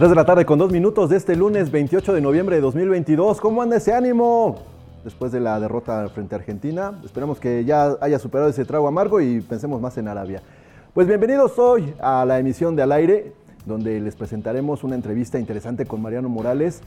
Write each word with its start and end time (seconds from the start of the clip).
3 0.00 0.08
de 0.08 0.16
la 0.16 0.24
tarde 0.24 0.46
con 0.46 0.58
dos 0.58 0.72
minutos 0.72 1.10
de 1.10 1.18
este 1.18 1.36
lunes 1.36 1.70
28 1.70 2.14
de 2.14 2.22
noviembre 2.22 2.56
de 2.56 2.62
2022. 2.62 3.38
¿Cómo 3.38 3.60
anda 3.60 3.76
ese 3.76 3.92
ánimo? 3.92 4.56
Después 5.04 5.30
de 5.30 5.40
la 5.40 5.60
derrota 5.60 6.08
frente 6.08 6.34
a 6.34 6.38
Argentina, 6.38 6.98
esperemos 7.04 7.38
que 7.38 7.66
ya 7.66 7.98
haya 8.00 8.18
superado 8.18 8.48
ese 8.48 8.64
trago 8.64 8.88
amargo 8.88 9.20
y 9.20 9.42
pensemos 9.42 9.78
más 9.78 9.98
en 9.98 10.08
Arabia. 10.08 10.40
Pues 10.94 11.06
bienvenidos 11.06 11.58
hoy 11.58 11.92
a 12.00 12.24
la 12.24 12.38
emisión 12.38 12.76
de 12.76 12.82
Al 12.82 12.92
Aire, 12.92 13.34
donde 13.66 14.00
les 14.00 14.16
presentaremos 14.16 14.84
una 14.84 14.94
entrevista 14.94 15.38
interesante 15.38 15.84
con 15.84 16.00
Mariano 16.00 16.30
Morales. 16.30 16.80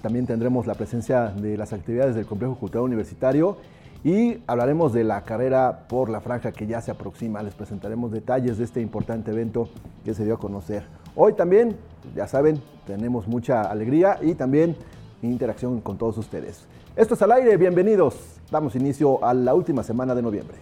También 0.00 0.28
tendremos 0.28 0.64
la 0.64 0.74
presencia 0.74 1.30
de 1.30 1.56
las 1.56 1.72
actividades 1.72 2.14
del 2.14 2.26
Complejo 2.26 2.54
Cultural 2.54 2.84
Universitario 2.84 3.56
y 4.04 4.42
hablaremos 4.46 4.92
de 4.92 5.04
la 5.04 5.22
carrera 5.22 5.86
por 5.88 6.08
la 6.08 6.20
franja 6.20 6.52
que 6.52 6.66
ya 6.66 6.80
se 6.80 6.90
aproxima. 6.90 7.42
Les 7.42 7.54
presentaremos 7.54 8.10
detalles 8.10 8.58
de 8.58 8.64
este 8.64 8.80
importante 8.80 9.30
evento 9.30 9.68
que 10.04 10.14
se 10.14 10.24
dio 10.24 10.34
a 10.34 10.38
conocer. 10.38 10.84
Hoy 11.14 11.34
también, 11.34 11.76
ya 12.16 12.26
saben, 12.26 12.60
tenemos 12.86 13.28
mucha 13.28 13.62
alegría 13.62 14.18
y 14.20 14.34
también 14.34 14.76
interacción 15.22 15.80
con 15.80 15.98
todos 15.98 16.18
ustedes. 16.18 16.66
Esto 16.96 17.14
es 17.14 17.22
al 17.22 17.32
aire, 17.32 17.56
bienvenidos. 17.56 18.16
Damos 18.50 18.74
inicio 18.74 19.24
a 19.24 19.32
la 19.34 19.54
última 19.54 19.82
semana 19.82 20.14
de 20.14 20.22
noviembre. 20.22 20.58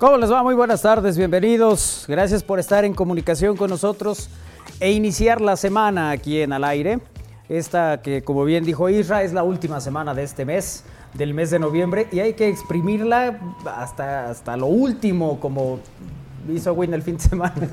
¿Cómo 0.00 0.16
les 0.16 0.32
va? 0.32 0.42
Muy 0.42 0.54
buenas 0.54 0.80
tardes, 0.80 1.18
bienvenidos. 1.18 2.06
Gracias 2.08 2.42
por 2.42 2.58
estar 2.58 2.86
en 2.86 2.94
comunicación 2.94 3.54
con 3.54 3.68
nosotros 3.68 4.30
e 4.80 4.92
iniciar 4.92 5.42
la 5.42 5.56
semana 5.56 6.10
aquí 6.10 6.40
en 6.40 6.54
Al 6.54 6.64
Aire. 6.64 7.00
Esta 7.50 8.00
que, 8.00 8.22
como 8.22 8.46
bien 8.46 8.64
dijo 8.64 8.88
Isra, 8.88 9.22
es 9.22 9.34
la 9.34 9.42
última 9.42 9.78
semana 9.78 10.14
de 10.14 10.22
este 10.22 10.46
mes, 10.46 10.84
del 11.12 11.34
mes 11.34 11.50
de 11.50 11.58
noviembre, 11.58 12.08
y 12.12 12.20
hay 12.20 12.32
que 12.32 12.48
exprimirla 12.48 13.40
hasta, 13.76 14.30
hasta 14.30 14.56
lo 14.56 14.68
último, 14.68 15.38
como 15.38 15.80
hizo 16.48 16.72
Win 16.72 16.94
el 16.94 17.02
fin 17.02 17.18
de 17.18 17.22
semana. 17.22 17.52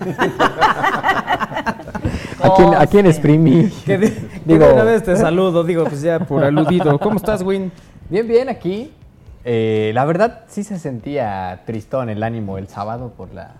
¿A 2.44 2.54
quién, 2.58 2.76
¿a 2.76 2.88
quién 2.88 3.06
exprimí? 3.06 3.70
Que 3.86 3.98
de, 3.98 4.30
digo, 4.44 4.66
una 4.74 4.84
vez 4.84 5.02
te 5.02 5.16
saludo, 5.16 5.64
digo, 5.64 5.86
pues 5.86 6.02
ya 6.02 6.20
por 6.20 6.44
aludido. 6.44 7.00
¿Cómo 7.00 7.16
estás, 7.16 7.42
Win? 7.42 7.72
Bien, 8.10 8.28
bien, 8.28 8.50
aquí 8.50 8.92
eh, 9.50 9.92
la 9.94 10.04
verdad 10.04 10.42
sí 10.50 10.66
se 10.66 10.78
sentía 10.78 11.62
tristón 11.66 12.10
el 12.10 12.22
ánimo 12.22 12.58
el 12.58 12.68
sábado 12.68 13.14
por 13.16 13.34
la, 13.34 13.54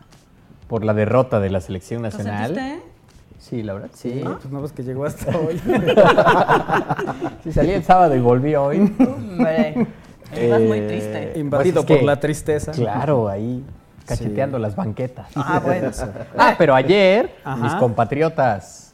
por 0.68 0.84
la 0.84 0.94
derrota 0.94 1.40
de 1.40 1.50
la 1.50 1.62
selección 1.62 2.02
nacional. 2.02 2.56
¿Lo 2.56 2.62
Sí, 3.40 3.64
la 3.64 3.72
verdad, 3.72 3.90
sí. 3.94 4.22
Ah, 4.26 4.38
pues 4.42 4.52
no 4.52 4.62
ves 4.62 4.74
que 4.74 4.84
llegó 4.84 5.06
hasta 5.06 5.38
hoy. 5.38 5.58
sí, 7.46 7.54
salí 7.54 7.72
el 7.72 7.86
sábado 7.86 8.14
y 8.18 8.20
volví 8.20 8.54
hoy. 8.56 8.94
Estás 10.34 10.62
muy 10.62 10.82
triste. 10.82 11.32
Eh, 11.32 11.40
Invadido 11.40 11.86
pues 11.86 12.00
por 12.00 12.06
la 12.06 12.20
tristeza. 12.20 12.74
Claro, 12.74 13.30
ahí 13.30 13.64
cacheteando 14.06 14.60
las 14.60 14.76
banquetas. 14.76 15.30
Ah, 15.36 15.62
bueno. 15.64 15.92
ah, 16.38 16.56
pero 16.58 16.76
ayer 16.76 17.32
mis 17.62 17.74
compatriotas 17.76 18.94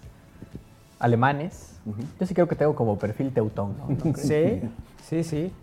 alemanes, 0.99 1.79
yo 2.19 2.27
sí 2.27 2.35
creo 2.35 2.47
que 2.47 2.55
tengo 2.55 2.75
como 2.75 2.99
perfil 2.99 3.33
teutón. 3.33 3.75
¿no? 3.79 4.13
sí. 4.15 4.61
Sí, 5.09 5.23
sí. 5.23 5.51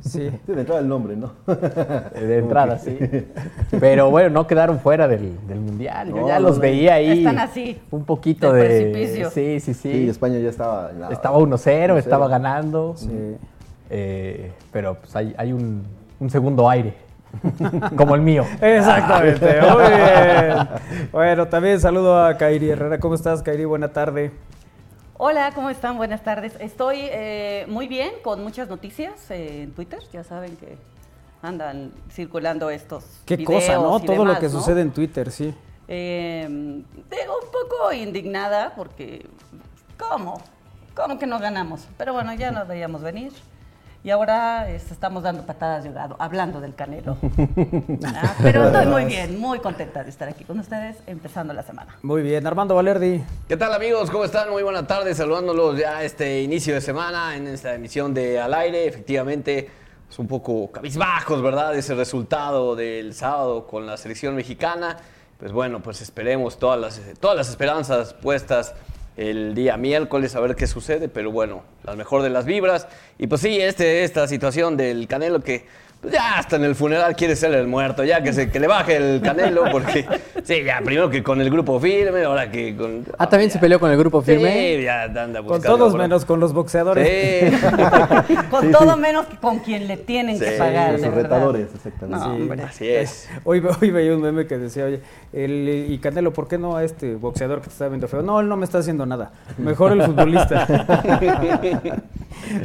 Sí. 0.00 0.30
De 0.46 0.60
entrada 0.60 0.80
el 0.80 0.88
nombre, 0.88 1.16
¿no? 1.16 1.32
De 1.46 2.38
entrada, 2.38 2.78
sí. 2.78 2.98
Pero 3.80 4.10
bueno, 4.10 4.30
no 4.30 4.46
quedaron 4.46 4.80
fuera 4.80 5.06
del, 5.06 5.38
Mundial. 5.48 6.08
Yo 6.08 6.26
ya 6.26 6.40
los 6.40 6.58
veía 6.58 6.94
ahí. 6.94 7.18
Están 7.18 7.38
así. 7.38 7.80
Un 7.90 8.04
poquito 8.04 8.52
de. 8.52 8.64
Precipicio. 8.64 9.30
Sí, 9.30 9.60
sí, 9.60 9.74
sí. 9.74 9.92
Sí, 9.92 10.08
España 10.08 10.38
ya 10.38 10.48
estaba. 10.48 10.90
Estaba 11.10 11.38
1-0, 11.38 11.96
estaba 11.96 12.28
ganando. 12.28 12.94
Sí. 12.96 13.36
Eh, 13.90 14.52
pero 14.72 14.96
pues 14.96 15.14
hay, 15.16 15.34
hay 15.38 15.52
un, 15.52 15.84
un 16.20 16.30
segundo 16.30 16.68
aire. 16.68 16.94
Como 17.96 18.14
el 18.14 18.22
mío. 18.22 18.44
Exactamente. 18.60 19.60
Muy 19.60 19.82
bien. 19.82 20.68
Bueno, 21.12 21.46
también 21.46 21.80
saludo 21.80 22.24
a 22.24 22.36
Kairi 22.36 22.70
Herrera. 22.70 22.98
¿Cómo 22.98 23.14
estás, 23.14 23.42
Kairi? 23.42 23.64
Buena 23.64 23.88
tarde. 23.88 24.32
Hola, 25.20 25.50
¿cómo 25.52 25.68
están? 25.68 25.96
Buenas 25.96 26.22
tardes. 26.22 26.54
Estoy 26.60 26.98
eh, 27.00 27.66
muy 27.68 27.88
bien, 27.88 28.12
con 28.22 28.40
muchas 28.40 28.68
noticias 28.68 29.32
eh, 29.32 29.64
en 29.64 29.72
Twitter. 29.72 29.98
Ya 30.12 30.22
saben 30.22 30.56
que 30.56 30.78
andan 31.42 31.90
circulando 32.08 32.70
estos. 32.70 33.04
Qué 33.26 33.42
cosa, 33.42 33.74
¿no? 33.74 33.98
Todo 33.98 34.24
lo 34.24 34.38
que 34.38 34.48
sucede 34.48 34.80
en 34.80 34.92
Twitter, 34.92 35.32
sí. 35.32 35.52
Eh, 35.88 36.46
un 36.48 36.86
poco 37.50 37.92
indignada 37.92 38.74
porque, 38.76 39.26
¿cómo? 39.98 40.40
¿Cómo 40.94 41.18
que 41.18 41.26
no 41.26 41.40
ganamos? 41.40 41.88
Pero 41.98 42.12
bueno, 42.12 42.32
ya 42.34 42.52
nos 42.52 42.68
veíamos 42.68 43.02
venir. 43.02 43.32
Y 44.04 44.10
ahora 44.10 44.70
este, 44.70 44.94
estamos 44.94 45.24
dando 45.24 45.44
patadas 45.44 45.82
de 45.82 45.88
ahogado, 45.88 46.14
hablando 46.20 46.60
del 46.60 46.74
Canelo. 46.74 47.16
Ah, 48.04 48.34
pero 48.42 48.66
estoy 48.66 48.86
muy 48.86 49.04
bien, 49.04 49.38
muy 49.38 49.58
contenta 49.58 50.02
de 50.02 50.10
estar 50.10 50.28
aquí 50.28 50.44
con 50.44 50.58
ustedes, 50.58 50.96
empezando 51.06 51.52
la 51.52 51.62
semana. 51.62 51.96
Muy 52.02 52.22
bien, 52.22 52.46
Armando 52.46 52.74
Valerdi. 52.74 53.22
¿Qué 53.48 53.56
tal 53.56 53.72
amigos? 53.74 54.10
¿Cómo 54.10 54.24
están? 54.24 54.50
Muy 54.50 54.62
buena 54.62 54.86
tarde, 54.86 55.14
saludándolos 55.14 55.78
ya 55.78 56.02
este 56.02 56.42
inicio 56.42 56.74
de 56.74 56.80
semana 56.80 57.36
en 57.36 57.48
esta 57.48 57.74
emisión 57.74 58.14
de 58.14 58.40
Al 58.40 58.54
Aire. 58.54 58.86
Efectivamente, 58.86 59.68
es 60.08 60.18
un 60.18 60.26
poco 60.26 60.70
cabizbajos, 60.70 61.42
¿verdad? 61.42 61.76
Ese 61.76 61.94
resultado 61.94 62.76
del 62.76 63.14
sábado 63.14 63.66
con 63.66 63.86
la 63.86 63.96
selección 63.96 64.34
mexicana. 64.34 64.96
Pues 65.38 65.52
bueno, 65.52 65.80
pues 65.80 66.00
esperemos 66.00 66.58
todas 66.58 66.80
las, 66.80 67.00
todas 67.20 67.36
las 67.36 67.48
esperanzas 67.48 68.14
puestas 68.14 68.74
el 69.18 69.54
día 69.54 69.76
miércoles 69.76 70.36
a 70.36 70.40
ver 70.40 70.54
qué 70.54 70.68
sucede, 70.68 71.08
pero 71.08 71.32
bueno, 71.32 71.64
la 71.82 71.96
mejor 71.96 72.22
de 72.22 72.30
las 72.30 72.46
vibras. 72.46 72.86
Y 73.18 73.26
pues 73.26 73.40
sí, 73.40 73.60
este, 73.60 74.04
esta 74.04 74.28
situación 74.28 74.76
del 74.76 75.08
Canelo 75.08 75.42
que 75.42 75.66
ya 76.02 76.38
hasta 76.38 76.56
en 76.56 76.64
el 76.64 76.74
funeral 76.76 77.16
quiere 77.16 77.34
ser 77.34 77.52
el 77.54 77.66
muerto, 77.66 78.04
ya 78.04 78.22
que, 78.22 78.32
se, 78.32 78.50
que 78.50 78.60
le 78.60 78.68
baje 78.68 78.96
el 78.96 79.20
canelo, 79.20 79.64
porque 79.72 80.06
sí, 80.44 80.62
ya 80.64 80.80
primero 80.84 81.10
que 81.10 81.22
con 81.22 81.40
el 81.40 81.50
grupo 81.50 81.80
firme, 81.80 82.22
ahora 82.22 82.50
que 82.50 82.76
con... 82.76 83.04
Ah, 83.18 83.28
también 83.28 83.50
se 83.50 83.58
peleó 83.58 83.80
con 83.80 83.90
el 83.90 83.98
grupo 83.98 84.22
firme. 84.22 84.76
Sí, 84.76 84.82
ya 84.84 85.04
anda 85.04 85.42
Con 85.42 85.60
todos 85.60 85.94
menos 85.96 86.24
con 86.24 86.38
los 86.38 86.52
boxeadores. 86.52 87.52
Sí. 87.52 88.36
con 88.50 88.70
todo 88.70 88.96
menos 88.96 89.26
con 89.40 89.58
quien 89.58 89.88
le 89.88 89.96
tienen 89.96 90.38
que 90.38 90.52
pagar. 90.52 90.98
Los 91.00 91.14
retadores, 91.14 91.68
exactamente. 91.74 92.26
No, 92.26 92.34
hombre, 92.34 92.62
así 92.62 92.88
es. 92.88 93.28
Hoy, 93.44 93.62
hoy 93.80 93.90
veía 93.90 94.14
un 94.14 94.22
meme 94.22 94.46
que 94.46 94.58
decía, 94.58 94.84
oye, 94.84 95.00
el, 95.32 95.86
y 95.88 95.98
Canelo, 95.98 96.32
¿por 96.32 96.48
qué 96.48 96.58
no 96.58 96.76
a 96.76 96.84
este 96.84 97.14
boxeador 97.16 97.60
que 97.60 97.66
te 97.66 97.72
está 97.72 97.88
viendo 97.88 98.08
feo? 98.08 98.22
No, 98.22 98.40
él 98.40 98.48
no 98.48 98.56
me 98.56 98.64
está 98.64 98.78
haciendo 98.78 99.04
nada. 99.06 99.32
Mejor 99.56 99.92
el 99.92 100.02
futbolista. 100.02 100.66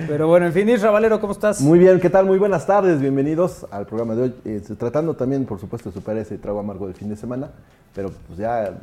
Pero 0.08 0.28
bueno, 0.28 0.46
en 0.46 0.54
fin, 0.54 0.70
Isra 0.70 0.92
Valero, 0.92 1.20
¿cómo 1.20 1.34
estás? 1.34 1.62
Muy 1.62 1.80
bien, 1.80 2.00
¿qué 2.00 2.10
tal? 2.10 2.26
Muy 2.26 2.38
buenas 2.38 2.66
tardes, 2.66 3.02
bienvenidos 3.24 3.66
al 3.72 3.86
programa 3.86 4.16
de 4.16 4.22
hoy. 4.24 4.34
Eh, 4.44 4.62
tratando 4.78 5.14
también, 5.14 5.46
por 5.46 5.58
supuesto, 5.58 5.90
de 5.90 5.94
superar 5.94 6.22
ese 6.22 6.38
trago 6.38 6.60
amargo 6.60 6.88
del 6.88 6.96
fin 6.96 7.08
de 7.08 7.16
semana, 7.16 7.52
pero 7.96 8.12
pues 8.28 8.38
ya, 8.38 8.74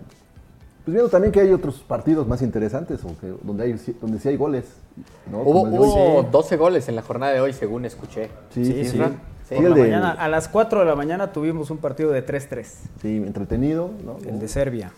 pues 0.82 0.94
viendo 0.94 1.10
también 1.10 1.30
que 1.30 1.40
hay 1.40 1.52
otros 1.52 1.80
partidos 1.80 2.26
más 2.26 2.40
interesantes, 2.40 3.00
donde, 3.42 3.64
hay, 3.64 3.78
donde 4.00 4.18
sí 4.18 4.30
hay 4.30 4.36
goles. 4.38 4.64
Hubo, 5.30 6.22
12 6.22 6.56
goles 6.56 6.88
en 6.88 6.96
la 6.96 7.02
jornada 7.02 7.34
de 7.34 7.40
hoy, 7.42 7.52
según 7.52 7.84
escuché. 7.84 8.30
Sí, 8.54 8.64
sí. 8.64 8.84
sí. 8.86 9.60
mañana, 9.60 10.12
a 10.12 10.26
las 10.28 10.48
4 10.48 10.80
de 10.80 10.86
la 10.86 10.96
mañana 10.96 11.32
tuvimos 11.32 11.70
un 11.70 11.76
partido 11.76 12.10
de 12.10 12.24
3-3. 12.24 12.64
Sí, 13.02 13.16
entretenido. 13.18 13.90
¿no? 14.06 14.16
El 14.26 14.40
de 14.40 14.48
Serbia. 14.48 14.90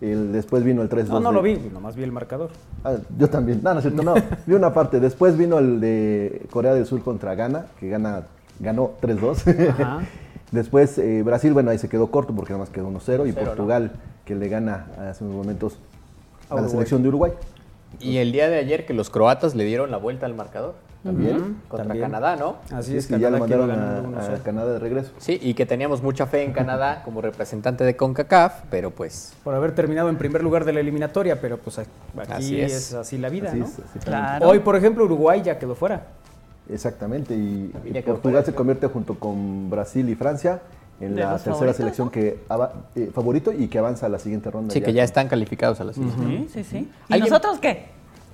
El, 0.00 0.32
después 0.32 0.64
vino 0.64 0.82
el 0.82 0.88
3-2. 0.88 1.06
No, 1.06 1.20
no 1.20 1.30
lo 1.30 1.40
vi, 1.40 1.54
nomás 1.72 1.94
vi 1.94 2.02
el 2.02 2.10
marcador. 2.10 2.50
Ah, 2.82 2.96
yo 3.16 3.30
también. 3.30 3.60
No, 3.62 3.74
no 3.74 3.78
es 3.78 3.84
cierto, 3.84 4.02
no. 4.02 4.14
vi 4.46 4.54
una 4.54 4.74
parte. 4.74 4.98
Después 4.98 5.38
vino 5.38 5.60
el 5.60 5.80
de 5.80 6.48
Corea 6.50 6.74
del 6.74 6.84
Sur 6.84 7.00
contra 7.04 7.36
Ghana, 7.36 7.66
que 7.78 7.88
gana, 7.88 8.24
ganó 8.60 8.92
3-2. 9.00 10.02
Después 10.52 10.96
eh, 10.98 11.22
Brasil, 11.22 11.52
bueno, 11.52 11.70
ahí 11.70 11.78
se 11.78 11.88
quedó 11.88 12.10
corto 12.10 12.34
porque 12.34 12.52
nada 12.52 12.64
más 12.64 12.70
quedó 12.70 12.90
1-0. 12.90 13.28
Y 13.28 13.32
Portugal, 13.32 13.92
que 14.24 14.34
le 14.34 14.48
gana 14.48 14.86
hace 15.10 15.24
unos 15.24 15.36
momentos 15.36 15.78
a, 16.48 16.54
la 16.60 16.68
selección 16.68 17.02
de 17.02 17.08
Uruguay. 17.08 17.32
Y 18.00 18.18
el 18.18 18.32
día 18.32 18.48
de 18.48 18.58
ayer 18.58 18.86
que 18.86 18.94
los 18.94 19.10
croatas 19.10 19.54
le 19.54 19.64
dieron 19.64 19.90
la 19.90 19.98
vuelta 19.98 20.24
al 20.26 20.34
marcador. 20.34 20.74
también. 21.04 21.56
Contra 21.68 21.86
También. 21.88 22.02
Canadá, 22.10 22.36
¿no? 22.36 22.56
Así 22.72 22.92
Sí, 22.92 22.96
es, 22.98 23.06
sí, 23.06 23.18
ya 23.18 23.30
lo 23.30 23.36
que 23.36 23.40
mandaron 23.56 23.70
a, 23.70 24.02
1-0. 24.02 24.34
a 24.36 24.42
Canadá 24.42 24.72
de 24.72 24.78
regreso. 24.78 25.12
Sí, 25.18 25.38
y 25.40 25.54
que 25.54 25.64
teníamos 25.66 26.02
mucha 26.02 26.26
fe 26.26 26.42
en 26.44 26.52
Canadá 26.52 27.02
como 27.04 27.20
representante 27.20 27.84
de 27.84 27.96
CONCACAF, 27.96 28.62
pero 28.70 28.90
pues 28.90 29.32
Por 29.44 29.54
haber 29.54 29.74
terminado 29.74 30.08
en 30.08 30.16
primer 30.16 30.42
lugar 30.42 30.64
de 30.64 30.72
la 30.72 30.80
eliminatoria, 30.80 31.40
pero 31.40 31.58
pues 31.58 31.78
aquí 31.78 31.90
Así 32.30 32.60
es. 32.60 32.72
es. 32.72 32.94
así 32.94 33.18
la 33.18 33.28
vida, 33.28 33.50
Así 33.50 33.58
¿no? 33.60 33.66
es, 33.66 33.78
así 33.78 33.98
Claro. 34.00 34.48
Hoy, 34.48 34.58
por 34.60 34.76
ejemplo, 34.76 35.04
Uruguay 35.04 35.42
ya 35.42 35.58
quedó 35.58 35.74
fuera. 35.74 36.02
Exactamente, 36.70 37.34
y, 37.34 37.72
Portugal 38.04 38.44
se 38.44 38.54
convierte 38.54 38.86
junto 38.88 39.14
con 39.18 39.70
Brasil 39.70 40.08
y 40.08 40.14
Francia 40.14 40.60
en 41.00 41.16
la 41.16 41.30
tercera 41.32 41.52
favoritos, 41.54 41.76
selección 41.76 42.06
¿no? 42.08 42.12
que 42.12 42.40
ava- 42.48 42.72
eh, 42.94 43.10
favorito 43.14 43.52
y 43.52 43.68
que 43.68 43.78
avanza 43.78 44.06
a 44.06 44.08
la 44.08 44.18
siguiente 44.18 44.50
ronda. 44.50 44.72
sí 44.74 44.80
que 44.80 44.92
ya 44.92 45.04
están 45.04 45.28
calificados 45.28 45.80
a 45.80 45.84
la 45.84 45.92
siguiente. 45.92 46.48
Sí, 46.52 46.64
sí. 46.64 46.76
¿Y 47.08 47.12
¿Alguien- 47.14 47.30
nosotros 47.30 47.58
qué? 47.60 47.86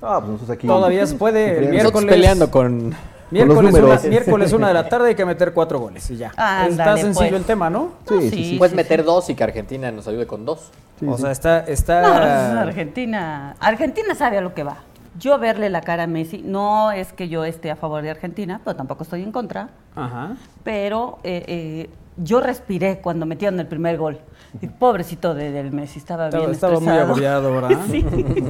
Ah, 0.02 0.16
pues 0.18 0.32
nosotros 0.32 0.50
aquí. 0.56 0.66
Todavía 0.66 1.06
se 1.06 1.14
puede, 1.14 1.70
miércoles- 1.70 2.08
peleando 2.10 2.50
con... 2.50 2.94
Miércoles, 3.30 3.72
números. 3.72 4.00
una, 4.02 4.10
miércoles 4.10 4.52
una 4.52 4.68
de 4.68 4.74
la 4.74 4.88
tarde 4.88 5.08
hay 5.08 5.14
que 5.14 5.24
meter 5.24 5.52
cuatro 5.54 5.80
goles 5.80 6.08
y 6.10 6.16
ya. 6.16 6.28
Está 6.68 6.96
sencillo 6.96 7.30
pues. 7.30 7.40
el 7.40 7.44
tema, 7.44 7.68
¿no? 7.70 7.92
Sí, 8.08 8.14
No, 8.14 8.20
sí, 8.20 8.30
sí. 8.30 8.54
Puedes 8.58 8.72
sí, 8.72 8.76
meter 8.76 9.00
sí. 9.00 9.06
dos 9.06 9.30
y 9.30 9.34
que 9.34 9.42
Argentina 9.44 9.90
nos 9.90 10.06
ayude 10.06 10.26
con 10.26 10.44
dos. 10.44 10.70
Sí, 11.00 11.06
o 11.08 11.16
sí. 11.16 11.22
sea, 11.22 11.30
está... 11.32 11.62
No, 11.62 11.72
está 11.72 12.60
Argentina. 12.60 13.56
Argentina 13.60 14.14
sabe 14.14 14.38
a 14.38 14.40
lo 14.40 14.54
que 14.54 14.62
va. 14.62 14.76
Yo 15.18 15.38
verle 15.38 15.70
la 15.70 15.80
cara 15.80 16.04
a 16.04 16.06
Messi, 16.06 16.42
no 16.44 16.90
es 16.90 17.12
que 17.12 17.28
yo 17.28 17.44
esté 17.44 17.70
a 17.70 17.76
favor 17.76 18.02
de 18.02 18.10
Argentina, 18.10 18.60
pero 18.64 18.76
tampoco 18.76 19.04
estoy 19.04 19.22
en 19.22 19.30
contra. 19.30 19.70
Ajá. 19.94 20.36
Pero 20.64 21.18
eh, 21.22 21.44
eh, 21.46 21.90
yo 22.16 22.40
respiré 22.40 23.00
cuando 23.00 23.26
metieron 23.26 23.58
el 23.60 23.66
primer 23.66 23.96
gol. 23.96 24.18
Y 24.60 24.68
pobrecito 24.68 25.34
de, 25.34 25.50
del 25.50 25.72
Messi, 25.72 25.98
estaba, 25.98 26.26
Estaba, 26.26 26.44
bien 26.44 26.54
estaba 26.54 26.80
muy 26.80 26.92
agobiado, 26.92 27.52
¿verdad? 27.52 27.80
Sí. 27.90 28.04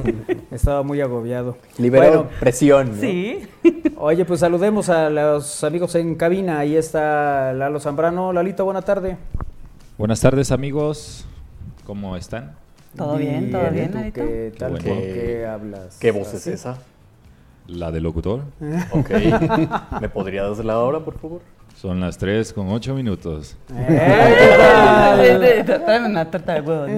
Estaba 0.51 0.83
muy 0.83 1.01
agobiado. 1.01 1.57
Liberó 1.77 2.07
Bueno, 2.07 2.29
presión. 2.39 2.95
¿no? 2.95 3.01
Sí. 3.01 3.47
oye, 3.97 4.23
pues 4.25 4.39
saludemos 4.39 4.89
a 4.89 5.09
los 5.09 5.63
amigos 5.63 5.95
en 5.95 6.15
cabina. 6.15 6.59
Ahí 6.59 6.75
está 6.75 7.53
Lalo 7.53 7.79
Zambrano. 7.79 8.31
Lalito, 8.33 8.65
buena 8.65 8.81
tarde. 8.81 9.17
Buenas 9.97 10.19
tardes 10.19 10.51
amigos, 10.51 11.25
¿cómo 11.85 12.17
están? 12.17 12.55
Todo 12.95 13.17
bien, 13.17 13.51
todo 13.51 13.69
bien, 13.71 13.91
¿tú 13.91 13.97
Lalito? 13.97 14.21
¿Qué 14.21 14.53
tal? 14.57 14.71
bueno. 14.71 14.85
¿Por 14.85 14.97
qué 15.03 15.45
hablas? 15.47 15.97
¿Qué 15.99 16.11
voz 16.11 16.33
es 16.33 16.47
esa? 16.47 16.77
La 17.67 17.91
del 17.91 18.03
locutor. 18.03 18.41
Ok. 18.91 19.09
¿Me 20.01 20.09
podrías 20.09 20.59
la 20.63 20.79
hora, 20.79 20.99
por 20.99 21.17
favor? 21.19 21.41
Son 21.75 21.99
las 21.99 22.17
3 22.17 22.53
con 22.53 22.69
8 22.69 22.93
minutos. 22.95 23.57
¡Eh, 23.75 25.63
¿qué? 25.67 25.73
Tráeme 25.79 26.07
una 26.07 26.29
torta 26.31 26.53
de 26.53 26.61
huevo. 26.61 26.85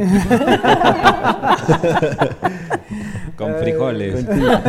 Con 3.35 3.53
frijoles. 3.55 4.25
Con 4.25 4.35
chile, 4.35 4.59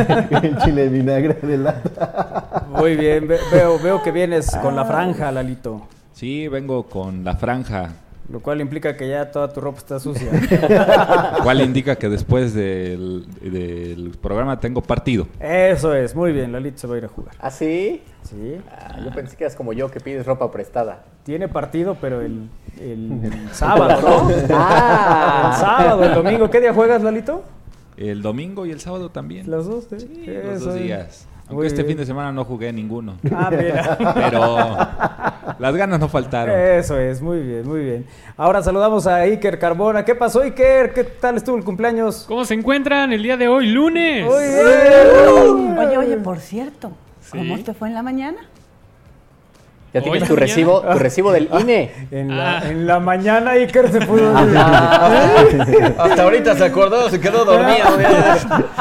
el 0.43 0.57
chile 0.57 0.81
de 0.83 0.89
vinagre 0.89 1.33
de 1.41 1.57
lata. 1.57 2.65
Muy 2.69 2.95
bien, 2.95 3.27
ve- 3.27 3.39
veo, 3.51 3.79
veo 3.79 4.01
que 4.03 4.11
vienes 4.11 4.55
con 4.61 4.75
la 4.75 4.85
franja, 4.85 5.31
Lalito. 5.31 5.87
Sí, 6.13 6.47
vengo 6.47 6.83
con 6.83 7.23
la 7.23 7.35
franja, 7.35 7.89
Lo 8.31 8.39
cual 8.41 8.61
implica 8.61 8.95
que 8.95 9.09
ya 9.09 9.31
toda 9.31 9.51
tu 9.51 9.59
ropa 9.59 9.79
está 9.79 9.99
sucia. 9.99 10.29
cual 11.43 11.61
indica 11.61 11.95
que 11.95 12.09
después 12.09 12.53
del, 12.53 13.25
del 13.41 14.11
programa 14.21 14.59
tengo 14.59 14.81
partido. 14.81 15.27
Eso 15.39 15.95
es, 15.95 16.15
muy 16.15 16.31
bien, 16.31 16.51
Lalito 16.51 16.77
se 16.77 16.85
va 16.87 16.95
a 16.95 16.97
ir 16.99 17.05
a 17.05 17.07
jugar. 17.07 17.33
¿Ah, 17.39 17.49
sí? 17.49 18.03
Sí. 18.23 18.57
Ah, 18.71 18.99
yo 19.03 19.11
pensé 19.11 19.35
que 19.35 19.45
eras 19.45 19.55
como 19.55 19.73
yo, 19.73 19.89
que 19.89 19.99
pides 19.99 20.25
ropa 20.27 20.51
prestada. 20.51 21.03
Tiene 21.23 21.47
partido, 21.47 21.97
pero 21.99 22.21
el, 22.21 22.49
el 22.79 23.49
sábado, 23.51 23.99
¿no? 24.01 24.29
Ah. 24.55 25.51
El 25.53 25.59
sábado, 25.59 26.03
el 26.03 26.13
domingo. 26.13 26.49
¿Qué 26.51 26.59
día 26.61 26.73
juegas, 26.73 27.01
Lalito? 27.01 27.43
El 27.97 28.21
domingo 28.21 28.65
y 28.65 28.71
el 28.71 28.79
sábado 28.79 29.09
también. 29.09 29.49
Los 29.49 29.65
dos, 29.67 29.91
¿eh? 29.91 29.99
Sí, 29.99 30.23
los 30.27 30.63
dos 30.63 30.75
es. 30.75 30.81
días. 30.83 31.25
Muy 31.49 31.53
Aunque 31.55 31.67
este 31.67 31.77
bien. 31.81 31.87
fin 31.87 31.97
de 31.97 32.05
semana 32.05 32.31
no 32.31 32.45
jugué 32.45 32.71
ninguno. 32.71 33.15
Ah, 33.35 33.49
mira. 33.49 33.97
Pero 34.13 34.55
las 35.59 35.75
ganas 35.75 35.99
no 35.99 36.07
faltaron. 36.09 36.57
Eso 36.57 36.97
es, 36.97 37.21
muy 37.21 37.41
bien, 37.41 37.67
muy 37.67 37.81
bien. 37.83 38.05
Ahora 38.37 38.63
saludamos 38.63 39.05
a 39.07 39.17
Iker 39.17 39.59
Carbona. 39.59 40.05
¿Qué 40.05 40.15
pasó, 40.15 40.41
Iker? 40.41 40.93
¿Qué 40.93 41.03
tal 41.03 41.35
estuvo 41.37 41.57
el 41.57 41.63
cumpleaños? 41.63 42.25
¿Cómo 42.27 42.45
se 42.45 42.53
encuentran 42.53 43.11
el 43.13 43.21
día 43.21 43.37
de 43.37 43.47
hoy, 43.47 43.67
lunes? 43.67 44.25
Oye, 44.27 45.97
oye, 45.97 46.17
por 46.17 46.39
cierto, 46.39 46.91
¿cómo 47.31 47.57
Sí. 47.57 47.63
te 47.63 47.73
fue 47.73 47.89
en 47.89 47.93
la 47.93 48.03
mañana? 48.03 48.37
¿Ya 49.93 50.01
tienes 50.01 50.21
tu 50.23 50.33
mañana. 50.35 50.39
recibo, 50.45 50.81
tu 50.81 50.99
recibo 50.99 51.31
del 51.31 51.49
INE? 51.59 51.91
En 52.11 52.37
la, 52.37 52.57
Ah. 52.59 52.69
en 52.69 52.85
la 52.85 52.99
mañana 52.99 53.51
Iker 53.51 53.91
se 53.91 54.01
pudo... 54.01 54.35
Hasta 55.97 56.23
ahorita 56.23 56.55
se 56.55 56.65
acordó, 56.65 57.09
se 57.09 57.19
quedó 57.19 57.43
dormido. 57.45 57.97
mira. 57.97 58.37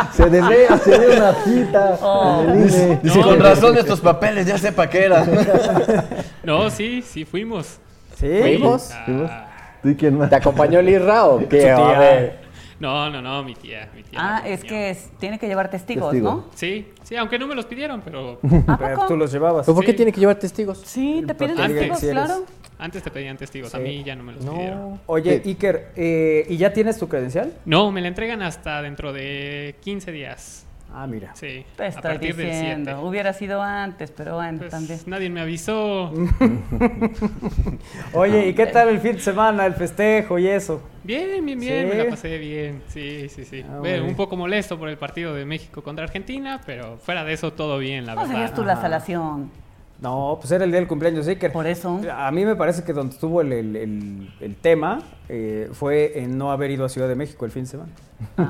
Se 0.13 0.29
debe 0.29 0.67
hacer 0.69 1.01
una 1.17 1.33
cita 1.45 1.99
en 2.43 2.51
el 2.51 2.71
INE. 2.71 2.99
Dice, 3.03 3.21
con 3.23 3.41
razón 3.41 3.77
estos 3.79 4.01
papeles, 4.01 4.47
ya 4.47 4.59
sepa 4.59 4.89
qué 4.89 5.05
era. 5.05 5.25
No, 6.43 6.71
sí, 6.71 7.03
sí 7.03 7.25
fuimos. 7.27 7.79
¿Sí? 8.17 8.39
¿Fuimos? 8.41 8.91
Ah, 8.93 9.47
¿Tú 9.83 9.91
y 9.91 9.95
quién 9.97 10.17
más? 10.17 10.31
¿Te 10.31 10.37
acompañó 10.37 10.79
el 10.81 10.89
o 11.11 11.47
qué? 11.49 11.71
A 11.71 11.99
ver. 11.99 12.38
No, 12.81 13.11
no, 13.11 13.21
no, 13.23 13.43
mi 13.45 13.55
tía, 13.55 13.91
mi 13.95 14.03
tía. 14.03 14.19
Ah, 14.21 14.43
es 14.47 14.63
que 14.65 14.91
es- 14.91 15.11
tiene 15.19 15.39
que 15.39 15.47
llevar 15.49 15.71
testigos, 15.71 16.11
Testigo. 16.13 16.31
¿no? 16.31 16.45
Sí, 16.55 16.89
sí, 17.03 17.17
aunque 17.17 17.39
no 17.39 17.47
me 17.47 17.55
los 17.55 17.67
pidieron, 17.67 18.01
pero 18.05 18.39
¿A 18.67 18.77
poco? 18.95 19.07
tú 19.09 19.17
los 19.17 19.33
llevabas. 19.33 19.67
¿Pero 19.67 19.75
por 19.75 19.85
qué 19.85 19.91
Sí. 19.93 19.97
tiene 19.97 20.13
que 20.13 20.21
llevar 20.21 20.39
testigos? 20.39 20.81
Sí, 20.85 21.23
te 21.27 21.35
piden 21.35 21.57
Porque 21.57 21.73
testigos, 21.73 21.99
si 22.01 22.07
eres- 22.07 22.25
claro. 22.25 22.45
antes 22.79 23.03
te 23.03 23.11
pedían 23.11 23.37
testigos, 23.37 23.75
a 23.75 23.79
mí 23.79 24.05
ya 24.05 24.15
no 24.15 24.23
me 24.23 24.33
los 24.35 24.45
pidieron. 24.45 24.91
No. 24.93 25.01
Oye, 25.07 25.43
Iker, 25.45 25.93
eh, 25.97 26.47
¿y 26.49 26.57
ya 26.57 26.73
tienes 26.73 26.99
tu 26.99 27.09
credencial? 27.09 27.53
No, 27.65 27.91
me 27.91 28.01
la 28.01 28.09
entregan 28.09 28.43
hasta 28.43 28.81
dentro 28.83 29.13
de 29.13 29.75
15 29.81 30.13
días. 30.13 30.65
Ah, 30.93 31.07
mira. 31.07 31.35
Sí, 31.35 31.65
Te 31.77 31.85
a 31.85 31.87
estoy 31.89 32.03
partir 32.03 32.35
del 32.35 32.47
7. 32.47 32.51
diciendo. 32.51 33.03
Hubiera 33.03 33.33
sido 33.35 33.63
antes, 33.63 34.11
pero 34.11 34.37
bueno, 34.37 34.59
Pues, 34.59 34.71
también. 34.71 34.99
nadie 35.07 35.29
me 35.31 35.41
avisó. 35.43 36.11
Oye, 38.13 38.49
¿y 38.49 38.55
qué 38.55 38.67
tal 38.67 38.89
el 38.89 39.01
fin 39.01 39.15
de 39.15 39.21
semana, 39.21 39.67
el 39.67 39.75
festejo 39.75 40.39
y 40.39 40.49
eso? 40.49 40.83
Bien, 41.05 41.45
bien, 41.45 41.59
bien, 41.61 41.89
Sí. 41.89 41.97
me 41.97 42.05
la 42.05 42.11
pasé 42.11 42.39
bien. 42.39 42.83
Sí, 42.89 43.29
sí, 43.29 43.45
sí. 43.45 43.65
Ah, 43.69 43.81
un 44.03 44.15
poco 44.15 44.37
molesto 44.37 44.79
por 44.79 44.89
el 44.89 44.97
partido 44.99 45.35
de 45.35 45.45
México 45.45 45.83
contra 45.83 46.05
Argentina, 46.05 46.61
pero 46.65 46.99
fuera 46.99 47.25
de 47.25 47.33
eso 47.35 47.53
todo 47.53 47.79
bien, 47.79 48.07
la 48.07 48.15
¿Cómo 48.15 48.27
verdad. 48.27 48.41
seguías 48.41 48.55
tú 48.55 48.65
la 48.65 48.77
salación? 48.77 49.51
No, 50.01 50.37
pues 50.41 50.53
era 50.53 50.65
el 50.65 50.71
día 50.71 50.79
del 50.79 50.89
cumpleaños 50.89 51.27
de 51.27 51.33
Iker. 51.33 51.51
Por 51.51 51.67
eso. 51.67 52.01
A 52.17 52.31
mí 52.31 52.45
me 52.45 52.55
parece 52.55 52.85
que 52.85 52.93
donde 52.93 53.15
estuvo 53.15 53.41
el, 53.41 53.53
el- 53.53 53.75
el- 53.77 54.35
el 54.41 54.55
tema 54.55 55.01
eh, 55.29 55.69
fue 55.73 56.21
en 56.21 56.39
no 56.39 56.53
haber 56.53 56.71
ido 56.71 56.85
a 56.85 56.89
Ciudad 56.89 57.09
de 57.09 57.17
México 57.17 57.45
el 57.45 57.51
fin 57.51 57.65
de 57.65 57.69
semana. 57.71 57.91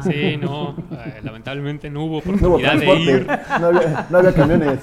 Sí, 0.03 0.37
no, 0.39 0.71
eh, 0.93 1.21
lamentablemente 1.23 1.89
no 1.91 2.05
hubo 2.05 2.23
No 2.25 2.49
hubo 2.49 2.57
oportunidad 2.57 2.77
de 2.79 3.13
ir. 3.13 3.27
no 3.61 3.67
había, 3.67 4.07
no 4.11 4.19
había 4.19 4.33
camiones. 4.35 4.79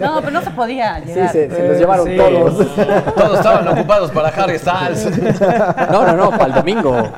No, 0.00 0.20
pero 0.20 0.30
no 0.30 0.42
se 0.42 0.50
podía 0.50 1.00
Sí, 1.00 1.06
llegar. 1.08 1.32
se, 1.32 1.50
se 1.50 1.68
los 1.68 1.76
Eh, 1.76 1.78
llevaron 1.78 2.06
sí. 2.06 2.16
todos. 2.16 2.74
Todos 3.14 3.36
estaban 3.38 3.68
ocupados 3.68 4.10
para 4.10 4.28
Harry 4.28 4.58
Styles. 4.58 5.10
No, 5.92 6.06
no, 6.06 6.16
no, 6.16 6.30
para 6.30 6.46
el 6.46 6.52
domingo. 6.54 7.12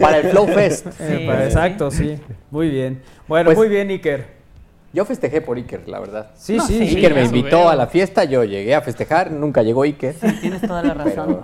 Para 0.00 0.18
el 0.18 0.28
Flow 0.30 0.46
Fest. 0.46 0.86
Eh, 1.00 1.18
Sí. 1.20 1.26
para- 1.26 1.44
exacto, 1.44 1.90
sí. 1.90 2.18
Muy 2.50 2.68
bien. 2.70 3.02
Bueno, 3.26 3.46
Pues- 3.46 3.58
muy 3.58 3.68
bien, 3.68 3.88
Iker. 3.90 4.41
Yo 4.92 5.04
festejé 5.06 5.40
por 5.40 5.56
Iker, 5.56 5.88
la 5.88 6.00
verdad. 6.00 6.30
Sí, 6.36 6.56
No, 6.56 6.66
sí, 6.66 6.78
sí. 6.78 6.88
sí. 6.88 6.96
Iker 6.96 7.14
me 7.14 7.24
invitó 7.24 7.58
veo. 7.58 7.68
a 7.70 7.74
la 7.76 7.86
fiesta, 7.86 8.24
yo 8.24 8.44
llegué 8.44 8.74
a 8.74 8.82
festejar, 8.82 9.30
nunca 9.30 9.62
llegó 9.62 9.82
Iker. 9.82 10.14
Sí, 10.20 10.26
tienes 10.40 10.60
toda 10.60 10.82
la 10.82 10.92
razón. 10.94 11.40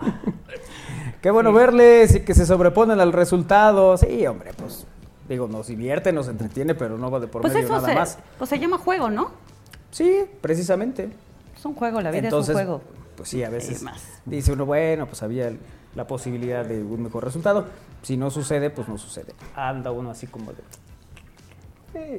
Qué 1.22 1.30
bueno 1.30 1.52
verles 1.52 2.14
y 2.14 2.20
que 2.20 2.34
se 2.34 2.46
sobreponen 2.46 3.00
al 3.00 3.12
resultado. 3.12 3.96
Sí, 3.96 4.26
hombre, 4.26 4.52
pues 4.56 4.86
digo, 5.28 5.48
nos 5.48 5.66
divierte, 5.66 6.12
nos 6.12 6.28
entretiene, 6.28 6.74
pero 6.74 6.96
no 6.98 7.10
va 7.10 7.20
de 7.20 7.26
por 7.26 7.42
Pues 7.42 7.54
medio 7.54 7.66
eso 7.66 7.74
nada 7.76 7.88
se, 7.88 7.94
más. 7.94 8.18
pues 8.38 8.50
se 8.50 8.58
llama 8.58 8.78
juego, 8.78 9.10
¿no? 9.10 9.30
Sí, 9.90 10.24
precisamente. 10.40 11.08
Es 11.56 11.64
un 11.64 11.74
juego, 11.74 12.00
la 12.00 12.10
vida 12.10 12.24
Entonces, 12.24 12.50
es 12.54 12.60
un 12.60 12.66
juego. 12.66 12.82
pues 13.16 13.28
sí, 13.30 13.42
a 13.42 13.50
veces 13.50 13.78
Sí, 13.78 13.84
más. 13.84 14.00
dice 14.26 14.52
uno, 14.52 14.64
bueno, 14.66 15.06
pues 15.06 15.22
había 15.22 15.48
el- 15.48 15.58
la 15.96 16.06
posibilidad 16.06 16.64
de 16.64 16.82
un 16.82 17.02
mejor 17.02 17.24
resultado. 17.24 17.64
Si 18.02 18.16
no 18.16 18.30
sucede, 18.30 18.70
pues 18.70 18.86
no 18.88 18.96
sucede. 18.98 19.32
Anda 19.56 19.90
uno 19.90 20.10
así 20.10 20.26
como 20.28 20.52
de... 20.52 20.58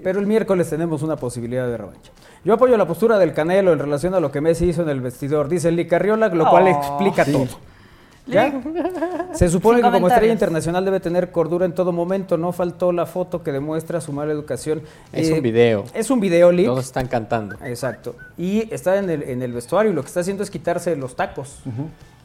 Pero 0.03 0.19
el 0.19 0.25
miércoles 0.27 0.69
tenemos 0.69 1.01
una 1.03 1.15
posibilidad 1.15 1.67
de 1.67 1.77
revancha. 1.77 2.11
Yo 2.43 2.53
apoyo 2.53 2.75
la 2.77 2.87
postura 2.87 3.17
del 3.19 3.33
Canelo 3.33 3.71
en 3.73 3.79
relación 3.79 4.13
a 4.13 4.19
lo 4.19 4.31
que 4.31 4.41
Messi 4.41 4.69
hizo 4.69 4.81
en 4.81 4.89
el 4.89 5.01
vestidor. 5.01 5.47
Dice 5.49 5.71
Lee 5.71 5.87
Carriola, 5.87 6.29
lo 6.29 6.49
cual 6.49 6.65
Oh, 6.65 6.69
explica 6.69 7.25
sí. 7.25 7.31
todo. 7.33 7.47
¿Ya? 8.27 8.61
Se 9.33 9.49
supone 9.49 9.81
que 9.81 9.89
como 9.91 10.07
estrella 10.07 10.31
internacional 10.33 10.85
debe 10.85 10.99
tener 10.99 11.31
cordura 11.31 11.65
en 11.65 11.73
todo 11.73 11.91
momento. 11.91 12.37
No 12.37 12.51
faltó 12.51 12.91
la 12.91 13.05
foto 13.05 13.41
que 13.43 13.51
demuestra 13.51 14.01
su 14.01 14.13
mala 14.13 14.31
educación. 14.31 14.81
Es 15.11 15.29
Eh, 15.29 15.33
un 15.33 15.41
video. 15.41 15.83
Es 15.93 16.09
un 16.11 16.19
video, 16.19 16.51
Lee. 16.51 16.65
Todos 16.65 16.85
están 16.85 17.07
cantando. 17.07 17.55
Exacto. 17.63 18.15
Y 18.37 18.71
está 18.73 18.97
en 18.97 19.09
el, 19.09 19.23
en 19.23 19.41
el 19.41 19.51
vestuario 19.53 19.91
y 19.91 19.95
lo 19.95 20.01
que 20.01 20.07
está 20.07 20.19
haciendo 20.19 20.43
es 20.43 20.51
quitarse 20.51 20.95
los 20.95 21.15
tacos. 21.15 21.59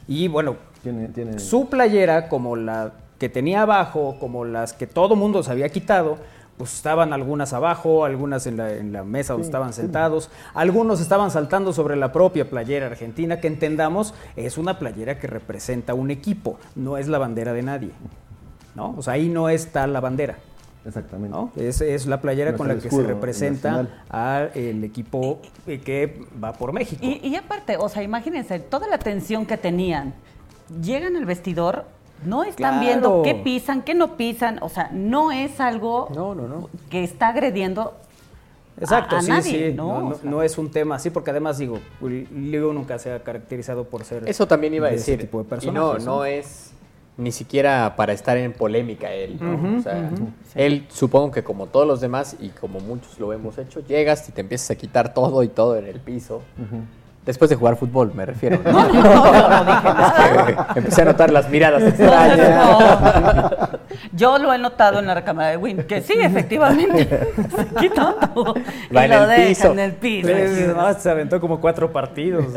Y 0.07 0.27
bueno, 0.27 0.55
Tiene, 0.83 1.07
tiene... 1.07 1.39
su 1.39 1.67
playera, 1.69 2.29
como 2.29 2.55
la 2.55 2.91
que 3.17 3.27
tenía 3.29 3.63
abajo, 3.63 4.17
como 4.19 4.45
las 4.45 4.73
que 4.73 4.85
todo 4.87 5.15
mundo 5.15 5.41
se 5.41 5.51
había 5.51 5.69
quitado, 5.69 6.17
pues 6.57 6.73
estaban 6.73 7.11
algunas 7.11 7.53
abajo, 7.53 8.05
algunas 8.05 8.47
en 8.47 8.57
la, 8.57 8.71
en 8.73 8.93
la 8.93 9.03
mesa 9.03 9.33
donde 9.33 9.45
estaban 9.45 9.73
sentados, 9.73 10.29
algunos 10.53 11.01
estaban 11.01 11.31
saltando 11.31 11.73
sobre 11.73 11.95
la 11.95 12.11
propia 12.11 12.49
playera 12.49 12.87
argentina, 12.87 13.39
que 13.39 13.47
entendamos 13.47 14.13
es 14.35 14.57
una 14.57 14.79
playera 14.79 15.19
que 15.19 15.27
representa 15.27 15.93
un 15.93 16.11
equipo, 16.11 16.57
no 16.75 16.97
es 16.97 17.07
la 17.07 17.17
bandera 17.17 17.53
de 17.53 17.61
nadie. 17.61 17.91
¿no? 18.75 18.93
O 18.97 19.01
sea, 19.01 19.13
ahí 19.13 19.29
no 19.29 19.49
está 19.49 19.87
la 19.87 19.99
bandera. 19.99 20.37
Exactamente. 20.85 21.35
¿no? 21.35 21.51
Es, 21.55 21.81
es 21.81 22.05
la 22.05 22.21
playera 22.21 22.55
con 22.55 22.67
la 22.67 22.75
que 22.75 22.89
se 22.89 23.03
representa 23.03 23.87
al 24.09 24.83
equipo 24.83 25.41
eh, 25.65 25.79
que 25.79 26.21
va 26.41 26.53
por 26.53 26.73
México. 26.73 27.03
Y, 27.03 27.27
y 27.27 27.35
aparte, 27.35 27.77
o 27.77 27.89
sea, 27.89 28.03
imagínense, 28.03 28.59
toda 28.59 28.87
la 28.87 28.99
tensión 28.99 29.45
que 29.45 29.57
tenían. 29.57 30.13
Llegan 30.81 31.15
al 31.15 31.25
vestidor, 31.25 31.85
no 32.23 32.43
están 32.43 32.79
Claro. 32.79 32.79
viendo 32.79 33.21
qué 33.23 33.35
pisan, 33.35 33.81
qué 33.81 33.93
no 33.93 34.15
pisan. 34.17 34.59
O 34.61 34.69
sea, 34.69 34.89
no 34.93 35.31
es 35.31 35.59
algo 35.59 36.07
No, 36.15 36.33
no, 36.35 36.47
no. 36.47 36.69
que 36.89 37.03
está 37.03 37.27
agrediendo 37.29 37.93
Exacto, 38.79 39.15
a, 39.15 39.19
a 39.19 39.21
sí, 39.21 39.29
nadie, 39.29 39.69
sí. 39.71 39.73
¿no? 39.75 39.87
No, 39.87 39.95
O 40.07 40.09
no- 40.09 40.15
sea, 40.15 40.29
no 40.29 40.41
es 40.43 40.57
un 40.57 40.69
tema 40.71 40.95
así, 40.95 41.09
porque 41.09 41.31
además 41.31 41.57
digo, 41.57 41.79
Leo 42.01 42.73
nunca 42.73 42.99
se 42.99 43.11
ha 43.11 43.23
caracterizado 43.23 43.85
por 43.85 44.03
ser. 44.03 44.27
Eso 44.27 44.47
también 44.47 44.73
iba 44.73 44.87
a 44.87 44.89
de 44.91 44.97
ese 44.97 45.11
decir. 45.11 45.25
tipo 45.29 45.43
de 45.43 45.65
y 45.67 45.71
no, 45.71 45.97
no 45.99 46.25
es 46.25 46.71
ni 47.17 47.31
siquiera 47.31 47.95
para 47.95 48.11
estar 48.11 48.35
en 48.37 48.51
polémica 48.51 49.09
él. 49.13 49.37
¿no? 49.39 49.77
O 49.77 49.81
sea, 49.81 50.09
Él, 50.55 50.85
supongo 50.89 51.31
que 51.31 51.45
como 51.45 51.67
todos 51.67 51.87
los 51.87 52.01
demás 52.01 52.35
y 52.41 52.49
como 52.49 52.81
muchos 52.81 53.17
lo 53.19 53.31
hemos 53.31 53.57
hecho, 53.57 53.79
llegas 53.79 54.27
y 54.27 54.33
te 54.33 54.41
empiezas 54.41 54.71
a 54.71 54.75
quitar 54.75 55.13
todo 55.13 55.41
y 55.43 55.47
todo 55.47 55.77
en 55.77 55.85
el 55.85 56.01
piso. 56.01 56.41
Después 57.25 57.49
de 57.49 57.55
jugar 57.55 57.75
fútbol, 57.75 58.13
me 58.13 58.25
refiero. 58.25 58.59
¿no? 58.63 58.71
No, 58.95 59.31
no, 59.31 59.63
no, 59.63 59.65
dije 59.65 59.83
nada. 59.83 60.45
Es 60.67 60.73
que 60.73 60.79
empecé 60.79 61.01
a 61.01 61.05
notar 61.05 61.31
las 61.31 61.49
miradas 61.49 61.81
extrañas. 61.83 62.49
No. 62.49 63.79
Yo 64.13 64.37
lo 64.37 64.53
he 64.53 64.57
notado 64.57 64.99
en 64.99 65.07
la 65.07 65.15
recámara 65.15 65.49
de 65.49 65.57
Win, 65.57 65.83
que 65.83 66.01
sí, 66.01 66.13
efectivamente. 66.19 67.33
Se 67.79 67.89
todo. 67.89 68.55
Va 68.95 69.07
y 69.07 69.11
en 69.11 69.19
lo 69.19 69.27
deja 69.27 69.67
en 69.67 69.79
el 69.79 69.93
piso. 69.93 70.29
Pues, 70.29 70.67
no, 70.75 70.93
se 70.93 71.09
aventó 71.09 71.39
como 71.39 71.59
cuatro 71.59 71.91
partidos. 71.91 72.45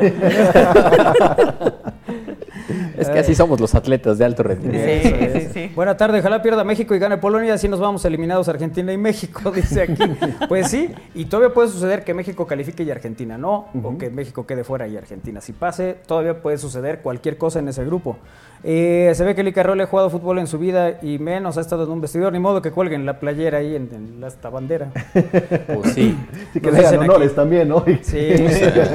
Es 2.98 3.08
que 3.08 3.18
así 3.18 3.34
somos 3.34 3.60
los 3.60 3.74
atletas 3.74 4.18
de 4.18 4.24
alto 4.24 4.42
rendimiento. 4.42 5.08
Sí, 5.08 5.40
sí, 5.40 5.48
sí. 5.52 5.72
Buena 5.74 5.96
tarde, 5.96 6.20
ojalá 6.20 6.42
pierda 6.42 6.64
México 6.64 6.94
y 6.94 6.98
gane 6.98 7.16
Polonia, 7.18 7.54
así 7.54 7.68
nos 7.68 7.80
vamos 7.80 8.04
eliminados 8.04 8.48
Argentina 8.48 8.92
y 8.92 8.96
México, 8.98 9.50
dice 9.54 9.82
aquí. 9.82 10.04
Pues 10.48 10.68
sí, 10.68 10.90
y 11.14 11.24
todavía 11.26 11.54
puede 11.54 11.68
suceder 11.68 12.04
que 12.04 12.14
México 12.14 12.46
califique 12.46 12.82
y 12.82 12.90
Argentina 12.90 13.38
no, 13.38 13.66
o 13.82 13.98
que 13.98 14.10
México 14.10 14.46
quede 14.46 14.64
fuera 14.64 14.86
y 14.88 14.96
Argentina 14.96 15.40
si 15.40 15.52
pase, 15.52 15.96
todavía 16.06 16.42
puede 16.42 16.58
suceder 16.58 17.00
cualquier 17.00 17.38
cosa 17.38 17.58
en 17.58 17.68
ese 17.68 17.84
grupo. 17.84 18.16
Eh, 18.64 19.12
se 19.14 19.24
ve 19.24 19.36
que 19.36 19.44
Lica 19.44 19.62
Role 19.62 19.84
ha 19.84 19.86
jugado 19.86 20.10
fútbol 20.10 20.38
en 20.40 20.48
su 20.48 20.58
vida 20.58 20.98
y 21.00 21.18
menos 21.20 21.56
ha 21.58 21.60
estado 21.60 21.84
en 21.84 21.90
un 21.90 22.00
vestidor, 22.00 22.32
ni 22.32 22.40
modo 22.40 22.60
que 22.60 22.72
cuelguen 22.72 23.06
la 23.06 23.20
playera 23.20 23.58
ahí 23.58 23.76
en, 23.76 23.88
en 23.94 24.20
la- 24.20 24.26
esta 24.28 24.50
bandera. 24.50 24.90
Pues 25.68 25.92
sí. 25.94 26.16
Sí, 26.52 26.60
que 26.60 26.70
le 26.72 26.84
aquí. 26.86 26.96
honores 26.96 27.34
también, 27.34 27.68
¿no? 27.68 27.84
Sí, 28.02 28.30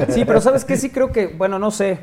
sí, 0.08 0.24
pero 0.24 0.40
sabes 0.40 0.64
que 0.64 0.76
sí 0.76 0.90
creo 0.90 1.10
que, 1.12 1.28
bueno, 1.28 1.58
no 1.58 1.70
sé, 1.70 1.98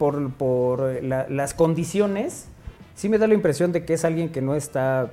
por, 0.00 0.30
por 0.32 0.90
eh, 0.90 1.02
la- 1.02 1.26
las 1.28 1.52
condiciones, 1.52 2.48
sí 2.94 3.10
me 3.10 3.18
da 3.18 3.26
la 3.26 3.34
impresión 3.34 3.70
de 3.70 3.84
que 3.84 3.92
es 3.94 4.04
alguien 4.06 4.30
que 4.30 4.40
no 4.40 4.54
está 4.54 5.08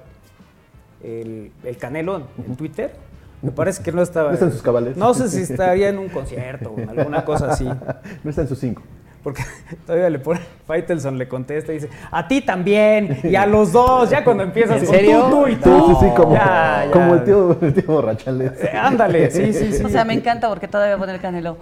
el, 1.04 1.52
el 1.66 1.78
Canelo 1.78 2.16
en, 2.16 2.24
en 2.48 2.56
Twitter. 2.56 2.94
Me 3.42 3.52
parece 3.52 3.84
que 3.84 3.92
no 3.92 4.02
estaba. 4.02 4.30
No 4.30 4.34
está 4.34 4.46
en 4.46 4.52
sus 4.54 4.62
cabales. 4.64 4.96
No 4.96 5.14
sé 5.14 5.28
si 5.30 5.42
estaría 5.42 5.90
en 5.90 6.00
un 6.00 6.08
concierto 6.08 6.72
o 6.76 6.90
alguna 6.90 7.24
cosa 7.26 7.52
así. 7.52 7.66
No 8.24 8.30
está 8.30 8.44
en 8.44 8.48
sus 8.48 8.60
cinco. 8.60 8.82
Porque 9.24 9.44
todavía 9.86 10.10
le 10.10 10.20
pone, 10.20 10.40
Faitelson 10.66 11.18
le 11.18 11.28
contesta 11.28 11.74
y 11.74 11.76
dice, 11.76 11.90
a 12.10 12.26
ti 12.30 12.40
también, 12.42 13.20
y 13.24 13.36
a 13.36 13.46
los 13.46 13.74
dos, 13.74 14.10
ya 14.10 14.24
cuando 14.24 14.44
empiezas 14.44 14.82
¿En 14.82 14.88
con 15.12 15.30
tú, 15.32 15.38
tú 15.42 15.48
y 15.50 15.56
Sí, 15.56 15.60
tú. 15.62 15.88
sí, 16.00 16.06
sí, 16.08 16.16
como, 16.16 16.34
Ya, 16.34 16.84
ya. 16.86 16.92
como 16.92 17.14
el 17.16 17.24
tío, 17.26 17.58
el 17.62 17.74
tío 17.74 17.84
borrachales. 17.88 18.54
Eh, 18.64 18.72
ándale, 18.74 19.30
sí, 19.32 19.52
sí, 19.52 19.74
sí. 19.74 19.84
O 19.84 19.90
sea, 19.90 20.06
me 20.06 20.14
encanta 20.14 20.48
porque 20.48 20.70
todavía 20.70 20.98
pone 20.98 21.14
el 21.14 21.20
Canelo. 21.20 21.58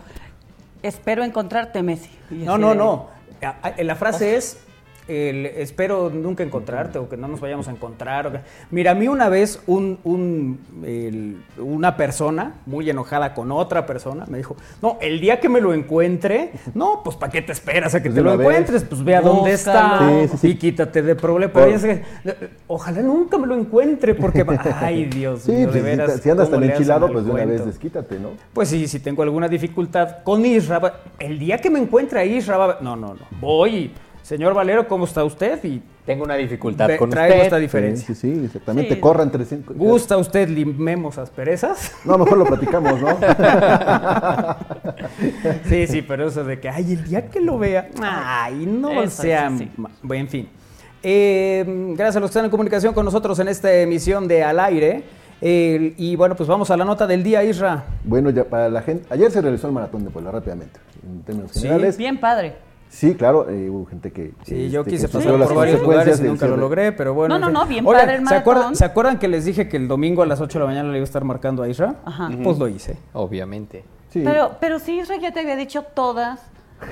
Espero 0.84 1.24
encontrarte, 1.24 1.82
Messi. 1.82 2.12
Y 2.29 2.36
No, 2.44 2.58
no, 2.60 2.70
de- 2.70 2.75
no. 2.75 3.14
A- 3.46 3.56
a- 3.62 3.84
La 3.84 3.96
frase 3.96 4.36
es, 4.36 4.58
el, 5.08 5.46
espero 5.46 6.10
nunca 6.10 6.44
encontrarte 6.44 6.98
o 7.00 7.08
que 7.10 7.18
no 7.18 7.28
nos 7.28 7.40
vayamos 7.40 7.68
a 7.68 7.72
encontrar. 7.72 8.28
o 8.28 8.32
que- 8.32 8.40
Mira, 8.72 8.92
a 8.92 8.96
mí 8.96 9.08
una 9.08 9.30
vez 9.30 9.62
un, 9.68 10.00
un, 10.04 10.60
el- 10.84 11.44
una 11.58 11.96
persona 11.98 12.56
muy 12.66 12.90
enojada 12.90 13.34
con 13.34 13.52
otra 13.52 13.86
persona 13.86 14.26
me 14.28 14.38
dijo, 14.38 14.56
no, 14.82 14.98
el 15.02 15.20
día 15.20 15.40
que 15.40 15.50
me 15.50 15.62
lo 15.62 15.74
encuentre, 15.74 16.52
no, 16.74 17.02
pues 17.04 17.16
¿para 17.16 17.32
qué 17.32 17.42
te 17.42 17.52
esperas 17.52 17.94
a 17.96 18.00
que 18.02 18.10
Pues 18.10 18.16
te 18.16 18.22
lo 18.22 18.32
vez. 18.38 18.40
encuentres? 18.48 18.84
Pues 18.84 19.04
ve 19.04 19.16
a 19.16 19.22
dónde 19.22 19.52
está 19.54 19.90
Búscalo. 20.00 20.22
Sí, 20.24 20.28
sí, 20.30 20.38
sí. 20.38 20.48
y 20.50 20.56
quítate 20.56 21.02
de 21.02 21.16
problema. 21.16 21.54
Pero 21.54 21.78
ojalá 22.68 23.02
nunca 23.02 23.38
me 23.38 23.48
lo 23.48 23.56
encuentre 23.56 24.16
porque, 24.16 24.46
ay 24.82 25.06
Dios 25.06 25.44
Sí, 25.44 25.52
mío, 25.52 25.70
pues, 25.70 25.74
de 25.76 25.80
si 25.80 25.86
veras. 25.86 26.14
te- 26.16 26.22
si 26.22 26.30
andas 26.30 26.50
¿cómo 26.50 26.62
tan 26.62 26.70
enchilado, 26.72 27.12
pues 27.12 27.26
de 27.26 27.32
una 27.32 27.46
vez 27.46 27.66
desquítate, 27.66 28.20
¿no? 28.20 28.30
Pues 28.54 28.70
sí, 28.70 28.88
si 28.88 29.00
tengo 29.00 29.24
alguna 29.24 29.48
dificultad 29.48 30.24
con 30.24 30.46
Isra, 30.46 31.02
el 31.20 31.38
día 31.40 31.58
que 31.60 31.70
me 31.70 31.80
encuentre 31.80 32.20
a 32.20 32.26
Isra, 32.26 32.80
no, 32.82 32.96
no, 32.96 33.14
no, 33.14 33.20
voy, 33.40 33.76
y, 33.76 33.94
señor 34.25 34.53
Valero, 34.55 34.88
¿cómo 34.88 35.05
está 35.05 35.24
usted? 35.24 35.63
Y 35.63 35.82
Tengo 36.05 36.24
una 36.24 36.34
dificultad 36.36 36.89
con 36.98 37.10
traigo 37.10 37.36
esta 37.36 37.46
usted. 37.55 37.60
diferencia. 37.62 38.08
Sí, 38.08 38.15
sí, 38.15 38.36
sí, 38.36 38.46
exactamente. 38.46 38.96
Sí. 38.96 39.00
Corra 39.00 39.24
entre 39.24 39.46
cinco. 39.46 39.74
¿Gusta 39.75 40.17
usted 40.17 40.50
limemos 40.50 41.17
asperezas? 41.17 41.91
No, 42.05 42.17
mejor 42.17 42.38
lo 42.39 42.46
platicamos, 42.46 43.00
¿no? 43.01 43.10
sí, 45.70 45.88
sí, 45.88 46.01
pero 46.01 46.27
eso 46.27 46.44
de 46.44 46.60
que, 46.60 46.70
ay, 46.70 46.94
el 46.94 47.03
día 47.05 47.27
que 47.29 47.39
lo 47.39 47.58
vea, 47.60 47.89
ay, 48.01 48.65
no 48.65 49.03
Eso, 49.03 49.22
sea, 49.24 49.50
sí, 49.51 49.58
sí. 49.60 49.70
ma- 49.77 49.91
bueno, 50.01 50.22
en 50.24 50.29
fin. 50.29 50.50
Eh, 51.03 51.63
gracias 51.96 52.15
a 52.15 52.20
los 52.20 52.29
que 52.29 52.32
están 52.32 52.46
en 52.46 52.51
comunicación 52.51 52.94
con 52.94 53.05
nosotros 53.05 53.38
en 53.39 53.48
esta 53.48 53.72
emisión 53.74 54.27
de 54.27 54.44
Al 54.44 54.60
Aire. 54.60 55.03
Eh, 55.41 55.94
y 55.98 56.15
bueno, 56.15 56.36
pues 56.36 56.48
vamos 56.50 56.72
a 56.72 56.77
la 56.77 56.86
nota 56.86 57.05
del 57.05 57.22
día, 57.22 57.44
Isra. 57.44 57.84
Bueno, 58.03 58.29
ya 58.32 58.46
para 58.46 58.70
la 58.70 58.82
gente. 58.82 59.05
Ayer 59.12 59.29
se 59.29 59.41
realizó 59.41 59.67
el 59.67 59.74
maratón 59.74 60.03
de 60.03 60.10
Puebla 60.10 60.32
rápidamente. 60.32 60.79
En 61.05 61.22
términos 61.24 61.51
Sí, 61.51 61.60
generales. 61.62 61.98
Bien 61.98 62.17
padre. 62.20 62.55
Sí, 62.89 63.15
claro, 63.15 63.50
eh, 63.50 63.70
hubo 63.70 63.86
gente 63.86 64.12
que. 64.12 64.32
Sí, 64.44 64.56
este, 64.56 64.70
yo 64.70 64.84
que 64.84 64.92
quise 64.92 65.10
pasar 65.10 65.38
por 65.38 65.54
varios 65.54 65.82
lugares 65.82 66.20
y 66.20 66.24
nunca 66.24 66.48
lo 66.48 66.56
logré, 66.56 66.92
pero 66.92 67.13
bueno. 67.13 67.38
No, 67.38 67.48
no, 67.48 67.60
no, 67.60 67.65
bien 67.65 67.86
Oigan, 67.86 68.04
padre 68.04 68.18
el 68.18 68.27
¿se 68.27 68.36
acuerdan. 68.36 68.75
¿se 68.75 68.86
acuerdan 68.86 69.20
que 69.20 69.27
les 69.27 69.44
dije 69.46 69.68
que 69.68 69.77
el 69.77 69.88
domingo 69.88 70.24
a 70.24 70.25
las 70.25 70.39
8 70.39 70.60
de 70.60 70.63
la 70.63 70.70
mañana 70.70 70.89
le 70.89 70.98
iba 70.98 71.04
a 71.04 71.06
estar 71.06 71.24
marcando 71.24 71.62
a 71.63 71.68
Isra? 71.68 71.96
Ajá. 72.06 72.30
Pues 72.44 72.58
lo 72.58 72.68
hice. 72.68 72.98
Obviamente. 73.13 73.84
Sí. 74.10 74.22
Pero, 74.24 74.58
pero 74.62 74.80
sí, 74.80 75.00
Israel 75.00 75.20
ya 75.20 75.34
te 75.34 75.42
había 75.42 75.58
dicho 75.58 75.84
todas 75.84 76.39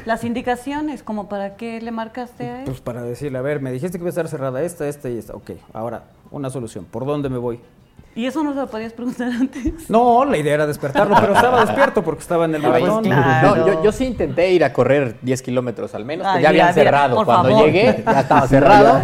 las 0.06 0.24
indicaciones, 0.24 1.04
como 1.04 1.30
para 1.30 1.56
qué 1.56 1.82
le 1.82 1.92
marcaste 1.92 2.50
a 2.50 2.60
él. 2.60 2.66
Pues 2.66 2.82
para 2.82 3.02
decirle, 3.04 3.38
a 3.38 3.42
ver, 3.42 3.62
me 3.62 3.72
dijiste 3.72 3.98
que 3.98 4.02
iba 4.02 4.10
a 4.10 4.10
estar 4.10 4.28
cerrada 4.28 4.62
esta, 4.62 4.88
esta 4.88 5.10
y 5.10 5.18
esta. 5.18 5.34
Ok, 5.34 5.52
ahora, 5.74 6.04
una 6.32 6.50
solución. 6.50 6.86
¿Por 6.86 7.06
dónde 7.06 7.30
me 7.30 7.38
voy? 7.38 7.60
Y 8.16 8.28
eso 8.28 8.44
no 8.44 8.54
se 8.54 8.60
lo 8.60 8.68
podías 8.68 8.94
preguntar 8.94 9.28
antes. 9.40 9.90
No, 9.90 10.24
la 10.24 10.38
idea 10.38 10.54
era 10.54 10.68
despertarlo, 10.68 11.16
pero 11.20 11.34
estaba 11.34 11.62
despierto 11.66 12.04
porque 12.04 12.22
estaba 12.22 12.46
en 12.46 12.54
el 12.56 12.64
Ay, 12.66 12.72
maratón. 12.84 13.04
claro. 13.06 13.56
No, 13.56 13.68
yo, 13.68 13.84
yo 13.86 13.92
sí 13.92 14.06
intenté 14.06 14.52
ir 14.52 14.64
a 14.64 14.72
correr 14.72 15.16
10 15.22 15.42
kilómetros 15.42 15.96
al 15.96 16.06
menos, 16.06 16.28
que 16.28 16.34
Ay, 16.38 16.44
ya 16.44 16.50
habían 16.50 16.68
mira, 16.68 16.74
cerrado. 16.74 17.16
por 17.16 17.26
Cuando 17.26 17.50
favor. 17.50 17.66
llegué, 17.66 18.04
ya 18.06 18.20
estaba 18.20 18.48
cerrado. 18.48 19.02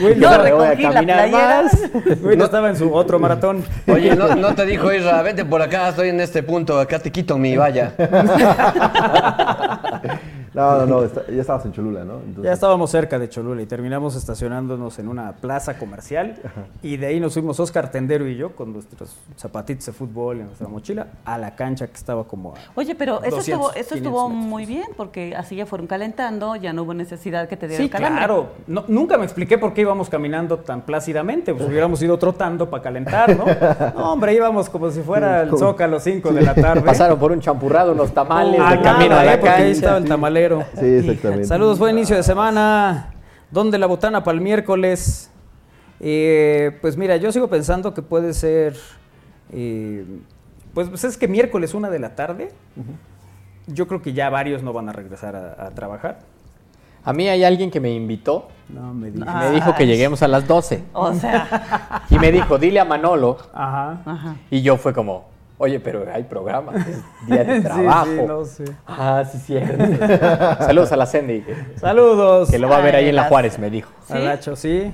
Güey, 0.00 0.18
Yo 0.18 0.30
no, 0.36 0.42
me 0.42 0.52
voy 0.52 0.66
a 0.66 0.70
recogí 0.70 0.82
la 0.82 0.92
caminar 0.92 1.28
playera. 1.30 1.62
más. 1.62 2.20
güey, 2.20 2.36
no 2.36 2.44
estaba 2.46 2.68
en 2.68 2.76
su 2.76 2.92
otro 2.92 3.18
maratón. 3.20 3.64
Oye, 3.86 4.16
no, 4.16 4.34
no 4.34 4.54
te 4.56 4.66
dijo 4.66 4.92
Isra, 4.92 5.22
vente 5.22 5.44
por 5.44 5.62
acá, 5.62 5.90
estoy 5.90 6.08
en 6.08 6.20
este 6.20 6.42
punto, 6.42 6.80
acá 6.80 6.98
te 6.98 7.12
quito 7.12 7.38
mi 7.38 7.56
valla. 7.56 7.94
No, 10.54 10.78
no, 10.80 10.86
no, 10.86 11.02
está- 11.04 11.22
ya 11.28 11.40
estabas 11.40 11.64
en 11.64 11.72
Cholula, 11.72 12.04
¿no? 12.04 12.14
Entonces, 12.16 12.44
Ya 12.44 12.52
estábamos 12.52 12.90
cerca 12.90 13.18
de 13.18 13.28
Cholula 13.28 13.62
y 13.62 13.66
terminamos 13.66 14.14
estacionándonos 14.16 14.98
en 14.98 15.08
una 15.08 15.32
plaza 15.32 15.78
comercial 15.78 16.34
y 16.82 16.96
de 16.98 17.06
ahí 17.06 17.20
nos 17.20 17.32
fuimos 17.32 17.58
Oscar 17.58 17.90
Tendero 17.90 18.26
y 18.28 18.36
yo 18.36 18.54
con 18.54 18.72
nuestros 18.72 19.16
zapatitos 19.38 19.86
de 19.86 19.92
fútbol 19.92 20.38
y 20.38 20.42
nuestra 20.42 20.68
mochila 20.68 21.06
a 21.24 21.38
la 21.38 21.54
cancha 21.54 21.86
que 21.86 21.94
estaba 21.94 22.24
como 22.24 22.50
a 22.54 22.58
Oye, 22.74 22.94
pero 22.94 23.22
eso 23.22 23.36
200, 23.36 23.38
estuvo, 23.48 23.70
eso 23.70 23.94
500 23.94 23.96
estuvo 23.96 24.28
metros. 24.28 24.46
muy 24.46 24.66
bien, 24.66 24.86
porque 24.96 25.34
así 25.36 25.56
ya 25.56 25.64
fueron 25.66 25.86
calentando, 25.86 26.56
ya 26.56 26.72
no 26.72 26.82
hubo 26.82 26.92
necesidad 26.94 27.48
que 27.48 27.56
te 27.56 27.66
diera 27.68 27.78
Sí, 27.78 27.84
el 27.84 27.90
calambre. 27.90 28.18
claro. 28.18 28.48
No, 28.66 28.84
nunca 28.88 29.16
me 29.18 29.24
expliqué 29.24 29.56
por 29.58 29.72
qué 29.72 29.80
íbamos 29.82 30.10
caminando 30.10 30.58
tan 30.58 30.82
plácidamente. 30.82 31.54
Pues 31.54 31.66
hubiéramos 31.68 32.02
ido 32.02 32.18
trotando 32.18 32.68
para 32.68 32.82
calentar, 32.82 33.36
¿no? 33.36 33.44
No, 33.96 34.12
hombre, 34.12 34.34
íbamos 34.34 34.68
como 34.68 34.90
si 34.90 35.00
fuera 35.00 35.42
el 35.42 35.50
Zócalo 35.56 35.98
5 35.98 36.32
de 36.32 36.42
la 36.42 36.54
tarde. 36.54 36.82
Pasaron 36.82 37.18
por 37.18 37.32
un 37.32 37.40
champurrado, 37.40 37.92
unos 37.92 38.12
tamales 38.12 38.60
de 38.70 38.80
camino 38.82 39.14
a 39.16 39.22
¿eh? 39.22 39.26
la 39.26 39.32
Porque 39.32 39.48
ahí 39.48 39.72
cancha. 39.72 39.88
Sí, 40.78 40.86
exactamente. 40.86 41.44
Saludos, 41.44 41.78
buen 41.78 41.96
inicio 41.96 42.16
de 42.16 42.22
semana. 42.22 43.14
¿Dónde 43.50 43.78
la 43.78 43.86
botana 43.86 44.22
para 44.24 44.36
el 44.36 44.40
miércoles? 44.42 45.30
Eh, 46.00 46.78
pues 46.80 46.96
mira, 46.96 47.16
yo 47.16 47.30
sigo 47.32 47.48
pensando 47.48 47.94
que 47.94 48.02
puede 48.02 48.32
ser. 48.34 48.76
eh, 49.52 50.04
pues, 50.74 50.88
pues 50.88 51.04
es 51.04 51.16
que 51.18 51.28
miércoles, 51.28 51.74
una 51.74 51.90
de 51.90 51.98
la 51.98 52.14
tarde. 52.14 52.48
Yo 53.66 53.86
creo 53.86 54.02
que 54.02 54.12
ya 54.12 54.28
varios 54.30 54.62
no 54.62 54.72
van 54.72 54.88
a 54.88 54.92
regresar 54.92 55.36
a, 55.36 55.66
a 55.66 55.70
trabajar. 55.70 56.20
A 57.04 57.12
mí 57.12 57.28
hay 57.28 57.42
alguien 57.44 57.70
que 57.70 57.80
me 57.80 57.90
invitó 57.92 58.48
No 58.68 58.94
me 58.94 59.10
digas. 59.10 59.34
me 59.34 59.50
dijo 59.50 59.74
que 59.74 59.86
lleguemos 59.86 60.22
a 60.22 60.28
las 60.28 60.46
12. 60.46 60.84
O 60.92 61.12
sea, 61.14 62.04
Y 62.10 62.18
me 62.18 62.30
dijo, 62.32 62.58
dile 62.58 62.78
a 62.80 62.84
Manolo. 62.84 63.38
Ajá. 63.52 64.00
ajá. 64.04 64.36
Y 64.50 64.62
yo 64.62 64.76
fue 64.76 64.92
como, 64.94 65.24
oye, 65.62 65.78
pero 65.78 66.04
hay 66.12 66.24
programa, 66.24 66.72
es 66.76 67.02
día 67.26 67.44
de 67.44 67.56
Sí, 67.58 67.62
trabajo. 67.62 68.06
sí, 68.06 68.20
no 68.26 68.44
sé. 68.44 68.64
Ah, 68.86 69.22
sí, 69.30 69.38
cierto. 69.38 69.84
Saludos 70.64 70.90
a 70.92 70.96
la 70.96 71.06
Sandy, 71.06 71.44
Saludos. 71.76 72.50
que 72.50 72.58
lo 72.58 72.68
va 72.68 72.78
a 72.78 72.80
ver 72.80 72.96
ahí 72.96 73.08
en 73.08 73.16
la 73.16 73.24
Juárez, 73.28 73.58
me 73.60 73.70
dijo. 73.70 73.90
¿Sí? 74.06 74.12
Alacho, 74.14 74.56
sí. 74.56 74.92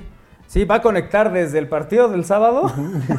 Sí, 0.49 0.65
va 0.65 0.77
a 0.77 0.83
conectar 0.83 1.31
desde 1.31 1.59
el 1.59 1.69
partido 1.69 2.09
del 2.09 2.25
sábado 2.25 2.73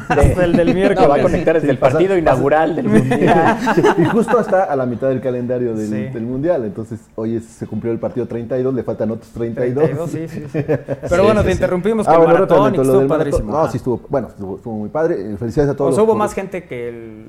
hasta 0.08 0.44
el 0.44 0.52
del 0.52 0.74
miércoles. 0.74 1.02
No, 1.04 1.08
va 1.08 1.20
a 1.20 1.22
conectar 1.22 1.54
desde 1.54 1.68
Sí, 1.68 1.70
el 1.70 1.78
pasa- 1.78 1.92
partido 1.92 2.10
pasa- 2.10 2.18
inaugural 2.18 2.74
del 2.74 2.88
Mundial. 2.88 3.56
Sí, 3.76 3.82
y 3.98 4.04
justo 4.06 4.40
está 4.40 4.64
a 4.64 4.74
la 4.74 4.84
mitad 4.84 5.08
del 5.10 5.20
calendario 5.20 5.72
del, 5.74 5.86
Sí. 5.88 6.12
del 6.12 6.22
Mundial. 6.24 6.64
Entonces, 6.64 6.98
hoy 7.14 7.36
es- 7.36 7.44
se 7.44 7.68
cumplió 7.68 7.92
el 7.92 8.00
partido 8.00 8.26
32, 8.26 8.74
le 8.74 8.82
faltan 8.82 9.12
otros 9.12 9.30
32. 9.30 9.84
32, 9.84 10.10
sí, 10.10 10.26
sí, 10.28 10.44
sí. 10.52 10.64
Pero 11.08 11.22
bueno, 11.22 11.44
te 11.44 11.52
interrumpimos 11.52 12.08
Ah, 12.08 12.14
con 12.16 12.24
bueno, 12.24 12.32
el 12.32 12.40
maratón 12.40 12.74
y 12.74 12.76
estuvo 12.78 12.92
maratón. 12.94 13.08
padrísimo. 13.08 13.52
No, 13.52 13.58
Ajá. 13.60 13.70
sí 13.70 13.76
estuvo, 13.76 14.00
bueno, 14.08 14.26
estuvo, 14.28 14.56
estuvo 14.56 14.74
muy 14.74 14.88
padre. 14.88 15.32
Eh, 15.32 15.36
Felicidades 15.38 15.72
a 15.72 15.76
todos. 15.76 15.92
¿O 15.92 15.94
sea, 15.94 16.02
hubo 16.02 16.16
más 16.16 16.34
gente 16.34 16.64
que 16.64 16.88
el, 16.88 17.26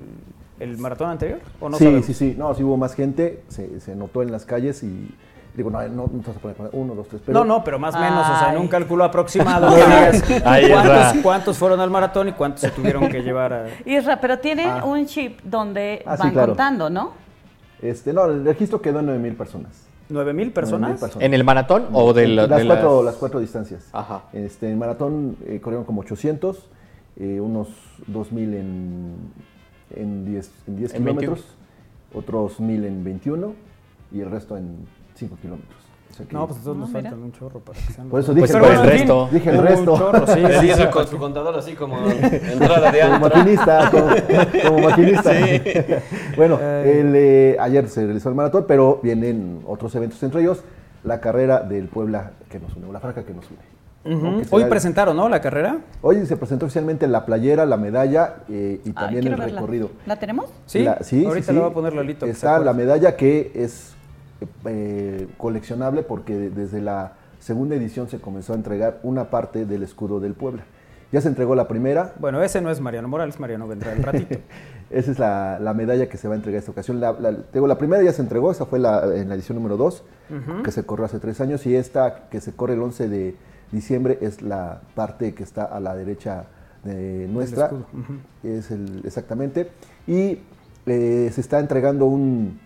el 0.59 0.77
maratón 0.79 1.11
anterior? 1.11 1.37
¿O 1.59 1.69
no 1.69 1.77
sí, 1.77 1.83
sabemos? 1.83 2.05
sí, 2.07 2.13
sí. 2.15 2.35
No, 2.39 2.55
sí 2.55 2.63
hubo 2.63 2.75
más 2.75 2.95
gente. 2.95 3.43
Se, 3.49 3.79
se 3.79 3.95
notó 3.95 4.23
en 4.23 4.31
las 4.31 4.45
calles 4.45 4.81
y. 4.81 5.13
Digo, 5.53 5.69
no, 5.69 5.81
no, 5.89 6.03
no 6.11 6.19
te 6.21 6.27
vas 6.27 6.37
a 6.37 6.39
poner 6.39 6.69
uno, 6.71 6.95
dos, 6.95 7.07
tres. 7.09 7.21
Pero 7.25 7.39
no, 7.39 7.45
no, 7.57 7.63
pero 7.63 7.77
más 7.77 7.93
o 7.95 7.99
menos, 7.99 8.21
o 8.29 8.39
sea, 8.39 8.53
en 8.53 8.61
un 8.61 8.67
cálculo 8.69 9.03
aproximado. 9.03 9.69
digas 9.75 10.23
Ahí 10.45 10.69
¿cuántos, 10.71 11.21
cuántos 11.21 11.57
fueron 11.57 11.79
al 11.81 11.89
maratón 11.89 12.29
y 12.29 12.31
cuántos 12.31 12.61
se 12.61 12.69
tuvieron 12.71 13.09
que 13.09 13.21
llevar 13.23 13.51
a...? 13.53 13.67
Isra, 13.85 14.21
pero 14.21 14.39
tienen 14.39 14.69
Ah. 14.69 14.85
un 14.85 15.05
chip 15.05 15.41
donde 15.43 16.03
Ah, 16.05 16.15
sí, 16.15 16.23
van 16.23 16.31
claro. 16.31 16.47
contando, 16.53 16.89
¿no? 16.89 17.11
Este, 17.81 18.13
no, 18.13 18.25
el 18.25 18.45
registro 18.45 18.81
quedó 18.81 18.99
en 18.99 19.07
9 19.07 19.19
mil 19.21 19.33
personas. 19.35 19.87
¿Nueve 20.07 20.33
mil 20.33 20.51
9,000 20.53 20.53
personas? 20.99 21.15
¿En 21.23 21.33
el 21.33 21.43
maratón 21.43 21.87
o 21.93 22.13
de, 22.13 22.27
la- 22.27 22.45
las, 22.47 22.59
de 22.59 22.65
cuatro, 22.67 22.95
las- 22.97 23.05
las 23.05 23.15
cuatro 23.15 23.39
distancias. 23.39 23.87
Ajá. 23.93 24.23
Este, 24.33 24.69
en 24.69 24.77
maratón 24.77 25.37
eh, 25.45 25.59
corrieron 25.61 25.85
como 25.85 26.01
800, 26.01 26.67
eh, 27.17 27.39
unos 27.41 27.69
2000 28.07 28.53
en, 28.53 29.15
en 29.95 30.25
10, 30.25 30.51
en 30.67 30.75
10 30.77 30.93
En 30.95 31.03
21. 31.05 31.19
kilómetros, 31.21 31.55
otros 32.13 32.59
1000 32.59 32.85
en 32.85 33.03
21 33.05 33.53
y 34.13 34.19
el 34.21 34.29
resto 34.31 34.57
en 34.57 34.85
5 35.21 35.37
kilómetros. 35.41 35.81
O 36.09 36.13
sea 36.13 36.25
que- 36.25 36.33
No, 36.33 36.45
pues 36.45 36.57
entonces 36.59 36.79
nos 36.81 36.89
No, 36.89 36.97
mira. 36.97 37.09
faltan 37.09 37.23
un 37.25 37.31
chorro 37.31 37.59
para 37.61 37.79
que 37.79 37.93
sean 37.93 38.09
por 38.09 38.19
eso 38.19 38.33
los- 38.33 38.35
dije, 38.41 38.57
Pues 38.59 38.63
el 38.65 38.73
en 38.73 38.81
fin, 38.81 38.89
resto. 38.91 39.29
Dije 39.31 39.49
el 39.49 39.55
hubo 39.55 39.63
resto. 39.63 39.93
Un 39.93 39.99
chorro, 39.99 40.27
sí, 40.27 40.39
Le 40.41 40.59
sí, 40.59 40.65
dice 40.67 40.83
sí. 40.83 40.87
con 40.91 41.07
su 41.07 41.17
contador 41.17 41.57
así 41.57 41.73
como 41.73 41.97
entrada 42.09 42.91
de 42.91 42.99
como 43.01 43.13
antro. 43.15 43.29
maquinista, 43.29 43.91
como, 43.91 44.07
como 44.67 44.79
maquinista. 44.89 45.31
bueno, 46.37 46.59
Ay. 46.61 46.89
el, 46.89 47.13
eh, 47.15 47.57
ayer 47.59 47.87
se 47.87 48.03
realizó 48.05 48.29
el 48.29 48.35
maratón, 48.35 48.65
pero 48.67 48.99
vienen 49.01 49.61
otros 49.65 49.93
eventos, 49.95 50.21
entre 50.23 50.41
ellos 50.41 50.63
la 51.03 51.19
carrera 51.21 51.61
del 51.61 51.87
Puebla 51.87 52.31
que 52.49 52.59
nos 52.59 52.75
une, 52.75 52.87
o 52.87 52.91
la 52.91 52.99
franca 52.99 53.23
que 53.23 53.33
nos 53.33 53.45
une. 53.49 53.59
¿no? 54.03 54.37
Que 54.41 54.47
Hoy 54.49 54.61
será- 54.63 54.69
presentaron, 54.69 55.15
¿no? 55.15 55.29
La 55.29 55.41
carrera. 55.41 55.77
Hoy 56.01 56.25
se 56.25 56.35
presentó 56.35 56.65
oficialmente 56.65 57.07
la 57.07 57.23
playera, 57.25 57.65
la 57.67 57.77
medalla 57.77 58.37
eh, 58.49 58.81
y 58.83 58.89
Ay, 58.89 58.93
también 58.93 59.21
quiero 59.21 59.35
el 59.35 59.41
verla. 59.43 59.59
recorrido. 59.61 59.91
¿La 60.07 60.15
tenemos? 60.17 60.47
Sí, 60.65 60.79
La- 60.83 60.97
sí, 61.03 61.23
ahorita 61.25 61.45
sí, 61.47 61.51
le 61.53 61.59
sí. 61.59 61.61
va 61.63 61.67
a 61.69 61.73
poner 61.73 61.93
Lolito. 61.93 62.25
que 62.25 62.31
se 62.33 62.37
Está 62.37 62.51
la 62.53 62.71
acuerde. 62.71 62.73
medalla 62.83 63.15
que 63.15 63.51
es 63.55 63.93
eh, 64.65 65.27
coleccionable 65.37 66.03
porque 66.03 66.35
desde 66.49 66.81
la 66.81 67.13
segunda 67.39 67.75
edición 67.75 68.09
se 68.09 68.19
comenzó 68.19 68.53
a 68.53 68.55
entregar 68.55 68.99
una 69.03 69.29
parte 69.29 69.65
del 69.65 69.83
escudo 69.83 70.19
del 70.19 70.33
Puebla. 70.33 70.63
Ya 71.11 71.19
se 71.19 71.27
entregó 71.27 71.55
la 71.55 71.67
primera, 71.67 72.13
Bueno, 72.19 72.41
ese 72.41 72.61
no 72.61 72.71
es 72.71 72.79
Mariano 72.79 73.07
Morales, 73.09 73.37
Mariano 73.39 73.67
vendrá 73.67 73.91
el 73.91 74.01
ratito. 74.01 74.39
esa 74.89 75.11
es 75.11 75.19
la, 75.19 75.59
la 75.59 75.73
medalla 75.73 76.07
que 76.07 76.15
se 76.17 76.27
va 76.29 76.35
a 76.35 76.37
entregar 76.37 76.59
esta 76.59 76.71
ocasión. 76.71 77.01
La, 77.01 77.11
la- 77.13 77.35
te 77.35 77.53
digo, 77.55 77.67
la 77.67 77.77
primera 77.77 78.01
ya 78.01 78.13
se 78.13 78.21
entregó, 78.21 78.49
esa 78.51 78.65
fue 78.65 78.79
la, 78.79 79.03
en 79.15 79.27
la 79.27 79.35
edición 79.35 79.57
número 79.57 79.75
2, 79.75 80.03
que 80.63 80.71
se 80.71 80.83
corrió 80.85 81.05
hace 81.05 81.19
tres 81.19 81.41
años, 81.41 81.65
y 81.65 81.75
esta 81.75 82.29
que 82.29 82.39
se 82.39 82.53
corre 82.53 82.75
el 82.75 82.81
11 82.81 83.09
de 83.09 83.35
diciembre 83.73 84.19
es 84.21 84.41
la 84.41 84.81
parte 84.95 85.33
que 85.33 85.43
está 85.43 85.65
a 85.65 85.81
la 85.81 85.95
derecha 85.95 86.45
de 86.85 87.27
nuestra. 87.29 87.69
Es 88.43 88.71
el, 88.71 89.01
exactamente. 89.03 89.69
Y 90.07 90.39
eh, 90.85 91.29
se 91.33 91.41
está 91.41 91.59
entregando 91.59 92.05
un, 92.05 92.57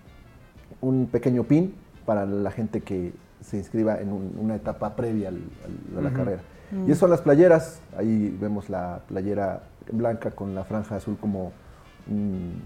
un 0.81 1.07
pequeño 1.07 1.43
pin 1.43 1.73
para 2.05 2.25
la 2.25 2.51
gente 2.51 2.81
que 2.81 3.13
se 3.41 3.57
inscriba 3.57 3.99
en 3.99 4.11
un- 4.11 4.35
una 4.39 4.55
etapa 4.55 4.95
previa 4.95 5.29
al- 5.29 5.41
al- 5.93 5.99
a 5.99 6.01
la 6.01 6.13
carrera. 6.15 6.41
Y 6.71 6.85
esas 6.87 6.97
son 6.99 7.09
las 7.11 7.21
playeras. 7.21 7.79
Ahí 7.97 8.35
vemos 8.39 8.69
la 8.69 9.01
playera 9.07 9.61
blanca 9.91 10.31
con 10.31 10.55
la 10.55 10.63
franja 10.63 10.95
azul 10.95 11.15
como 11.21 11.51
un, 12.09 12.61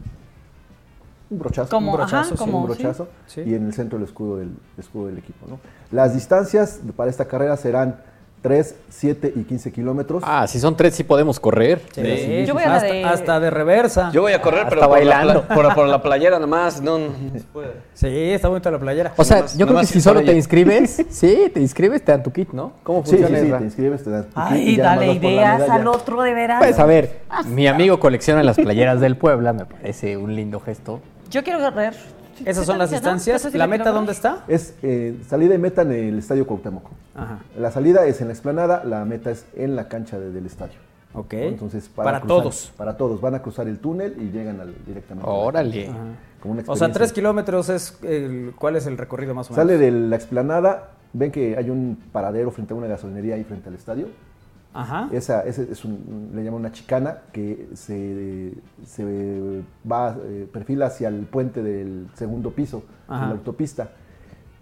un 1.29 1.39
brochazo. 1.39 1.69
Como, 1.69 1.91
Un 1.91 1.97
brochazo, 1.97 2.17
ajá, 2.17 2.29
sí, 2.29 2.35
como, 2.35 2.59
un 2.61 2.65
brochazo. 2.65 3.07
sí. 3.27 3.41
Y 3.45 3.53
en 3.55 3.65
el 3.67 3.73
centro 3.73 3.97
el 3.97 4.05
escudo 4.05 4.37
del, 4.37 4.51
escudo 4.77 5.07
del 5.07 5.17
equipo. 5.17 5.45
¿no? 5.47 5.59
Las 5.91 6.13
distancias 6.13 6.79
para 6.95 7.09
esta 7.09 7.25
carrera 7.25 7.55
serán 7.57 7.97
3, 8.41 8.75
7 8.89 9.33
y 9.35 9.43
15 9.43 9.71
kilómetros. 9.71 10.23
Ah, 10.25 10.47
si 10.47 10.59
son 10.59 10.75
tres, 10.77 10.95
sí 10.95 11.03
podemos 11.03 11.39
correr. 11.39 11.81
Sí, 11.93 12.45
Yo 12.45 12.53
voy 12.53 12.63
a 12.63 12.75
hasta, 12.75 12.87
de- 12.87 13.03
hasta 13.03 13.39
de 13.41 13.49
reversa. 13.49 14.11
Yo 14.13 14.21
voy 14.21 14.31
a 14.31 14.41
correr, 14.41 14.61
Hasta 14.61 14.69
pero 14.69 14.87
por 14.89 15.03
la, 15.03 15.43
por, 15.47 15.75
por 15.75 15.87
la 15.87 16.01
playera 16.01 16.39
nomás. 16.39 16.81
No, 16.81 16.97
no 16.99 17.07
se 17.33 17.41
puede. 17.51 17.73
Sí, 17.93 18.07
está 18.07 18.47
bonita 18.47 18.71
la 18.71 18.79
playera. 18.79 19.13
O 19.17 19.23
sea, 19.25 19.39
Nomás- 19.39 19.57
yo 19.57 19.67
creo 19.67 19.79
que 19.81 19.85
si 19.87 19.99
solo 20.01 20.21
te 20.23 20.33
inscribes, 20.33 21.05
sí, 21.09 21.51
te 21.53 21.59
inscribes, 21.59 22.03
te 22.05 22.11
dan 22.13 22.23
tu 22.23 22.31
kit, 22.31 22.51
¿no? 22.53 22.71
¿Cómo 22.83 23.03
Sí, 23.03 23.11
sí, 23.11 23.17
funciona 23.17 23.39
sí, 23.43 23.51
te 23.59 23.63
inscribes, 23.65 24.03
te 24.03 24.09
das 24.09 24.25
tu 24.27 24.33
kit 24.47 24.57
y 24.57 24.69
Ay, 24.69 24.77
dale 24.77 25.13
ideas 25.13 25.69
al 25.69 25.87
otro 25.87 26.21
de 26.21 26.33
verano. 26.33 26.61
Pues 26.61 26.79
a 26.79 26.85
ver, 26.85 27.19
mi 27.47 27.67
amigo 27.67 27.99
colecciona 27.99 28.41
las 28.43 28.55
playeras 28.57 29.01
del 29.01 29.17
Puebla, 29.17 29.51
me 29.51 29.65
parece 29.65 30.15
un 30.15 30.33
lindo 30.35 30.59
gesto. 30.61 31.01
Yo 31.29 31.43
quiero 31.43 31.59
correr. 31.59 31.93
Esas 32.45 32.63
¿Sí 32.63 32.65
son 32.67 32.77
las 32.77 32.91
distancias. 32.91 33.53
¿La 33.53 33.67
meta 33.67 33.91
dónde 33.91 34.11
está? 34.11 34.43
Es 34.47 34.75
eh, 34.81 35.17
salida 35.27 35.55
y 35.55 35.57
meta 35.57 35.81
en 35.83 35.91
el 35.91 36.19
Estadio 36.19 36.45
Cuauhtémoc. 36.47 36.85
Ajá. 37.15 37.39
La 37.57 37.71
salida 37.71 38.05
es 38.05 38.21
en 38.21 38.27
la 38.27 38.33
explanada, 38.33 38.83
la 38.83 39.03
meta 39.05 39.31
es 39.31 39.45
en 39.55 39.75
la 39.75 39.87
cancha 39.87 40.19
de- 40.19 40.31
del 40.31 40.45
estadio. 40.45 40.75
Ok. 41.13 41.33
Entonces, 41.33 41.89
para 41.89 42.19
cruzar- 42.21 42.27
todos. 42.27 42.71
Para 42.77 42.95
todos. 42.97 43.19
Van 43.19 43.35
a 43.35 43.41
cruzar 43.41 43.67
el 43.67 43.79
túnel 43.79 44.15
y 44.19 44.29
llegan 44.31 44.59
al- 44.61 44.75
directamente. 44.85 45.29
Órale. 45.29 45.85
cancha. 45.85 46.01
Como 46.41 46.53
una 46.53 46.63
O 46.67 46.75
sea, 46.75 46.91
tres 46.91 47.11
kilómetros 47.11 47.67
es 47.69 47.97
el, 48.03 48.53
¿cuál 48.57 48.75
es 48.77 48.85
el 48.85 48.97
recorrido 48.97 49.33
más 49.33 49.47
o 49.49 49.53
menos? 49.53 49.57
Sale 49.67 49.77
de 49.77 49.91
la 49.91 50.15
explanada, 50.15 50.91
ven 51.11 51.31
que 51.31 51.57
hay 51.57 51.69
un 51.69 51.97
paradero 52.13 52.51
frente 52.51 52.73
a 52.73 52.77
una 52.77 52.87
gasolinería 52.87 53.35
ahí 53.35 53.43
frente 53.43 53.67
al 53.69 53.75
estadio. 53.75 54.07
Ajá. 54.73 55.09
Esa, 55.11 55.43
es 55.45 55.83
un, 55.83 56.31
le 56.35 56.43
llaman 56.43 56.59
una 56.61 56.71
chicana 56.71 57.19
que 57.33 57.69
se, 57.73 58.53
se 58.85 59.63
va, 59.89 60.15
eh, 60.23 60.47
perfila 60.51 60.85
hacia 60.87 61.07
el 61.07 61.21
puente 61.25 61.63
del 61.63 62.07
segundo 62.13 62.51
piso 62.51 62.83
Ajá. 63.07 63.21
de 63.21 63.27
la 63.27 63.33
autopista. 63.39 63.89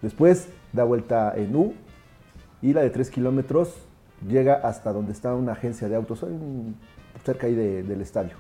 Después 0.02 0.48
da 0.74 0.84
vuelta 0.86 1.34
en 1.36 1.56
U 1.56 1.74
y 2.62 2.74
la 2.74 2.82
de 2.82 2.90
3 2.90 3.10
kilómetros 3.10 3.76
llega 4.28 4.56
hasta 4.56 4.94
donde 4.94 5.12
está 5.12 5.36
una 5.36 5.52
agencia 5.54 5.90
de 5.90 5.96
autos, 5.96 6.24
en- 6.24 6.76
cerca 7.26 7.48
ahí 7.48 7.56
de- 7.56 7.84
del 7.84 8.02
estadio. 8.02 8.36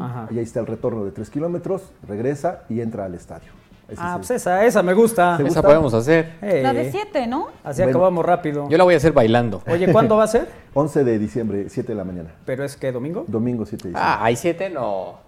Ajá. 0.00 0.28
Y 0.30 0.38
ahí 0.38 0.44
está 0.44 0.60
el 0.60 0.66
retorno 0.66 1.04
de 1.04 1.10
3 1.10 1.28
kilómetros, 1.30 1.92
regresa 2.06 2.62
y 2.68 2.80
entra 2.80 3.04
al 3.06 3.14
estadio. 3.14 3.50
Ah, 3.96 4.18
es 4.20 4.26
pues 4.26 4.30
esa, 4.42 4.64
esa 4.66 4.82
me 4.82 4.92
gusta. 4.92 5.36
¿Te 5.36 5.44
Esa 5.44 5.60
gusta? 5.60 5.62
podemos 5.62 5.94
hacer. 5.94 6.34
Eh, 6.42 6.60
La 6.62 6.72
de 6.74 6.90
7, 6.90 7.26
¿no? 7.26 7.48
Así 7.64 7.80
Bueno. 7.82 7.96
acabamos 7.98 8.24
rápido. 8.26 8.68
Yo 8.68 8.76
la 8.76 8.84
voy 8.84 8.94
a 8.94 8.96
hacer 8.98 9.12
bailando. 9.12 9.62
Oye, 9.66 9.90
¿cuándo 9.90 10.16
va 10.16 10.24
a 10.24 10.28
ser? 10.28 10.48
11 10.74 11.04
de 11.04 11.18
diciembre, 11.18 11.66
7 11.68 11.92
de 11.92 11.94
la 11.96 12.04
mañana. 12.04 12.30
¿Pero 12.44 12.64
es 12.64 12.76
que 12.76 12.92
domingo? 12.92 13.24
Domingo 13.26 13.64
7 13.64 13.84
de 13.84 13.88
diciembre. 13.90 14.02
Ah, 14.04 14.18
hay 14.24 14.36
siete, 14.36 14.68
no. 14.68 15.26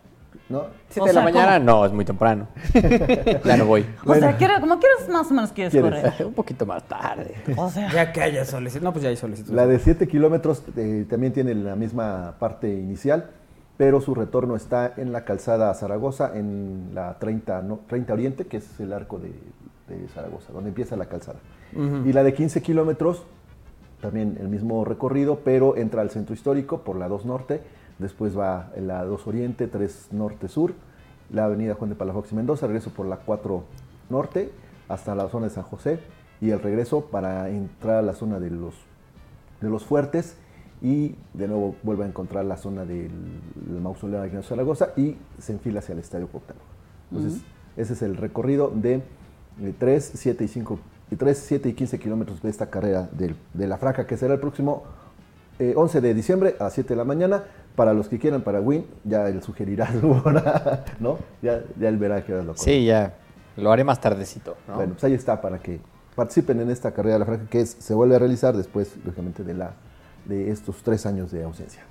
¿No? 0.48 0.64
Siete 0.88 1.00
O 1.02 1.06
de 1.06 1.12
la 1.12 1.22
mañana, 1.22 1.58
no, 1.60 1.86
es 1.86 1.92
muy 1.92 2.04
temprano. 2.04 2.48
ya 3.44 3.56
no 3.56 3.66
voy. 3.66 3.86
O 4.04 4.14
sea, 4.14 4.36
quiero, 4.36 4.60
como 4.60 4.78
quieres 4.80 5.08
más 5.08 5.30
o 5.30 5.34
menos 5.34 5.52
quieres 5.52 5.72
¿Quieres? 5.72 5.90
correr. 6.02 6.14
Un 6.26 6.34
poquito 6.34 6.66
más 6.66 6.82
tarde. 6.88 7.34
O 7.56 7.70
sea, 7.70 7.90
Ya 7.92 8.12
que 8.12 8.20
haya 8.20 8.44
solicitud. 8.44 8.82
No, 8.84 8.92
pues 8.92 9.02
ya 9.04 9.08
hay 9.10 9.16
solicitud. 9.16 9.52
La 9.54 9.66
de 9.66 9.78
7 9.78 10.06
kilómetros 10.08 10.62
eh, 10.76 11.06
también 11.08 11.32
tiene 11.32 11.54
la 11.54 11.76
misma 11.76 12.34
parte 12.38 12.68
inicial, 12.68 13.30
pero 13.80 14.02
su 14.02 14.14
retorno 14.14 14.56
está 14.56 14.92
en 14.98 15.10
la 15.10 15.24
calzada 15.24 15.72
Zaragoza, 15.72 16.32
en 16.36 16.90
la 16.92 17.18
30, 17.18 17.62
no, 17.62 17.80
30 17.86 18.12
Oriente, 18.12 18.44
que 18.44 18.58
es 18.58 18.78
el 18.78 18.92
arco 18.92 19.18
de, 19.18 19.32
de 19.88 20.06
Zaragoza, 20.08 20.52
donde 20.52 20.68
empieza 20.68 20.98
la 20.98 21.06
calzada. 21.06 21.38
Y 22.04 22.12
la 22.12 22.22
de 22.22 22.34
15 22.34 22.60
kilómetros, 22.60 23.24
también 24.02 24.36
el 24.38 24.48
mismo 24.48 24.84
recorrido, 24.84 25.38
pero 25.44 25.78
entra 25.78 26.02
al 26.02 26.10
centro 26.10 26.34
histórico 26.34 26.82
por 26.82 26.96
la 26.96 27.08
2 27.08 27.24
Norte, 27.24 27.62
después 27.98 28.38
va 28.38 28.68
la 28.76 29.02
2 29.02 29.26
Oriente, 29.26 29.66
3 29.66 30.08
Norte 30.10 30.48
Sur, 30.48 30.74
la 31.32 31.46
avenida 31.46 31.72
Juan 31.72 31.88
de 31.88 31.96
Palafox 31.96 32.32
y 32.32 32.34
Mendoza, 32.34 32.66
regreso 32.66 32.90
por 32.90 33.06
la 33.06 33.16
4 33.16 33.64
Norte 34.10 34.50
hasta 34.90 35.14
la 35.14 35.26
zona 35.30 35.46
de 35.46 35.54
San 35.54 35.64
José 35.64 36.00
y 36.42 36.50
el 36.50 36.60
regreso 36.60 37.06
para 37.06 37.48
entrar 37.48 37.96
a 37.96 38.02
la 38.02 38.12
zona 38.12 38.40
de 38.40 38.50
los 38.50 38.74
de 39.62 39.70
los 39.70 39.86
fuertes 39.86 40.36
y 40.82 41.14
de 41.34 41.46
nuevo 41.48 41.74
vuelve 41.82 42.04
a 42.04 42.06
encontrar 42.08 42.44
la 42.44 42.56
zona 42.56 42.84
del, 42.84 43.10
del 43.54 43.80
mausoleo 43.80 44.20
de 44.22 44.28
Ignacio 44.28 44.48
Zaragoza 44.50 44.90
y 44.96 45.16
se 45.38 45.52
enfila 45.52 45.80
hacia 45.80 45.92
el 45.92 45.98
Estadio 45.98 46.28
Cuauhtémoc. 46.28 46.62
Entonces, 47.12 47.40
ese 47.76 47.92
es 47.94 48.02
el 48.02 48.16
recorrido 48.16 48.70
de 48.74 49.02
3, 49.78 50.12
7 50.14 50.44
y 50.44 50.48
5, 50.48 50.78
y 51.10 51.16
3, 51.16 51.38
7 51.38 51.68
y 51.68 51.72
15 51.74 51.98
kilómetros 51.98 52.42
de 52.42 52.48
esta 52.50 52.66
carrera 52.70 53.08
del- 53.12 53.36
de, 53.52 53.66
la 53.66 53.76
franja 53.78 54.06
que 54.06 54.16
será 54.16 54.34
el 54.34 54.40
próximo 54.40 54.84
eh, 55.58 55.74
11 55.76 56.00
de 56.00 56.14
diciembre 56.14 56.56
a 56.58 56.64
las 56.64 56.72
7 56.74 56.88
de 56.90 56.96
la 56.96 57.04
mañana. 57.04 57.42
Para 57.76 57.92
los 57.94 58.08
que 58.08 58.18
quieran 58.18 58.42
para 58.42 58.60
Win, 58.60 58.84
ya 59.04 59.28
él 59.28 59.42
sugerirá 59.42 59.90
su 60.00 60.10
hora, 60.10 60.84
¿no? 60.98 61.18
Ya, 61.42 61.62
ya 61.78 61.88
él 61.88 61.98
verá 61.98 62.24
qué 62.24 62.32
hora 62.34 62.42
lo. 62.42 62.56
Sí, 62.56 62.84
ya. 62.86 63.14
Lo 63.56 63.70
haré 63.70 63.84
más 63.84 64.00
tardecito. 64.00 64.56
¿no? 64.66 64.74
Bueno, 64.76 64.92
pues 64.94 65.04
ahí 65.04 65.12
está 65.14 65.40
para 65.40 65.58
que 65.58 65.80
participen 66.16 66.60
en 66.60 66.70
esta 66.70 66.92
carrera 66.92 67.14
de 67.14 67.18
la 67.20 67.26
franja 67.26 67.44
que 67.50 67.60
es- 67.60 67.76
se 67.78 67.94
vuelve 67.94 68.16
a 68.16 68.18
realizar 68.18 68.56
después, 68.56 68.96
lógicamente, 69.04 69.44
de, 69.44 69.54
la, 69.54 69.72
de 70.24 70.50
estos 70.50 70.82
tres 70.82 71.06
años 71.06 71.30
de 71.30 71.44
ausencia. 71.44 71.82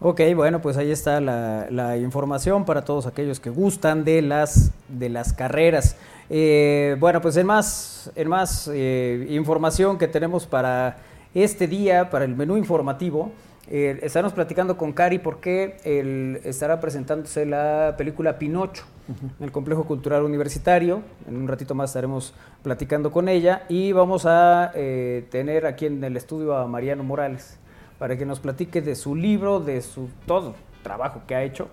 Ok, 0.00 0.20
bueno, 0.34 0.60
pues 0.60 0.76
ahí 0.76 0.90
está 0.90 1.20
la, 1.20 1.68
la 1.70 1.96
información 1.96 2.64
para 2.64 2.84
todos 2.84 3.06
aquellos 3.06 3.40
que 3.40 3.48
gustan 3.48 4.04
de 4.04 4.20
las, 4.22 4.72
de 4.88 5.08
las 5.08 5.32
carreras. 5.32 5.96
Eh, 6.28 6.96
bueno, 7.00 7.20
pues 7.20 7.36
en 7.36 7.46
más, 7.46 8.10
en 8.14 8.28
más 8.28 8.68
eh, 8.72 9.26
información 9.30 9.96
que 9.96 10.08
tenemos 10.08 10.46
para 10.46 10.96
este 11.32 11.66
día 11.66 12.10
para 12.10 12.24
el 12.24 12.34
menú 12.34 12.56
informativo. 12.56 13.32
Eh, 13.70 13.98
estaremos 14.02 14.34
platicando 14.34 14.76
con 14.76 14.92
Cari 14.92 15.18
porque 15.18 15.78
él 15.84 16.38
estará 16.44 16.80
presentándose 16.80 17.46
la 17.46 17.94
película 17.96 18.38
Pinocho 18.38 18.84
en 19.08 19.44
el 19.44 19.52
Complejo 19.52 19.84
Cultural 19.84 20.22
Universitario. 20.22 21.00
En 21.26 21.36
un 21.36 21.48
ratito 21.48 21.74
más 21.74 21.90
estaremos 21.90 22.34
platicando 22.62 23.10
con 23.10 23.28
ella 23.28 23.62
y 23.70 23.92
vamos 23.92 24.26
a 24.26 24.70
eh, 24.74 25.26
tener 25.30 25.64
aquí 25.64 25.86
en 25.86 26.04
el 26.04 26.16
estudio 26.16 26.56
a 26.56 26.66
Mariano 26.66 27.04
Morales 27.04 27.58
para 28.04 28.18
que 28.18 28.26
nos 28.26 28.38
platique 28.38 28.82
de 28.82 28.96
su 28.96 29.14
libro, 29.16 29.60
de 29.60 29.80
su 29.80 30.10
todo 30.26 30.54
trabajo 30.82 31.22
que 31.26 31.34
ha 31.34 31.42
hecho. 31.42 31.68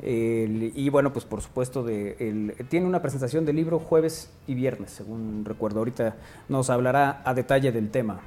Y 0.00 0.88
bueno, 0.90 1.12
pues 1.12 1.24
por 1.24 1.40
supuesto, 1.40 1.82
de, 1.82 2.14
el- 2.20 2.54
tiene 2.68 2.86
una 2.86 3.02
presentación 3.02 3.44
del 3.44 3.56
libro 3.56 3.80
jueves 3.80 4.30
y 4.46 4.54
viernes, 4.54 4.92
según 4.92 5.44
recuerdo. 5.44 5.80
Ahorita 5.80 6.14
nos 6.48 6.70
hablará 6.70 7.20
a 7.24 7.34
detalle 7.34 7.72
del 7.72 7.90
tema. 7.90 8.20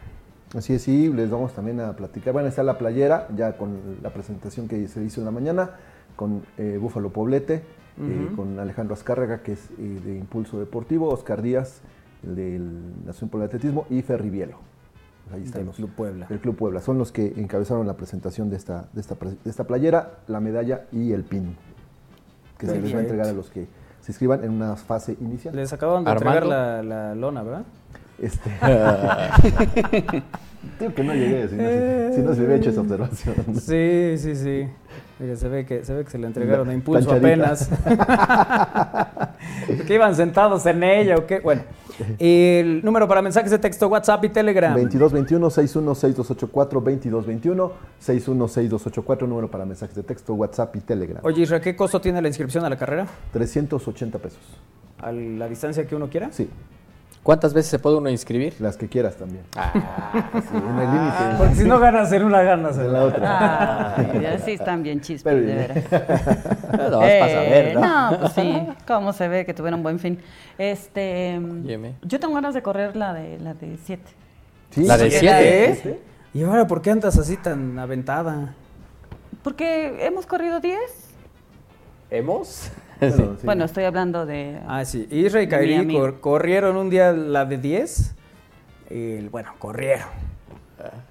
Así 0.54 0.74
es, 0.74 0.82
sí, 0.82 1.08
les 1.14 1.30
vamos 1.30 1.54
también 1.54 1.80
a 1.80 1.94
platicar. 1.94 2.34
Bueno, 2.34 2.50
está 2.50 2.62
la 2.62 2.78
playera, 2.78 3.30
ya 3.38 3.56
con 3.56 3.78
la 4.04 4.10
presentación 4.10 4.68
que 4.68 4.86
se 4.90 5.02
hizo 5.02 5.22
en 5.22 5.26
la 5.26 5.32
mañana, 5.32 5.70
con 6.18 6.44
eh, 6.58 6.78
Búfalo 6.78 7.10
Poblete, 7.12 7.54
eh, 8.02 8.32
con 8.36 8.60
Alejandro 8.60 8.96
Azcárraga, 8.96 9.44
que 9.44 9.54
es 9.54 9.70
eh, 9.80 10.02
de 10.04 10.18
Impulso 10.18 10.60
Deportivo, 10.60 11.08
Oscar 11.08 11.42
Díaz, 11.42 11.80
el 12.22 12.36
de 12.36 12.60
Nación 13.06 13.30
por 13.30 13.40
el 13.40 13.46
Atletismo, 13.48 13.86
y 13.90 14.02
Ferry 14.02 14.30
Bielo. 14.30 14.58
Ahí 15.34 15.44
están 15.44 15.66
Del 15.66 15.74
Club 15.74 15.90
Puebla. 15.92 16.28
del 16.28 16.40
Club 16.40 16.56
Puebla. 16.56 16.82
Son 16.82 16.98
los 16.98 17.12
que 17.12 17.34
encabezaron 17.38 17.86
la 17.88 17.96
presentación 17.96 18.50
de 18.50 18.58
esta, 18.58 18.86
de 18.94 19.02
esta, 19.02 19.16
de 19.16 19.50
esta 19.50 19.64
playera, 19.66 20.12
la 20.28 20.40
medalla 20.40 20.86
y 20.92 21.12
el 21.14 21.24
pin, 21.24 21.56
que 22.58 22.68
se 22.68 22.80
les 22.80 22.94
va 22.94 23.00
a 23.00 23.02
entregar 23.02 23.28
a 23.28 23.34
los 23.34 23.50
que 23.50 23.68
se 24.02 24.12
inscriban 24.12 24.44
en 24.44 24.52
una 24.52 24.76
fase 24.76 25.18
inicial. 25.20 25.56
Les 25.56 25.74
acaban 25.74 26.04
de 26.04 26.12
Armando. 26.12 26.40
entregar 26.40 26.84
la, 26.84 26.84
la 26.84 27.16
lona, 27.16 27.42
¿verdad? 27.44 27.64
Este. 28.20 28.50
Digo 30.80 30.94
que 30.94 31.04
no 31.04 31.14
llegué, 31.14 31.48
si 31.48 31.56
no, 31.56 31.64
si, 31.70 32.16
si 32.16 32.22
no 32.22 32.34
se 32.34 32.40
hubiera 32.40 32.56
hecho 32.56 32.70
esa 32.72 32.82
observación. 32.82 33.36
Sí, 33.60 34.16
sí, 34.18 34.36
sí. 34.36 34.68
Mira, 35.20 35.36
se 35.36 35.48
ve 35.48 35.66
que 35.66 35.86
se 35.86 35.94
ve 35.94 36.04
que 36.04 36.10
se 36.12 36.18
le 36.18 36.28
entregaron 36.28 36.70
a 36.70 36.74
impulso 36.74 37.08
Planchadita. 37.20 37.54
apenas. 37.54 37.70
que 39.88 39.94
iban 39.94 40.16
sentados 40.16 40.66
en 40.66 40.84
ella 40.84 41.16
o 41.18 41.26
qué. 41.28 41.40
Bueno, 41.40 41.62
el 42.20 42.84
número 42.84 43.08
para 43.08 43.22
mensajes 43.22 43.52
de 43.52 43.60
texto, 43.60 43.88
WhatsApp 43.88 44.24
y 44.26 44.30
Telegram. 44.30 44.74
2221 44.74 45.50
616284 45.50 46.80
2221 46.80 47.72
616284 48.00 49.28
número 49.28 49.50
para 49.50 49.66
mensajes 49.66 49.96
de 49.96 50.04
texto, 50.04 50.34
WhatsApp 50.34 50.76
y 50.76 50.80
Telegram. 50.82 51.20
Oye, 51.24 51.44
Isra, 51.44 51.62
¿qué 51.62 51.76
costo 51.76 52.02
tiene 52.02 52.22
la 52.22 52.28
inscripción 52.28 52.66
a 52.66 52.70
la 52.70 52.78
carrera? 52.78 53.08
380 53.34 54.20
pesos. 54.20 54.40
¿A 55.00 55.12
la 55.12 55.48
distancia 55.48 55.86
que 55.86 55.96
uno 55.96 56.10
quiera? 56.10 56.32
Sí, 56.32 56.50
¿Cuántas 57.26 57.56
veces 57.56 57.72
se 57.72 57.80
puede 57.80 57.96
uno 57.98 58.08
inscribir? 58.12 58.54
las 58.60 58.78
que 58.78 58.88
quieras 58.88 59.16
también. 59.16 59.44
Ah, 59.58 59.72
Sí, 59.74 60.48
no 60.54 60.80
hay 60.80 60.86
límite. 60.86 61.38
Porque 61.40 61.56
si 61.56 61.64
no 61.64 61.80
ganas 61.80 62.12
en 62.12 62.24
una, 62.24 62.44
ganas 62.44 62.78
en 62.78 62.94
la 62.94 63.04
otra. 63.04 63.96
Sí 64.46 64.52
están 64.52 64.84
bien 64.84 65.02
chispis, 65.02 65.24
Pero- 65.24 65.42
de 65.44 65.56
veras. 65.56 65.78
no, 66.92 67.00
vas 67.00 67.12
para 67.14 67.34
saber, 67.34 67.68
Eh, 67.70 67.74
¿no? 67.74 68.12
No, 68.12 68.20
pues 68.20 68.34
sí, 68.34 68.68
cómo 68.86 69.12
se 69.12 69.28
ve 69.28 69.44
que 69.44 69.56
tuvieron 69.56 69.82
buen 69.82 69.98
fin. 69.98 70.20
Este, 70.60 71.42
yo 72.04 72.20
tengo 72.20 72.36
ganas 72.36 72.54
de 72.54 72.62
correr 72.62 72.96
la 72.96 73.12
de 73.16 73.40
la 73.40 73.56
de 73.56 73.76
7. 73.84 74.04
Sí, 74.70 74.84
La 74.84 74.96
de 74.96 75.10
sí. 75.10 75.18
siete. 75.20 75.72
¿Eh? 75.72 76.00
¿Y 76.36 76.44
ahora 76.44 76.68
por 76.68 76.84
qué 76.84 76.92
andas 76.92 77.18
así 77.18 77.38
tan 77.38 77.80
aventada? 77.80 78.54
Porque 79.42 80.06
hemos 80.06 80.28
corrido 80.28 80.60
10. 80.60 80.80
¿Hemos? 82.18 82.72
Bueno, 82.98 83.36
sí. 83.38 83.46
Bueno, 83.46 83.66
estoy 83.66 83.84
hablando 83.84 84.26
de 84.26 84.58
Ah, 84.70 84.86
sí. 84.86 85.06
Isra 85.12 85.42
y 85.42 85.50
Kairi 85.50 85.94
cor- 85.94 86.22
corrieron 86.22 86.78
un 86.78 86.90
día 86.90 87.12
la 87.12 87.44
de 87.44 87.58
10. 87.58 88.16
Y, 88.90 89.28
bueno, 89.28 89.52
corrieron. 89.60 90.08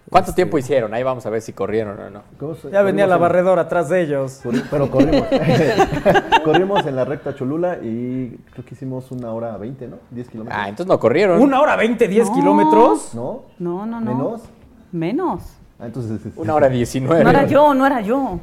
¿Cuánto 0.09 0.33
tiempo 0.33 0.57
hicieron? 0.57 0.95
Ahí 0.95 1.03
vamos 1.03 1.27
a 1.27 1.31
ver 1.31 1.43
si 1.43 1.53
corrieron 1.53 1.99
o 2.01 2.09
no. 2.09 2.23
¿Cómo 2.39 2.55
se- 2.55 2.71
Ya 2.71 2.81
venía 2.81 3.07
la 3.07 3.17
en- 3.17 3.21
barredora 3.21 3.63
atrás 3.63 3.91
de 3.91 4.01
ellos. 4.01 4.41
corri- 4.43 4.65
Pero 4.71 4.91
corrimos. 4.91 5.27
corrimos 6.45 6.87
en 6.87 6.97
la 6.97 7.05
recta 7.05 7.35
Cholula 7.35 7.77
y 7.83 8.31
creo 8.53 8.65
que 8.65 8.75
hicimos 8.75 9.11
una 9.11 9.33
hora 9.33 9.57
20, 9.59 9.87
¿no? 9.87 9.97
10 10.11 10.29
kilómetros. 10.31 10.59
Ah, 10.59 10.69
entonces 10.71 10.89
no 10.89 10.99
corrieron. 10.99 11.41
¿Una 11.43 11.61
hora 11.61 11.77
20, 11.77 12.09
10 12.09 12.29
No. 12.29 12.35
kilómetros? 12.35 13.15
¿No? 13.15 13.43
No, 13.59 13.85
no, 13.85 14.01
no. 14.01 14.11
¿Menos? 14.15 14.43
Menos. 14.91 15.43
Ah, 15.79 15.85
entonces. 15.87 16.25
este, 16.25 16.41
Una 16.41 16.55
hora 16.55 16.69
diecinueve. 16.71 17.23
No 17.25 17.31
era 17.31 17.45
yo, 17.47 17.75
no 17.75 17.85
era 17.87 18.01
yo. 18.01 18.41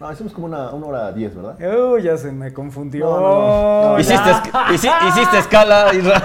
No, 0.00 0.12
hicimos 0.12 0.32
como 0.32 0.46
una, 0.46 0.70
una 0.70 0.86
hora 0.86 1.12
10, 1.12 1.36
¿verdad? 1.36 1.56
Uy, 1.92 2.02
ya 2.02 2.16
se 2.18 2.30
me 2.32 2.52
confundió. 2.52 3.06
No, 3.08 3.20
no, 3.20 3.92
no. 3.92 3.98
Hiciste, 4.00 4.28
ya. 4.28 4.42
esc- 4.42 4.66
hici- 4.74 5.08
hiciste 5.08 5.38
escala, 5.38 5.94
Isra. 5.94 6.22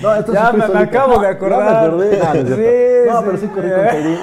No, 0.00 0.14
entonces 0.16 0.42
Ya 0.42 0.52
me- 0.52 0.68
me 0.68 0.80
acabo 0.80 1.18
de 1.18 1.26
Ya 1.26 1.28
acordar. 1.34 1.72
me 1.82 1.86
acordé. 1.86 2.16
Cierto. 2.20 2.56
Sí, 2.56 3.10
No, 3.10 3.18
sí. 3.18 3.24
pero 3.26 3.38
sí 3.38 3.46
corrí 3.48 3.70
con 3.70 3.80
Kairi. 3.82 4.18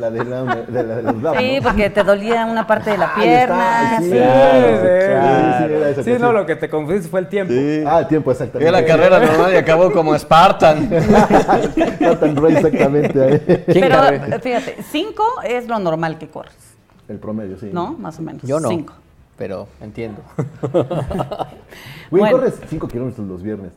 La 0.00 0.10
de, 0.10 0.24
la, 0.24 0.42
de, 0.56 0.82
la, 0.82 0.96
de 0.96 1.02
los 1.02 1.22
labs, 1.22 1.38
Sí, 1.38 1.56
¿no? 1.56 1.62
porque 1.62 1.90
te 1.90 2.02
dolía 2.02 2.46
una 2.46 2.66
parte 2.66 2.90
de 2.90 2.98
la 2.98 3.14
pierna. 3.14 3.98
está, 3.98 3.98
Sí, 3.98 4.04
sí, 4.04 4.10
sí, 4.10 4.16
claro, 4.16 4.76
sí, 4.78 5.68
claro. 5.68 5.94
sí, 5.96 6.02
Sí, 6.04 6.10
era 6.10 6.18
no, 6.18 6.32
lo 6.32 6.46
que 6.46 6.56
te 6.56 6.70
confundiste 6.70 7.08
fue 7.10 7.20
el 7.20 7.28
tiempo. 7.28 7.52
Ah, 7.86 8.00
el 8.00 8.08
tiempo, 8.08 8.30
exactamente. 8.30 8.72
la 8.72 8.84
carrera 8.84 9.18
normal 9.26 9.52
y 9.52 9.56
acabó 9.56 9.92
como 9.92 10.18
Spartan. 10.18 10.88
Spartan 11.00 12.46
exactamente. 12.48 13.22
ahí. 13.22 13.38
¿Quién 13.66 13.80
Pero 13.80 13.96
corre? 13.98 14.40
fíjate, 14.40 14.76
5 14.90 15.24
es 15.44 15.68
lo 15.68 15.78
normal 15.78 16.16
que 16.18 16.28
corres, 16.28 16.54
El 17.08 17.18
promedio, 17.18 17.58
sí. 17.58 17.70
¿no? 17.72 17.92
Más 17.92 18.18
o 18.18 18.22
menos. 18.22 18.42
Yo 18.42 18.58
no. 18.60 18.68
5. 18.68 18.92
Pero 19.36 19.68
entiendo. 19.80 20.22
Güey, 22.10 22.20
Bueno. 22.22 22.36
corres 22.38 22.54
5 22.68 22.88
kilómetros 22.88 23.26
los 23.26 23.42
viernes. 23.42 23.72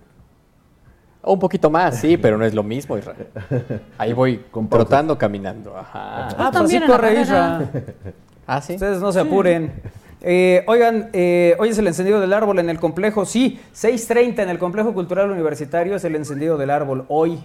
Un 1.24 1.40
poquito 1.40 1.70
más, 1.70 2.00
sí, 2.00 2.18
pero 2.18 2.38
no 2.38 2.46
es 2.46 2.54
lo 2.54 2.64
mismo, 2.64 2.98
Israel. 2.98 3.28
Ahí 3.98 4.14
voy 4.14 4.46
Con 4.52 4.70
trotando, 4.70 5.18
caminando. 5.18 5.78
Ajá. 5.78 6.28
Ah, 6.28 6.28
pues 6.28 6.40
así 6.42 6.52
también 6.52 6.84
en 6.84 6.90
la 6.90 6.96
corre 6.96 7.08
carrera. 7.08 7.22
Isra. 7.22 7.72
Ah, 8.46 8.62
sí. 8.62 8.74
Ustedes 8.74 9.00
no 9.00 9.12
se 9.12 9.22
apuren. 9.22 9.72
Eh, 10.22 10.64
oigan, 10.68 11.10
eh, 11.14 11.56
hoy 11.60 11.70
es 11.70 11.78
el 11.78 11.88
encendido 11.88 12.20
del 12.20 12.34
árbol 12.34 12.60
en 12.60 12.70
el 12.70 12.78
complejo. 12.78 13.26
Sí, 13.26 13.60
6.30 13.74 14.44
en 14.44 14.50
el 14.50 14.60
complejo 14.60 14.94
cultural 14.94 15.32
universitario 15.32 15.96
es 15.96 16.04
el 16.04 16.16
encendido 16.16 16.58
del 16.58 16.70
árbol. 16.70 17.06
Hoy, 17.08 17.40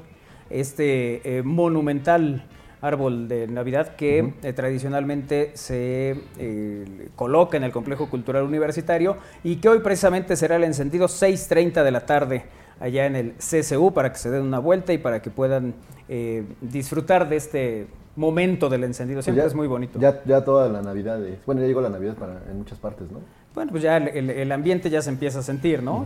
este 0.50 1.38
eh, 1.38 1.42
monumental 1.42 2.44
árbol 2.80 3.28
de 3.28 3.46
Navidad 3.48 3.96
que 3.96 4.34
eh, 4.42 4.52
tradicionalmente 4.52 5.52
se 5.54 6.16
eh, 6.38 7.08
coloca 7.16 7.56
en 7.56 7.64
el 7.64 7.72
complejo 7.72 8.08
cultural 8.08 8.44
universitario 8.44 9.16
y 9.42 9.56
que 9.56 9.68
hoy 9.68 9.80
precisamente 9.80 10.36
será 10.36 10.56
el 10.56 10.64
encendido 10.64 11.06
6.30 11.06 11.82
de 11.82 11.90
la 11.90 12.06
tarde 12.06 12.44
allá 12.80 13.06
en 13.06 13.16
el 13.16 13.32
CCU 13.34 13.92
para 13.92 14.12
que 14.12 14.18
se 14.18 14.30
den 14.30 14.42
una 14.42 14.58
vuelta 14.58 14.92
y 14.92 14.98
para 14.98 15.20
que 15.22 15.30
puedan 15.30 15.74
eh, 16.08 16.44
disfrutar 16.60 17.28
de 17.28 17.36
este 17.36 17.86
momento 18.16 18.68
del 18.68 18.84
encendido. 18.84 19.22
Siempre 19.22 19.42
Pues 19.42 19.50
ya- 19.50 19.52
es 19.52 19.54
muy 19.56 19.66
bonito. 19.66 19.98
Ya, 20.00 20.20
ya 20.24 20.44
toda 20.44 20.68
la 20.68 20.82
Navidad. 20.82 21.24
es- 21.24 21.38
bueno, 21.46 21.60
ya 21.60 21.66
llegó 21.66 21.80
la 21.80 21.88
Navidad 21.90 22.14
para, 22.14 22.40
en 22.50 22.58
muchas 22.58 22.78
partes, 22.78 23.10
¿no? 23.10 23.20
Bueno, 23.54 23.70
pues 23.72 23.82
ya 23.82 23.96
el, 23.96 24.08
el- 24.08 24.30
el 24.30 24.52
ambiente 24.52 24.90
ya 24.90 25.02
se 25.02 25.10
empieza 25.10 25.40
a 25.40 25.42
sentir, 25.42 25.82
¿no? 25.82 26.04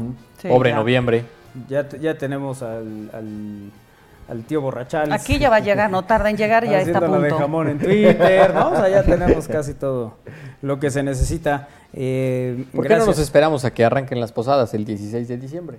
Pobre 0.49 0.73
noviembre. 0.73 1.25
ya, 1.69 1.89
te- 1.89 1.99
ya 1.99 2.17
tenemos 2.17 2.63
al, 2.63 3.11
al, 3.13 3.71
al 4.29 4.43
tío 4.45 4.61
Borrachal. 4.61 5.13
Aquí 5.13 5.39
ya 5.39 5.51
va 5.51 5.57
a 5.57 5.61
llegar, 5.61 5.91
no 5.91 6.05
tarda 6.05 6.31
en 6.31 6.37
llegar, 6.37 6.65
ya 6.65 6.81
está 6.81 6.93
a 6.93 6.97
haciendo 6.99 7.19
la 7.19 7.23
de 7.25 7.29
punto. 7.31 7.43
jamón 7.45 7.69
en 7.69 7.79
Twitter, 7.79 8.55
¿no? 8.55 8.71
O 8.71 8.77
sea, 8.77 8.89
ya 8.89 9.03
tenemos 9.05 9.47
casi 9.49 9.75
todo 9.75 10.17
lo 10.63 10.79
que 10.81 10.91
se 10.91 11.03
necesita. 11.03 11.69
Eh, 11.93 12.65
¿Por 12.75 12.87
qué 12.87 12.97
no 12.97 13.05
nos 13.07 13.19
esperamos 13.19 13.65
a 13.67 13.73
que 13.73 13.85
arranquen 13.85 14.19
las 14.21 14.33
posadas 14.33 14.73
el 14.75 14.85
16 14.85 15.29
de 15.29 15.37
diciembre? 15.37 15.79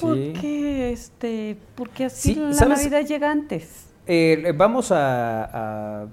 ¿Por 0.00 0.14
Sí. 0.16 0.32
qué? 0.40 0.92
Este, 0.92 1.56
porque 1.74 2.04
así 2.06 2.34
Sí, 2.34 2.40
la 2.40 2.52
¿sabes? 2.52 2.78
Navidad 2.78 3.06
llega 3.06 3.30
antes. 3.30 3.86
Eh, 4.06 4.52
vamos 4.56 4.90
a, 4.92 6.02
a 6.02 6.06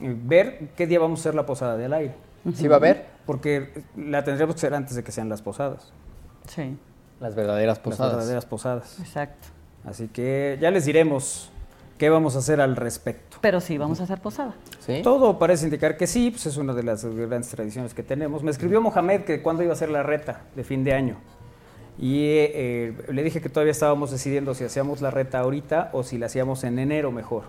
ver 0.00 0.68
qué 0.76 0.86
día 0.86 0.98
vamos 1.00 1.20
a 1.20 1.22
hacer 1.22 1.34
la 1.34 1.46
posada 1.46 1.76
del 1.76 1.92
aire. 1.92 2.14
¿Sí 2.54 2.68
va 2.68 2.76
a 2.76 2.78
haber? 2.78 3.06
Porque 3.26 3.82
la 3.96 4.24
tendremos 4.24 4.54
que 4.54 4.58
hacer 4.60 4.74
antes 4.74 4.94
de 4.96 5.02
que 5.04 5.12
sean 5.12 5.28
las 5.28 5.42
posadas. 5.42 5.92
Sí, 6.46 6.76
Las 7.20 7.34
verdaderas 7.34 7.78
Las 7.78 7.84
posadas. 7.84 8.12
verdaderas 8.16 8.46
posadas. 8.46 8.98
exacto. 9.00 9.48
Así 9.84 10.08
que 10.08 10.56
ya 10.60 10.70
les 10.70 10.84
diremos 10.84 11.50
qué 11.98 12.10
vamos 12.10 12.36
a 12.36 12.38
hacer 12.38 12.60
al 12.60 12.76
respecto. 12.76 13.38
Pero 13.40 13.60
sí, 13.60 13.76
vamos 13.76 14.00
a 14.00 14.04
hacer 14.04 14.20
posada. 14.20 14.54
¿Sí? 14.80 15.00
Todo 15.02 15.38
parece 15.38 15.64
indicar 15.64 15.96
que 15.96 16.06
sí, 16.06 16.30
pues 16.30 16.46
es 16.46 16.56
una 16.56 16.72
de 16.74 16.82
las 16.84 17.04
grandes 17.04 17.50
tradiciones 17.50 17.92
que 17.92 18.02
tenemos. 18.02 18.42
Me 18.42 18.50
escribió 18.50 18.80
Mohamed 18.80 19.22
que 19.22 19.42
cuándo 19.42 19.62
iba 19.62 19.72
a 19.72 19.76
ser 19.76 19.90
la 19.90 20.02
reta 20.02 20.42
de 20.54 20.64
fin 20.64 20.84
de 20.84 20.92
año. 20.92 21.16
Y 21.98 22.20
eh, 22.22 22.94
le 23.10 23.22
dije 23.24 23.40
que 23.40 23.48
todavía 23.48 23.72
estábamos 23.72 24.12
decidiendo 24.12 24.54
si 24.54 24.64
hacíamos 24.64 25.00
la 25.00 25.10
reta 25.10 25.40
ahorita 25.40 25.90
o 25.92 26.04
si 26.04 26.16
la 26.16 26.26
hacíamos 26.26 26.62
en 26.62 26.78
enero 26.78 27.10
mejor. 27.10 27.42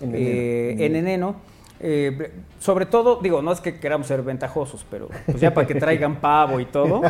En 0.00 0.12
Eh, 0.14 0.76
en 0.80 0.96
enero. 0.96 1.36
Eh, 1.80 2.30
sobre 2.60 2.86
todo, 2.86 3.20
digo, 3.20 3.42
no 3.42 3.52
es 3.52 3.60
que 3.60 3.78
queramos 3.78 4.06
ser 4.06 4.22
ventajosos, 4.22 4.86
pero 4.90 5.08
pues 5.26 5.40
ya 5.40 5.52
para 5.52 5.66
que 5.66 5.74
traigan 5.74 6.16
pavo 6.16 6.60
y 6.60 6.64
todo, 6.66 7.02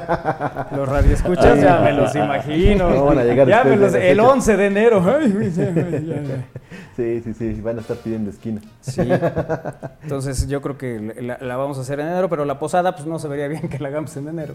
los 0.75 0.89
radioescuchas 0.89 1.61
ya 1.61 1.79
me 1.81 1.93
los 1.93 2.15
imagino. 2.17 2.91
No 2.91 3.05
van 3.07 3.19
a 3.19 3.25
llegar 3.25 3.47
ya 3.47 3.63
me 3.63 3.77
los, 3.77 3.95
el 3.95 4.17
fecha. 4.17 4.29
11 4.29 4.57
de 4.57 4.67
enero. 4.67 5.05
Ay, 5.19 5.31
güey, 5.31 5.51
ya, 5.53 5.71
ya, 5.73 5.89
ya. 5.91 6.45
Sí, 6.97 7.21
sí, 7.23 7.35
sí. 7.35 7.61
Van 7.61 7.79
a 7.79 7.81
estar 7.83 7.97
pidiendo 7.99 8.31
esquina. 8.31 8.61
Sí. 8.81 9.03
Entonces 10.03 10.47
yo 10.49 10.61
creo 10.63 10.79
que 10.79 11.15
la, 11.21 11.39
la 11.41 11.57
vamos 11.57 11.79
a 11.79 11.83
hacer 11.83 12.01
en 12.01 12.09
enero, 12.09 12.29
pero 12.29 12.45
la 12.45 12.59
posada 12.59 12.95
pues 12.95 13.07
no 13.07 13.19
se 13.19 13.29
vería 13.29 13.49
bien 13.49 13.69
que 13.69 13.79
la 13.79 13.89
hagamos 13.89 14.17
en 14.17 14.29
enero. 14.29 14.55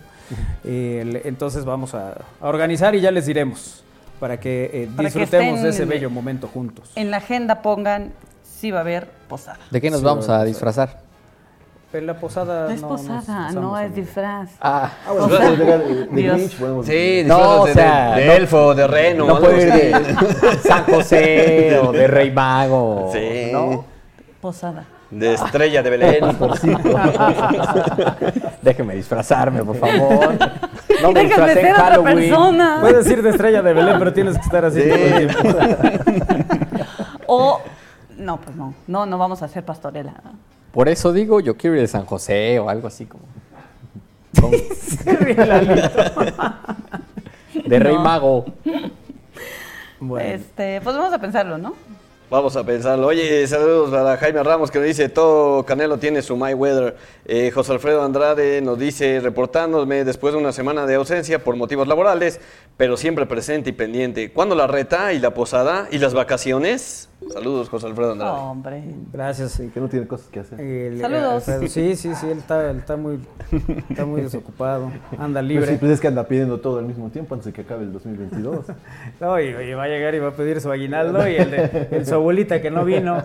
Eh, 0.64 1.22
entonces 1.26 1.66
vamos 1.66 1.94
a, 1.96 2.14
a 2.42 2.48
organizar 2.48 2.96
y 2.96 3.02
ya 3.02 3.12
les 3.12 3.26
diremos. 3.26 3.84
para 4.20 4.40
que 4.40 4.70
eh, 4.74 4.90
Para 4.96 5.10
que 5.10 5.20
disfrutemos 5.20 5.56
estén 5.60 5.64
de 5.64 5.70
ese 5.70 5.86
bello 5.86 6.10
momento 6.10 6.48
juntos. 6.48 6.92
En 6.96 7.12
la 7.12 7.18
agenda 7.18 7.62
pongan 7.62 8.12
si 8.60 8.72
va 8.72 8.80
a 8.80 8.82
haber 8.82 9.08
posada. 9.28 9.58
¿De 9.72 9.80
qué 9.82 9.90
nos 9.90 10.00
Sí, 10.02 10.06
vamos 10.06 10.28
a 10.30 10.44
disfrazar? 10.44 11.08
En 11.92 12.06
la 12.06 12.14
posada 12.20 12.66
No 12.68 12.70
es 12.76 12.82
posada, 12.82 13.52
no 13.52 13.76
es 13.80 13.96
disfraz. 13.96 14.52
Ah, 14.62 14.92
Ah, 15.08 15.12
bueno, 15.12 15.28
de, 15.28 15.58
de, 15.58 15.78
de 16.06 16.08
Dios. 16.22 16.36
Grinch 16.38 16.56
podemos 16.60 16.86
Sí, 16.86 17.24
No, 17.26 17.62
o 17.62 17.66
de- 17.66 17.74
sea, 17.74 18.16
de, 18.16 18.26
no- 18.28 18.32
elfo, 18.34 18.76
de 18.76 18.86
reno. 18.88 19.26
no 19.26 19.40
puede 19.40 19.64
ir 19.68 19.74
de 19.74 20.58
San 20.62 20.84
José 20.84 21.80
o 21.84 21.92
de 21.92 22.06
Rey 22.08 22.30
Mago. 22.32 23.10
Sí. 23.12 23.50
¿no? 23.52 23.86
Posada. 24.40 24.86
De 25.10 25.34
estrella 25.34 25.82
de 25.82 25.90
Belén. 25.90 26.24
Déjeme 28.62 28.96
disfrazarme, 28.96 29.64
por 29.64 29.76
favor. 29.78 30.38
No 31.02 31.12
me 31.12 31.24
Déjame 31.24 31.54
ser 31.54 31.74
otra 31.74 32.04
persona. 32.04 32.78
Puedes 32.82 33.08
ir 33.10 33.24
de 33.24 33.30
estrella 33.32 33.62
de 33.64 33.74
Belén, 33.74 33.96
pero 33.98 34.14
tienes 34.14 34.36
que 34.38 34.42
estar 34.44 34.66
así 34.66 34.82
todo 34.82 34.94
el 34.96 35.28
tiempo. 35.36 35.58
O, 37.32 37.59
no, 38.30 38.40
pues 38.40 38.56
no, 38.56 38.74
no, 38.86 39.06
no 39.08 39.18
vamos 39.18 39.42
a 39.42 39.46
hacer 39.46 39.66
pastorela. 39.66 40.14
Por 40.72 40.88
eso 40.88 41.12
digo, 41.12 41.40
yo 41.40 41.58
quiero 41.58 41.76
ir 41.78 41.82
de 41.82 41.88
San 41.88 42.06
José 42.06 42.60
o 42.60 42.70
algo 42.70 42.88
así 42.88 43.08
como. 43.08 43.24
como- 44.40 44.52
de 47.66 47.80
Rey 47.80 47.96
No. 47.96 48.02
Mago. 48.04 48.46
Bueno. 50.00 50.30
Este, 50.30 50.80
pues 50.82 50.96
vamos 50.96 51.12
a 51.12 51.20
pensarlo, 51.20 51.58
¿no? 51.58 51.74
Vamos 52.30 52.56
a 52.56 52.64
pensarlo. 52.64 53.08
Oye, 53.08 53.48
saludos 53.48 53.90
para 53.90 54.16
Jaime 54.18 54.44
Ramos 54.44 54.70
que 54.70 54.78
nos 54.78 54.88
dice, 54.88 55.10
todo 55.10 55.66
Canelo 55.66 55.98
tiene 55.98 56.22
su 56.22 56.38
My 56.38 56.54
Weather. 56.54 56.96
Eh, 57.26 57.50
José 57.50 57.72
Alfredo 57.72 58.04
Andrade 58.04 58.62
nos 58.62 58.78
dice, 58.78 59.20
reportándome 59.20 60.04
después 60.04 60.34
de 60.36 60.40
una 60.40 60.52
semana 60.52 60.86
de 60.86 60.94
ausencia 60.96 61.44
por 61.44 61.56
motivos 61.56 61.88
laborales, 61.88 62.40
pero 62.78 62.96
siempre 62.96 63.26
presente 63.26 63.72
y 63.72 63.74
pendiente. 63.74 64.32
¿Cuándo 64.32 64.54
la 64.54 64.68
reta 64.68 65.12
y 65.14 65.20
la 65.20 65.34
posada 65.34 65.88
y 65.90 65.98
las 65.98 66.14
vacaciones? 66.14 67.09
Saludos, 67.34 67.68
José 67.70 67.88
Alfredo 67.88 68.14
Andrade. 68.14 68.32
Hombre. 68.40 68.84
Gracias. 69.12 69.52
Sí, 69.52 69.70
que 69.74 69.80
no 69.82 69.90
tiene 69.90 70.08
cosas 70.08 70.28
que 70.30 70.40
hacer. 70.40 70.60
El- 70.60 71.00
Saludos. 71.02 71.48
Alfredo. 71.50 71.68
Sí, 71.68 71.96
sí, 71.96 72.16
sí, 72.16 72.28
él 72.28 72.38
está, 72.40 72.72
él 72.72 72.78
está 72.78 72.96
muy, 72.96 73.20
está 73.90 74.06
muy 74.06 74.22
desocupado, 74.22 74.92
anda 75.18 75.42
Pues 75.42 75.46
libre. 75.50 75.68
sí, 75.68 75.78
pues 75.80 75.92
es 75.92 76.00
que 76.00 76.08
anda 76.08 76.24
pidiendo 76.28 76.60
todo 76.60 76.80
al 76.80 76.86
mismo 76.86 77.10
tiempo 77.10 77.36
antes 77.36 77.48
de 77.48 77.54
que 77.54 77.62
acabe 77.62 77.84
el 77.84 77.92
2022. 77.94 78.66
No, 79.20 79.40
y, 79.40 79.48
y 79.48 79.74
va 79.74 79.84
a 79.84 79.88
llegar 79.88 80.16
y 80.16 80.20
va 80.20 80.30
a 80.30 80.34
pedir 80.34 80.62
su 80.62 80.72
aguinaldo 80.72 81.28
y 81.28 81.36
el 81.36 81.52
de 81.52 81.88
el 81.92 82.06
su 82.06 82.16
abuelita 82.16 82.62
que 82.62 82.72
no 82.72 82.86
vino. 82.86 83.22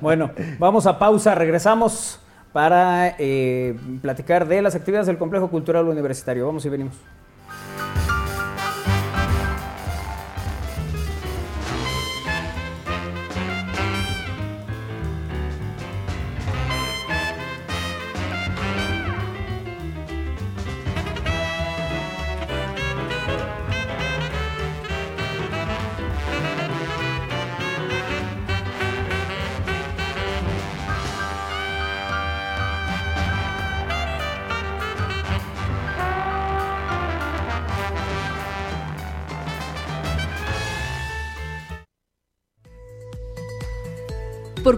Bueno, 0.00 0.30
vamos 0.58 0.86
a 0.86 0.98
pausa, 0.98 1.34
regresamos 1.36 2.20
para 2.52 3.14
eh, 3.18 3.76
platicar 4.02 4.48
de 4.48 4.62
las 4.62 4.74
actividades 4.74 5.06
del 5.06 5.16
Complejo 5.18 5.48
Cultural 5.48 5.86
Universitario. 5.86 6.44
Vamos 6.46 6.64
y 6.66 6.68
venimos. 6.68 6.94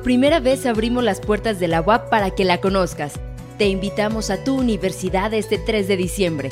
Primera 0.02 0.40
vez 0.40 0.64
abrimos 0.64 1.04
las 1.04 1.20
puertas 1.20 1.60
de 1.60 1.68
la 1.68 1.82
UAP 1.82 2.08
para 2.08 2.30
que 2.30 2.46
la 2.46 2.62
conozcas. 2.62 3.20
Te 3.58 3.68
invitamos 3.68 4.30
a 4.30 4.42
tu 4.42 4.58
universidad 4.58 5.34
este 5.34 5.58
3 5.58 5.86
de 5.88 5.98
diciembre. 5.98 6.48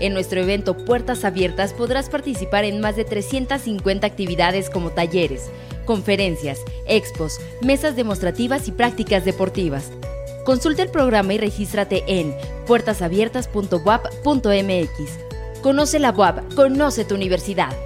En 0.00 0.14
nuestro 0.14 0.40
evento 0.40 0.74
Puertas 0.74 1.26
Abiertas 1.26 1.74
podrás 1.74 2.08
participar 2.08 2.64
en 2.64 2.80
más 2.80 2.96
de 2.96 3.04
350 3.04 4.06
actividades 4.06 4.70
como 4.70 4.92
talleres, 4.92 5.50
conferencias, 5.84 6.62
expos, 6.86 7.38
mesas 7.60 7.96
demostrativas 7.96 8.66
y 8.66 8.72
prácticas 8.72 9.26
deportivas. 9.26 9.90
Consulta 10.46 10.82
el 10.82 10.88
programa 10.88 11.34
y 11.34 11.38
regístrate 11.38 12.02
en 12.06 12.34
puertasabiertas.wap.mx. 12.66 15.60
Conoce 15.60 15.98
la 15.98 16.12
UAP, 16.12 16.54
conoce 16.54 17.04
tu 17.04 17.14
universidad. 17.14 17.76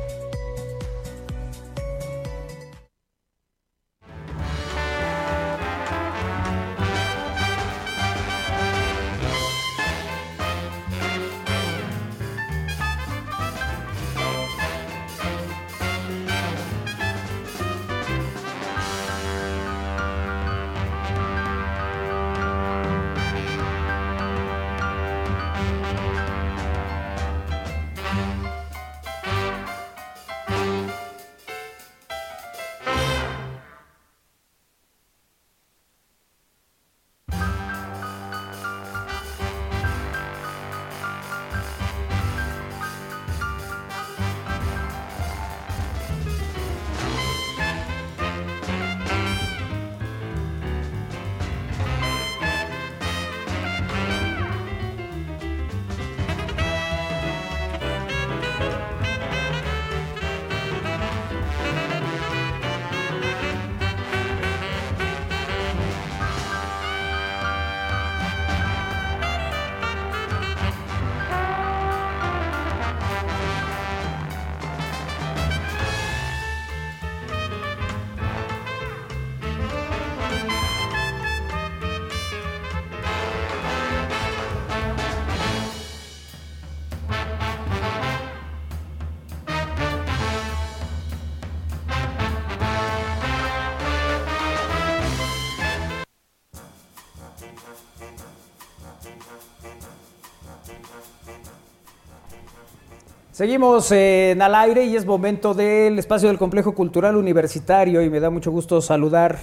Seguimos 103.41 103.91
en 103.91 104.43
al 104.43 104.55
aire 104.55 104.85
y 104.85 104.97
es 104.97 105.07
momento 105.07 105.55
del 105.55 105.99
espacio 105.99 106.29
del 106.29 106.37
Complejo 106.37 106.75
Cultural 106.75 107.17
Universitario 107.17 108.03
y 108.03 108.11
me 108.11 108.21
da 108.21 108.29
mucho 108.29 108.51
gusto 108.51 108.83
saludar 108.83 109.39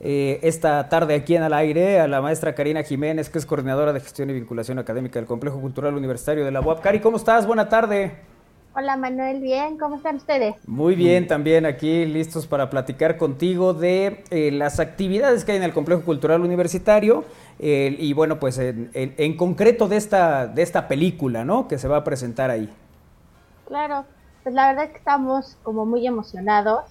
eh, 0.00 0.38
esta 0.42 0.88
tarde 0.88 1.16
aquí 1.16 1.36
en 1.36 1.42
al 1.42 1.52
aire 1.52 2.00
a 2.00 2.08
la 2.08 2.22
maestra 2.22 2.54
Karina 2.54 2.82
Jiménez, 2.82 3.28
que 3.28 3.36
es 3.36 3.44
coordinadora 3.44 3.92
de 3.92 4.00
gestión 4.00 4.30
y 4.30 4.32
vinculación 4.32 4.78
académica 4.78 5.18
del 5.18 5.26
Complejo 5.28 5.60
Cultural 5.60 5.94
Universitario 5.94 6.46
de 6.46 6.50
la 6.50 6.62
UAP. 6.62 6.80
Cari, 6.80 7.00
¿cómo 7.00 7.18
estás? 7.18 7.46
Buena 7.46 7.68
tarde. 7.68 8.14
Hola 8.74 8.96
Manuel, 8.96 9.42
bien, 9.42 9.76
¿cómo 9.76 9.96
están 9.96 10.16
ustedes? 10.16 10.54
Muy 10.66 10.94
bien, 10.94 11.26
también 11.26 11.66
aquí 11.66 12.06
listos 12.06 12.46
para 12.46 12.70
platicar 12.70 13.18
contigo 13.18 13.74
de 13.74 14.24
eh, 14.30 14.50
las 14.50 14.80
actividades 14.80 15.44
que 15.44 15.52
hay 15.52 15.58
en 15.58 15.64
el 15.64 15.74
Complejo 15.74 16.00
Cultural 16.00 16.40
Universitario 16.40 17.22
eh, 17.58 17.94
y 17.98 18.14
bueno, 18.14 18.40
pues 18.40 18.56
en, 18.56 18.88
en- 18.94 19.12
en 19.18 19.36
concreto 19.36 19.88
de 19.88 19.98
esta, 19.98 20.46
de 20.46 20.62
esta 20.62 20.88
película, 20.88 21.44
¿no? 21.44 21.68
Que 21.68 21.76
se 21.76 21.86
va 21.86 21.98
a 21.98 22.04
presentar 22.04 22.50
ahí. 22.50 22.72
Claro, 23.66 24.04
pues 24.42 24.54
la 24.54 24.68
verdad 24.68 24.84
es 24.84 24.90
que 24.92 24.98
estamos 24.98 25.56
como 25.62 25.84
muy 25.86 26.06
emocionados, 26.06 26.84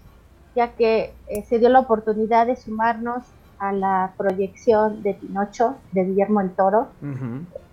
ya 0.55 0.73
que 0.73 1.13
eh, 1.27 1.43
se 1.43 1.59
dio 1.59 1.69
la 1.69 1.79
oportunidad 1.79 2.47
de 2.47 2.55
sumarnos 2.55 3.23
a 3.57 3.71
la 3.71 4.13
proyección 4.17 5.01
de 5.01 5.13
Pinocho 5.13 5.75
de 5.91 6.05
Guillermo 6.05 6.41
el 6.41 6.51
Toro. 6.51 6.87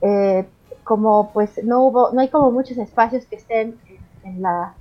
Eh, 0.00 0.46
como 0.84 1.32
pues 1.32 1.62
no 1.64 1.84
hubo, 1.84 2.10
no 2.12 2.20
hay 2.20 2.28
como 2.28 2.50
muchos 2.50 2.76
espacios 2.78 3.24
que 3.26 3.36
estén 3.36 3.78
en, 3.86 3.98
en 4.24 4.42
la 4.42 4.74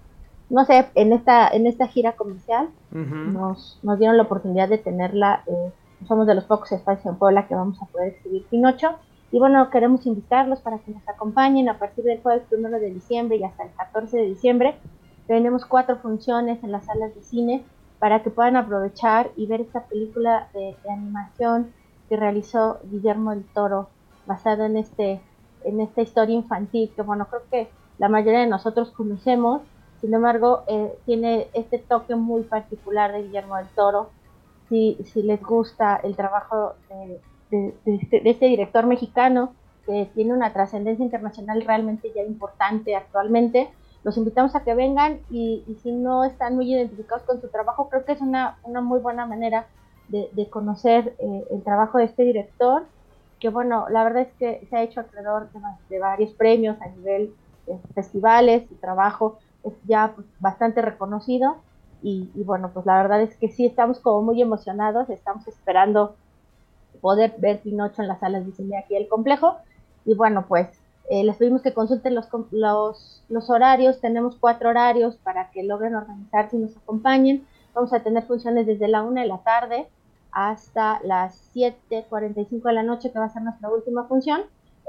no 0.52 0.66
sé, 0.66 0.86
en 0.96 1.14
esta, 1.14 1.48
en 1.48 1.66
esta 1.66 1.88
gira 1.88 2.12
comercial. 2.12 2.70
Nos, 2.92 3.80
nos 3.82 3.98
dieron 3.98 4.18
la 4.18 4.24
oportunidad 4.24 4.68
de 4.68 4.78
tenerla, 4.78 5.44
eh, 5.48 5.72
somos 6.08 6.28
de 6.28 6.36
los 6.36 6.44
pocos 6.44 6.72
espacios 6.74 7.06
en 7.06 7.16
Puebla 7.16 7.48
que 7.48 7.56
vamos 7.56 7.82
a 7.82 7.86
poder 7.86 8.10
exhibir 8.10 8.46
Pinocho, 8.50 8.90
y 9.32 9.40
bueno, 9.40 9.70
queremos 9.70 10.06
invitarlos 10.06 10.60
para 10.60 10.80
que 10.80 10.92
nos 10.92 11.08
acompañen 11.08 11.70
a 11.70 11.80
partir 11.80 12.04
del 12.04 12.22
jueves 12.22 12.44
1 12.52 12.70
de 12.70 12.92
diciembre 12.92 13.38
y 13.38 13.44
hasta 13.44 13.64
el 13.64 13.72
14 13.72 14.18
de 14.18 14.26
diciembre. 14.26 14.76
Tenemos 15.26 15.66
cuatro 15.66 15.96
funciones 15.98 16.62
en 16.64 16.72
las 16.74 16.86
salas 16.86 17.16
de 17.16 17.22
cine 17.22 17.64
para 18.00 18.24
que 18.24 18.30
puedan 18.30 18.58
aprovechar 18.58 19.32
y 19.38 19.46
ver 19.46 19.62
esta 19.62 19.86
película 19.86 20.50
de, 20.54 20.76
animación 20.90 21.72
que 22.10 22.18
realizó 22.18 22.80
Guillermo 22.84 23.32
del 23.32 23.46
Toro, 23.46 23.88
basada 24.26 24.66
en, 24.66 24.76
este, 24.76 25.22
en 25.64 25.80
esta 25.80 26.02
historia 26.02 26.36
infantil, 26.36 26.92
que 26.94 27.02
bueno, 27.02 27.28
creo 27.30 27.44
que 27.50 27.70
la 28.00 28.10
mayoría 28.10 28.42
de 28.42 28.48
nosotros 28.48 28.92
conocemos, 28.92 29.62
sin 30.02 30.14
embargo, 30.14 30.64
eh, 30.68 30.92
tiene 31.06 31.48
este 31.54 31.78
toque 31.78 32.16
muy 32.16 32.42
particular 32.42 33.14
de 33.14 33.24
Guillermo 33.24 33.56
del 33.56 33.68
Toro. 33.68 34.10
Si, 34.68 34.98
si 35.06 35.22
les 35.22 35.42
gusta 35.42 35.98
el 35.98 36.16
trabajo 36.16 36.74
de, 36.90 37.22
este, 37.52 38.22
de, 38.22 38.30
este, 38.30 38.46
director 38.46 38.86
mexicano 38.86 39.54
que 39.86 40.10
tiene 40.14 40.34
una 40.34 40.54
trascendencia 40.54 41.04
internacional 41.04 41.62
realmente 41.66 42.12
ya 42.16 42.24
importante 42.24 42.96
actualmente. 42.96 43.70
Los 44.04 44.18
invitamos 44.18 44.56
a 44.56 44.64
que 44.64 44.74
vengan 44.74 45.20
y, 45.30 45.64
si 45.84 45.92
no 45.92 46.24
están 46.24 46.56
muy 46.56 46.74
identificados 46.74 47.24
con 47.24 47.42
su 47.42 47.50
trabajo, 47.50 47.90
creo 47.90 48.06
que 48.06 48.14
es 48.14 48.22
una, 48.22 48.58
una 48.64 48.82
muy 48.82 49.00
buena 49.00 49.26
manera 49.26 49.68
de, 50.08 50.50
conocer 50.50 51.16
eh, 51.20 51.46
el 51.52 51.64
trabajo 51.64 51.98
de 51.98 52.06
este 52.06 52.24
director, 52.24 52.84
que 53.40 53.50
bueno, 53.50 53.86
la 53.90 54.04
verdad 54.04 54.24
es 54.24 54.34
que 54.34 54.66
se 54.70 54.76
ha 54.76 54.84
hecho 54.84 55.00
alrededor 55.00 55.50
de, 55.90 56.00
varios 56.00 56.32
premios 56.34 56.80
a 56.82 56.88
nivel 56.88 57.34
de 57.66 57.78
festivales, 57.94 58.68
su 58.68 58.76
trabajo 58.76 59.40
es 59.64 59.74
ya 59.86 60.14
pues, 60.16 60.28
bastante 60.40 60.82
reconocido 60.82 61.58
y, 62.02 62.30
y, 62.36 62.44
bueno, 62.44 62.72
pues 62.74 62.86
la 62.86 62.98
verdad 62.98 63.22
es 63.22 63.36
que 63.36 63.50
sí 63.50 63.66
estamos 63.66 64.00
como 64.00 64.22
muy 64.22 64.42
emocionados, 64.42 65.10
estamos 65.10 65.48
esperando 65.48 66.16
poder 67.02 67.34
ver 67.40 67.60
Pinocho 67.60 68.02
en 68.02 68.08
las 68.08 68.20
salas 68.20 68.46
de 68.46 68.54
cine 68.54 68.78
aquí 68.78 68.94
del 68.94 69.08
complejo. 69.08 69.58
Y 70.06 70.14
bueno, 70.14 70.46
pues 70.48 70.68
eh, 71.10 71.24
les 71.24 71.36
pedimos 71.36 71.62
que 71.62 71.74
consulten 71.74 72.16
los, 72.16 72.30
horarios. 73.50 74.00
Tenemos 74.00 74.38
cuatro 74.40 74.70
horarios 74.70 75.18
para 75.18 75.52
que 75.52 75.64
logren 75.64 75.96
organizarse 75.96 76.56
y 76.56 76.60
nos 76.60 76.78
acompañen. 76.78 77.46
Vamos 77.74 77.92
a 77.94 78.02
tener 78.02 78.24
funciones 78.24 78.66
desde 78.66 78.88
la 78.88 79.04
una 79.04 79.22
de 79.22 79.28
la 79.28 79.40
tarde 79.40 79.88
hasta 80.32 81.02
las 81.04 81.54
7.45 81.54 82.62
de 82.64 82.74
la 82.74 82.84
noche, 82.84 83.12
que 83.12 83.20
va 83.20 83.26
a 83.26 83.30
ser 83.30 83.42
nuestra 83.42 83.70
última 83.70 84.06
función. 84.06 84.44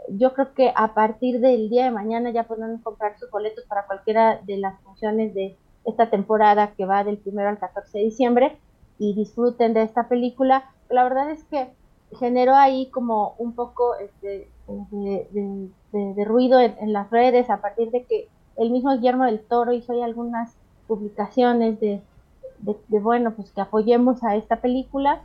Yo 0.09 0.35
creo 0.35 0.55
que 0.55 0.73
a 0.77 0.95
partir 0.95 1.41
del 1.41 1.69
día 1.69 1.85
de 1.85 1.91
mañana 1.91 2.31
ya 2.31 2.45
podrán 2.45 2.79
comprar 2.79 3.19
sus 3.19 3.31
boletos 3.31 3.65
para 3.65 3.87
cualquiera 3.87 4.41
de 4.45 4.59
las 4.59 4.81
funciones 4.83 5.35
de 5.35 5.57
esta 5.85 6.11
temporada 6.11 6.73
que 6.77 6.85
va 6.85 7.03
del 7.03 7.21
1 7.25 7.49
al 7.49 7.59
14 7.59 7.99
de 7.99 8.05
diciembre 8.05 8.59
y 8.99 9.15
disfruten 9.15 9.75
de 9.75 9.83
esta 9.83 10.09
película. 10.09 10.71
La 10.89 11.03
verdad 11.03 11.31
es 11.31 11.43
que 11.45 11.73
generó 12.19 12.55
ahí 12.55 12.87
como 12.91 13.35
un 13.39 13.55
poco 13.55 13.95
este, 13.97 14.49
de, 14.93 16.25
ruido 16.25 16.61
en, 16.61 16.93
las 16.93 17.11
redes 17.11 17.51
a 17.51 17.61
partir 17.61 17.91
de 17.91 18.05
que 18.05 18.29
el 18.57 18.71
mismo 18.71 18.93
Guillermo 18.93 19.25
del 19.25 19.41
Toro 19.41 19.73
hizo 19.73 19.93
ahí 19.93 20.03
algunas 20.03 20.55
publicaciones 20.87 21.81
de, 21.81 22.03
bueno, 23.01 23.33
pues 23.33 23.51
que 23.51 23.61
apoyemos 23.61 24.23
a 24.25 24.37
esta 24.37 24.57
película 24.57 25.23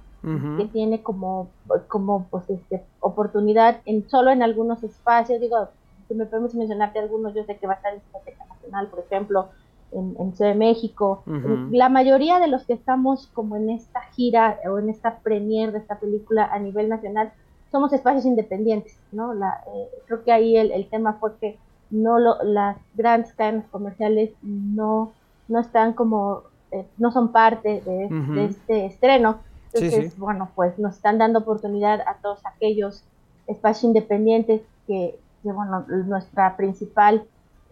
que 0.57 0.65
tiene 0.65 1.01
como, 1.03 1.47
como 1.87 2.25
pues 2.29 2.49
este, 2.49 2.83
oportunidad 2.99 3.79
en 3.85 4.09
solo 4.09 4.31
en 4.31 4.43
algunos 4.43 4.83
espacios, 4.83 5.39
digo, 5.39 5.69
si 6.07 6.15
me 6.15 6.25
podemos 6.25 6.53
mencionarte 6.53 6.99
algunos, 6.99 7.33
yo 7.33 7.45
sé 7.45 7.55
que 7.57 7.67
va 7.67 7.73
a 7.73 7.75
estar 7.77 7.93
en 7.93 8.01
Biblioteca 8.01 8.45
Nacional, 8.45 8.87
por 8.87 8.99
ejemplo, 8.99 9.49
en, 9.91 10.33
Ciudad 10.35 10.51
de 10.51 10.57
México. 10.57 11.23
La 11.71 11.89
mayoría 11.89 12.39
de 12.39 12.47
los 12.47 12.65
que 12.65 12.73
estamos 12.73 13.27
como 13.33 13.55
en 13.55 13.69
esta 13.69 14.01
gira 14.15 14.59
o 14.69 14.79
en 14.79 14.89
esta 14.89 15.19
premier 15.19 15.71
de 15.71 15.79
esta 15.79 15.99
película 15.99 16.45
a 16.45 16.59
nivel 16.59 16.89
nacional 16.89 17.31
somos 17.71 17.91
espacios 17.93 18.25
independientes, 18.25 18.97
¿no? 19.11 19.33
La, 19.33 19.61
eh, 19.75 19.89
creo 20.05 20.23
que 20.23 20.31
ahí 20.31 20.57
el, 20.57 20.87
tema 20.89 21.13
fue 21.13 21.35
que 21.39 21.57
no 21.89 22.19
lo, 22.19 22.41
las 22.43 22.77
grandes 22.95 23.33
cadenas 23.33 23.65
comerciales 23.69 24.31
no, 24.41 25.11
no 25.47 25.59
están 25.59 25.93
como, 25.93 26.43
eh, 26.71 26.85
no 26.97 27.11
son 27.11 27.31
parte 27.31 27.81
de, 27.81 28.45
este 28.45 28.85
estreno. 28.85 29.39
Entonces, 29.73 30.17
bueno, 30.17 30.49
pues 30.55 30.79
nos 30.79 30.95
están 30.95 31.17
dando 31.17 31.39
oportunidad 31.39 32.01
a 32.01 32.15
todos 32.21 32.39
aquellos 32.45 33.03
espacios 33.47 33.83
independientes 33.83 34.61
que, 34.87 35.19
que 35.43 35.51
bueno, 35.51 35.85
nuestra 35.87 36.55
principal, 36.55 37.23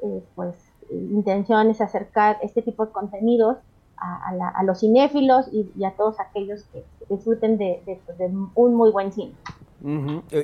eh, 0.04 0.24
pues, 0.36 0.56
intención 0.96 1.70
es 1.70 1.82
acercar 1.82 2.38
este 2.42 2.62
tipo 2.62 2.86
de 2.86 2.92
contenidos 2.92 3.58
a, 3.98 4.64
los 4.64 4.82
cinéfilos 4.82 5.48
y, 5.52 5.84
a 5.84 5.92
todos 5.92 6.20
aquellos 6.20 6.64
que 6.74 6.84
disfruten 7.10 7.58
de, 7.58 7.82
un 8.56 8.76
muy 8.76 8.92
buen 8.92 9.12
cine. 9.12 9.34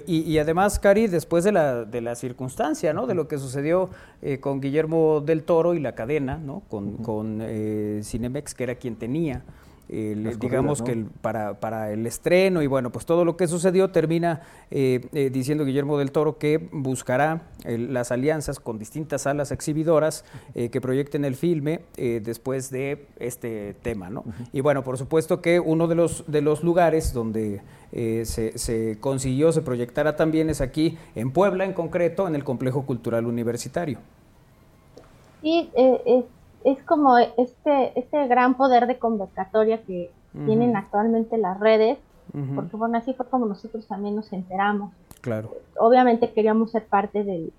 y, 0.08 0.38
además, 0.38 0.80
Cari, 0.80 1.08
después 1.08 1.44
de 1.44 1.52
la, 1.52 1.84
de 1.84 2.02
la 2.02 2.16
circunstancia, 2.16 2.94
¿no? 2.94 3.08
De 3.08 3.14
lo 3.14 3.28
que 3.28 3.38
sucedió 3.38 3.90
eh, 4.22 4.40
con 4.40 4.62
Guillermo 4.62 5.22
del 5.22 5.44
Toro 5.44 5.74
y 5.74 5.80
la 5.80 5.96
cadena, 5.96 6.38
¿no? 6.38 6.62
Con, 6.70 6.98
con 6.98 7.40
eh, 7.42 8.02
Cinemex, 8.04 8.54
que 8.54 8.64
era 8.64 8.76
quien 8.76 8.96
tenía 8.96 9.44
digamos 9.88 10.82
que 10.82 11.06
para, 11.22 11.60
para, 11.60 11.92
el 11.92 12.08
estreno 12.08 12.62
y 12.62 12.68
bueno, 12.68 12.92
pues 12.92 13.06
todo 13.06 13.26
lo 13.26 13.36
que 13.36 13.48
sucedió 13.48 13.92
termina 13.92 14.42
eh, 14.70 15.02
eh, 15.14 15.30
diciendo 15.30 15.66
Guillermo 15.66 15.98
del 15.98 16.12
Toro 16.12 16.38
que 16.38 16.70
buscará 16.72 17.42
las 17.66 18.12
alianzas 18.12 18.60
con 18.60 18.80
distintas 18.80 19.24
salas 19.24 19.52
exhibidoras 19.52 20.24
eh, 20.56 20.70
que 20.70 20.80
proyecten 20.80 21.26
el 21.26 21.36
filme 21.36 21.82
después 21.98 22.72
de 22.72 23.08
este 23.20 23.76
tema, 23.82 24.10
¿no? 24.10 24.24
Y 24.54 24.62
bueno, 24.62 24.84
por 24.84 24.98
supuesto 24.98 25.42
que 25.42 25.60
uno 25.60 25.88
de 25.88 25.96
los, 25.96 26.24
de 26.28 26.42
los 26.42 26.64
lugares 26.64 27.14
donde 27.14 27.62
se, 27.92 28.58
se, 28.58 28.98
consiguió, 29.00 29.52
se 29.52 29.62
proyectara 29.62 30.16
también 30.16 30.50
es 30.50 30.62
aquí 30.62 30.98
en 31.16 31.32
Puebla 31.32 31.66
en 31.66 31.74
concreto, 31.74 32.28
en 32.28 32.36
el 32.36 32.44
Complejo 32.44 32.86
Cultural 32.86 33.26
Universitario. 33.26 34.00
Sí, 35.42 35.70
es 36.64 36.82
como 36.84 37.18
este, 37.18 37.98
este 38.00 38.28
gran 38.28 38.56
poder 38.56 38.88
de 38.88 39.00
convocatoria 39.00 39.82
que 39.84 40.12
tienen 40.46 40.76
actualmente 40.76 41.38
las 41.38 41.60
redes, 41.60 41.98
porque 42.56 42.78
bueno, 42.78 42.98
así 42.98 43.14
fue 43.14 43.26
como 43.28 43.46
nosotros 43.46 43.86
también 43.88 44.16
nos 44.16 44.32
enteramos. 44.32 44.94
Claro. 45.20 45.52
Obviamente 45.78 46.32
queríamos 46.32 46.72
ser 46.72 46.86
parte 46.86 47.24
de, 47.24 47.52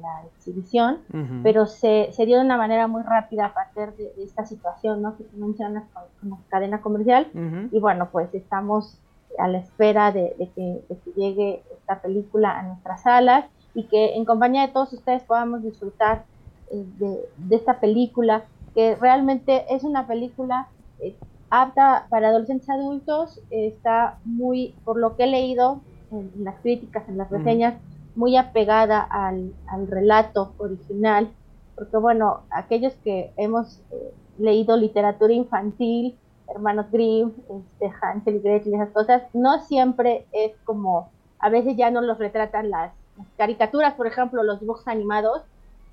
la 0.00 0.22
exhibición, 0.36 0.98
pero 1.42 1.66
se, 1.66 2.10
se, 2.12 2.24
dio 2.26 2.38
de 2.38 2.44
una 2.44 2.56
manera 2.56 2.86
muy 2.86 3.02
rápida 3.02 3.46
a 3.46 3.54
partir 3.54 3.92
de, 3.96 4.12
esta 4.22 4.46
situación, 4.46 5.02
¿no? 5.02 5.16
Que 5.16 5.24
tú 5.24 5.36
mencionas 5.38 5.84
como 6.20 6.40
cadena 6.48 6.80
comercial. 6.80 7.28
Y 7.72 7.80
bueno, 7.80 8.08
pues 8.12 8.32
estamos 8.34 8.98
a 9.38 9.48
la 9.48 9.58
espera 9.58 10.12
de, 10.12 10.34
que, 10.54 10.84
de 10.88 10.96
que 10.98 11.10
llegue 11.16 11.62
esta 11.76 12.00
película 12.00 12.58
a 12.58 12.62
nuestras 12.62 13.02
salas 13.02 13.46
y 13.74 13.84
que 13.84 14.14
en 14.14 14.24
compañía 14.24 14.66
de 14.66 14.72
todos 14.72 14.92
ustedes 14.92 15.24
podamos 15.24 15.62
disfrutar 15.62 16.24
de, 16.70 17.28
esta 17.50 17.80
película, 17.80 18.44
que 18.74 18.96
realmente 18.96 19.64
es 19.74 19.84
una 19.84 20.06
película 20.06 20.68
eh, 21.00 21.14
apta 21.50 22.06
para 22.08 22.28
adolescentes 22.28 22.68
adultos, 22.68 23.40
está 23.50 24.18
muy, 24.24 24.74
por 24.84 24.98
lo 24.98 25.16
que 25.16 25.24
he 25.24 25.26
leído 25.28 25.80
en, 26.10 26.30
las 26.42 26.56
críticas, 26.60 27.08
en 27.08 27.18
las 27.18 27.30
reseñas, 27.30 27.74
muy 28.16 28.36
apegada 28.36 29.00
al, 29.00 29.52
relato 29.88 30.54
original, 30.58 31.28
porque 31.74 31.96
bueno, 31.96 32.40
aquellos 32.50 32.94
que 33.04 33.32
hemos 33.36 33.80
eh, 33.90 34.12
leído 34.38 34.76
literatura 34.76 35.32
infantil, 35.32 36.16
hermanos 36.48 36.86
Grimm, 36.90 37.32
este, 37.48 37.92
Hansel 38.00 38.36
y 38.36 38.40
Gretel 38.40 38.72
y 38.72 38.76
esas 38.76 38.90
cosas, 38.90 39.22
no 39.32 39.60
siempre 39.60 40.26
es 40.32 40.52
como, 40.64 41.10
a 41.38 41.48
veces 41.48 41.76
ya 41.76 41.90
no 41.90 42.00
los 42.00 42.18
retratan 42.18 42.70
las 42.70 42.92
caricaturas, 43.36 43.94
por 43.94 44.06
ejemplo, 44.06 44.42
los 44.42 44.60
dibujos 44.60 44.86
animados, 44.88 45.42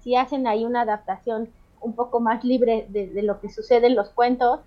si 0.01 0.15
hacen 0.15 0.47
ahí 0.47 0.65
una 0.65 0.81
adaptación 0.81 1.49
un 1.81 1.93
poco 1.93 2.19
más 2.19 2.43
libre 2.43 2.85
de, 2.89 3.21
lo 3.23 3.39
que 3.39 3.49
sucede 3.49 3.87
en 3.87 3.95
los 3.95 4.09
cuentos 4.09 4.59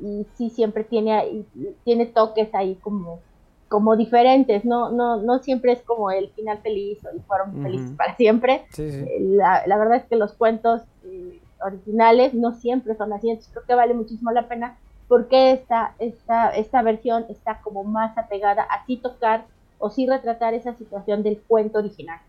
y 0.00 0.26
sí 0.34 0.50
siempre 0.50 0.84
tiene 0.84 1.44
tiene 1.84 2.06
toques 2.06 2.54
ahí 2.54 2.74
como 2.76 3.20
como 3.68 3.96
diferentes, 3.96 4.64
no, 4.64 4.90
no, 4.90 5.16
no 5.16 5.40
siempre 5.40 5.72
es 5.72 5.82
como 5.82 6.10
el 6.12 6.30
final 6.30 6.58
feliz 6.58 6.98
y 7.16 7.20
fueron 7.22 7.62
felices 7.62 7.90
para 7.96 8.14
siempre. 8.14 8.64
Eh, 8.78 9.18
la, 9.20 9.64
la, 9.66 9.76
verdad 9.76 9.96
es 9.96 10.04
que 10.04 10.14
los 10.14 10.34
cuentos 10.34 10.82
eh, 11.04 11.40
originales 11.60 12.32
no 12.32 12.52
siempre 12.52 12.94
son 12.94 13.12
así, 13.12 13.28
entonces 13.28 13.52
creo 13.52 13.66
que 13.66 13.74
vale 13.74 13.94
muchísimo 13.94 14.30
la 14.30 14.46
pena 14.46 14.78
porque 15.08 15.52
esta, 15.52 15.94
esta, 15.98 16.50
esta 16.50 16.82
versión 16.82 17.26
está 17.28 17.60
como 17.62 17.84
más 17.84 18.16
apegada 18.18 18.62
a 18.62 18.84
sí 18.86 18.96
tocar 18.96 19.46
o 19.78 19.90
sí 19.90 20.06
retratar 20.06 20.54
esa 20.54 20.74
situación 20.74 21.22
del 21.22 21.38
cuento 21.38 21.78
original. 21.78 22.20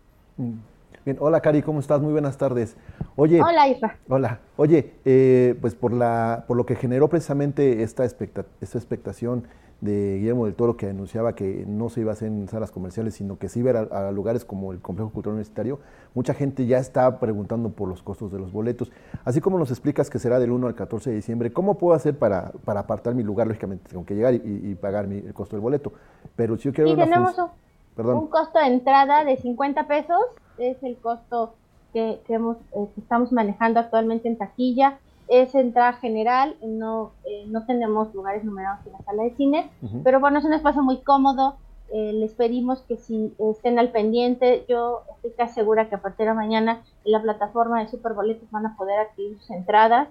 Mm 1.04 1.12
hola 1.20 1.40
Cari, 1.40 1.62
¿cómo 1.62 1.80
estás? 1.80 2.00
Muy 2.00 2.12
buenas 2.12 2.36
tardes. 2.36 2.76
Oye, 3.16 3.40
hola 3.42 3.68
Isra. 3.68 3.96
Hola. 4.08 4.40
Oye, 4.56 4.92
eh, 5.04 5.54
pues 5.60 5.74
por, 5.74 5.92
la, 5.92 6.44
por 6.46 6.56
lo 6.56 6.66
que 6.66 6.76
generó 6.76 7.08
precisamente 7.08 7.82
esta, 7.82 8.04
esta 8.04 8.44
expectación 8.78 9.44
de 9.80 10.16
Guillermo 10.18 10.44
del 10.46 10.54
Toro 10.54 10.76
que 10.76 10.90
anunciaba 10.90 11.34
que 11.34 11.64
no 11.66 11.88
se 11.88 12.00
iba 12.00 12.10
a 12.10 12.14
hacer 12.14 12.28
en 12.28 12.48
salas 12.48 12.72
comerciales, 12.72 13.14
sino 13.14 13.38
que 13.38 13.48
se 13.48 13.60
iba 13.60 13.70
a, 13.90 14.08
a- 14.08 14.12
lugares 14.12 14.44
como 14.44 14.72
el 14.72 14.80
Complejo 14.80 15.10
Cultural 15.12 15.34
Universitario, 15.34 15.78
mucha 16.14 16.34
gente 16.34 16.66
ya 16.66 16.78
está 16.78 17.20
preguntando 17.20 17.70
por 17.70 17.88
los 17.88 18.02
costos 18.02 18.32
de 18.32 18.40
los 18.40 18.50
boletos. 18.52 18.90
Así 19.24 19.40
como 19.40 19.56
nos 19.58 19.70
explicas 19.70 20.10
que 20.10 20.18
será 20.18 20.40
del 20.40 20.50
1 20.50 20.66
al 20.66 20.74
14 20.74 21.10
de 21.10 21.16
diciembre, 21.16 21.52
¿cómo 21.52 21.78
puedo 21.78 21.94
hacer 21.94 22.18
para, 22.18 22.50
para 22.64 22.80
apartar 22.80 23.14
mi 23.14 23.22
lugar? 23.22 23.46
Lógicamente, 23.46 23.88
tengo 23.88 24.04
que 24.04 24.14
llegar 24.16 24.34
y, 24.34 24.40
y 24.44 24.74
pagar 24.74 25.06
mi- 25.06 25.18
el 25.18 25.32
costo 25.32 25.54
del 25.54 25.60
boleto. 25.62 25.92
Pero 26.34 26.56
si 26.56 26.64
yo 26.64 26.72
quiero 26.72 26.88
Sí, 26.90 26.94
una 26.94 27.04
tenemos 27.04 27.38
un, 27.38 27.46
Perdón. 27.94 28.16
un 28.18 28.26
costo 28.26 28.58
de 28.58 28.66
entrada 28.66 29.24
de 29.24 29.36
50 29.36 29.86
pesos, 29.86 30.18
es 30.58 30.82
el 30.82 30.96
costo 30.96 31.54
que, 31.92 32.20
que 32.26 32.34
hemos, 32.34 32.56
eh, 32.72 32.86
que 32.94 33.00
estamos 33.00 33.32
manejando 33.32 33.80
actualmente 33.80 34.28
en 34.28 34.36
taquilla. 34.36 34.98
Es 35.28 35.54
entrada 35.54 35.92
general, 35.94 36.56
no, 36.62 37.12
eh, 37.24 37.44
no 37.48 37.64
tenemos 37.66 38.14
lugares 38.14 38.44
numerados 38.44 38.86
en 38.86 38.92
la 38.92 38.98
sala 39.00 39.24
de 39.24 39.34
cine, 39.36 39.70
pero 40.02 40.20
bueno, 40.20 40.38
es 40.38 40.44
un 40.44 40.54
espacio 40.54 40.82
muy 40.82 40.98
cómodo. 40.98 41.56
eh, 41.90 42.12
les 42.12 42.32
pedimos 42.34 42.82
que 42.82 42.96
si 42.98 43.34
estén 43.38 43.78
al 43.78 43.90
pendiente, 43.90 44.64
yo 44.68 45.02
estoy 45.16 45.30
casi 45.32 45.54
segura 45.54 45.88
que 45.88 45.94
a 45.94 46.02
partir 46.02 46.26
de 46.26 46.34
mañana 46.34 46.82
en 47.04 47.12
la 47.12 47.22
plataforma 47.22 47.80
de 47.80 47.88
Superboletos 47.88 48.50
van 48.50 48.66
a 48.66 48.76
poder 48.76 48.98
adquirir 49.00 49.38
sus 49.38 49.50
entradas. 49.50 50.08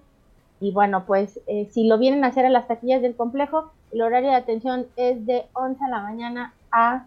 Y 0.60 0.72
bueno, 0.72 1.06
pues 1.06 1.40
eh, 1.48 1.68
si 1.72 1.88
lo 1.88 2.00
vienen 2.00 2.24
a 2.24 2.28
hacer 2.28 2.46
a 2.46 2.50
las 2.50 2.68
taquillas 2.68 3.02
del 3.04 3.16
complejo, 3.16 3.72
el 3.92 4.02
horario 4.02 4.30
de 4.30 4.36
atención 4.36 4.88
es 4.96 5.24
de 5.28 5.46
11 5.54 5.84
de 5.84 5.92
la 5.92 6.02
mañana 6.02 6.54
a 6.72 7.06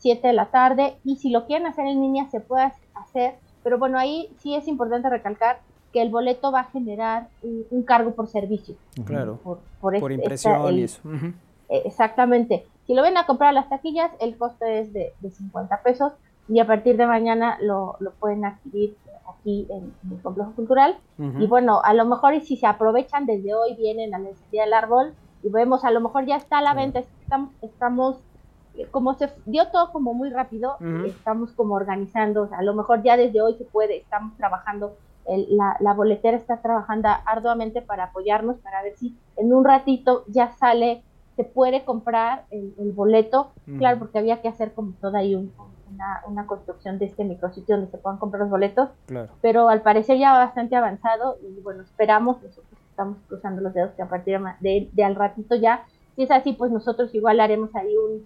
7 0.00 0.26
de 0.26 0.32
la 0.34 0.46
tarde. 0.50 0.96
Y 1.04 1.16
si 1.16 1.30
lo 1.30 1.46
quieren 1.46 1.66
hacer 1.66 1.86
en 1.86 2.00
línea, 2.00 2.26
se 2.28 2.40
puede 2.40 2.70
hacer. 2.94 3.36
Pero 3.62 3.78
bueno, 3.78 3.98
ahí 3.98 4.28
sí 4.38 4.54
es 4.54 4.66
importante 4.68 5.08
recalcar 5.08 5.60
que 5.92 6.02
el 6.02 6.10
boleto 6.10 6.52
va 6.52 6.60
a 6.60 6.64
generar 6.64 7.28
un, 7.42 7.64
un 7.70 7.82
cargo 7.84 8.12
por 8.12 8.26
servicio. 8.28 8.74
Claro. 9.04 9.38
Por, 9.42 9.58
por 9.80 9.98
Por 9.98 10.12
este- 10.12 10.22
impresión 10.22 10.54
esta- 10.56 10.68
el- 10.68 10.78
y 10.78 10.82
eso. 10.84 11.00
Ujú. 11.08 11.26
eh, 11.68 11.82
Exactamente. 11.84 12.66
Si 12.86 12.94
lo 12.94 13.02
ven 13.02 13.16
a 13.16 13.26
comprar 13.26 13.50
a 13.50 13.52
las 13.52 13.68
taquillas, 13.68 14.10
el 14.20 14.36
costo 14.36 14.64
es 14.64 14.92
de, 14.92 15.12
de 15.20 15.30
50 15.30 15.82
pesos 15.82 16.12
y 16.48 16.58
a 16.58 16.66
partir 16.66 16.96
de 16.96 17.06
mañana 17.06 17.56
lo, 17.60 17.96
lo 18.00 18.10
pueden 18.12 18.44
adquirir 18.44 18.96
aquí 19.28 19.66
en, 19.70 19.92
en 20.04 20.12
el 20.16 20.22
complejo 20.22 20.52
cultural. 20.52 20.96
Y 21.38 21.46
bueno, 21.46 21.80
a 21.84 21.94
lo 21.94 22.04
mejor 22.06 22.34
y 22.34 22.40
si 22.40 22.56
se 22.56 22.66
aprovechan 22.66 23.26
desde 23.26 23.54
hoy, 23.54 23.74
vienen 23.76 24.14
a 24.14 24.18
la 24.18 24.30
día 24.50 24.62
del 24.64 24.72
árbol 24.72 25.12
y 25.44 25.50
vemos, 25.50 25.84
a 25.84 25.90
lo 25.92 26.00
mejor 26.00 26.24
ya 26.26 26.36
está 26.36 26.58
a 26.58 26.62
la 26.62 26.74
venta, 26.74 26.98
estamos, 27.00 27.50
estamos 27.62 28.16
como 28.90 29.14
se 29.14 29.30
dio 29.46 29.68
todo 29.70 29.92
como 29.92 30.14
muy 30.14 30.30
rápido, 30.30 30.76
estamos 31.06 31.52
como 31.52 31.74
organizando, 31.74 32.42
o 32.42 32.48
sea, 32.48 32.58
a 32.58 32.62
lo 32.62 32.74
mejor 32.74 33.02
ya 33.02 33.16
desde 33.16 33.40
hoy 33.42 33.54
se 33.54 33.64
puede, 33.64 33.98
estamos 33.98 34.36
trabajando, 34.36 34.96
el- 35.26 35.46
la, 35.56 35.76
la 35.80 35.94
boletera 35.94 36.36
está 36.36 36.60
trabajando 36.62 37.08
arduamente 37.26 37.82
para 37.82 38.04
apoyarnos, 38.04 38.58
para 38.60 38.82
ver 38.82 38.96
si 38.96 39.16
en 39.36 39.52
un 39.52 39.64
ratito 39.64 40.24
ya 40.28 40.52
sale, 40.52 41.04
se 41.36 41.44
puede 41.44 41.84
comprar 41.84 42.44
el, 42.50 42.74
el 42.78 42.92
boleto, 42.92 43.52
claro, 43.78 43.98
porque 43.98 44.18
había 44.18 44.40
que 44.42 44.48
hacer 44.48 44.72
como 44.74 44.92
toda 45.00 45.20
ahí 45.20 45.34
un- 45.34 45.52
una, 45.92 46.22
una 46.28 46.46
construcción 46.46 46.98
de 46.98 47.06
este 47.06 47.24
micrositio 47.24 47.74
donde 47.76 47.90
se 47.90 47.98
puedan 47.98 48.18
comprar 48.18 48.42
los 48.42 48.50
boletos, 48.50 48.90
Claro. 49.06 49.32
pero 49.42 49.68
al 49.68 49.82
parecer 49.82 50.18
ya 50.18 50.32
bastante 50.32 50.76
avanzado 50.76 51.36
y 51.42 51.60
bueno, 51.62 51.82
esperamos, 51.82 52.40
nosotros 52.42 52.78
estamos 52.90 53.18
cruzando 53.26 53.60
los 53.60 53.74
dedos 53.74 53.90
que 53.96 54.02
a 54.02 54.08
partir 54.08 54.38
de, 54.38 54.50
de, 54.60 54.90
de 54.92 55.04
al 55.04 55.16
ratito 55.16 55.56
ya, 55.56 55.84
si 56.14 56.22
es 56.22 56.30
así, 56.30 56.52
pues 56.52 56.70
nosotros 56.70 57.12
igual 57.14 57.40
haremos 57.40 57.74
ahí 57.74 57.96
un, 57.96 58.24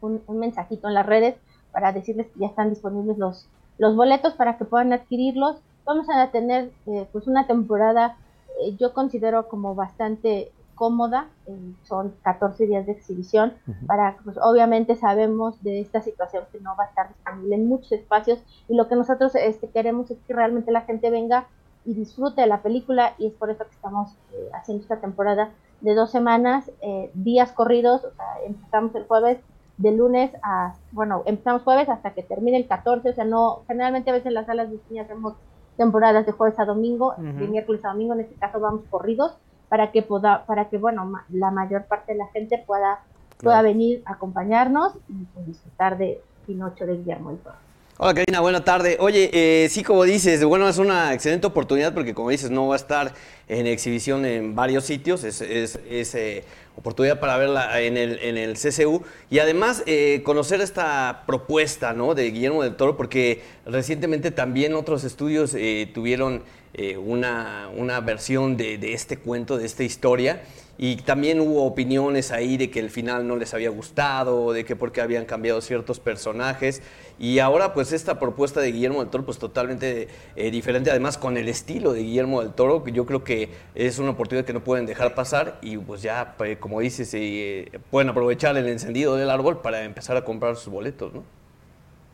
un, 0.00 0.22
un 0.26 0.38
mensajito 0.38 0.88
en 0.88 0.94
las 0.94 1.06
redes 1.06 1.36
para 1.72 1.92
decirles 1.92 2.26
que 2.28 2.40
ya 2.40 2.46
están 2.46 2.70
disponibles 2.70 3.18
los, 3.18 3.48
los 3.78 3.96
boletos 3.96 4.34
para 4.34 4.58
que 4.58 4.64
puedan 4.64 4.92
adquirirlos. 4.92 5.56
Vamos 5.84 6.06
a 6.10 6.30
tener 6.30 6.70
eh, 6.86 7.08
pues 7.12 7.26
una 7.26 7.46
temporada, 7.46 8.16
eh, 8.60 8.76
yo 8.76 8.92
considero 8.92 9.48
como 9.48 9.74
bastante 9.74 10.52
cómoda, 10.80 11.28
eh, 11.46 11.74
son 11.82 12.14
14 12.22 12.66
días 12.66 12.86
de 12.86 12.92
exhibición, 12.92 13.52
para 13.86 14.16
pues 14.24 14.38
obviamente 14.40 14.96
sabemos 14.96 15.62
de 15.62 15.80
esta 15.80 16.00
situación 16.00 16.44
que 16.50 16.58
no 16.58 16.74
va 16.74 16.84
a 16.84 16.86
estar 16.86 17.08
disponible 17.08 17.54
en 17.56 17.68
muchos 17.68 17.92
espacios 17.92 18.38
y 18.66 18.76
lo 18.76 18.88
que 18.88 18.96
nosotros 18.96 19.34
este, 19.34 19.68
queremos 19.68 20.10
es 20.10 20.16
que 20.26 20.32
realmente 20.32 20.72
la 20.72 20.80
gente 20.80 21.10
venga 21.10 21.48
y 21.84 21.92
disfrute 21.92 22.40
de 22.40 22.46
la 22.46 22.62
película 22.62 23.12
y 23.18 23.26
es 23.26 23.34
por 23.34 23.50
eso 23.50 23.64
que 23.64 23.74
estamos 23.74 24.12
eh, 24.32 24.48
haciendo 24.54 24.82
esta 24.82 25.00
temporada 25.02 25.50
de 25.82 25.94
dos 25.94 26.10
semanas, 26.10 26.70
eh, 26.80 27.10
días 27.12 27.52
corridos, 27.52 28.02
o 28.04 28.14
sea, 28.14 28.26
empezamos 28.46 28.94
el 28.94 29.04
jueves 29.04 29.38
de 29.80 29.92
lunes 29.92 30.30
a, 30.42 30.74
bueno, 30.92 31.22
empezamos 31.24 31.62
jueves 31.62 31.88
hasta 31.88 32.10
que 32.12 32.22
termine 32.22 32.58
el 32.58 32.66
14, 32.68 33.10
o 33.10 33.14
sea, 33.14 33.24
no, 33.24 33.60
generalmente 33.66 34.10
a 34.10 34.12
veces 34.12 34.26
en 34.26 34.34
las 34.34 34.46
salas 34.46 34.70
de 34.70 34.78
cine 34.88 35.00
hacemos 35.00 35.34
temporadas 35.76 36.26
de 36.26 36.32
jueves 36.32 36.58
a 36.58 36.64
domingo, 36.66 37.14
de 37.16 37.46
miércoles 37.48 37.84
a 37.84 37.88
domingo, 37.88 38.12
en 38.14 38.20
este 38.20 38.34
caso 38.34 38.60
vamos 38.60 38.82
corridos, 38.90 39.32
para 39.70 39.90
que 39.92 40.02
poda, 40.02 40.44
para 40.46 40.68
que, 40.68 40.76
bueno, 40.78 41.06
ma- 41.06 41.24
la 41.30 41.50
mayor 41.50 41.86
parte 41.86 42.12
de 42.12 42.18
la 42.18 42.26
gente 42.28 42.62
pueda, 42.66 43.00
pueda 43.42 43.62
venir 43.62 44.02
a 44.04 44.12
acompañarnos 44.12 44.96
y 45.08 45.24
pues, 45.32 45.46
disfrutar 45.46 45.96
de 45.96 46.20
Pinocho 46.46 46.84
de 46.84 46.96
Guillermo 46.98 47.30
del 47.30 47.38
Toro. 47.38 47.56
Hola 48.02 48.14
Karina, 48.14 48.40
buena 48.40 48.64
tarde. 48.64 48.96
Oye, 48.98 49.28
eh, 49.30 49.68
sí, 49.68 49.82
como 49.82 50.04
dices, 50.04 50.42
bueno, 50.42 50.66
es 50.70 50.78
una 50.78 51.12
excelente 51.12 51.46
oportunidad 51.46 51.92
porque 51.92 52.14
como 52.14 52.30
dices, 52.30 52.50
no 52.50 52.66
va 52.66 52.74
a 52.74 52.78
estar 52.78 53.12
en 53.46 53.66
exhibición 53.66 54.24
en 54.24 54.54
varios 54.54 54.84
sitios, 54.86 55.22
es, 55.22 55.42
es- 55.42 56.14
eh, 56.14 56.42
oportunidad 56.76 57.20
para 57.20 57.36
verla 57.36 57.78
en 57.82 57.98
el, 57.98 58.18
en 58.20 58.38
el 58.38 58.54
CCU 58.56 59.02
y 59.28 59.38
además 59.40 59.82
eh, 59.84 60.22
conocer 60.24 60.62
esta 60.62 61.24
propuesta 61.26 61.92
¿no? 61.92 62.14
de 62.14 62.30
Guillermo 62.30 62.62
del 62.62 62.74
Toro 62.74 62.96
porque 62.96 63.42
recientemente 63.66 64.30
también 64.30 64.72
otros 64.72 65.04
estudios 65.04 65.52
eh, 65.54 65.90
tuvieron 65.92 66.42
eh, 66.72 66.96
una, 66.96 67.68
una 67.76 68.00
versión 68.00 68.56
de, 68.56 68.78
de 68.78 68.94
este 68.94 69.18
cuento, 69.18 69.58
de 69.58 69.66
esta 69.66 69.82
historia. 69.82 70.40
Y 70.82 70.96
también 70.96 71.40
hubo 71.40 71.66
opiniones 71.66 72.32
ahí 72.32 72.56
de 72.56 72.70
que 72.70 72.80
el 72.80 72.88
final 72.88 73.28
no 73.28 73.36
les 73.36 73.52
había 73.52 73.68
gustado, 73.68 74.54
de 74.54 74.64
que 74.64 74.76
porque 74.76 75.02
habían 75.02 75.26
cambiado 75.26 75.60
ciertos 75.60 76.00
personajes. 76.00 76.80
Y 77.18 77.38
ahora 77.38 77.74
pues 77.74 77.92
esta 77.92 78.18
propuesta 78.18 78.62
de 78.62 78.72
Guillermo 78.72 79.00
del 79.00 79.10
Toro 79.10 79.26
pues 79.26 79.38
totalmente 79.38 80.08
eh, 80.36 80.50
diferente, 80.50 80.90
además 80.90 81.18
con 81.18 81.36
el 81.36 81.50
estilo 81.50 81.92
de 81.92 82.00
Guillermo 82.02 82.40
del 82.40 82.54
Toro, 82.54 82.82
que 82.82 82.92
yo 82.92 83.04
creo 83.04 83.22
que 83.24 83.50
es 83.74 83.98
una 83.98 84.12
oportunidad 84.12 84.46
que 84.46 84.54
no 84.54 84.64
pueden 84.64 84.86
dejar 84.86 85.14
pasar 85.14 85.58
y 85.60 85.76
pues 85.76 86.00
ya, 86.00 86.34
pues, 86.38 86.56
como 86.56 86.80
dices, 86.80 87.12
eh, 87.12 87.70
pueden 87.90 88.08
aprovechar 88.08 88.56
el 88.56 88.66
encendido 88.66 89.16
del 89.16 89.28
árbol 89.28 89.58
para 89.58 89.84
empezar 89.84 90.16
a 90.16 90.24
comprar 90.24 90.56
sus 90.56 90.72
boletos, 90.72 91.12
¿no? 91.12 91.22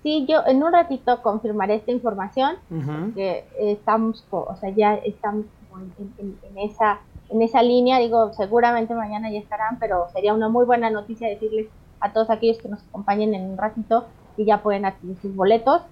Sí, 0.02 0.26
yo 0.28 0.40
en 0.44 0.60
un 0.64 0.72
ratito 0.72 1.22
confirmaré 1.22 1.76
esta 1.76 1.92
información, 1.92 2.56
Ujú. 2.68 3.14
que 3.14 3.44
estamos, 3.60 4.24
o 4.30 4.56
sea, 4.60 4.70
ya 4.70 4.94
estamos 4.96 5.46
como 5.70 5.84
en, 5.84 5.92
en- 6.18 6.36
en 6.50 6.68
esa 6.68 6.98
en 7.28 7.42
esa 7.42 7.62
línea, 7.62 7.98
digo, 7.98 8.32
seguramente 8.32 8.94
mañana 8.94 9.30
ya 9.30 9.38
estarán, 9.40 9.78
pero 9.80 10.08
sería 10.12 10.34
una 10.34 10.48
muy 10.48 10.64
buena 10.64 10.90
noticia 10.90 11.28
decirles 11.28 11.72
a 12.00 12.12
todos 12.12 12.30
aquellos 12.30 12.60
que 12.60 12.68
nos 12.68 12.86
acompañen 12.86 13.34
en 13.34 13.50
un 13.50 13.58
ratito 13.58 14.12
que 14.36 14.44
ya 14.46 14.62
pueden 14.62 14.84
adquirir 14.84 15.18
sus 15.20 15.34
boletos. 15.34 15.82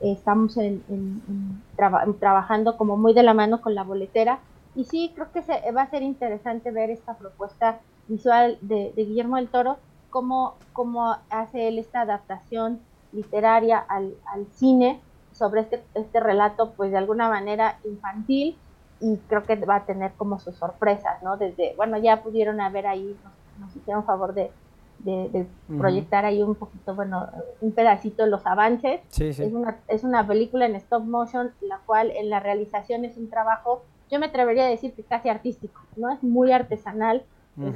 Estamos 0.00 0.56
en- 0.56 0.84
en- 0.88 1.22
en 1.28 1.64
traba- 1.76 2.04
trabajando 2.18 2.76
como 2.76 2.96
muy 2.96 3.14
de 3.14 3.22
la 3.22 3.34
mano 3.34 3.60
con 3.60 3.74
la 3.74 3.84
boletera 3.84 4.44
y 4.74 4.84
sí, 4.86 5.12
creo 5.14 5.30
que 5.32 5.42
se, 5.42 5.70
va 5.72 5.82
a 5.82 5.90
ser 5.90 6.02
interesante 6.02 6.70
ver 6.72 6.90
esta 6.90 7.16
propuesta 7.18 7.84
visual 8.06 8.58
de, 8.62 8.92
Guillermo 8.96 9.36
del 9.36 9.50
Toro, 9.50 9.78
cómo, 10.08 10.62
cómo 10.72 11.14
hace 11.30 11.68
él 11.68 11.78
esta 11.78 12.00
adaptación 12.02 12.88
literaria 13.12 13.78
al, 13.78 14.16
al 14.24 14.50
cine 14.52 15.06
sobre 15.30 15.60
este, 15.62 15.88
este 15.94 16.20
relato, 16.20 16.74
pues 16.76 16.90
de 16.90 16.98
alguna 16.98 17.28
manera 17.28 17.78
infantil, 17.84 18.62
y 19.02 19.16
creo 19.28 19.42
que 19.42 19.56
va 19.56 19.76
a 19.76 19.84
tener 19.86 20.12
como 20.16 20.38
sus 20.38 20.56
sorpresas, 20.56 21.22
¿no? 21.22 21.36
Desde, 21.36 21.74
bueno, 21.76 21.98
ya 21.98 22.22
pudieron 22.22 22.60
haber 22.60 22.86
ahí, 22.86 23.20
nos, 23.24 23.32
nos 23.58 23.76
hicieron 23.76 24.04
favor 24.04 24.32
de, 24.32 24.50
de- 24.98 25.28
de 25.30 25.40
Ujú. 25.68 25.78
proyectar 25.78 26.24
ahí 26.24 26.42
un 26.42 26.54
poquito, 26.54 26.94
bueno, 26.94 27.26
un 27.60 27.72
pedacito 27.72 28.22
de 28.24 28.30
los 28.30 28.46
avances. 28.46 29.00
Sí, 29.08 29.32
sí. 29.32 29.42
Es 29.42 29.52
una, 29.52 29.80
es 29.88 30.04
una 30.04 30.26
película 30.26 30.66
en 30.66 30.76
stop 30.76 31.02
motion, 31.04 31.52
la 31.60 31.80
cual 31.84 32.10
en 32.12 32.30
la 32.30 32.40
realización 32.40 33.04
es 33.04 33.16
un 33.18 33.28
trabajo, 33.28 33.82
yo 34.10 34.18
me 34.20 34.26
atrevería 34.26 34.66
a 34.66 34.68
decir 34.68 34.94
que 34.94 35.02
casi 35.04 35.28
artístico, 35.28 35.80
¿no? 35.96 36.10
Es 36.12 36.22
muy 36.22 36.52
artesanal. 36.52 37.24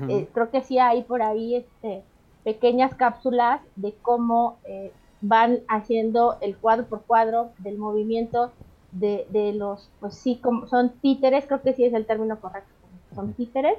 Eh, 0.09 0.29
creo 0.33 0.51
que 0.51 0.62
sí 0.62 0.79
hay 0.79 1.03
por 1.03 1.22
ahí 1.22 1.57
este, 1.57 2.03
pequeñas 2.45 2.95
cápsulas 2.95 3.61
de 3.74 3.95
cómo 4.03 4.59
eh, 4.64 4.93
van 5.20 5.59
haciendo 5.68 6.39
el 6.41 6.57
cuadro 6.57 6.87
por 6.89 7.05
cuadro 7.07 7.51
del 7.59 7.77
movimiento 7.79 8.53
de, 8.99 9.26
de 9.30 9.53
los, 9.55 9.94
pues 9.99 10.20
sí, 10.22 10.40
como 10.42 10.66
son 10.66 11.01
títeres, 11.01 11.47
creo 11.47 11.62
que 11.62 11.74
sí 11.74 11.84
es 11.84 11.94
el 11.94 12.07
término 12.07 12.40
correcto, 12.40 12.72
son 13.14 13.34
títeres. 13.36 13.78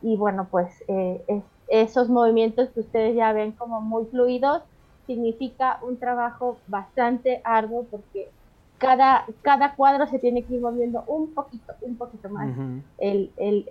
Y 0.00 0.16
bueno, 0.16 0.48
pues 0.50 0.82
eh, 0.88 1.24
es- 1.28 1.44
esos 1.68 2.08
movimientos 2.08 2.70
que 2.72 2.80
ustedes 2.80 3.16
ya 3.16 3.32
ven 3.32 3.56
como 3.56 3.80
muy 3.80 4.06
fluidos, 4.10 4.62
significa 5.06 5.80
un 5.82 5.98
trabajo 5.98 6.62
bastante 6.66 7.40
arduo 7.44 7.88
porque 7.90 8.32
cada, 8.78 9.26
cada 9.42 9.74
cuadro 9.76 10.06
se 10.06 10.18
tiene 10.18 10.46
que 10.46 10.54
ir 10.54 10.60
moviendo 10.60 11.04
un 11.06 11.34
poquito, 11.34 11.74
un 11.80 11.96
poquito 11.98 12.28
más. 12.30 12.52
El, 12.98 13.34
el, 13.36 13.68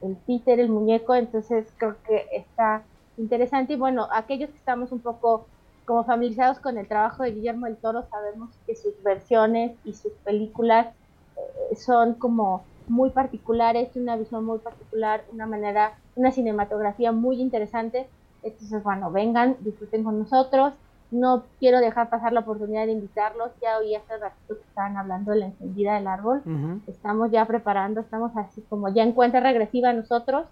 el 0.00 0.24
títer, 0.24 0.60
el 0.60 0.68
muñeco, 0.70 1.14
entonces 1.14 1.74
creo 1.78 2.00
que 2.02 2.26
está 2.32 2.88
interesante. 3.16 3.74
Y 3.74 3.76
bueno, 3.76 4.08
aquellos 4.12 4.50
que 4.50 4.56
estamos 4.58 4.92
un 4.92 5.02
poco 5.02 5.50
como 5.88 6.04
familiarizados 6.04 6.58
con 6.58 6.76
el 6.76 6.86
trabajo 6.86 7.22
de 7.22 7.32
Guillermo 7.32 7.64
del 7.64 7.78
Toro, 7.78 8.04
sabemos 8.10 8.50
que 8.66 8.76
sus 8.76 9.02
versiones 9.02 9.72
y 9.84 9.94
sus 9.94 10.12
películas 10.22 10.88
eh, 11.34 11.76
son 11.76 12.12
como 12.12 12.62
muy 12.88 13.08
particulares, 13.08 13.96
una 13.96 14.16
visión 14.16 14.44
muy 14.44 14.58
particular, 14.58 15.24
una 15.32 15.46
manera, 15.46 15.94
una 16.14 16.30
cinematografía 16.30 17.10
muy 17.10 17.40
interesante. 17.40 18.06
Entonces, 18.42 18.82
bueno, 18.82 19.10
vengan, 19.10 19.56
disfruten 19.60 20.04
con 20.04 20.18
nosotros. 20.18 20.74
No 21.10 21.44
quiero 21.58 21.78
dejar 21.78 22.10
pasar 22.10 22.34
la 22.34 22.40
oportunidad 22.40 22.84
de 22.84 22.92
invitarlos. 22.92 23.50
Ya 23.62 23.78
oí 23.78 23.94
hace 23.94 24.18
ratito 24.18 24.56
que 24.56 24.68
estaban 24.68 24.98
hablando 24.98 25.30
de 25.30 25.38
la 25.38 25.46
encendida 25.46 25.94
del 25.94 26.06
árbol. 26.06 26.42
Estamos 26.86 27.30
ya 27.30 27.46
preparando, 27.46 28.02
estamos 28.02 28.36
así 28.36 28.60
como 28.68 28.90
ya 28.90 29.04
en 29.04 29.12
cuenta 29.12 29.40
regresiva 29.40 29.94
nosotros 29.94 30.44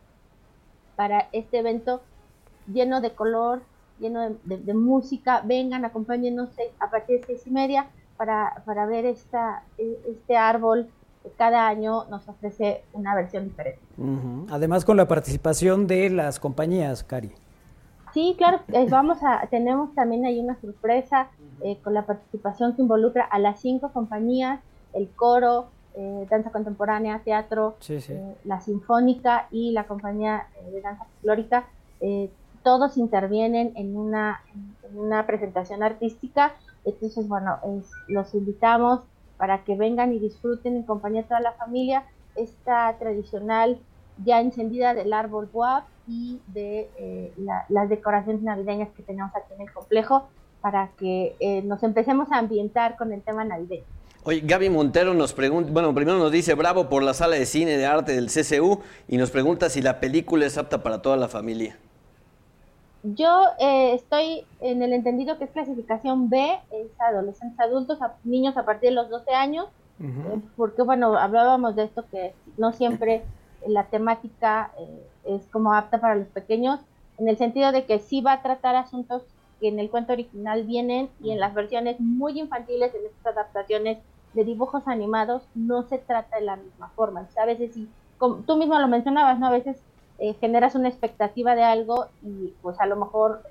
para 0.97 1.28
este 1.32 1.59
evento 1.59 2.01
lleno 2.72 3.03
de 3.03 3.11
color, 3.11 3.61
lleno 3.99 4.37
de, 4.45 4.75
música. 4.75 5.43
Vengan, 5.45 5.85
acompáñenos 5.85 6.51
a 6.79 6.91
partir 6.91 7.21
de 7.21 7.27
seis 7.27 7.47
y 7.47 7.51
media 7.51 7.87
para, 8.17 8.63
para 8.65 8.87
ver 8.87 9.05
esta, 9.07 9.63
e, 9.79 9.99
este 10.09 10.37
árbol 10.37 10.89
cada 11.37 11.67
año 11.67 12.05
nos 12.05 12.29
ofrece 12.29 12.85
una 12.93 13.15
versión 13.15 13.45
diferente. 13.45 13.81
Además 14.51 14.85
con 14.85 14.97
la 14.97 15.09
participación 15.09 15.87
de 15.87 16.11
las 16.11 16.39
compañías, 16.39 17.03
Cari. 17.03 17.33
Sí, 18.13 18.35
claro, 18.39 18.61
eh, 18.73 18.87
vamos 18.89 19.19
a, 19.23 19.47
tenemos 19.51 19.95
también 19.95 20.25
ahí 20.25 20.41
una 20.41 20.59
sorpresa 20.61 21.29
eh, 21.63 21.77
con 21.83 21.93
la 21.93 22.07
participación 22.07 22.75
que 22.75 22.83
involucra 22.83 23.25
a 23.25 23.39
las 23.39 23.61
cinco 23.61 23.91
compañías, 23.93 24.61
el 24.95 25.11
coro, 25.11 25.67
eh, 25.95 26.27
danza 26.31 26.51
contemporánea, 26.51 27.21
teatro, 27.25 27.77
la 28.45 28.61
sinfónica 28.61 29.49
y 29.51 29.73
la 29.73 29.85
compañía 29.85 30.47
de 30.73 30.81
danza 30.81 31.05
folclórica. 31.05 31.67
Todos 32.67 32.97
intervienen 32.97 33.75
en 33.77 33.97
una, 33.97 34.41
en 34.83 34.99
una 34.99 35.25
presentación 35.25 35.85
artística 35.85 36.57
entonces, 36.87 37.27
bueno, 37.27 37.59
los 38.07 38.35
invitamos 38.35 39.01
para 39.37 39.64
que 39.64 39.77
vengan 39.77 40.14
y 40.14 40.19
disfruten 40.19 40.77
en 40.77 40.85
compañía 40.85 41.23
de 41.23 41.29
toda 41.29 41.41
la 41.41 41.53
familia 41.53 42.05
esta 42.37 42.97
tradicional 42.99 43.79
ya 44.25 44.41
encendida 44.41 44.95
del 44.95 45.12
árbol 45.12 45.51
WAP 45.53 45.85
y 46.09 46.41
de 46.47 46.89
eh, 46.97 47.33
las 47.69 47.89
decoraciones 47.89 48.41
navideñas 48.43 48.89
que 48.97 49.03
tenemos 49.03 49.35
aquí 49.35 49.53
en 49.55 49.62
el 49.62 49.73
complejo 49.73 50.29
para 50.61 50.91
que 50.97 51.35
eh, 51.41 51.62
nos 51.62 51.83
empecemos 51.83 52.31
a 52.31 52.39
ambientar 52.39 52.97
con 52.97 53.12
el 53.12 53.21
tema 53.21 53.45
navideño. 53.45 53.85
Oye, 54.23 54.41
Gaby 54.45 54.71
Montero 54.71 55.12
nos 55.12 55.33
pregunta, 55.33 55.71
bueno, 55.73 55.95
primero 55.95 56.19
nos 56.19 56.33
dice 56.33 56.55
bravo 56.55 56.89
por 56.89 57.03
la 57.03 57.14
sala 57.14 57.37
de 57.37 57.47
cine 57.47 57.77
de 57.77 57.87
arte 57.87 58.12
del 58.12 58.29
CCU 58.29 58.81
y 59.09 59.17
nos 59.19 59.31
pregunta 59.31 59.69
si 59.71 59.83
la 59.83 60.01
película 60.01 60.47
es 60.47 60.57
apta 60.57 60.83
para 60.83 61.03
toda 61.03 61.17
la 61.17 61.29
familia. 61.29 61.77
Yo 63.15 63.45
eh, 63.61 63.95
estoy 63.95 64.47
en 64.61 64.83
el 64.83 64.93
entendido 64.93 65.39
que 65.39 65.45
es 65.45 65.51
clasificación 65.51 66.29
B, 66.29 66.59
es 66.73 67.01
adolescentes 67.01 67.61
adultos, 67.61 67.99
niños 68.25 68.57
a 68.57 68.65
partir 68.65 68.89
de 68.89 68.97
los 68.97 69.09
12 69.11 69.33
años, 69.33 69.69
eh, 70.01 70.41
porque 70.57 70.83
bueno, 70.83 71.17
hablábamos 71.17 71.77
de 71.77 71.85
esto 71.85 72.05
que 72.11 72.35
no 72.57 72.73
siempre 72.73 73.23
la 73.67 73.85
temática 73.85 74.73
eh, 74.79 75.07
es 75.25 75.47
como 75.53 75.73
apta 75.73 76.01
para 76.01 76.17
los 76.17 76.27
pequeños, 76.29 76.81
en 77.19 77.29
el 77.29 77.39
sentido 77.39 77.71
de 77.71 77.85
que 77.85 78.01
sí 78.01 78.23
va 78.23 78.33
a 78.33 78.43
tratar 78.43 78.75
asuntos 78.75 79.23
que 79.61 79.69
en 79.69 79.79
el 79.79 79.89
cuento 79.89 80.13
original 80.13 80.65
vienen 80.65 81.09
y 81.23 81.31
en 81.31 81.39
las 81.39 81.55
versiones 81.55 82.01
muy 82.01 82.39
infantiles, 82.41 82.93
en 82.95 83.07
estas 83.07 83.37
adaptaciones 83.37 83.99
de 84.35 84.45
dibujos 84.45 84.89
animados, 84.89 85.47
no 85.55 85.85
se 85.85 85.99
trata 85.99 86.39
de 86.39 86.45
la 86.45 86.57
misma 86.57 86.89
forma. 86.97 87.27
a 87.41 87.47
veces 87.47 87.73
sí, 87.73 87.89
como 88.19 88.37
tú 88.39 88.57
mismo 88.57 88.79
lo 88.79 88.89
mencionabas, 88.89 89.39
¿no? 89.39 89.47
A 89.47 89.51
veces 89.51 89.77
eh, 90.19 90.35
generas 90.41 90.75
una 90.75 90.89
expectativa 90.89 91.55
de 91.55 91.62
algo 91.62 92.07
y 92.23 92.55
pues 92.62 92.81
a 92.81 92.87
lo 92.87 92.97
mejor 92.97 93.43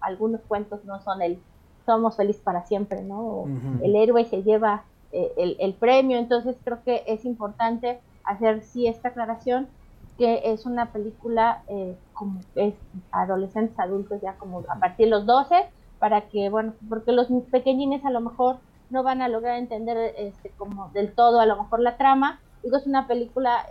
algunos 0.00 0.42
cuentos 0.42 0.84
no 0.84 1.00
son 1.00 1.22
el 1.22 1.38
somos 1.86 2.16
felices 2.16 2.42
para 2.42 2.64
siempre, 2.66 3.02
¿no? 3.02 3.44
El 3.82 3.94
héroe 3.94 4.24
se 4.24 4.42
lleva 4.42 4.84
eh, 5.12 5.56
el, 5.58 5.74
premio, 5.74 6.18
entonces 6.18 6.56
creo 6.64 6.82
que 6.82 7.04
es 7.06 7.24
importante 7.24 8.00
hacer 8.24 8.62
sí 8.62 8.86
esta 8.86 9.08
aclaración 9.08 9.68
que 10.16 10.40
es 10.44 10.64
una 10.64 10.92
película 10.92 11.62
eh, 11.68 11.94
como 12.14 12.40
es 12.54 12.74
adolescentes, 13.12 13.78
adultos 13.78 14.20
ya 14.22 14.34
como 14.34 14.62
a 14.68 14.78
partir 14.78 15.06
de 15.06 15.10
los 15.10 15.26
12, 15.26 15.54
para 15.98 16.22
que, 16.22 16.48
bueno, 16.48 16.72
porque 16.88 17.12
los 17.12 17.28
pequeñines 17.50 18.04
a 18.04 18.10
lo 18.10 18.20
mejor 18.20 18.56
no 18.90 19.02
van 19.02 19.20
a 19.20 19.28
lograr 19.28 19.58
entender 19.58 20.14
este, 20.16 20.50
como 20.56 20.88
del 20.90 21.12
todo 21.12 21.40
a 21.40 21.46
lo 21.46 21.62
mejor 21.62 21.80
la 21.80 21.96
trama, 21.96 22.40
digo, 22.62 22.76
es 22.76 22.86
una 22.86 23.06
película 23.06 23.66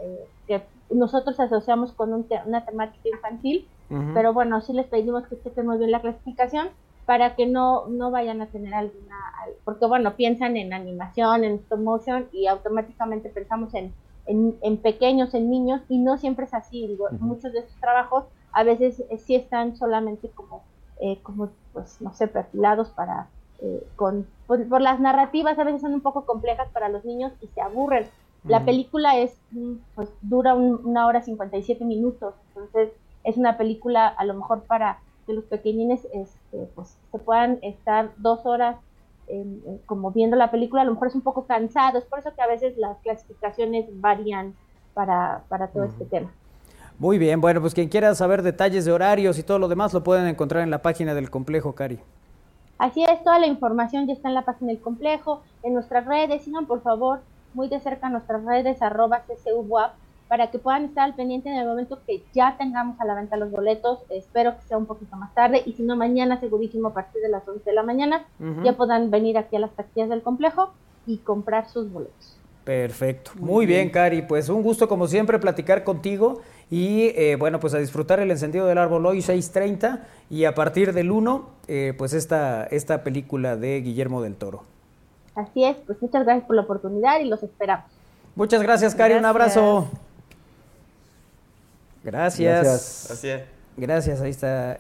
que 0.48 0.62
nosotros 0.90 1.40
asociamos 1.40 1.92
con 1.94 2.14
una 2.14 2.66
temática 2.66 3.10
infantil, 3.10 3.68
pero 4.16 4.34
bueno, 4.34 4.60
sí 4.62 4.74
les 4.74 4.88
pedimos 4.88 5.28
que 5.28 5.40
chequen 5.40 5.68
muy 5.68 5.78
bien 5.78 5.92
la 5.92 6.02
clasificación 6.02 6.70
para 7.06 7.36
que 7.36 7.46
no, 7.46 7.88
no 7.88 8.12
vayan 8.12 8.42
a 8.42 8.48
tener 8.48 8.74
alguna, 8.74 9.18
porque 9.66 9.86
bueno, 9.86 10.16
piensan 10.16 10.58
en 10.58 10.74
animación, 10.74 11.44
en 11.44 11.56
stop 11.56 11.80
motion 11.80 12.28
y 12.32 12.48
automáticamente 12.48 13.30
pensamos 13.30 13.74
en, 13.74 13.94
en, 14.26 14.78
pequeños, 14.78 15.34
en 15.34 15.50
niños 15.50 15.82
y 15.90 15.98
no 15.98 16.18
siempre 16.18 16.46
es 16.46 16.54
así, 16.54 16.88
digo, 16.88 17.08
muchos 17.20 17.52
de 17.52 17.60
estos 17.60 17.76
trabajos 17.80 18.26
a 18.54 18.64
veces 18.64 19.04
eh, 19.10 19.18
sí 19.18 19.36
están 19.36 19.76
solamente 19.76 20.30
como, 20.30 20.64
eh, 21.02 21.20
como 21.24 21.50
pues 21.74 22.00
no 22.02 22.14
sé, 22.14 22.28
perfilados 22.28 22.90
para, 22.92 23.28
eh, 23.62 23.86
con, 23.96 24.28
por, 24.48 24.82
las 24.82 25.00
narrativas 25.00 25.60
a 25.60 25.64
veces 25.64 25.82
son 25.82 25.94
un 25.94 26.02
poco 26.02 26.26
complejas 26.26 26.70
para 26.72 26.88
los 26.88 27.04
niños 27.04 27.34
y 27.42 27.48
se 27.48 27.62
aburren, 27.62 28.08
la 28.46 28.66
película 28.66 29.18
es, 29.18 29.38
mm, 29.52 29.74
pues, 29.96 30.10
dura 30.22 30.54
una 30.56 31.08
hora 31.08 31.22
57 31.22 31.86
minutos, 31.86 32.36
entonces 32.50 32.92
es 33.24 33.38
una 33.38 33.58
película 33.58 34.08
a 34.08 34.26
lo 34.26 34.34
mejor 34.34 34.64
para 34.64 35.00
que 35.26 35.34
los 35.34 35.46
pequeñines 35.46 36.06
este, 36.14 36.70
pues, 36.76 36.98
se 37.12 37.20
puedan 37.20 37.60
estar 37.62 38.12
dos 38.18 38.46
horas 38.46 38.78
como 39.86 40.12
viendo 40.12 40.36
la 40.36 40.52
película, 40.52 40.82
a 40.82 40.86
lo 40.86 40.92
mejor 40.92 41.08
es 41.08 41.16
un 41.16 41.22
poco 41.22 41.46
cansado, 41.46 41.98
es 41.98 42.06
por 42.06 42.20
eso 42.20 42.34
que 42.36 42.42
a 42.42 42.48
veces 42.48 42.78
las 42.78 42.98
clasificaciones 43.00 43.86
varían 44.02 44.54
para, 44.94 45.44
para 45.48 45.68
todo 45.68 45.86
este 45.86 46.06
tema. 46.06 46.32
Muy 47.00 47.18
bien, 47.18 47.42
bueno, 47.42 47.62
pues 47.62 47.74
quien 47.74 47.90
quiera 47.90 48.14
saber 48.16 48.44
detalles 48.44 48.86
de 48.86 48.92
horarios 48.92 49.40
y 49.40 49.44
todo 49.44 49.60
lo 49.60 49.68
demás 49.68 49.94
lo 49.94 50.04
pueden 50.04 50.28
encontrar 50.28 50.64
en 50.64 50.70
la 50.70 50.82
página 50.82 51.14
del 51.14 51.30
complejo, 51.30 51.74
Cari. 51.74 52.00
Así 52.78 53.04
es, 53.04 53.24
toda 53.24 53.40
la 53.40 53.48
información 53.48 54.08
ya 54.08 54.14
está 54.14 54.28
en 54.28 54.36
la 54.36 54.44
página 54.44 54.72
del 54.72 54.82
complejo, 54.82 55.42
en 55.64 55.74
nuestras 55.74 56.06
redes, 56.06 56.44
sigan 56.44 56.66
por 56.66 56.82
favor 56.82 57.22
muy 57.56 57.70
de 57.70 57.80
cerca 57.80 58.10
nuestras 58.10 58.44
redes 58.44 58.82
arroba 58.82 59.24
CCUWAP 59.28 59.94
para 60.28 60.50
que 60.50 60.58
puedan 60.58 60.86
estar 60.86 61.04
al 61.04 61.16
pendiente 61.16 61.50
en 61.50 61.56
el 61.56 61.68
momento 61.68 62.00
que 62.08 62.24
ya 62.34 62.56
tengamos 62.58 63.00
a 63.00 63.06
la 63.06 63.14
venta 63.14 63.38
los 63.38 63.52
boletos. 63.52 64.00
Espero 64.10 64.56
que 64.56 64.64
sea 64.64 64.78
un 64.78 64.88
poquito 64.88 65.16
más 65.16 65.34
tarde 65.36 65.62
y 65.66 65.74
si 65.74 65.84
no 65.84 65.96
mañana 65.96 66.40
segurísimo 66.40 66.88
a 66.88 66.94
partir 66.94 67.22
de 67.22 67.30
las 67.30 67.48
11 67.48 67.64
de 67.64 67.76
la 67.76 67.84
mañana 67.84 68.26
ya 68.64 68.74
puedan 68.74 69.12
venir 69.12 69.38
aquí 69.38 69.56
a 69.56 69.60
las 69.60 69.72
taquillas 69.72 70.10
del 70.10 70.24
complejo 70.24 70.74
y 71.06 71.18
comprar 71.18 71.70
sus 71.70 71.92
boletos. 71.92 72.40
Perfecto. 72.64 73.32
Muy, 73.36 73.66
bien, 73.66 73.90
Cari. 73.90 74.22
Pues 74.22 74.50
un 74.50 74.64
gusto 74.64 74.88
como 74.88 75.08
siempre 75.08 75.38
platicar 75.38 75.84
contigo 75.84 76.42
y 76.72 77.12
eh, 77.16 77.36
bueno, 77.38 77.60
pues 77.60 77.74
a 77.74 77.78
disfrutar 77.78 78.20
el 78.20 78.32
encendido 78.32 78.66
del 78.66 78.78
árbol 78.78 79.06
hoy 79.06 79.20
6.30 79.20 80.00
y 80.30 80.46
a 80.46 80.56
partir 80.56 80.94
del 80.94 81.12
1, 81.12 81.50
eh, 81.68 81.94
pues 81.98 82.14
esta, 82.14 82.64
esta 82.66 83.04
película 83.04 83.58
de 83.58 83.82
Guillermo 83.82 84.22
del 84.22 84.36
Toro. 84.36 84.64
Así 85.36 85.64
es, 85.64 85.78
pues 85.86 86.02
muchas 86.02 86.24
gracias 86.26 86.46
por 86.46 86.56
la 86.56 86.62
oportunidad 86.64 87.20
y 87.20 87.26
los 87.26 87.42
esperamos. 87.42 87.86
Muchas 88.36 88.62
gracias, 88.62 88.96
Cari, 88.96 89.16
un 89.16 89.26
abrazo. 89.26 89.88
Gracias. 92.04 93.06
Gracias. 93.08 93.44
Gracias, 93.76 94.22
ahí 94.22 94.30
está 94.30 94.78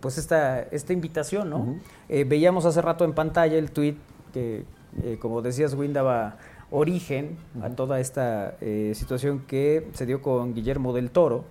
pues 0.00 0.18
esta, 0.18 0.62
esta 0.62 0.92
invitación, 0.92 1.50
¿no? 1.50 1.78
Eh, 2.08 2.24
veíamos 2.24 2.64
hace 2.64 2.82
rato 2.82 3.04
en 3.04 3.12
pantalla 3.12 3.56
el 3.56 3.70
tweet 3.70 3.94
que, 4.32 4.64
eh, 5.04 5.18
como 5.20 5.40
decías, 5.40 5.74
Win 5.74 5.92
daba 5.92 6.36
origen 6.70 7.36
a 7.62 7.70
toda 7.70 8.00
esta 8.00 8.56
eh, 8.60 8.92
situación 8.96 9.44
que 9.46 9.88
se 9.92 10.06
dio 10.06 10.20
con 10.20 10.54
Guillermo 10.54 10.92
del 10.92 11.10
Toro, 11.10 11.44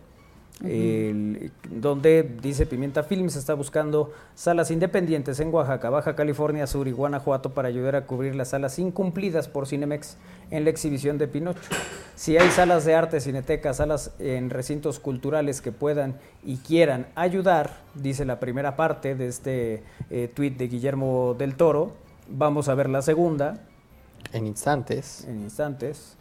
donde 0.62 2.38
dice 2.42 2.66
Pimienta 2.66 3.04
Films 3.04 3.36
está 3.36 3.54
buscando 3.54 4.14
salas 4.36 4.72
independientes 4.72 5.40
en 5.40 5.54
Oaxaca, 5.54 5.90
Baja 5.90 6.16
California 6.16 6.68
Sur 6.68 6.88
y 6.88 6.92
Guanajuato 6.92 7.54
para 7.54 7.68
ayudar 7.68 7.96
a 7.96 8.06
cubrir 8.06 8.36
las 8.36 8.50
salas 8.50 8.80
incumplidas 8.80 9.50
por 9.50 9.68
Cinemex 9.68 10.16
en 10.52 10.64
la 10.64 10.70
exhibición 10.70 11.18
de 11.18 11.28
Pinocho. 11.28 11.60
Si 12.16 12.38
hay 12.38 12.50
salas 12.52 12.86
de 12.86 12.96
arte, 12.96 13.20
cineteca, 13.20 13.74
salas 13.74 14.12
en 14.20 14.50
recintos 14.52 15.00
culturales 15.00 15.62
que 15.62 15.72
puedan 15.72 16.16
y 16.44 16.58
quieran 16.58 17.08
ayudar, 17.16 17.82
dice 17.96 18.24
la 18.24 18.40
primera 18.40 18.76
parte 18.76 19.16
de 19.16 19.28
este 19.28 19.84
eh, 20.10 20.30
tuit 20.34 20.56
de 20.58 20.68
Guillermo 20.68 21.36
del 21.38 21.56
Toro, 21.56 21.94
vamos 22.30 22.70
a 22.70 22.76
ver 22.76 22.90
la 22.90 23.02
segunda. 23.02 23.66
En 24.32 24.46
instantes. 24.46 25.26
En 25.28 25.42
instantes. 25.42 26.16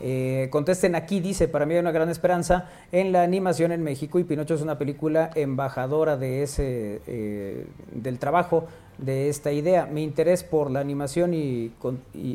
Eh, 0.00 0.48
contesten 0.50 0.94
aquí, 0.94 1.20
dice, 1.20 1.46
para 1.48 1.64
mí 1.64 1.74
hay 1.74 1.80
una 1.80 1.92
gran 1.92 2.08
esperanza 2.08 2.68
en 2.90 3.12
la 3.12 3.22
animación 3.22 3.72
en 3.72 3.82
México 3.82 4.18
y 4.18 4.24
Pinocho 4.24 4.54
es 4.54 4.62
una 4.62 4.78
película 4.78 5.30
embajadora 5.34 6.16
de 6.16 6.42
ese, 6.42 7.00
eh, 7.06 7.66
del 7.92 8.18
trabajo 8.18 8.66
de 8.98 9.28
esta 9.28 9.52
idea. 9.52 9.86
Mi 9.86 10.02
interés 10.02 10.42
por 10.42 10.70
la 10.70 10.80
animación 10.80 11.34
y, 11.34 11.72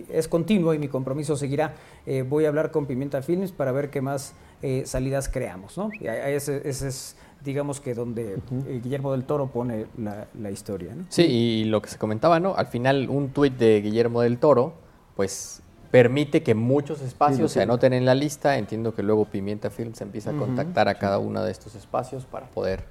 es 0.10 0.28
continuo 0.28 0.74
y 0.74 0.80
mi 0.80 0.88
compromiso 0.88 1.36
seguirá. 1.36 1.76
Eh, 2.06 2.24
voy 2.28 2.46
a 2.46 2.48
hablar 2.48 2.72
con 2.72 2.86
Pimienta 2.86 3.22
Films 3.22 3.52
para 3.52 3.72
ver 3.72 3.90
qué 3.90 4.02
más 4.02 4.34
salidas 4.86 5.30
creamos, 5.30 5.78
¿no? 5.78 5.92
ese, 6.02 6.68
es 6.68 7.16
digamos 7.44 7.80
que 7.80 7.94
donde 7.94 8.40
Guillermo 8.84 9.12
del 9.12 9.24
Toro 9.24 9.48
pone 9.48 9.86
la, 9.98 10.52
historia. 10.52 10.96
¿no? 10.96 11.06
Sí, 11.10 11.24
y 11.24 11.64
lo 11.66 11.82
que 11.82 11.90
se 11.90 11.98
comentaba, 11.98 12.40
¿no? 12.40 12.56
Al 12.56 12.68
final 12.68 13.08
un 13.10 13.30
tuit 13.30 13.54
de 13.54 13.82
Guillermo 13.82 14.22
del 14.22 14.40
Toro, 14.40 14.74
pues 15.16 15.62
permite 15.92 16.44
que 16.44 16.54
muchos 16.56 17.02
espacios 17.02 17.52
Sí, 17.52 17.56
se 17.56 17.64
anoten 17.64 17.94
en 17.94 18.06
la 18.06 18.16
lista. 18.16 18.58
Entiendo 18.58 18.94
que 18.94 19.04
luego 19.04 19.26
Pimienta 19.26 19.70
Films 19.70 20.02
empieza 20.02 20.32
a 20.32 20.34
contactar 20.34 20.88
a 20.88 20.96
cada 20.96 21.20
uno 21.20 21.44
de 21.44 21.52
estos 21.52 21.76
espacios 21.76 22.26
para 22.26 22.48
poder 22.48 22.84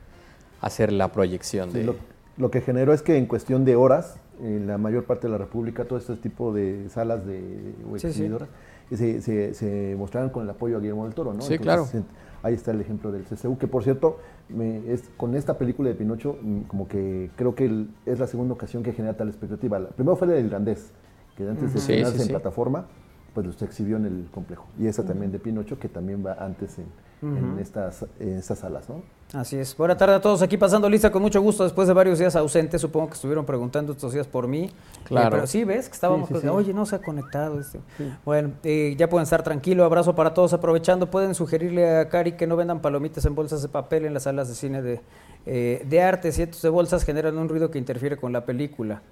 hacer 0.61 0.93
la 0.93 1.13
proyección 1.13 1.71
Sí, 1.73 1.79
de... 1.79 1.85
lo, 1.85 1.97
lo 2.37 2.51
que 2.51 2.61
generó 2.61 2.93
es 2.93 3.03
que 3.03 3.17
en 3.19 3.27
cuestión 3.27 3.65
de 3.65 3.77
horas, 3.77 4.17
en 4.41 4.67
la 4.67 4.79
mayor 4.79 5.05
parte 5.05 5.27
de 5.27 5.33
la 5.33 5.39
República, 5.39 5.85
todo 5.85 5.99
este 5.99 6.17
tipo 6.17 6.53
de 6.53 6.89
salas 6.89 7.27
de 7.27 7.75
o 7.91 7.99
sí. 7.99 8.07
exhibidoras 8.09 8.49
se, 8.91 9.21
se, 9.21 9.53
se 9.55 9.95
mostraron 9.99 10.31
con 10.31 10.45
el 10.45 10.51
apoyo 10.51 10.77
a 10.77 10.81
Guillermo 10.81 11.05
del 11.05 11.15
Toro, 11.15 11.35
¿no? 11.35 11.43
Sí, 11.43 11.59
claro. 11.59 11.87
en- 11.93 12.05
Ahí 12.43 12.55
está 12.55 12.71
el 12.71 12.81
ejemplo 12.81 13.11
del 13.11 13.25
CCU, 13.25 13.59
que 13.59 13.67
por 13.67 13.83
cierto, 13.83 14.21
me- 14.49 14.93
es, 14.93 15.03
con 15.17 15.35
esta 15.35 15.59
película 15.59 15.89
de 15.89 15.97
Pinocho, 15.97 16.39
mm, 16.41 16.61
como 16.69 16.87
que 16.87 17.29
creo 17.35 17.57
que 17.57 17.65
el- 17.65 17.89
es 18.05 18.21
la 18.21 18.29
segunda 18.29 18.55
ocasión 18.55 18.85
que 18.85 18.93
genera 18.93 19.17
tal 19.17 19.29
expectativa. 19.29 19.79
La- 19.81 19.89
primero 19.89 20.15
fue 20.17 20.29
la 20.29 20.35
del 20.35 20.45
irlandés, 20.47 20.93
que 21.37 21.49
antes 21.49 21.73
de 21.73 21.79
estrenarse 21.79 22.13
sí, 22.17 22.21
en 22.23 22.27
sí. 22.27 22.31
plataforma, 22.31 22.87
pues 23.35 23.55
se 23.57 23.65
exhibió 23.65 23.97
en 23.99 24.07
el 24.07 24.29
complejo. 24.33 24.67
Y 24.79 24.87
esa 24.87 25.05
también 25.05 25.31
de 25.31 25.39
Pinocho, 25.39 25.79
que 25.79 25.89
también 25.89 26.25
va 26.25 26.33
antes 26.41 26.79
en, 26.79 26.87
en 27.23 27.59
estas, 27.59 28.07
en 28.19 28.37
estas 28.39 28.61
salas, 28.61 28.89
¿no? 28.89 29.03
Así 29.35 29.57
es. 29.57 29.77
Buena 29.77 29.97
tarde 29.97 30.15
a 30.15 30.21
todos 30.21 30.41
aquí 30.41 30.57
pasando 30.57 30.89
lista 30.89 31.11
con 31.11 31.21
mucho 31.21 31.43
gusto 31.43 31.65
después 31.65 31.89
de 31.89 31.93
varios 31.95 32.19
días 32.19 32.37
ausentes. 32.37 32.81
Supongo 32.81 33.09
que 33.09 33.15
estuvieron 33.15 33.45
preguntando 33.45 33.93
estos 33.93 34.13
días 34.13 34.27
por 34.29 34.47
mí. 34.47 34.71
Claro. 35.05 35.27
Eh, 35.27 35.31
pero 35.33 35.47
sí, 35.49 35.65
ves 35.65 35.89
que 35.89 35.95
estábamos, 35.95 36.29
Sí, 36.29 36.35
sí, 36.37 36.41
sí. 36.43 36.49
oye, 36.49 36.73
no 36.73 36.87
se 36.87 36.97
ha 36.97 37.01
conectado. 37.01 37.59
este. 37.61 37.81
Bueno, 38.25 38.53
eh, 38.63 38.95
ya 38.97 39.11
pueden 39.11 39.25
estar 39.25 39.43
tranquilos. 39.43 39.85
Abrazo 39.85 40.15
para 40.15 40.33
todos. 40.33 40.53
Aprovechando, 40.53 41.11
pueden 41.11 41.35
sugerirle 41.35 41.99
a 41.99 42.09
Cari 42.09 42.33
que 42.33 42.47
no 42.47 42.55
vendan 42.57 42.81
palomitas 42.81 43.25
en 43.27 43.35
bolsas 43.35 43.61
de 43.63 43.69
papel 43.69 44.05
en 44.07 44.15
las 44.15 44.23
salas 44.23 44.49
de 44.49 44.55
cine 44.55 44.81
de, 44.81 45.01
eh, 45.45 45.85
de 45.87 46.01
arte. 46.03 46.31
Cientos 46.31 46.63
de 46.63 46.69
bolsas 46.69 47.05
generan 47.05 47.37
un 47.37 47.49
ruido 47.49 47.71
que 47.71 47.79
interfiere 47.79 48.17
con 48.17 48.33
la 48.33 48.47
película. 48.47 49.03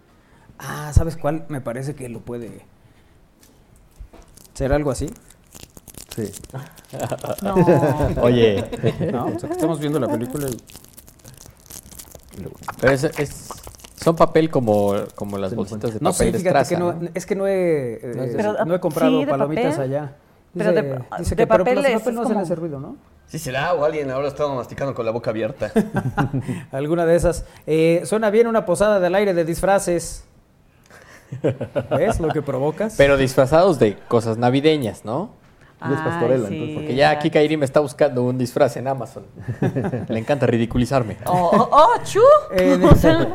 Ah, 0.59 0.93
¿sabes 0.95 1.17
cuál? 1.17 1.45
Me 1.49 1.61
parece 1.61 1.95
que 1.95 2.09
lo 2.09 2.21
puede... 2.21 2.63
¿Será 4.55 4.77
algo 4.77 4.91
así? 4.91 5.11
Sí. 6.15 6.31
No. 7.43 7.55
Oye, 8.23 8.65
No, 9.13 9.27
o 9.27 9.39
sea, 9.39 9.49
que 9.49 9.55
estamos 9.55 9.81
viendo 9.81 9.99
la 9.99 10.07
película 10.09 10.49
y... 10.49 10.57
pero 12.81 12.93
es, 12.93 13.05
es- 13.05 13.49
son 13.97 14.15
papel 14.17 14.51
como, 14.51 14.93
como 15.15 15.39
las 15.39 15.55
bolsitas 15.55 15.95
de 15.95 15.99
No 16.01 16.13
papel 16.13 16.33
de 16.33 16.39
fíjate 16.39 16.61
estraza, 16.61 16.69
que 16.69 16.77
no, 16.79 16.93
¿no? 16.93 17.09
es 17.15 17.25
que 17.27 17.35
no 17.35 17.47
he, 17.47 17.95
eh, 17.95 18.33
Pero, 18.37 18.65
no 18.67 18.75
he 18.75 18.81
comprado 18.81 19.13
sí, 19.21 19.25
de 19.25 19.31
palomitas 19.31 19.77
papel. 19.77 19.93
allá. 19.93 20.13
Pero 20.57 20.73
de- 20.73 20.83
Dice- 20.83 20.95
de 20.95 21.05
dice 21.19 21.37
que, 21.37 21.47
pero 21.47 21.65
papel 21.65 21.75
los 21.77 21.85
de 21.85 21.93
es- 21.95 21.99
papel 22.01 22.15
no 22.15 22.21
es 22.21 22.27
hacen 22.27 22.35
como- 22.35 22.45
ese 22.45 22.55
ruido, 22.55 22.81
¿no? 22.81 22.97
Sí 23.27 23.39
será, 23.39 23.73
o 23.73 23.83
alguien 23.85 24.11
ahora 24.11 24.29
está 24.29 24.47
masticando 24.47 24.95
con 24.95 25.07
la 25.07 25.11
boca 25.11 25.31
abierta. 25.31 25.73
Alguna 26.71 27.07
de 27.07 27.17
esas. 27.17 27.45
Eh, 27.67 28.03
suena 28.05 28.29
bien 28.31 28.47
una 28.47 28.67
posada 28.67 29.01
del 29.01 29.15
aire 29.15 29.33
de 29.35 29.45
disfraces. 29.47 30.25
¿Ves 31.97 32.21
lo 32.21 32.29
que 32.29 32.43
provocas? 32.43 32.95
Pero 32.97 33.17
disfrazados 33.17 33.79
de 33.79 33.97
cosas 34.09 34.39
navideñas, 34.39 35.05
¿no? 35.05 35.31
Ay, 35.81 35.97
pastorela, 36.03 36.49
sí, 36.49 36.55
entonces, 36.55 36.77
Porque 36.77 36.95
ya 36.95 37.11
aquí. 37.11 37.29
Kairi 37.31 37.57
me 37.59 37.67
está 37.67 37.81
buscando 37.81 38.23
un 38.23 38.39
disfraz 38.39 38.77
en 38.79 38.89
Amazon. 38.89 39.25
Le 40.09 40.19
encanta 40.19 40.47
ridiculizarme. 40.47 41.19
Oh, 41.27 41.51
oh, 41.53 41.69
oh, 41.71 42.03
chu. 42.05 42.21
Eh, 42.53 42.79
O 42.91 42.95
sea, 42.95 43.29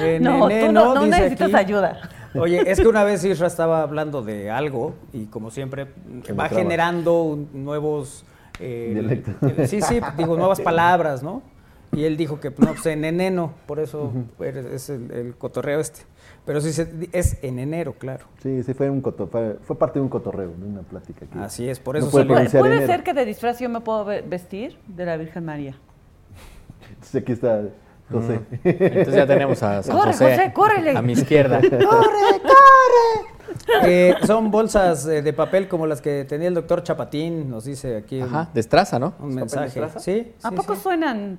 eh, 0.00 0.18
no, 0.20 0.46
nene, 0.48 0.66
tú 0.66 0.72
no, 0.72 0.94
no, 0.94 1.06
necesitas 1.06 1.48
aquí. 1.54 1.56
ayuda. 1.56 2.10
Oye, 2.34 2.68
es 2.70 2.78
que 2.80 2.88
una 2.88 3.04
vez 3.04 3.24
Isra 3.24 3.46
estaba 3.46 3.80
hablando 3.82 4.20
de 4.22 4.50
algo 4.50 4.94
y 5.14 5.26
como 5.26 5.50
siempre 5.50 5.86
Que 6.24 6.32
va 6.34 6.48
generando 6.48 7.22
un- 7.22 7.48
nuevos... 7.64 8.24
eh, 8.60 9.22
eh, 9.56 9.66
sí, 9.66 9.80
sí, 9.80 10.00
digo, 10.18 10.36
nuevas 10.36 10.60
palabras, 10.60 11.22
¿no? 11.22 11.42
Y 11.92 12.04
él 12.04 12.16
dijo 12.16 12.40
que, 12.40 12.50
no, 12.50 12.72
pues 12.74 12.84
en 12.86 13.04
por 13.66 13.78
eso 13.78 14.12
eres- 14.40 14.66
es 14.66 14.90
el, 14.90 15.10
el 15.12 15.36
cotorreo 15.36 15.78
este. 15.80 16.00
Pero 16.46 16.60
sí, 16.60 16.72
se- 16.74 17.08
es 17.12 17.38
en 17.42 17.58
enero, 17.58 17.94
claro. 17.98 18.26
Sí, 18.42 18.62
sí, 18.62 18.74
fue, 18.74 18.90
un 18.90 19.00
coto- 19.00 19.26
fue, 19.28 19.58
fue 19.62 19.78
parte 19.78 19.98
de 19.98 20.02
un 20.02 20.08
cotorreo, 20.10 20.52
de 20.56 20.66
una 20.66 20.82
plática. 20.82 21.24
que- 21.26 21.38
Así 21.38 21.68
es, 21.68 21.80
por 21.80 21.94
No 21.94 22.00
eso 22.00 22.10
puede 22.10 22.24
salió. 22.26 22.36
¿Puede, 22.50 22.60
puede 22.60 22.76
enero. 22.76 22.92
ser 22.92 23.02
que 23.02 23.14
de 23.14 23.24
disfraz 23.24 23.58
yo 23.60 23.68
me 23.70 23.80
puedo 23.80 24.04
ve- 24.04 24.22
vestir 24.22 24.78
de 24.86 25.06
la 25.06 25.16
Virgen 25.16 25.44
María? 25.44 25.74
Entonces 26.90 27.22
aquí 27.22 27.32
está 27.32 27.62
José. 28.12 28.40
Entonces 28.62 29.14
ya 29.14 29.26
tenemos 29.26 29.62
a 29.62 29.82
San 29.82 29.96
Corre, 29.96 30.12
José, 30.12 30.36
José, 30.36 30.52
córrele. 30.52 30.90
a 30.96 31.02
mi 31.02 31.12
izquierda. 31.14 31.60
Eh, 33.86 34.14
son 34.26 34.50
bolsas 34.50 35.06
eh, 35.06 35.22
de 35.22 35.32
papel 35.32 35.68
como 35.68 35.86
las 35.86 36.00
que 36.00 36.24
tenía 36.24 36.48
el 36.48 36.54
doctor 36.54 36.82
Chapatín, 36.82 37.48
nos 37.48 37.64
dice 37.64 37.96
aquí 37.96 38.20
un- 38.20 38.28
Ajá, 38.28 38.50
destraza, 38.52 38.98
¿no? 38.98 39.14
un, 39.20 39.34
mensaje. 39.34 39.80
Sí, 39.98 40.32
¿A 40.42 40.50
sí, 40.50 40.54
poco 40.56 40.74
sí. 40.74 40.82
suenan? 40.82 41.38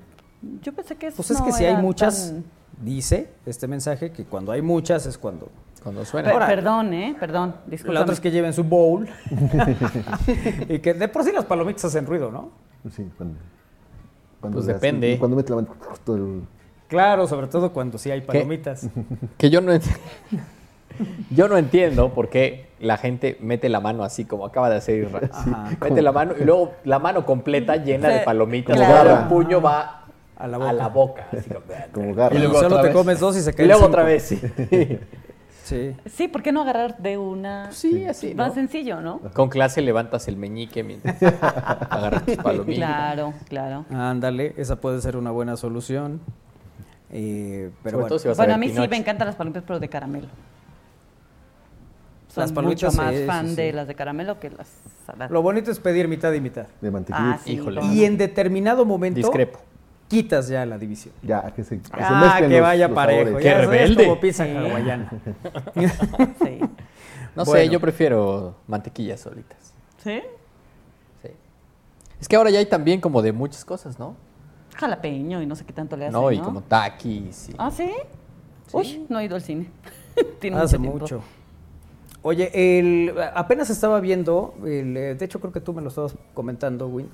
Yo 0.62 0.72
pensé 0.72 0.96
que 0.96 1.08
eso 1.08 1.16
Pues 1.16 1.30
es 1.30 1.38
no 1.38 1.46
que 1.46 1.52
si 1.52 1.64
hay 1.64 1.76
muchas, 1.76 2.30
tan- 2.32 2.44
dice 2.82 3.30
este 3.46 3.66
mensaje 3.68 4.10
que 4.12 4.24
cuando 4.24 4.52
hay 4.52 4.62
muchas 4.62 5.06
es 5.06 5.18
cuando... 5.18 5.48
Cuando 5.82 6.04
suena. 6.04 6.32
perdón, 6.46 6.92
¿eh? 6.94 7.14
Perdón, 7.18 7.54
La 7.64 7.70
disculpa. 7.70 8.00
otra 8.00 8.12
es 8.14 8.20
que 8.20 8.32
lleven 8.32 8.52
su 8.52 8.64
bowl 8.64 9.08
y 10.68 10.78
que 10.80 10.94
de 10.94 11.06
por 11.08 11.22
sí 11.22 11.30
las 11.32 11.44
palomitas 11.44 11.84
hacen 11.84 12.06
ruido, 12.06 12.30
¿no? 12.32 12.50
Sí, 12.90 13.08
cuando, 13.16 13.36
cuando 14.40 14.56
Pues 14.56 14.66
depende. 14.66 15.16
Cuando 15.18 15.36
mete 15.36 15.50
la 15.50 15.56
mano, 15.56 15.68
el- 16.08 16.42
Claro, 16.88 17.26
sobre 17.28 17.46
todo 17.48 17.72
cuando 17.72 17.98
sí 17.98 18.10
hay 18.10 18.20
palomitas. 18.20 18.88
Que 19.38 19.48
yo 19.50 19.60
no 19.60 19.72
ent- 19.72 19.96
Yo 21.30 21.46
no 21.46 21.58
entiendo 21.58 22.14
por 22.14 22.30
qué 22.30 22.70
la 22.80 22.96
gente 22.96 23.36
mete 23.40 23.68
la 23.68 23.80
mano 23.80 24.02
así 24.02 24.24
como 24.24 24.46
acaba 24.46 24.70
de 24.70 24.76
hacer 24.76 25.04
Isra. 25.04 25.28
Ajá. 25.30 25.70
Mete 25.80 26.00
la 26.00 26.10
mano 26.10 26.34
y 26.40 26.44
luego 26.44 26.72
la 26.84 26.98
mano 26.98 27.26
completa 27.26 27.76
llena 27.76 28.08
de 28.08 28.20
palomitas. 28.20 28.78
garra. 28.78 29.22
el 29.22 29.28
puño 29.28 29.60
va 29.60 30.05
A 30.36 30.46
la 30.46 30.56
a 30.56 30.58
boca. 30.60 30.72
la 30.72 30.88
boca. 30.88 31.26
así 31.32 31.48
como- 31.50 31.64
como 31.92 32.14
garra. 32.14 32.34
Y 32.34 32.38
Y 32.38 32.40
luego 32.42 32.56
solo 32.60 32.66
otra 32.76 32.82
te 32.82 32.88
vez. 32.88 32.96
comes 32.96 33.20
dos 33.20 33.36
y 33.36 33.40
se 33.40 33.50
Y 33.50 33.54
caen 33.54 33.68
luego 33.68 33.80
cinco. 33.82 33.88
otra 33.90 34.02
vez, 34.04 34.22
sí. 34.22 34.40
Sí. 35.66 35.96
Sí, 36.08 36.28
¿por 36.28 36.44
qué 36.44 36.52
no 36.52 36.62
agarrar 36.62 36.96
de 36.98 37.18
una? 37.18 37.72
Sí, 37.72 38.04
así, 38.04 38.34
¿no? 38.34 38.44
Más 38.44 38.54
sencillo, 38.54 39.00
¿no? 39.00 39.18
Con 39.34 39.48
clase 39.48 39.82
levantas 39.82 40.28
el 40.28 40.36
meñique 40.36 40.84
mientras 40.84 41.20
agarras 41.42 42.24
tus 42.24 42.36
palomitas. 42.36 42.76
Claro, 42.76 43.34
claro. 43.48 43.84
Ándale, 43.90 44.54
esa 44.58 44.76
puede 44.80 45.00
ser 45.00 45.16
una 45.16 45.32
buena 45.32 45.56
solución. 45.56 46.20
Eh, 47.10 47.70
pero 47.82 47.94
Sobre 47.96 48.00
bueno. 48.02 48.06
todo 48.10 48.18
si 48.20 48.28
vas 48.28 48.36
Bueno, 48.36 48.52
a 48.52 48.54
a 48.54 48.58
mí 48.58 48.68
sí 48.68 48.78
me 48.88 48.96
encantan 48.96 49.26
las 49.26 49.34
palomitas, 49.34 49.64
pero 49.66 49.80
de 49.80 49.88
caramelo. 49.88 50.28
Las 52.36 52.52
palomitas, 52.52 52.94
mucho 52.94 53.02
más 53.02 53.14
fan 53.26 53.48
sí. 53.48 53.56
de 53.56 53.72
las 53.72 53.88
de 53.88 53.94
caramelo 53.96 54.38
que 54.38 54.50
las 54.50 54.68
saladas. 55.06 55.30
Lo 55.30 55.40
bonito 55.42 55.70
es 55.70 55.80
pedir 55.80 56.06
mitad 56.06 56.32
y 56.32 56.40
mitad. 56.40 56.66
de 56.80 56.90
mantequilla. 56.92 57.32
Ah, 57.32 57.38
sí. 57.42 57.52
Híjole. 57.54 57.80
Y 57.86 58.04
en 58.04 58.18
determinado 58.18 58.84
momento 58.84 59.16
Discrepo. 59.18 59.58
Quitas 60.08 60.48
ya 60.48 60.64
la 60.66 60.78
división. 60.78 61.14
Ya, 61.22 61.42
que 61.54 61.64
se, 61.64 61.78
que 61.80 61.86
se 61.86 61.92
Ah, 61.94 62.20
mezclen 62.24 62.50
que 62.50 62.56
los- 62.58 62.62
vaya 62.66 62.88
los 62.88 62.94
parejo. 62.94 63.36
Qué 63.38 63.44
ya 63.44 63.52
es 63.60 63.66
rebelde. 63.68 64.04
como 64.06 64.20
pizza 64.20 64.44
Sí. 64.44 64.50
hawaiana. 64.56 65.10
Sí. 65.74 66.60
No 67.34 67.44
sé, 67.44 67.50
Bueno. 67.50 67.72
yo 67.72 67.80
prefiero 67.80 68.54
mantequillas 68.66 69.20
solitas. 69.20 69.72
¿Sí? 70.02 70.20
Sí. 71.22 71.28
Es 72.20 72.28
que 72.28 72.36
ahora 72.36 72.48
ya 72.50 72.58
hay 72.60 72.66
también 72.66 73.00
como 73.00 73.20
de 73.20 73.32
muchas 73.32 73.64
cosas, 73.64 73.98
¿no? 73.98 74.16
Jalapeño 74.76 75.42
y 75.42 75.46
no 75.46 75.54
sé 75.56 75.64
qué 75.64 75.72
tanto 75.72 75.96
le 75.96 76.04
hacen, 76.06 76.12
No, 76.14 76.22
¿no? 76.22 76.32
y 76.32 76.38
como 76.38 76.62
taquis. 76.62 77.50
y- 77.50 77.54
¿Ah, 77.58 77.70
sí? 77.70 77.92
Uy, 78.72 79.06
no 79.08 79.18
he 79.20 79.24
ido 79.24 79.34
al 79.36 79.42
cine. 79.42 79.70
Tiene 80.40 80.56
Hace 80.56 80.78
mucho 80.78 80.98
mucho. 80.98 81.20
Oye, 82.22 82.50
el, 82.78 83.14
apenas 83.34 83.70
estaba 83.70 84.00
viendo, 84.00 84.54
el, 84.64 84.96
eh, 84.96 85.14
de 85.14 85.24
hecho 85.24 85.38
creo 85.40 85.52
que 85.52 85.60
tú 85.60 85.72
me 85.72 85.80
lo 85.82 85.88
estabas 85.88 86.14
comentando, 86.34 86.88
Win, 86.88 87.08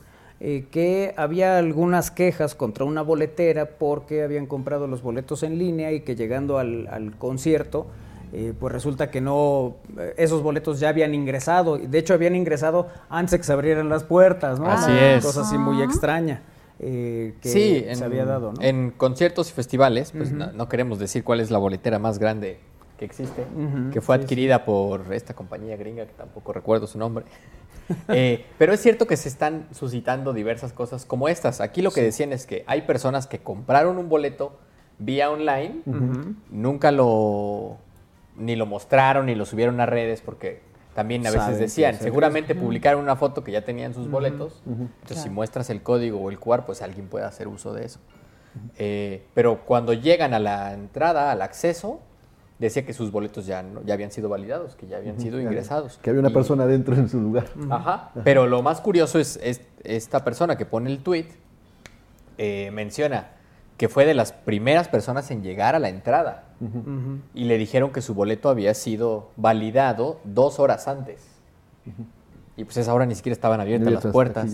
eh, 0.45 0.67
que 0.73 1.15
había 1.17 1.57
algunas 1.57 2.11
quejas 2.11 2.57
contra 2.57 2.85
una 2.85 3.01
boletera 3.01 3.65
porque 3.79 4.25
habían 4.25 4.47
comprado 4.47 4.89
los 4.89 5.01
boletos 5.01 5.45
en 5.45 5.57
línea 5.57 5.93
y 5.93 6.01
que 6.01 6.17
llegando 6.17 6.59
al, 6.59 6.89
al 6.89 7.17
concierto, 7.17 7.87
eh, 8.33 8.53
pues 8.59 8.73
resulta 8.73 9.09
que 9.09 9.21
no, 9.21 9.77
eh, 9.97 10.15
esos 10.17 10.43
boletos 10.43 10.81
ya 10.81 10.89
habían 10.89 11.15
ingresado, 11.15 11.77
y 11.77 11.87
de 11.87 11.97
hecho 11.97 12.15
habían 12.15 12.35
ingresado 12.35 12.89
antes 13.09 13.31
de 13.31 13.39
que 13.39 13.45
se 13.45 13.53
abrieran 13.53 13.89
las 13.89 14.03
puertas, 14.03 14.59
¿no? 14.59 14.67
Así 14.67 14.91
Una 14.91 15.15
es. 15.15 15.25
Cosa 15.25 15.43
así 15.43 15.57
muy 15.57 15.81
extraña 15.81 16.43
eh, 16.81 17.35
que 17.41 17.49
sí, 17.49 17.87
se 17.93 18.05
había 18.05 18.25
dado, 18.25 18.53
¿no? 18.53 18.61
en 18.61 18.91
conciertos 18.91 19.49
y 19.51 19.53
festivales, 19.53 20.11
pues 20.11 20.33
no, 20.33 20.51
no 20.51 20.69
queremos 20.69 20.99
decir 20.99 21.23
cuál 21.23 21.39
es 21.39 21.53
la 21.53 21.59
boletera 21.59 22.01
más 22.01 22.19
grande 22.19 22.59
que 22.99 23.05
existe, 23.05 23.45
que 23.93 24.01
fue 24.01 24.17
sí, 24.17 24.23
adquirida 24.23 24.65
por 24.65 25.13
esta 25.13 25.35
compañía 25.35 25.77
gringa, 25.77 26.07
que 26.07 26.15
tampoco 26.15 26.53
recuerdo 26.53 26.89
su 26.89 26.99
nombre. 26.99 27.27
Eh, 28.09 28.45
pero 28.59 28.73
es 28.73 28.81
cierto 28.81 29.07
que 29.07 29.17
se 29.17 29.29
están 29.29 29.67
suscitando 29.73 30.33
diversas 30.33 30.73
cosas 30.73 31.05
como 31.05 31.29
estas. 31.29 31.61
Aquí 31.61 31.83
lo 31.83 31.91
que 31.91 32.03
decían 32.03 32.33
es 32.33 32.47
que 32.47 32.65
hay 32.67 32.83
personas 32.83 33.27
que 33.27 33.39
compraron 33.39 33.97
un 33.99 34.09
boleto 34.09 34.59
vía 34.99 35.31
online, 35.31 35.83
nunca 36.51 36.91
lo 36.91 37.79
ni 38.37 38.57
lo 38.57 38.67
mostraron 38.67 39.27
ni 39.27 39.35
lo 39.35 39.45
subieron 39.45 39.81
a 39.81 39.87
redes 39.87 40.23
porque 40.23 40.61
también 40.95 41.27
a 41.27 41.31
veces 41.31 41.45
Saben 41.45 41.61
decían, 41.61 41.99
seguramente 41.99 42.55
publicaron 42.55 43.03
una 43.03 43.17
foto 43.17 43.43
que 43.43 43.53
ya 43.53 43.65
tenían 43.65 43.95
sus 43.95 44.11
boletos, 44.11 44.63
entonces 44.67 45.23
si 45.23 45.31
muestras 45.31 45.71
el 45.71 45.83
código 45.83 46.21
o 46.21 46.31
el 46.31 46.39
QR, 46.39 46.65
pues 46.67 46.83
alguien 46.83 47.09
puede 47.09 47.25
hacer 47.25 47.49
uso 47.49 47.73
de 47.73 47.87
eso. 47.87 47.99
Eh, 48.77 49.25
pero 49.33 49.65
cuando 49.65 49.95
llegan 49.95 50.35
a 50.35 50.39
la 50.39 50.75
entrada, 50.75 51.33
al 51.33 51.41
acceso, 51.41 52.01
decía 52.63 52.87
que 52.87 52.93
sus 52.95 53.11
boletos 53.13 53.45
ya, 53.47 53.63
no- 53.63 53.83
ya 53.85 53.95
habían 53.95 54.11
sido 54.11 54.29
validados, 54.29 54.75
que 54.77 54.87
ya 54.87 54.97
habían 54.97 55.21
sido 55.21 55.41
ingresados. 55.41 55.99
Que 56.03 56.11
había 56.11 56.21
una 56.21 56.31
Y- 56.31 56.35
persona 56.35 56.67
dentro 56.67 56.95
en 56.95 57.09
su 57.09 57.21
lugar. 57.21 57.47
Ajá. 57.71 58.11
Pero 58.25 58.47
lo 58.47 58.63
más 58.63 58.81
curioso 58.81 59.19
es, 59.19 59.39
es 59.43 59.61
esta 59.85 60.25
persona 60.25 60.57
que 60.57 60.65
pone 60.65 60.91
el 60.91 61.03
tweet 61.03 61.27
eh, 62.39 62.71
menciona 62.73 63.33
que 63.77 63.89
fue 63.89 64.07
de 64.07 64.15
las 64.15 64.33
primeras 64.33 64.89
personas 64.89 65.31
en 65.31 65.43
llegar 65.43 65.75
a 65.75 65.79
la 65.79 65.89
entrada 65.89 66.45
y 67.35 67.45
le 67.45 67.59
dijeron 67.59 67.91
que 67.91 68.01
su 68.01 68.15
boleto 68.15 68.49
había 68.49 68.73
sido 68.75 69.31
validado 69.37 70.21
dos 70.25 70.61
horas 70.61 70.87
antes. 70.89 71.27
Y 72.63 72.65
pues 72.65 72.77
a 72.79 72.81
esa 72.83 72.95
hora 72.95 73.05
ni 73.07 73.17
siquiera 73.17 73.33
estaban 73.35 73.61
abiertas 73.61 73.93
las 73.93 74.07
puertas. 74.07 74.49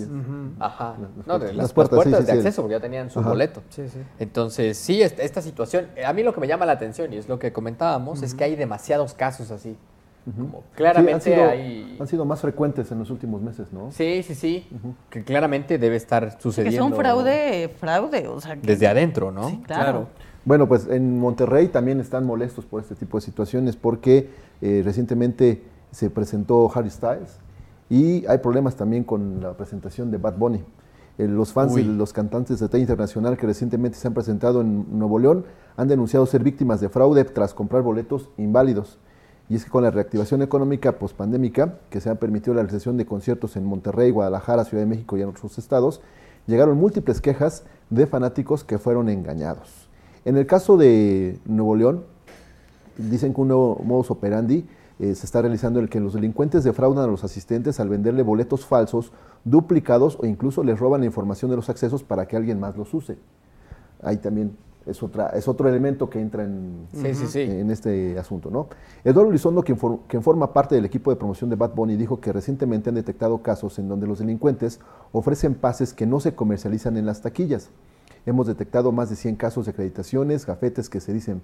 Ajá. 0.58 0.96
Las 1.18 1.26
No, 1.26 1.38
de 1.38 1.48
las, 1.48 1.56
Las 1.56 1.72
puertas, 1.74 2.02
sí, 2.04 2.10
de 2.10 2.22
sí. 2.24 2.30
acceso, 2.30 2.62
porque 2.62 2.76
ya 2.76 2.80
tenían 2.80 3.10
su 3.10 3.20
Ajá. 3.20 3.28
boleto. 3.28 3.62
Sí, 3.68 3.86
sí. 3.86 3.98
Entonces, 4.18 4.78
sí, 4.78 5.02
esta, 5.02 5.22
esta 5.22 5.42
situación, 5.42 5.88
eh, 5.94 6.06
a 6.06 6.12
mí 6.14 6.22
lo 6.22 6.32
que 6.32 6.40
me 6.40 6.48
llama 6.48 6.64
la 6.64 6.72
atención, 6.72 7.12
y 7.12 7.18
es 7.18 7.28
lo 7.28 7.38
que 7.38 7.52
comentábamos, 7.52 8.22
es 8.22 8.34
que 8.34 8.44
hay 8.44 8.56
demasiados 8.56 9.12
casos 9.12 9.50
así. 9.50 9.76
Como 10.24 10.62
claramente 10.74 11.20
Sí, 11.20 11.32
han, 11.32 11.38
sido, 11.38 11.50
hay... 11.50 11.96
han 12.00 12.06
sido 12.06 12.24
más 12.26 12.40
frecuentes 12.40 12.90
en 12.92 12.98
los 12.98 13.10
últimos 13.10 13.40
meses, 13.42 13.72
¿no? 13.72 13.90
Sí, 13.92 14.22
sí, 14.22 14.34
sí. 14.34 14.66
Que 15.10 15.22
claramente 15.24 15.76
debe 15.78 15.96
estar 15.96 16.34
Que 16.36 16.42
sucediendo. 16.42 16.84
es 16.86 16.90
un 16.92 16.96
fraude, 16.96 17.70
fraude, 17.78 18.26
o 18.28 18.40
sea, 18.40 18.56
que- 18.56 18.66
Desde 18.66 18.86
adentro, 18.86 19.32
¿no? 19.32 19.48
Sí, 19.50 19.62
claro. 19.66 20.08
Bueno, 20.46 20.66
pues 20.66 20.86
en 20.88 21.18
Monterrey 21.18 21.68
también 21.68 22.00
están 22.00 22.24
molestos 22.24 22.64
por 22.64 22.80
este 22.80 22.94
tipo 22.94 23.18
de 23.18 23.22
situaciones 23.22 23.76
porque 23.76 24.30
eh, 24.62 24.82
recientemente 24.84 25.62
se 25.92 26.08
presentó 26.10 26.70
Harry 26.74 26.90
Styles 26.90 27.38
y 27.90 28.26
hay 28.26 28.38
problemas 28.38 28.76
también 28.76 29.04
con 29.04 29.40
la 29.40 29.56
presentación 29.56 30.10
de 30.10 30.18
Bad 30.18 30.36
Bunny. 30.36 30.62
Eh, 31.18 31.26
los 31.26 31.52
fans 31.52 31.72
Uy. 31.72 31.82
de 31.82 31.92
los 31.92 32.12
cantantes 32.12 32.60
de 32.60 32.68
talla 32.68 32.82
internacional 32.82 33.36
que 33.36 33.46
recientemente 33.46 33.98
se 33.98 34.06
han 34.06 34.14
presentado 34.14 34.60
en 34.60 34.98
Nuevo 34.98 35.18
León 35.18 35.46
han 35.76 35.88
denunciado 35.88 36.26
ser 36.26 36.44
víctimas 36.44 36.80
de 36.80 36.88
fraude 36.88 37.24
tras 37.24 37.54
comprar 37.54 37.82
boletos 37.82 38.30
inválidos. 38.36 38.98
Y 39.48 39.56
es 39.56 39.64
que 39.64 39.70
con 39.70 39.82
la 39.82 39.90
reactivación 39.90 40.42
económica 40.42 40.98
pospandémica, 40.98 41.78
que 41.88 42.00
se 42.00 42.10
ha 42.10 42.16
permitido 42.16 42.54
la 42.54 42.62
realización 42.62 42.98
de 42.98 43.06
conciertos 43.06 43.56
en 43.56 43.64
Monterrey, 43.64 44.10
Guadalajara, 44.10 44.64
Ciudad 44.64 44.82
de 44.82 44.88
México 44.88 45.16
y 45.16 45.22
en 45.22 45.28
otros 45.28 45.56
estados, 45.56 46.02
llegaron 46.46 46.78
múltiples 46.78 47.20
quejas 47.20 47.64
de 47.88 48.06
fanáticos 48.06 48.62
que 48.62 48.78
fueron 48.78 49.08
engañados. 49.08 49.88
En 50.24 50.36
el 50.36 50.46
caso 50.46 50.76
de 50.76 51.38
Nuevo 51.46 51.76
León, 51.76 52.04
dicen 52.98 53.32
que 53.32 53.40
un 53.40 53.48
nuevo 53.48 53.80
modus 53.82 54.10
operandi 54.10 54.66
eh, 54.98 55.14
se 55.14 55.26
está 55.26 55.40
realizando 55.42 55.78
en 55.78 55.84
el 55.84 55.90
que 55.90 56.00
los 56.00 56.12
delincuentes 56.14 56.64
defraudan 56.64 57.04
a 57.04 57.06
los 57.06 57.24
asistentes 57.24 57.78
al 57.80 57.88
venderle 57.88 58.22
boletos 58.22 58.66
falsos, 58.66 59.12
duplicados 59.44 60.18
o 60.20 60.26
incluso 60.26 60.62
les 60.64 60.78
roban 60.78 61.00
la 61.00 61.06
información 61.06 61.50
de 61.50 61.56
los 61.56 61.68
accesos 61.70 62.02
para 62.02 62.26
que 62.26 62.36
alguien 62.36 62.58
más 62.60 62.76
los 62.76 62.92
use. 62.94 63.18
Ahí 64.02 64.16
también 64.16 64.56
es, 64.86 65.02
otra, 65.02 65.28
es 65.30 65.46
otro 65.48 65.68
elemento 65.68 66.08
que 66.08 66.20
entra 66.20 66.44
en, 66.44 66.86
Sí, 66.92 67.14
sí, 67.14 67.26
sí. 67.26 67.40
en 67.42 67.70
este 67.70 68.18
asunto. 68.18 68.50
¿no? 68.50 68.68
Eduardo 69.04 69.30
Lizondo, 69.30 69.62
quien, 69.62 69.76
for- 69.78 70.00
quien 70.08 70.22
forma 70.22 70.52
parte 70.52 70.74
del 70.74 70.84
equipo 70.84 71.10
de 71.10 71.16
promoción 71.16 71.50
de 71.50 71.56
Bad 71.56 71.74
Bunny, 71.74 71.96
dijo 71.96 72.20
que 72.20 72.32
recientemente 72.32 72.88
han 72.88 72.94
detectado 72.96 73.42
casos 73.42 73.78
en 73.78 73.88
donde 73.88 74.06
los 74.06 74.18
delincuentes 74.18 74.80
ofrecen 75.12 75.54
pases 75.54 75.92
que 75.94 76.06
no 76.06 76.20
se 76.20 76.34
comercializan 76.34 76.96
en 76.96 77.06
las 77.06 77.20
taquillas. 77.22 77.70
Hemos 78.26 78.46
detectado 78.46 78.92
más 78.92 79.10
de 79.10 79.16
100 79.16 79.36
casos 79.36 79.64
de 79.66 79.70
acreditaciones, 79.72 80.44
gafetes 80.44 80.88
que 80.90 81.00
se 81.00 81.12
dicen 81.12 81.40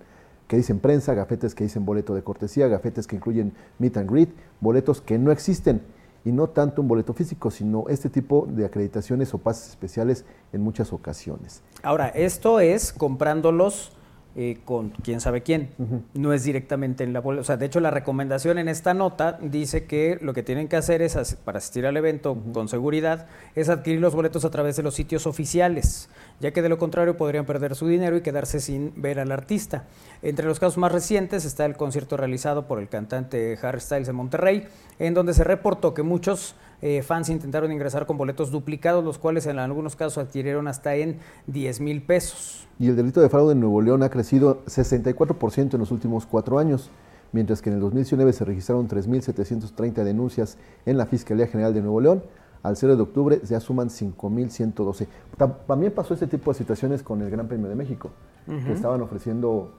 que 0.48 0.56
dicen 0.56 0.78
prensa, 0.78 1.14
gafetes 1.14 1.54
que 1.54 1.64
dicen 1.64 1.84
boleto 1.84 2.14
de 2.14 2.22
cortesía, 2.22 2.68
gafetes 2.68 3.06
que 3.06 3.16
incluyen 3.16 3.52
meet 3.78 3.96
and 3.96 4.10
greet, 4.10 4.30
boletos 4.60 5.00
que 5.00 5.18
no 5.18 5.32
existen 5.32 5.82
y 6.24 6.32
no 6.32 6.48
tanto 6.48 6.82
un 6.82 6.88
boleto 6.88 7.12
físico, 7.12 7.50
sino 7.50 7.84
este 7.88 8.08
tipo 8.08 8.46
de 8.48 8.64
acreditaciones 8.64 9.32
o 9.34 9.38
pases 9.38 9.70
especiales 9.70 10.24
en 10.52 10.62
muchas 10.62 10.92
ocasiones. 10.92 11.62
Ahora, 11.82 12.08
esto 12.08 12.60
es 12.60 12.92
comprándolos 12.92 13.92
eh, 14.36 14.58
con 14.64 14.90
quién 14.90 15.20
sabe 15.20 15.44
quién. 15.44 15.70
No 16.12 16.32
es 16.32 16.42
directamente 16.42 17.04
en 17.04 17.12
la 17.12 17.20
boleta. 17.20 17.42
O 17.42 17.44
sea, 17.44 17.56
de 17.56 17.66
hecho, 17.66 17.78
la 17.78 17.92
recomendación 17.92 18.58
en 18.58 18.68
esta 18.68 18.92
nota 18.92 19.38
dice 19.40 19.84
que 19.84 20.18
lo 20.20 20.34
que 20.34 20.42
tienen 20.42 20.66
que 20.66 20.74
hacer 20.74 21.02
es, 21.02 21.36
para 21.44 21.58
asistir 21.58 21.86
al 21.86 21.96
evento 21.96 22.36
con 22.52 22.66
seguridad, 22.66 23.28
es 23.54 23.68
adquirir 23.68 24.00
los 24.00 24.12
boletos 24.12 24.44
a 24.44 24.50
través 24.50 24.74
de 24.74 24.82
los 24.82 24.94
sitios 24.94 25.28
oficiales, 25.28 26.08
ya 26.40 26.52
que 26.52 26.62
de 26.62 26.68
lo 26.68 26.78
contrario 26.78 27.16
podrían 27.16 27.46
perder 27.46 27.74
su 27.74 27.86
dinero 27.86 28.16
y 28.16 28.20
quedarse 28.20 28.60
sin 28.60 28.92
ver 28.96 29.18
al 29.18 29.32
artista. 29.32 29.84
Entre 30.22 30.46
los 30.46 30.60
casos 30.60 30.78
más 30.78 30.92
recientes 30.92 31.44
está 31.44 31.64
el 31.64 31.76
concierto 31.76 32.16
realizado 32.16 32.66
por 32.66 32.78
el 32.78 32.88
cantante 32.88 33.58
Harry 33.62 33.80
Styles 33.80 34.08
en 34.08 34.16
Monterrey, 34.16 34.66
en 34.98 35.14
donde 35.14 35.34
se 35.34 35.44
reportó 35.44 35.94
que 35.94 36.02
muchos 36.02 36.54
eh, 36.82 37.02
fans 37.02 37.30
intentaron 37.30 37.72
ingresar 37.72 38.06
con 38.06 38.18
boletos 38.18 38.50
duplicados, 38.50 39.04
los 39.04 39.18
cuales 39.18 39.46
en 39.46 39.58
algunos 39.58 39.96
casos 39.96 40.18
adquirieron 40.18 40.68
hasta 40.68 40.94
en 40.96 41.18
10 41.46 41.80
mil 41.80 42.02
pesos. 42.02 42.66
Y 42.78 42.88
el 42.88 42.96
delito 42.96 43.20
de 43.20 43.28
fraude 43.28 43.52
en 43.52 43.60
Nuevo 43.60 43.80
León 43.80 44.02
ha 44.02 44.10
crecido 44.10 44.64
64% 44.66 45.74
en 45.74 45.80
los 45.80 45.90
últimos 45.90 46.26
cuatro 46.26 46.58
años, 46.58 46.90
mientras 47.32 47.62
que 47.62 47.70
en 47.70 47.76
el 47.76 47.80
2019 47.80 48.32
se 48.32 48.44
registraron 48.44 48.88
3.730 48.88 50.04
denuncias 50.04 50.58
en 50.84 50.98
la 50.98 51.06
Fiscalía 51.06 51.46
General 51.46 51.72
de 51.72 51.80
Nuevo 51.80 52.00
León. 52.00 52.22
Al 52.64 52.76
0 52.76 52.96
de 52.96 53.02
octubre 53.02 53.40
ya 53.44 53.60
suman 53.60 53.88
5.112. 53.90 55.06
Ta- 55.36 55.46
También 55.66 55.92
pasó 55.92 56.14
este 56.14 56.26
tipo 56.26 56.50
de 56.50 56.58
situaciones 56.58 57.02
con 57.04 57.22
el 57.22 57.30
Gran 57.30 57.46
Premio 57.46 57.68
de 57.68 57.76
México, 57.76 58.10
que 58.46 58.72
estaban 58.72 59.00
ofreciendo 59.02 59.70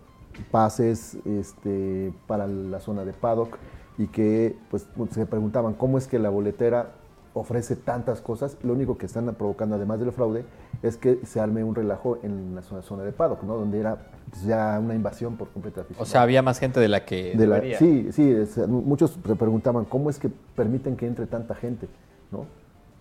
pases 0.52 1.18
este, 1.26 2.14
para 2.28 2.48
la 2.48 2.80
zona 2.80 3.06
de 3.06 3.14
paddock 3.14 3.58
y 3.98 4.08
que 4.08 4.58
pues, 4.70 4.86
se 5.12 5.26
preguntaban 5.26 5.74
cómo 5.74 5.98
es 5.98 6.08
que 6.08 6.20
la 6.20 6.30
boletera 6.30 6.92
ofrece 7.34 7.76
tantas 7.76 8.22
cosas. 8.22 8.58
Lo 8.64 8.74
único 8.74 8.98
que 8.98 9.06
están 9.06 9.34
provocando, 9.36 9.76
además 9.76 10.00
del 10.00 10.12
fraude, 10.12 10.46
es 10.84 10.98
que 10.98 11.20
se 11.26 11.40
arme 11.40 11.64
un 11.64 11.76
relajo 11.76 12.18
en 12.24 12.56
la 12.56 12.62
zona, 12.62 12.82
zona 12.82 13.04
de 13.04 13.12
paddock, 13.12 13.44
¿no? 13.44 13.56
donde 13.58 13.80
era 13.80 13.98
pues, 14.30 14.44
ya 14.44 14.80
una 14.82 14.94
invasión 14.96 15.36
por 15.38 15.50
completo. 15.50 15.86
O 15.98 16.06
sea, 16.06 16.22
había 16.22 16.42
más 16.42 16.60
gente 16.60 16.80
de 16.80 16.88
la 16.88 17.06
que 17.06 17.34
De 17.36 17.48
la- 17.48 17.58
sí, 17.78 18.10
sí, 18.12 18.30
es- 18.30 18.58
muchos 18.68 19.12
se 19.26 19.36
preguntaban 19.36 19.86
cómo 19.86 20.10
es 20.10 20.20
que 20.20 20.30
permiten 20.56 20.96
que 20.98 21.08
entre 21.08 21.26
tanta 21.28 21.56
gente, 21.56 21.88
¿no? 22.32 22.46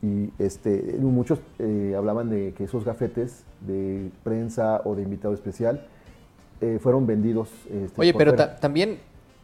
Y 0.05 0.31
este, 0.43 0.97
muchos 1.01 1.39
eh, 1.59 1.95
hablaban 1.97 2.29
de 2.29 2.53
que 2.53 2.65
esos 2.65 2.85
gafetes 2.85 3.45
de 3.61 4.11
prensa 4.23 4.83
o 4.85 4.95
de 4.95 5.03
invitado 5.03 5.33
especial 5.33 5.87
eh, 6.61 6.79
fueron 6.83 7.07
vendidos. 7.07 7.49
este, 7.71 8.01
Oye, 8.01 8.13
pero 8.13 8.35
ta- 8.35 8.57
también, 8.57 8.99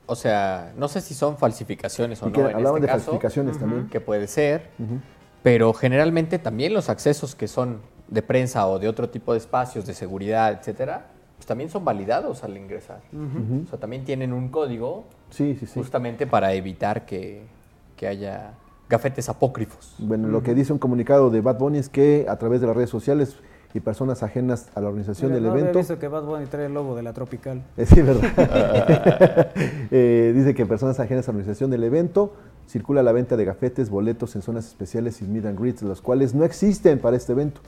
o 0.06 0.14
sea, 0.16 0.72
no 0.76 0.88
sé 0.88 1.00
si 1.00 1.14
son 1.14 1.38
falsificaciones 1.38 2.22
o 2.22 2.30
que 2.30 2.42
no. 2.42 2.48
En 2.50 2.56
hablaban 2.56 2.78
este 2.82 2.86
de 2.88 2.92
caso, 2.92 3.04
falsificaciones 3.12 3.58
también. 3.58 3.88
Que 3.88 4.00
puede 4.00 4.26
ser, 4.26 4.68
pero 5.42 5.72
generalmente 5.72 6.38
también 6.38 6.74
los 6.74 6.90
accesos 6.90 7.34
que 7.34 7.48
son 7.48 7.78
de 8.08 8.20
prensa 8.22 8.66
o 8.66 8.78
de 8.78 8.88
otro 8.88 9.08
tipo 9.08 9.32
de 9.32 9.38
espacios 9.38 9.86
de 9.86 9.94
seguridad, 9.94 10.52
etcétera, 10.52 11.06
pues 11.36 11.46
también 11.46 11.70
son 11.70 11.84
validados 11.86 12.44
al 12.44 12.56
ingresar. 12.56 13.00
O 13.64 13.68
sea, 13.70 13.78
también 13.78 14.04
tienen 14.04 14.32
un 14.34 14.48
código 14.50 15.04
Sí, 15.30 15.56
sí, 15.58 15.64
sí. 15.66 15.78
justamente 15.78 16.26
para 16.26 16.52
evitar 16.52 17.06
que, 17.06 17.42
que 17.96 18.06
haya 18.08 18.52
gafetes 18.90 19.28
apócrifos. 19.28 19.94
Bueno, 19.98 20.28
lo 20.28 20.42
que 20.42 20.52
dice 20.54 20.72
un 20.72 20.78
comunicado 20.78 21.30
de 21.30 21.40
Bad 21.40 21.58
Bunny 21.58 21.78
es 21.78 21.88
que 21.88 22.26
a 22.28 22.36
través 22.36 22.60
de 22.60 22.66
las 22.66 22.76
redes 22.76 22.90
sociales 22.90 23.36
y 23.72 23.78
personas 23.78 24.24
ajenas 24.24 24.68
a 24.74 24.80
la 24.80 24.88
organización 24.88 25.32
del 25.32 25.44
no 25.44 25.56
evento. 25.56 25.78
visto 25.78 25.98
que 25.98 26.08
Bad 26.08 26.24
Bunny 26.24 26.46
trae 26.46 26.66
el 26.66 26.74
logo 26.74 26.96
de 26.96 27.02
la 27.02 27.12
Tropical. 27.12 27.62
Eh, 27.76 27.86
Sí, 27.86 28.02
verdad. 28.02 29.48
Eh, 29.92 30.32
dice 30.34 30.54
que 30.54 30.66
personas 30.66 31.00
ajenas 31.00 31.28
a 31.28 31.32
la 31.32 31.38
organización 31.38 31.70
del 31.70 31.84
evento 31.84 32.34
circula 32.66 33.02
la 33.02 33.12
venta 33.12 33.36
de 33.36 33.44
gafetes, 33.44 33.90
boletos 33.90 34.36
en 34.36 34.42
zonas 34.42 34.66
especiales 34.66 35.22
y 35.22 35.24
meet 35.24 35.46
and 35.46 35.58
greets, 35.58 35.82
los 35.82 36.00
cuales 36.00 36.34
no 36.34 36.44
existen 36.44 36.98
para 36.98 37.16
este 37.16 37.32
evento. 37.32 37.60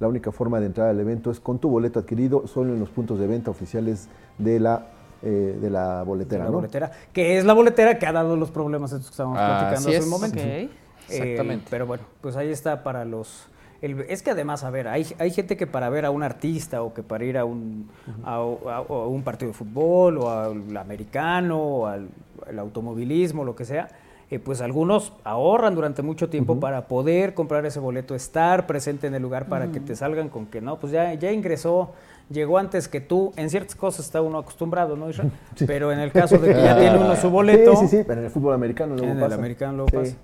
La 0.00 0.06
única 0.08 0.32
forma 0.32 0.60
de 0.60 0.66
entrar 0.66 0.88
al 0.88 1.00
evento 1.00 1.30
es 1.30 1.40
con 1.40 1.58
tu 1.58 1.68
boleto 1.68 1.98
adquirido 1.98 2.46
solo 2.46 2.72
en 2.72 2.80
los 2.80 2.88
puntos 2.88 3.18
de 3.18 3.26
venta 3.26 3.50
oficiales 3.50 4.08
de 4.38 4.60
la, 4.60 4.86
eh, 5.22 5.58
de 5.60 5.70
la 5.70 6.02
boletera. 6.04 6.44
la 6.44 6.50
¿no? 6.50 6.56
boletera, 6.56 6.90
que 7.12 7.38
es 7.38 7.44
la 7.44 7.52
boletera 7.54 7.98
que 7.98 8.06
ha 8.06 8.12
dado 8.12 8.36
los 8.36 8.50
problemas 8.50 8.92
estos 8.92 9.06
que 9.08 9.12
estábamos 9.12 9.38
platicando 9.38 9.88
hace 9.88 9.96
es. 9.98 10.04
un 10.04 10.10
momento. 10.10 10.38
Ok. 10.38 10.44
Eh, 10.44 10.68
Exactamente. 11.10 11.66
pero 11.70 11.86
bueno, 11.86 12.04
pues 12.20 12.36
ahí 12.36 12.50
está 12.50 12.82
para 12.82 13.04
los... 13.06 13.46
el- 13.80 14.02
es 14.10 14.22
que 14.22 14.30
además, 14.32 14.62
a 14.64 14.70
ver, 14.70 14.88
hay, 14.88 15.06
hay 15.18 15.30
gente 15.30 15.56
que 15.56 15.66
para 15.66 15.88
ver 15.88 16.04
a 16.04 16.10
un 16.10 16.22
artista 16.22 16.82
o 16.82 16.92
que 16.92 17.02
para 17.02 17.24
ir 17.24 17.38
a 17.38 17.44
un, 17.46 17.88
a, 18.24 18.34
a- 18.34 18.76
a 18.76 19.06
un 19.06 19.22
partido 19.22 19.50
de 19.50 19.54
fútbol 19.56 20.18
o 20.18 20.30
al 20.30 20.76
americano 20.76 21.58
o 21.60 21.86
al, 21.86 22.08
al 22.46 22.58
automovilismo, 22.58 23.42
lo 23.44 23.56
que 23.56 23.64
sea, 23.64 23.88
eh, 24.30 24.38
pues 24.38 24.60
algunos 24.60 25.14
ahorran 25.24 25.74
durante 25.74 26.02
mucho 26.02 26.28
tiempo 26.28 26.60
para 26.60 26.86
poder 26.88 27.32
comprar 27.32 27.64
ese 27.64 27.80
boleto, 27.80 28.14
estar 28.14 28.66
presente 28.66 29.06
en 29.06 29.14
el 29.14 29.22
lugar 29.22 29.46
para 29.46 29.68
que 29.72 29.80
te 29.80 29.96
salgan 29.96 30.28
con 30.28 30.44
que 30.44 30.60
no, 30.60 30.76
pues 30.78 30.92
ya, 30.92 31.14
ya 31.14 31.32
ingresó, 31.32 31.92
llegó 32.30 32.58
antes 32.58 32.88
que 32.88 33.00
tú. 33.00 33.32
En 33.36 33.50
ciertas 33.50 33.74
cosas 33.74 34.06
está 34.06 34.20
uno 34.22 34.38
acostumbrado, 34.38 34.96
¿no, 34.96 35.08
Isra? 35.10 35.24
Pero 35.66 35.92
en 35.92 35.98
el 36.00 36.12
caso 36.12 36.38
de 36.38 36.54
que 36.54 36.62
ya 36.62 36.76
tiene 36.78 36.98
uno 36.98 37.16
su 37.16 37.30
boleto... 37.30 37.76
Sí, 37.76 37.88
sí, 37.88 37.96
sí, 37.98 38.04
pero 38.06 38.20
en 38.20 38.26
el 38.26 38.30
fútbol 38.32 38.54
americano 38.54 38.94
luego 38.94 39.10
En 39.12 39.18
el 39.18 39.22
pasa. 39.24 39.34
americano 39.36 39.72
luego 39.78 39.90
Sí. 39.90 39.96
pasa. 39.96 40.14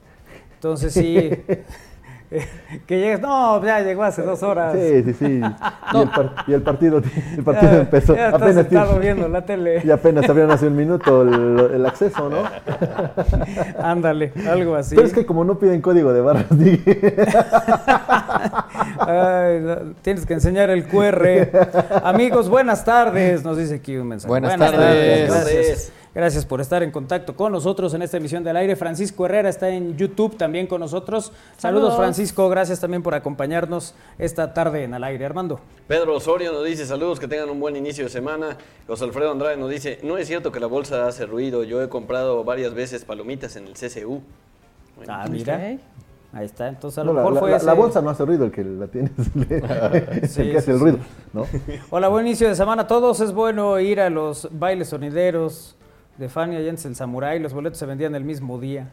Entonces 0.54 0.92
sí, 0.94 1.30
que 2.86 2.98
llegues, 2.98 3.20
no, 3.20 3.62
ya 3.64 3.80
llegó 3.80 4.02
hace 4.02 4.22
dos 4.22 4.42
horas. 4.42 4.72
Sí, 4.74 5.02
sí, 5.04 5.12
sí. 5.14 5.40
Y, 5.94 5.98
el 6.00 6.08
par- 6.10 6.34
y 6.48 6.52
el 6.54 6.62
partido, 6.62 7.02
el 7.36 7.44
partido 7.44 7.72
Ya- 7.72 7.78
empezó. 7.80 8.16
Ya 8.16 8.28
apenas 8.30 8.66
tiene- 8.68 8.98
viendo 8.98 9.28
la 9.28 9.44
tele. 9.44 9.82
Y 9.84 9.90
apenas 9.90 10.28
abrieron 10.28 10.50
hace 10.50 10.66
un 10.66 10.74
minuto 10.74 11.22
el, 11.22 11.74
el 11.74 11.86
acceso, 11.86 12.28
¿no? 12.30 12.38
Ándale, 13.78 14.32
algo 14.48 14.74
así. 14.74 14.94
Pero 14.96 15.06
es 15.06 15.12
que 15.12 15.24
como 15.26 15.44
no 15.44 15.58
piden 15.58 15.80
código 15.82 16.12
de 16.12 16.20
barras, 16.22 16.46
dije, 16.58 17.14
Ay, 18.98 19.94
tienes 20.02 20.26
que 20.26 20.34
enseñar 20.34 20.70
el 20.70 20.86
QR. 20.86 21.50
Amigos, 22.04 22.48
buenas 22.48 22.84
tardes, 22.84 23.44
nos 23.44 23.56
dice 23.56 23.76
aquí 23.76 23.96
un 23.96 24.08
mensaje. 24.08 24.28
Buenas 24.28 24.58
tardes. 24.58 25.28
Gracias. 25.28 25.92
Gracias 26.14 26.46
por 26.46 26.60
estar 26.60 26.84
en 26.84 26.92
contacto 26.92 27.34
con 27.34 27.50
nosotros 27.50 27.92
en 27.92 28.02
esta 28.02 28.18
emisión 28.18 28.44
del 28.44 28.56
aire. 28.56 28.76
Francisco 28.76 29.26
Herrera 29.26 29.48
está 29.48 29.68
en 29.70 29.96
YouTube 29.96 30.36
también 30.36 30.68
con 30.68 30.78
nosotros. 30.78 31.32
Saludos, 31.56 31.58
Saludos. 31.58 31.96
Francisco. 31.96 32.48
Gracias 32.48 32.78
también 32.78 33.02
por 33.02 33.14
acompañarnos 33.14 33.96
esta 34.16 34.54
tarde 34.54 34.84
en 34.84 34.94
al 34.94 35.02
aire. 35.02 35.26
Armando. 35.26 35.58
Pedro 35.88 36.14
Osorio 36.14 36.52
nos 36.52 36.64
dice 36.64 36.86
saludos, 36.86 37.18
que 37.18 37.26
tengan 37.26 37.50
un 37.50 37.58
buen 37.58 37.74
inicio 37.74 38.04
de 38.04 38.10
semana. 38.10 38.56
José 38.86 39.04
Alfredo 39.04 39.32
Andrade 39.32 39.56
nos 39.56 39.68
dice, 39.68 39.98
no 40.04 40.16
es 40.16 40.28
cierto 40.28 40.52
que 40.52 40.60
la 40.60 40.68
bolsa 40.68 41.08
hace 41.08 41.26
ruido, 41.26 41.64
yo 41.64 41.82
he 41.82 41.88
comprado 41.88 42.44
varias 42.44 42.74
veces 42.74 43.04
palomitas 43.04 43.56
en 43.56 43.66
el 43.66 43.72
CCU. 43.72 44.22
Ah, 45.08 45.26
mira. 45.28 45.78
Ahí 46.34 46.46
está. 46.46 46.68
Entonces 46.68 46.98
a 46.98 47.04
lo 47.04 47.12
mejor 47.12 47.32
la- 47.34 47.40
fue 47.40 47.50
la- 47.50 47.56
ese- 47.58 47.66
la 47.66 47.74
bolsa 47.74 48.02
no 48.02 48.10
hace 48.10 48.24
ruido, 48.24 48.44
el 48.46 48.50
que 48.50 48.64
la 48.64 48.86
tiene 48.88 49.10
es 50.20 50.30
Sí, 50.32 50.42
el 50.42 50.50
que 50.52 50.58
hace 50.58 50.66
sí, 50.66 50.70
el 50.72 50.80
ruido, 50.80 50.98
¿no? 51.32 51.46
Hola, 51.90 52.08
buen 52.08 52.26
inicio 52.26 52.48
de 52.48 52.54
semana 52.56 52.82
a 52.82 52.86
todos. 52.86 53.20
Es 53.20 53.32
bueno 53.32 53.78
ir 53.78 54.00
a 54.00 54.10
los 54.10 54.48
bailes 54.52 54.88
sonideros 54.88 55.76
de 56.18 56.28
Fania 56.28 56.58
Jens 56.60 56.84
el 56.86 56.96
Samurai. 56.96 57.38
Los 57.38 57.52
boletos 57.54 57.78
se 57.78 57.86
vendían 57.86 58.14
el 58.14 58.24
mismo 58.24 58.58
día. 58.58 58.90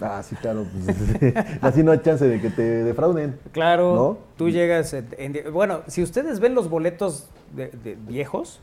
Ah, 0.00 0.22
sí, 0.22 0.34
claro. 0.36 0.64
pues, 0.86 1.34
así 1.60 1.82
no 1.82 1.92
hay 1.92 1.98
chance 1.98 2.26
de 2.26 2.40
que 2.40 2.48
te 2.48 2.62
defrauden. 2.62 3.38
Claro, 3.52 3.94
¿No? 3.94 4.18
tú 4.38 4.48
llegas. 4.48 4.94
en- 4.94 5.08
en- 5.18 5.52
bueno, 5.52 5.80
si 5.88 6.02
ustedes 6.02 6.40
ven 6.40 6.54
los 6.54 6.70
boletos 6.70 7.28
de, 7.54 7.68
de 7.68 7.98
viejos, 8.08 8.60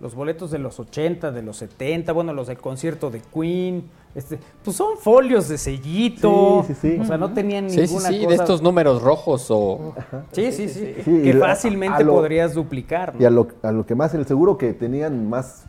los 0.00 0.14
boletos 0.14 0.50
de 0.50 0.58
los 0.58 0.80
80, 0.80 1.30
de 1.32 1.42
los 1.42 1.58
70, 1.58 2.12
bueno, 2.12 2.32
los 2.32 2.46
del 2.46 2.56
concierto 2.56 3.10
de 3.10 3.20
Queen, 3.20 3.90
este, 4.14 4.38
pues 4.64 4.76
son 4.76 4.96
folios 4.98 5.48
de 5.48 5.56
sellito. 5.58 6.64
Sí, 6.66 6.74
sí, 6.74 6.94
sí. 6.96 6.98
O 7.00 7.04
sea, 7.04 7.16
no 7.16 7.32
tenían 7.32 7.70
Sí, 7.70 7.76
sí, 7.86 7.94
ninguna 7.94 8.08
sí, 8.08 8.18
de 8.18 8.24
cosa. 8.24 8.42
estos 8.42 8.62
números 8.62 9.02
rojos 9.02 9.46
o... 9.50 9.94
Sí, 10.32 10.50
sí, 10.52 10.68
sí. 10.68 10.94
Que 11.04 11.34
fácilmente 11.34 12.02
lo- 12.04 12.14
podrías 12.14 12.54
duplicar. 12.54 13.14
¿no? 13.14 13.20
Y 13.22 13.24
a 13.24 13.30
lo, 13.30 13.48
a 13.62 13.72
lo 13.72 13.86
que 13.86 13.94
más, 13.94 14.12
el 14.14 14.26
seguro 14.26 14.58
que 14.58 14.72
tenían 14.72 15.28
más, 15.28 15.64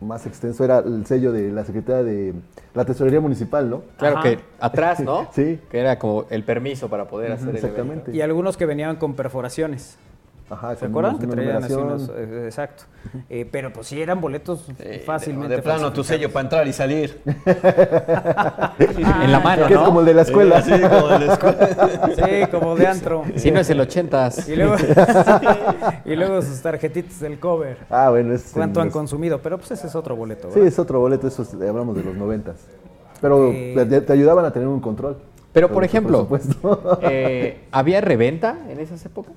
más 0.00 0.26
extenso 0.26 0.64
era 0.64 0.78
el 0.78 1.04
sello 1.06 1.30
de 1.32 1.50
la 1.52 1.64
Secretaría 1.64 2.02
de 2.02 2.34
la 2.74 2.84
Tesorería 2.84 3.20
Municipal, 3.20 3.68
¿no? 3.70 3.82
Claro 3.98 4.18
Ajá. 4.18 4.30
que 4.30 4.38
atrás, 4.60 5.00
¿no? 5.00 5.28
Sí. 5.34 5.58
Que 5.70 5.78
era 5.78 5.98
como 5.98 6.24
el 6.30 6.42
permiso 6.44 6.88
para 6.88 7.06
poder 7.06 7.32
hacer 7.32 7.48
el 7.50 7.56
evento. 7.56 7.66
Exactamente. 7.66 8.16
Y 8.16 8.20
algunos 8.22 8.56
que 8.56 8.66
venían 8.66 8.96
con 8.96 9.14
perforaciones. 9.14 9.96
Ajá, 10.50 10.76
¿Se 10.76 10.84
acuerdan? 10.86 11.18
Que 11.18 11.26
traían 11.26 11.64
así 11.64 11.72
unos- 11.72 12.10
eh, 12.14 12.42
exacto. 12.44 12.84
Eh, 13.30 13.48
pero 13.50 13.72
pues 13.72 13.86
sí 13.86 14.00
eran 14.02 14.20
boletos 14.20 14.66
Eh, 14.78 15.02
fácilmente. 15.04 15.56
De 15.56 15.62
plano, 15.62 15.90
tu 15.92 16.04
sello 16.04 16.30
para 16.30 16.42
entrar 16.44 16.68
y 16.68 16.72
salir. 16.74 17.18
En 18.78 19.32
la 19.32 19.40
mano, 19.40 19.66
Que 19.66 19.74
es 19.74 19.80
como 19.80 20.00
el 20.00 20.06
de 20.06 20.14
la 20.14 20.22
escuela. 20.22 20.60
Sí, 20.62 20.72
como 20.72 21.08
de 21.08 21.18
la 21.26 21.32
escuela. 21.32 21.68
Sí, 22.14 22.46
como 22.50 22.76
de 22.76 22.86
antro. 22.86 23.22
Si 23.36 23.50
no 23.50 23.60
es 23.60 23.70
el 23.70 23.80
80s. 23.80 24.48
Y 24.48 24.56
luego, 24.56 24.76
y 26.04 26.16
luego 26.16 26.42
sus 26.42 26.60
tarjetitas 26.60 27.20
del 27.20 27.38
cover. 27.38 27.78
Ah, 27.90 28.10
bueno, 28.10 28.34
es. 28.34 28.50
¿Cuánto 28.52 28.80
han 28.80 28.88
es- 28.88 28.92
consumido? 28.92 29.40
Pero 29.40 29.58
pues 29.58 29.70
ese 29.70 29.86
es 29.86 29.94
otro 29.94 30.14
boleto. 30.16 30.48
Sí, 30.48 30.54
¿verdad? 30.56 30.68
es 30.68 30.78
otro 30.78 31.00
boleto, 31.00 31.26
eso 31.28 31.42
es- 31.42 31.54
hablamos 31.54 31.96
de 31.96 32.04
los 32.04 32.14
noventas. 32.14 32.56
Pero 33.20 33.50
Eh. 33.50 33.74
te, 33.88 34.00
te 34.02 34.12
ayudaban 34.12 34.44
a 34.44 34.52
tener 34.52 34.68
un 34.68 34.80
control. 34.80 35.16
Pero, 35.52 35.70
por 35.70 35.84
ejemplo, 35.84 36.28
eh, 37.02 37.64
¿había 37.70 38.00
reventa 38.00 38.58
en 38.68 38.80
esas 38.80 39.04
épocas? 39.06 39.34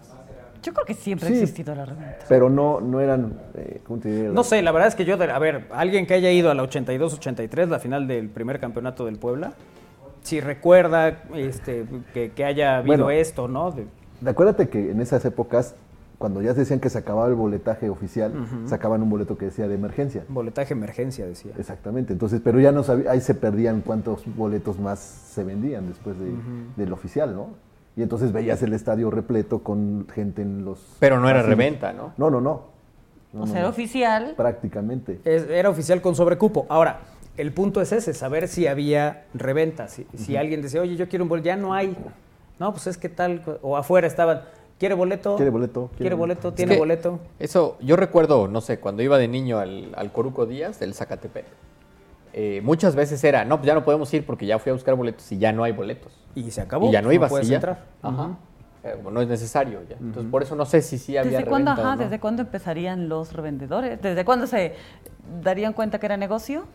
Yo 0.68 0.74
creo 0.74 0.86
que 0.86 0.94
siempre 0.96 1.30
Sí. 1.30 1.34
ha 1.36 1.38
existido 1.38 1.74
la 1.74 1.86
reventa. 1.86 2.18
pero 2.28 2.50
no, 2.50 2.82
no 2.82 3.00
eran. 3.00 3.40
eh, 3.56 3.80
¿Cómo 3.88 4.00
te 4.02 4.10
diré? 4.14 4.28
No 4.30 4.44
sé, 4.44 4.62
la 4.62 4.74
verdad 4.74 4.90
es 4.90 4.96
que 4.96 5.06
yo, 5.06 5.14
a 5.16 5.40
ver, 5.40 5.66
alguien 5.72 6.06
que 6.06 6.14
haya 6.14 6.30
ido 6.30 6.52
a 6.52 6.54
la 6.54 6.64
82-83, 6.64 7.70
la 7.70 7.80
final 7.80 8.06
del 8.06 8.28
primer 8.28 8.60
campeonato 8.60 9.06
del 9.06 9.18
Puebla, 9.18 9.54
si 10.24 10.42
recuerda 10.42 11.24
este, 11.36 11.86
que, 12.14 12.32
que 12.32 12.44
haya 12.44 12.80
habido 12.80 13.06
Bueno. 13.06 13.10
esto, 13.12 13.48
¿no? 13.48 13.72
De- 13.72 13.88
Acuérdate 14.30 14.68
que 14.68 14.92
en 14.92 15.00
esas 15.00 15.24
épocas, 15.24 15.74
cuando 16.18 16.42
ya 16.42 16.54
decían 16.54 16.82
que 16.82 16.90
se 16.90 16.98
acababa 16.98 17.30
el 17.30 17.36
boletaje 17.36 17.90
oficial, 17.90 18.34
sacaban 18.66 19.02
un 19.04 19.10
boleto 19.10 19.38
que 19.38 19.46
decía 19.46 19.70
de 19.70 19.76
emergencia. 19.76 20.26
boletaje 20.28 20.74
emergencia, 20.74 21.26
decía. 21.26 21.54
Exactamente, 21.58 22.12
entonces, 22.12 22.42
pero 22.44 22.60
ya 22.60 22.74
no 22.74 22.84
sabía, 22.84 23.12
ahí 23.12 23.22
se 23.22 23.36
perdían 23.36 23.80
cuántos 23.86 24.24
boletos 24.36 24.80
más 24.80 25.00
se 25.00 25.46
vendían 25.46 25.88
después 25.88 26.20
de- 26.20 26.34
del 26.76 26.92
oficial, 26.92 27.34
¿no? 27.34 27.52
Y 27.98 28.04
entonces 28.04 28.32
veías 28.32 28.62
el 28.62 28.74
estadio 28.74 29.10
repleto 29.10 29.60
con 29.60 30.08
gente 30.14 30.44
en 30.44 30.64
los... 30.64 30.80
Pero 31.00 31.20
no 31.20 31.28
era 31.30 31.40
pasillos. 31.40 31.58
reventa, 31.58 31.94
¿no? 31.94 32.14
No, 32.18 32.30
no, 32.30 32.40
no. 32.40 32.62
No, 33.34 33.42
o 33.44 33.46
no, 33.46 33.52
sea, 33.52 33.64
no. 33.64 33.70
oficial. 33.70 34.34
Prácticamente. 34.38 35.20
Es- 35.26 35.50
era 35.50 35.70
oficial 35.70 36.00
con 36.02 36.16
sobrecupo. 36.16 36.66
Ahora, 36.70 37.00
el 37.38 37.52
punto 37.54 37.82
es 37.82 37.92
ese, 37.92 38.14
saber 38.14 38.48
si 38.48 38.68
había 38.68 39.26
reventa. 39.34 39.88
Si, 39.88 40.06
si 40.16 40.38
alguien 40.38 40.62
decía, 40.62 40.80
oye, 40.82 40.96
yo 40.96 41.10
quiero 41.10 41.26
un 41.26 41.30
boleto, 41.30 41.48
ya 41.48 41.56
no 41.58 41.74
hay. 41.74 41.98
No, 42.60 42.72
pues 42.72 42.88
es 42.88 42.98
que 42.98 43.10
tal, 43.10 43.42
o 43.64 43.76
afuera 43.78 44.08
estaban, 44.08 44.42
¿quiere 44.80 44.94
boleto? 44.96 45.36
¿Quiere 45.36 45.50
boleto? 45.52 45.90
¿Quiere 45.98 46.16
boleto? 46.16 46.50
Es 46.50 46.56
¿Tiene 46.56 46.74
que 46.74 46.80
boleto? 46.80 47.20
Eso, 47.40 47.78
yo 47.82 47.96
recuerdo, 47.96 48.48
no 48.48 48.62
sé, 48.62 48.80
cuando 48.80 49.02
iba 49.04 49.18
de 49.18 49.28
niño 49.28 49.58
al, 49.60 49.92
al 49.96 50.12
Coruco 50.12 50.46
Díaz 50.46 50.80
del 50.80 50.94
Zacatepec, 50.94 51.46
eh, 52.40 52.62
muchas 52.64 52.96
veces 52.96 53.24
era, 53.24 53.44
no, 53.46 53.58
pues 53.58 53.66
ya 53.66 53.74
no 53.74 53.84
podemos 53.84 54.14
ir 54.14 54.24
porque 54.24 54.46
ya 54.46 54.60
fui 54.60 54.70
a 54.70 54.74
buscar 54.74 54.94
boletos 54.94 55.32
y 55.32 55.40
ya 55.40 55.52
no 55.52 55.64
hay 55.64 55.72
boletos. 55.72 56.14
Y 56.36 56.52
se 56.52 56.62
acabó. 56.62 56.88
y 56.88 56.92
ya 56.92 57.02
no 57.02 57.12
ibas 57.12 57.32
puedes 57.32 57.48
y 57.48 57.50
ya. 57.50 57.56
entrar. 57.56 57.84
Ajá. 58.04 58.38
Eh, 58.84 58.94
como 58.98 59.10
no 59.10 59.22
es 59.22 59.28
necesario 59.28 59.82
ya. 59.90 59.96
Entonces, 60.00 60.30
por 60.30 60.44
eso 60.44 60.56
no 60.56 60.66
sé 60.68 60.84
si 60.84 61.00
sí 61.00 61.18
había 61.18 61.32
¿Desde 61.40 61.46
cuándo, 61.50 61.72
ajá, 61.72 61.96
no. 61.96 62.04
¿Desde 62.04 62.20
cuándo 62.20 62.44
empezarían 62.44 63.10
los 63.10 63.34
revendedores? 63.34 64.00
¿Desde 64.00 64.24
cuándo 64.24 64.46
se 64.46 64.76
darían 65.42 65.74
cuenta 65.74 65.98
que 66.00 66.06
era 66.06 66.16
negocio? 66.16 66.66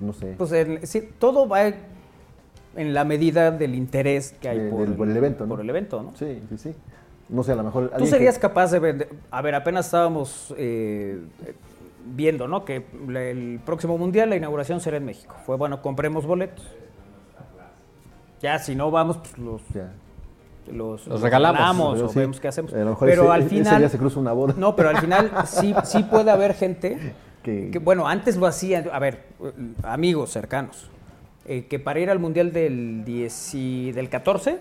No 0.00 0.14
sé. 0.14 0.34
Pues 0.38 0.50
el- 0.52 0.86
sí, 0.86 1.10
todo 1.18 1.46
va 1.46 1.64
en 1.66 2.94
la 2.94 3.04
medida 3.04 3.50
del 3.50 3.74
interés 3.74 4.34
que 4.40 4.48
hay 4.48 4.58
De- 4.60 4.70
por, 4.70 4.80
del- 4.86 4.94
por 4.94 5.10
el 5.10 5.16
evento, 5.18 5.44
¿no? 5.44 5.50
por 5.50 5.60
el 5.60 5.68
evento, 5.68 6.02
¿no? 6.02 6.12
Sí, 6.16 6.42
sí, 6.48 6.56
sí. 6.56 6.74
No 7.28 7.42
sé, 7.42 7.52
a 7.52 7.56
lo 7.56 7.64
mejor... 7.64 7.90
¿Tú 7.98 8.06
serías 8.06 8.36
que- 8.36 8.40
capaz 8.40 8.70
de 8.70 8.78
vender? 8.78 9.08
A 9.30 9.42
ver, 9.42 9.54
apenas 9.54 9.84
estábamos 9.84 10.54
eh, 10.56 11.20
viendo, 12.14 12.48
¿no? 12.48 12.64
Que 12.64 12.84
el 13.08 13.60
próximo 13.64 13.98
mundial, 13.98 14.30
la 14.30 14.36
inauguración 14.36 14.80
será 14.80 14.96
en 14.96 15.04
México. 15.04 15.34
Fue 15.46 15.56
bueno, 15.56 15.82
compremos 15.82 16.26
boletos. 16.26 16.66
Ya, 18.40 18.58
si 18.58 18.74
no 18.74 18.90
vamos, 18.90 19.18
pues 19.18 19.36
los, 19.38 19.62
Ya. 19.74 19.92
los, 20.72 21.06
Los 21.06 21.20
regalamos. 21.20 22.00
O 22.00 22.08
sí, 22.08 22.18
vemos 22.18 22.38
qué 22.40 22.48
hacemos. 22.48 22.72
Pero 22.72 22.92
ese- 23.24 23.28
al 23.32 23.40
ese 23.40 23.48
final. 23.50 23.78
día 23.78 23.88
se 23.88 23.98
cruza 23.98 24.20
una 24.20 24.32
boda. 24.32 24.54
No, 24.56 24.76
pero 24.76 24.90
al 24.90 24.98
final 24.98 25.30
sí, 25.46 25.74
sí 25.84 26.02
puede 26.04 26.30
haber 26.30 26.54
gente 26.54 27.14
Que- 27.42 27.70
que, 27.70 27.78
bueno, 27.78 28.06
antes 28.08 28.36
lo 28.36 28.46
hacían, 28.46 28.88
a 28.92 28.98
ver, 28.98 29.24
amigos 29.84 30.30
cercanos, 30.30 30.90
eh, 31.46 31.66
que 31.66 31.78
para 31.78 32.00
ir 32.00 32.10
al 32.10 32.18
mundial 32.18 32.52
del 32.52 33.04
10 33.04 33.54
y 33.54 33.92
del 33.92 34.08
14, 34.10 34.58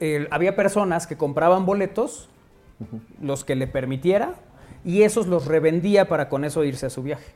eh, 0.00 0.26
había 0.30 0.54
personas 0.56 1.06
que 1.06 1.16
compraban 1.16 1.66
boletos, 1.66 2.28
los 3.20 3.44
que 3.44 3.56
le 3.56 3.66
permitiera, 3.66 4.34
y 4.84 5.02
esos 5.02 5.26
los 5.26 5.46
revendía 5.46 6.08
para 6.08 6.28
con 6.28 6.44
eso 6.44 6.64
irse 6.64 6.86
a 6.86 6.90
su 6.90 7.02
viaje. 7.02 7.32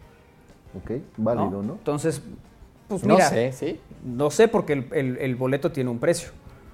Ok, 0.76 1.00
válido, 1.16 1.62
¿no? 1.62 1.74
Entonces, 1.74 2.22
pues 2.88 3.04
No 3.04 3.14
mira, 3.14 3.28
sé, 3.28 3.52
¿sí? 3.52 3.80
no 4.04 4.30
sé 4.30 4.48
porque 4.48 4.72
el, 4.74 4.86
el- 4.92 5.16
el 5.18 5.36
boleto 5.36 5.72
tiene 5.72 5.90
un 5.90 5.98
precio. 5.98 6.30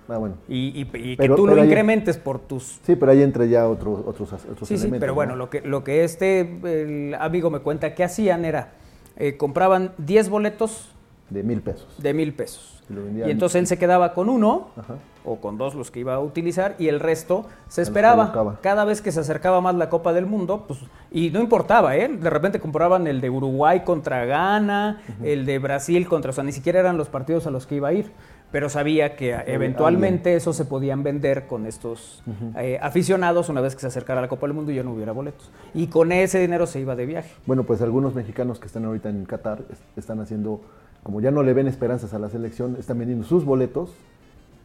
Ah, 0.08 0.18
bueno. 0.18 0.34
Y, 0.48 0.68
y- 0.68 0.80
y 0.82 0.86
que 1.12 1.16
Pero- 1.16 1.34
tú 1.36 1.46
lo 1.46 1.52
pero 1.52 1.62
ahí- 1.62 1.68
incrementes 1.68 2.18
por 2.18 2.38
tus 2.38 2.78
Sí, 2.82 2.94
pero 2.94 3.12
ahí 3.12 3.22
entra 3.22 3.46
ya 3.46 3.66
otro, 3.68 4.04
otros, 4.06 4.32
otros 4.32 4.68
Sí, 4.68 4.76
sí, 4.76 4.82
elementos. 4.82 5.00
pero 5.00 5.12
¿no? 5.12 5.14
bueno, 5.14 5.36
lo 5.36 5.48
que, 5.48 5.62
lo 5.62 5.82
que 5.82 6.04
este 6.04 6.40
el 6.40 7.14
amigo 7.14 7.48
me 7.50 7.60
cuenta 7.60 7.94
que 7.94 8.04
hacían 8.04 8.44
era, 8.44 8.72
eh, 9.16 9.36
compraban 9.38 9.92
10 9.98 10.28
boletos 10.28 10.90
De 11.30 11.42
mil 11.42 11.62
pesos. 11.62 11.86
de 11.98 12.12
mil 12.14 12.34
pesos. 12.34 12.82
Y 13.26 13.30
entonces 13.30 13.56
él 13.60 13.66
se 13.66 13.78
quedaba 13.78 14.12
con 14.12 14.28
uno 14.28 14.68
Ajá. 14.76 14.96
o 15.24 15.36
con 15.40 15.56
dos 15.56 15.74
los 15.74 15.90
que 15.90 16.00
iba 16.00 16.14
a 16.14 16.20
utilizar 16.20 16.74
y 16.78 16.88
el 16.88 17.00
resto 17.00 17.46
se 17.68 17.80
esperaba. 17.80 18.58
Cada 18.60 18.84
vez 18.84 19.00
que 19.00 19.10
se 19.10 19.20
acercaba 19.20 19.62
más 19.62 19.74
la 19.74 19.88
Copa 19.88 20.12
del 20.12 20.26
Mundo, 20.26 20.66
pues, 20.68 20.80
y 21.10 21.30
no 21.30 21.40
importaba, 21.40 21.96
¿eh? 21.96 22.08
De 22.08 22.28
repente 22.28 22.60
compraban 22.60 23.06
el 23.06 23.22
de 23.22 23.30
Uruguay 23.30 23.80
contra 23.84 24.26
Ghana, 24.26 25.00
el 25.22 25.46
de 25.46 25.58
Brasil 25.58 26.06
contra, 26.06 26.30
o 26.30 26.34
sea, 26.34 26.44
ni 26.44 26.52
siquiera 26.52 26.78
eran 26.80 26.98
los 26.98 27.08
partidos 27.08 27.46
a 27.46 27.50
los 27.50 27.66
que 27.66 27.76
iba 27.76 27.88
a 27.88 27.94
ir. 27.94 28.12
Pero 28.52 28.68
sabía 28.68 29.16
que 29.16 29.32
eventualmente 29.46 30.36
esos 30.36 30.54
se 30.54 30.64
podían 30.64 31.02
vender 31.02 31.46
con 31.48 31.66
estos 31.66 32.22
eh, 32.56 32.78
aficionados 32.80 33.48
una 33.48 33.60
vez 33.60 33.74
que 33.74 33.80
se 33.80 33.88
acercara 33.88 34.20
la 34.20 34.28
Copa 34.28 34.46
del 34.46 34.54
Mundo 34.54 34.70
y 34.70 34.76
ya 34.76 34.82
no 34.84 34.92
hubiera 34.92 35.10
boletos. 35.12 35.50
Y 35.72 35.88
con 35.88 36.12
ese 36.12 36.38
dinero 36.38 36.66
se 36.66 36.78
iba 36.80 36.94
de 36.94 37.06
viaje. 37.06 37.30
Bueno, 37.46 37.64
pues 37.64 37.80
algunos 37.82 38.14
mexicanos 38.14 38.60
que 38.60 38.66
están 38.66 38.84
ahorita 38.84 39.08
en 39.08 39.24
Qatar 39.24 39.62
es- 39.72 39.82
están 39.96 40.20
haciendo, 40.20 40.60
como 41.04 41.20
ya 41.20 41.30
no 41.30 41.44
le 41.44 41.52
ven 41.52 41.68
esperanzas 41.68 42.12
a 42.14 42.18
la 42.18 42.28
selección, 42.28 42.76
están 42.80 42.98
vendiendo 42.98 43.24
sus 43.24 43.44
boletos 43.44 43.90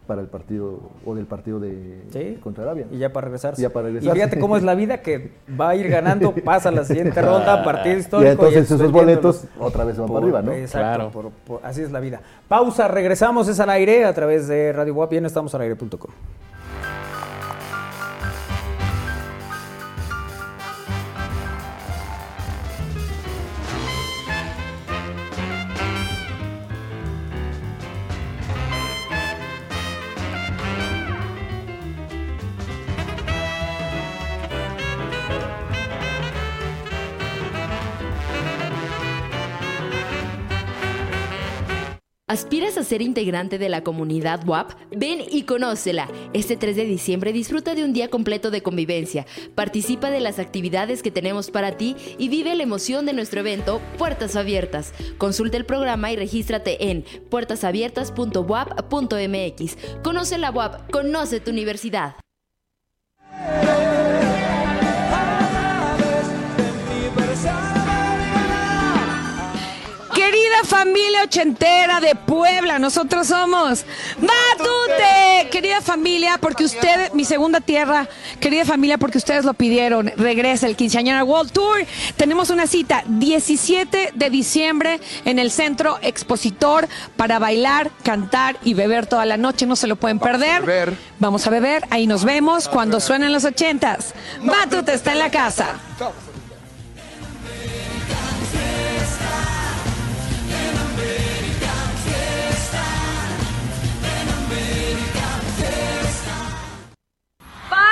para 0.08 0.22
el 0.22 0.28
partido 0.28 0.80
o 1.06 1.14
del 1.14 1.26
partido 1.28 1.60
de 1.60 2.02
Sí. 2.12 2.40
contra 2.42 2.64
Arabia. 2.64 2.88
Y 2.92 2.98
ya 2.98 3.14
para 3.14 3.26
regresarse. 3.26 3.62
Y 3.62 3.64
ya 3.64 3.70
para 3.70 3.90
Y 3.90 3.94
regresarse. 3.94 4.16
fíjate 4.20 4.40
cómo 4.40 4.58
es 4.58 4.64
la 4.64 4.74
vida 4.74 5.04
que 5.04 5.34
va 5.60 5.70
a 5.70 5.76
ir 5.76 5.88
ganando, 5.88 6.34
pasa 6.44 6.72
la 6.72 6.84
siguiente 6.84 7.22
ronda, 7.22 7.64
partido 7.64 7.96
y 7.96 8.00
histórico. 8.00 8.32
entonces 8.32 8.64
es 8.64 8.72
esos 8.72 8.92
boletos 8.92 9.44
otra 9.60 9.84
vez 9.84 9.98
van 10.00 10.08
Por- 10.08 10.16
para 10.24 10.40
arriba, 10.40 10.42
¿no? 10.42 10.52
Exacto, 10.58 10.80
Claro. 10.80 11.12
por- 11.12 11.30
por- 11.30 11.60
así 11.64 11.82
es 11.84 11.92
la 11.92 12.00
vida. 12.00 12.22
Pausa, 12.48 12.88
regresamos, 12.88 13.48
es 13.50 13.60
al 13.60 13.70
aire 13.70 14.06
a 14.06 14.14
través 14.16 14.48
de 14.48 14.74
Radio 14.74 14.96
Guap, 14.96 15.12
bien 15.12 15.28
estamos 15.28 15.54
al 15.54 15.62
aire.com. 15.62 16.10
¿Aspiras 42.30 42.78
a 42.78 42.84
ser 42.84 43.02
integrante 43.02 43.58
de 43.58 43.70
la 43.70 43.84
comunidad 43.84 44.48
WAP? 44.48 44.74
Ven 44.92 45.20
y 45.32 45.46
conócela. 45.46 46.08
Este 46.32 46.56
3 46.56 46.76
de 46.76 46.86
diciembre 46.86 47.34
disfruta 47.34 47.74
de 47.74 47.84
un 47.84 47.92
día 47.92 48.12
completo 48.12 48.52
de 48.52 48.62
convivencia. 48.62 49.26
Participa 49.56 50.12
de 50.12 50.20
las 50.20 50.38
actividades 50.38 51.02
que 51.02 51.10
tenemos 51.10 51.50
para 51.50 51.76
ti 51.76 51.96
y 52.20 52.30
vive 52.30 52.54
la 52.54 52.62
emoción 52.62 53.08
de 53.08 53.14
nuestro 53.14 53.40
evento 53.40 53.82
Puertas 53.98 54.36
Abiertas. 54.36 54.94
Consulta 55.18 55.58
el 55.58 55.66
programa 55.66 56.12
y 56.12 56.18
regístrate 56.18 56.92
en 56.92 57.04
puertasabiertas.wap.mx. 57.32 59.78
Conoce 60.04 60.38
la 60.38 60.52
WAP, 60.52 60.92
conoce 60.92 61.40
tu 61.40 61.50
universidad. 61.50 62.14
Querida 70.50 70.64
familia 70.64 71.24
ochentera 71.26 72.00
de 72.00 72.16
Puebla, 72.16 72.80
nosotros 72.80 73.28
somos 73.28 73.86
Matute. 74.18 75.48
Querida 75.52 75.80
familia, 75.80 76.40
porque 76.40 76.64
usted, 76.64 77.14
mi 77.14 77.24
segunda 77.24 77.62
tierra, 77.62 78.08
querida 78.40 78.66
familia, 78.66 78.98
porque 78.98 79.20
ustedes 79.20 79.46
lo 79.46 79.54
pidieron, 79.54 80.12
regresa 80.18 80.66
el 80.66 80.76
Quinceañera 80.76 81.24
World 81.24 81.52
Tour. 81.52 81.86
Tenemos 82.18 82.50
una 82.50 82.66
cita 82.66 83.04
17 83.06 84.14
de 84.16 84.30
diciembre 84.32 85.00
en 85.24 85.38
el 85.38 85.52
Centro 85.52 86.00
Expositor 86.02 86.88
para 87.16 87.38
bailar, 87.38 87.92
cantar 88.02 88.58
y 88.64 88.74
beber 88.74 89.06
toda 89.06 89.28
la 89.28 89.38
noche. 89.38 89.68
No 89.68 89.76
se 89.76 89.86
lo 89.86 89.98
pueden 89.98 90.18
perder. 90.18 90.98
Vamos 91.20 91.46
a 91.46 91.52
beber, 91.52 91.86
ahí 91.92 92.08
nos 92.08 92.26
vemos 92.26 92.68
cuando 92.68 93.00
suenen 93.00 93.34
los 93.34 93.46
ochentas. 93.46 94.16
Matute 94.42 94.96
está 94.96 95.12
en 95.12 95.20
la 95.20 95.30
casa. 95.30 95.76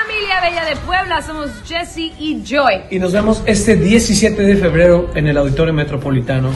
Familia 0.08 0.40
Bella 0.40 0.64
de 0.64 0.76
Puebla, 0.78 1.22
somos 1.22 1.50
Jesse 1.66 2.14
y 2.18 2.42
Joy. 2.46 2.84
Y 2.90 2.98
nos 2.98 3.12
vemos 3.12 3.44
este 3.46 3.76
17 3.76 4.42
de 4.42 4.56
febrero 4.56 5.10
en 5.16 5.28
el 5.28 5.38
Auditorio 5.38 5.74
Metropolitano. 5.74 6.50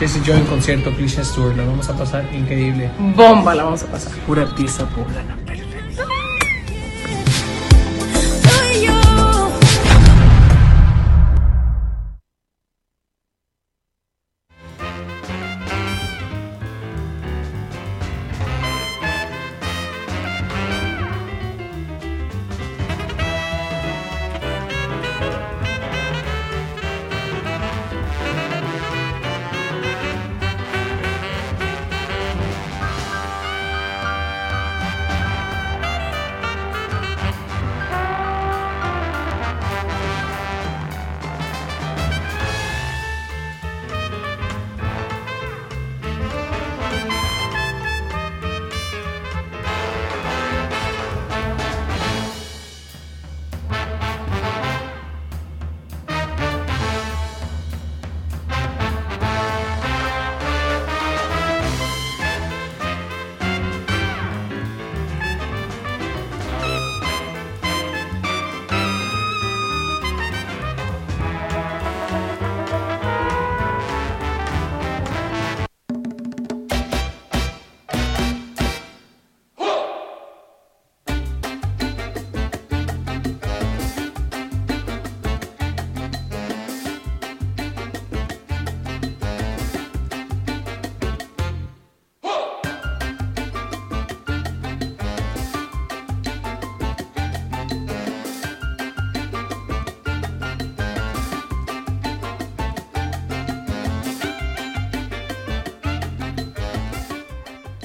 Jesse 0.00 0.20
Joy 0.24 0.38
en 0.38 0.46
concierto, 0.46 0.90
Christian 0.96 1.24
Stewart. 1.24 1.56
La 1.56 1.64
vamos 1.64 1.88
a 1.88 1.96
pasar 1.96 2.24
increíble. 2.34 2.90
Bomba 3.14 3.54
la 3.54 3.62
vamos 3.62 3.84
a 3.84 3.86
pasar. 3.86 4.12
Pura 4.26 4.42
artista 4.42 4.86
poblana. 4.86 5.39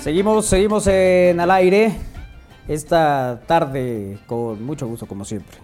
Seguimos, 0.05 0.45
seguimos 0.45 0.85
en 0.85 1.39
al 1.39 1.49
aire 1.49 1.97
esta 2.67 3.41
tarde 3.47 4.19
con 4.27 4.63
mucho 4.63 4.85
gusto 4.85 5.07
como 5.07 5.25
siempre. 5.25 5.57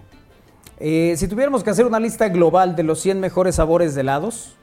Eh, 0.80 1.14
si 1.16 1.28
tuviéramos 1.28 1.64
que 1.64 1.70
hacer 1.70 1.86
una 1.86 2.00
lista 2.00 2.28
global 2.28 2.76
de 2.76 2.82
los 2.82 3.00
100 3.02 3.20
mejores 3.20 3.58
sabores 3.58 3.94
de 3.94 4.02
helados, 4.02 4.56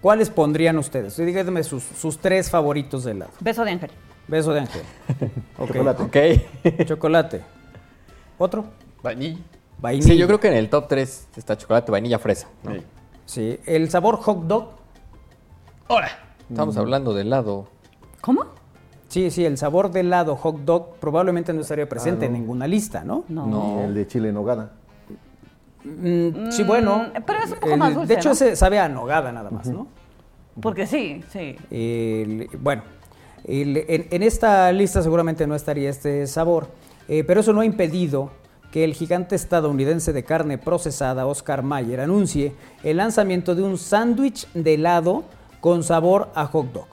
¿cuáles 0.00 0.30
pondrían 0.30 0.78
ustedes? 0.78 1.14
Díganme 1.18 1.62
sus, 1.62 1.82
sus 1.82 2.16
tres 2.16 2.48
favoritos 2.48 3.04
de 3.04 3.10
helado. 3.10 3.32
Beso 3.40 3.66
de 3.66 3.72
ángel. 3.72 3.90
Beso 4.28 4.54
de 4.54 4.60
ángel. 4.60 4.82
Ok. 5.58 5.74
Chocolate. 5.74 6.46
Chocolate. 6.86 7.42
¿Otro? 8.38 8.64
Vainilla. 9.02 9.40
Vainilla. 9.78 10.08
Sí, 10.08 10.16
yo 10.16 10.26
creo 10.26 10.40
que 10.40 10.48
en 10.48 10.54
el 10.54 10.70
top 10.70 10.88
3 10.88 11.28
está 11.36 11.58
chocolate, 11.58 11.92
vainilla, 11.92 12.18
fresa. 12.18 12.48
¿no? 12.62 12.72
Sí. 13.26 13.60
El 13.66 13.90
sabor 13.90 14.16
hot 14.22 14.46
dog. 14.46 14.70
Ahora. 15.86 16.08
Estamos 16.48 16.78
hablando 16.78 17.12
de 17.12 17.20
helado. 17.20 17.73
¿Cómo? 18.24 18.46
Sí, 19.08 19.30
sí, 19.30 19.44
el 19.44 19.58
sabor 19.58 19.90
de 19.90 20.00
helado 20.00 20.34
hot 20.36 20.60
dog 20.64 20.94
probablemente 20.96 21.52
no 21.52 21.60
estaría 21.60 21.86
presente 21.86 22.24
Ah, 22.24 22.28
no. 22.30 22.34
en 22.34 22.40
ninguna 22.40 22.66
lista, 22.66 23.04
¿no? 23.04 23.24
No. 23.28 23.82
El 23.84 23.94
de 23.94 24.06
chile 24.06 24.28
en 24.30 24.34
nogada. 24.34 24.72
Mm, 25.84 26.50
sí, 26.50 26.62
bueno. 26.62 27.06
pero 27.26 27.40
es 27.40 27.50
un 27.52 27.58
poco 27.58 27.72
el- 27.74 27.78
más 27.78 27.94
dulce, 27.94 28.08
De 28.08 28.14
hecho, 28.18 28.30
¿no? 28.30 28.32
ese 28.32 28.56
sabe 28.56 28.78
a 28.78 28.88
nogada 28.88 29.30
nada 29.30 29.50
más, 29.50 29.66
¿no? 29.68 29.86
Porque 30.60 30.86
sí, 30.86 31.22
sí. 31.30 31.56
El- 31.70 32.48
bueno, 32.60 32.82
el- 33.44 33.76
en, 33.88 34.06
en 34.10 34.22
esta 34.22 34.72
lista 34.72 35.02
seguramente 35.02 35.46
no 35.46 35.54
estaría 35.54 35.90
este 35.90 36.26
sabor, 36.26 36.68
eh, 37.08 37.22
pero 37.24 37.40
eso 37.40 37.52
no 37.52 37.60
ha 37.60 37.66
impedido 37.66 38.30
que 38.72 38.84
el 38.84 38.94
gigante 38.94 39.36
estadounidense 39.36 40.12
de 40.14 40.24
carne 40.24 40.56
procesada, 40.56 41.26
Oscar 41.26 41.62
Mayer, 41.62 42.00
anuncie 42.00 42.54
el 42.82 42.96
lanzamiento 42.96 43.54
de 43.54 43.62
un 43.62 43.76
sándwich 43.76 44.48
de 44.54 44.74
helado 44.74 45.24
con 45.60 45.82
sabor 45.82 46.30
a 46.34 46.46
hot 46.46 46.72
dog. 46.72 46.86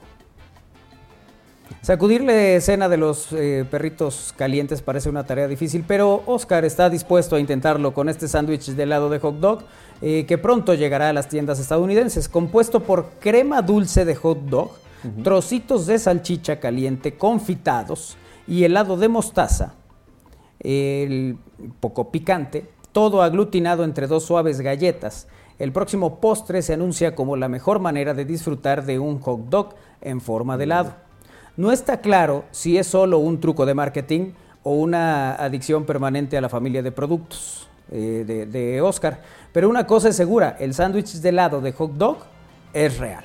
Sacudirle 1.80 2.56
escena 2.56 2.88
de 2.88 2.96
los 2.96 3.32
eh, 3.32 3.64
perritos 3.70 4.34
calientes 4.36 4.82
parece 4.82 5.08
una 5.08 5.24
tarea 5.24 5.48
difícil, 5.48 5.84
pero 5.86 6.22
Oscar 6.26 6.64
está 6.64 6.90
dispuesto 6.90 7.36
a 7.36 7.40
intentarlo 7.40 7.92
con 7.94 8.08
este 8.08 8.28
sándwich 8.28 8.66
de 8.66 8.82
helado 8.82 9.08
de 9.08 9.18
hot 9.18 9.36
dog 9.36 9.64
eh, 10.00 10.26
que 10.26 10.38
pronto 10.38 10.74
llegará 10.74 11.08
a 11.08 11.12
las 11.12 11.28
tiendas 11.28 11.58
estadounidenses, 11.58 12.28
compuesto 12.28 12.80
por 12.80 13.10
crema 13.20 13.62
dulce 13.62 14.04
de 14.04 14.14
hot 14.14 14.38
dog, 14.42 14.70
trocitos 15.24 15.86
de 15.86 15.98
salchicha 15.98 16.60
caliente 16.60 17.16
confitados 17.16 18.16
y 18.46 18.62
helado 18.62 18.96
de 18.96 19.08
mostaza, 19.08 19.74
el 20.60 21.36
poco 21.80 22.12
picante, 22.12 22.70
todo 22.92 23.22
aglutinado 23.22 23.82
entre 23.82 24.06
dos 24.06 24.24
suaves 24.24 24.60
galletas. 24.60 25.26
El 25.58 25.72
próximo 25.72 26.20
postre 26.20 26.62
se 26.62 26.74
anuncia 26.74 27.14
como 27.14 27.36
la 27.36 27.48
mejor 27.48 27.80
manera 27.80 28.14
de 28.14 28.24
disfrutar 28.24 28.84
de 28.84 28.98
un 28.98 29.20
hot 29.20 29.48
dog 29.48 29.74
en 30.00 30.20
forma 30.20 30.56
de 30.56 30.64
helado. 30.64 30.94
No 31.56 31.70
está 31.70 32.00
claro 32.00 32.44
si 32.50 32.78
es 32.78 32.86
solo 32.86 33.18
un 33.18 33.38
truco 33.38 33.66
de 33.66 33.74
marketing 33.74 34.32
o 34.62 34.72
una 34.74 35.34
adicción 35.34 35.84
permanente 35.84 36.38
a 36.38 36.40
la 36.40 36.48
familia 36.48 36.82
de 36.82 36.92
productos 36.92 37.68
eh, 37.90 38.46
de, 38.50 38.80
Oscar, 38.80 39.20
pero 39.52 39.68
una 39.68 39.86
cosa 39.86 40.08
es 40.08 40.16
segura, 40.16 40.56
el 40.58 40.72
sándwich 40.72 41.12
de 41.14 41.28
helado 41.28 41.60
de 41.60 41.72
hot 41.72 41.92
dog 41.92 42.18
es 42.72 42.96
real. 42.98 43.24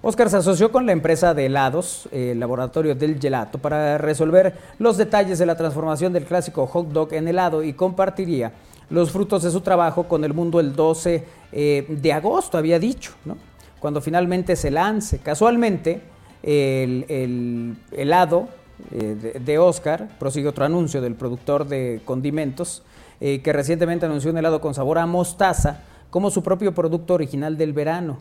Oscar 0.00 0.28
se 0.28 0.38
asoció 0.38 0.72
con 0.72 0.86
la 0.86 0.92
empresa 0.92 1.34
de 1.34 1.46
helados, 1.46 2.08
eh, 2.10 2.32
el 2.32 2.40
laboratorio 2.40 2.96
del 2.96 3.20
gelato, 3.20 3.58
para 3.58 3.96
resolver 3.96 4.58
los 4.80 4.96
detalles 4.96 5.38
de 5.38 5.46
la 5.46 5.56
transformación 5.56 6.12
del 6.12 6.24
clásico 6.24 6.66
hot 6.66 6.88
dog 6.88 7.12
en 7.12 7.28
helado 7.28 7.62
y 7.62 7.74
compartiría 7.74 8.52
los 8.90 9.12
frutos 9.12 9.44
de 9.44 9.52
su 9.52 9.60
trabajo 9.60 10.08
con 10.08 10.24
el 10.24 10.34
mundo 10.34 10.58
el 10.58 10.74
12 10.74 11.24
eh, 11.52 11.86
de 11.88 12.12
agosto, 12.12 12.58
había 12.58 12.80
dicho, 12.80 13.12
¿no? 13.24 13.36
cuando 13.78 14.00
finalmente 14.00 14.56
se 14.56 14.72
lance. 14.72 15.18
Casualmente, 15.18 16.02
el, 16.42 17.04
el 17.08 17.76
helado 17.92 18.48
eh, 18.90 19.16
de, 19.20 19.40
de 19.40 19.58
Oscar, 19.58 20.08
prosigue 20.18 20.48
otro 20.48 20.64
anuncio 20.64 21.00
del 21.00 21.14
productor 21.14 21.66
de 21.66 22.00
condimentos, 22.04 22.82
eh, 23.20 23.40
que 23.40 23.52
recientemente 23.52 24.06
anunció 24.06 24.30
un 24.30 24.38
helado 24.38 24.60
con 24.60 24.74
sabor 24.74 24.98
a 24.98 25.06
mostaza 25.06 25.82
como 26.10 26.30
su 26.30 26.42
propio 26.42 26.74
producto 26.74 27.14
original 27.14 27.56
del 27.56 27.72
verano. 27.72 28.18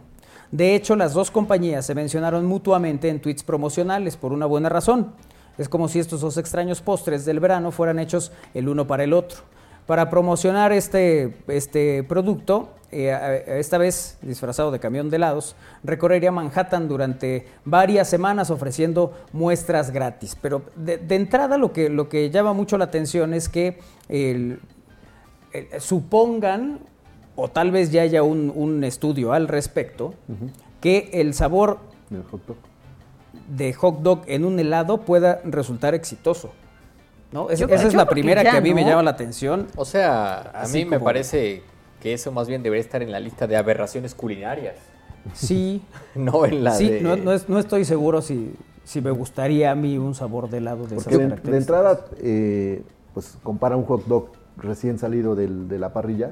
De 0.51 0.75
hecho, 0.75 0.95
las 0.95 1.13
dos 1.13 1.31
compañías 1.31 1.85
se 1.85 1.95
mencionaron 1.95 2.45
mutuamente 2.45 3.09
en 3.09 3.19
tweets 3.19 3.43
promocionales 3.43 4.17
por 4.17 4.33
una 4.33 4.45
buena 4.45 4.69
razón. 4.69 5.13
Es 5.57 5.69
como 5.69 5.87
si 5.87 5.99
estos 5.99 6.21
dos 6.21 6.37
extraños 6.37 6.81
postres 6.81 7.25
del 7.25 7.39
verano 7.39 7.71
fueran 7.71 7.99
hechos 7.99 8.31
el 8.53 8.69
uno 8.69 8.85
para 8.85 9.03
el 9.03 9.13
otro. 9.13 9.39
Para 9.87 10.09
promocionar 10.09 10.71
este, 10.71 11.35
este 11.47 12.03
producto, 12.03 12.69
eh, 12.91 13.43
esta 13.47 13.77
vez 13.77 14.17
disfrazado 14.21 14.71
de 14.71 14.79
camión 14.79 15.09
de 15.09 15.15
helados, 15.17 15.55
recorrería 15.83 16.31
Manhattan 16.31 16.87
durante 16.87 17.47
varias 17.65 18.09
semanas 18.09 18.51
ofreciendo 18.51 19.13
muestras 19.33 19.91
gratis. 19.91 20.37
Pero 20.41 20.61
de, 20.75 20.97
de 20.97 21.15
entrada 21.15 21.57
lo 21.57 21.73
que, 21.73 21.89
lo 21.89 22.09
que 22.09 22.29
llama 22.29 22.53
mucho 22.53 22.77
la 22.77 22.85
atención 22.85 23.33
es 23.33 23.49
que 23.49 23.79
el- 24.07 24.59
el- 25.51 25.81
supongan, 25.81 26.79
o 27.35 27.49
tal 27.49 27.71
vez 27.71 27.91
ya 27.91 28.03
haya 28.03 28.23
un, 28.23 28.51
un 28.55 28.83
estudio 28.83 29.33
al 29.33 29.47
respecto, 29.47 30.13
que 30.79 31.09
el 31.13 31.33
sabor 31.33 31.79
El 32.11 32.23
hot 32.23 32.45
dog. 32.45 32.57
de 33.55 33.73
hot 33.73 33.99
dog 34.01 34.21
en 34.27 34.45
un 34.45 34.59
helado 34.59 35.01
pueda 35.01 35.41
resultar 35.45 35.95
exitoso. 35.95 36.51
¿No? 37.31 37.49
Es- 37.49 37.59
Yo- 37.59 37.67
esa 37.67 37.87
es 37.87 37.93
la 37.93 38.05
primera 38.07 38.41
que, 38.43 38.49
a 38.49 38.61
mí 38.61 38.73
me 38.73 38.83
llama 38.85 39.03
la 39.03 39.11
atención. 39.11 39.67
O 39.75 39.85
sea, 39.85 40.51
a 40.53 40.67
mí 40.67 40.85
me 40.85 40.99
parece 40.99 41.63
que 42.01 42.13
eso 42.13 42.31
más 42.31 42.47
bien 42.47 42.63
debería 42.63 42.81
estar 42.81 43.01
en 43.01 43.11
la 43.11 43.19
lista 43.19 43.47
de 43.47 43.55
aberraciones 43.57 44.15
culinarias. 44.15 44.75
Sí. 45.33 45.81
no 46.15 46.45
en 46.45 46.63
la 46.63 46.71
sí, 46.73 46.89
de... 46.89 47.01
no, 47.01 47.15
no 47.15 47.31
es- 47.31 47.47
no 47.47 47.59
estoy 47.59 47.85
seguro 47.85 48.21
si, 48.21 48.53
si 48.83 49.01
me 49.01 49.11
gustaría 49.11 49.71
a 49.71 49.75
mí 49.75 49.97
un 49.97 50.15
sabor 50.15 50.49
de 50.49 50.57
helado 50.57 50.87
de 50.87 50.95
esas 50.97 51.03
Porque 51.03 51.17
de, 51.17 51.35
de 51.51 51.57
entrada, 51.57 52.05
eh, 52.21 52.81
pues 53.13 53.37
compara 53.43 53.75
un 53.77 53.85
hot 53.85 54.05
dog 54.05 54.29
recién 54.57 54.97
salido 54.97 55.35
del- 55.35 55.67
de 55.67 55.77
la 55.79 55.93
parrilla. 55.93 56.31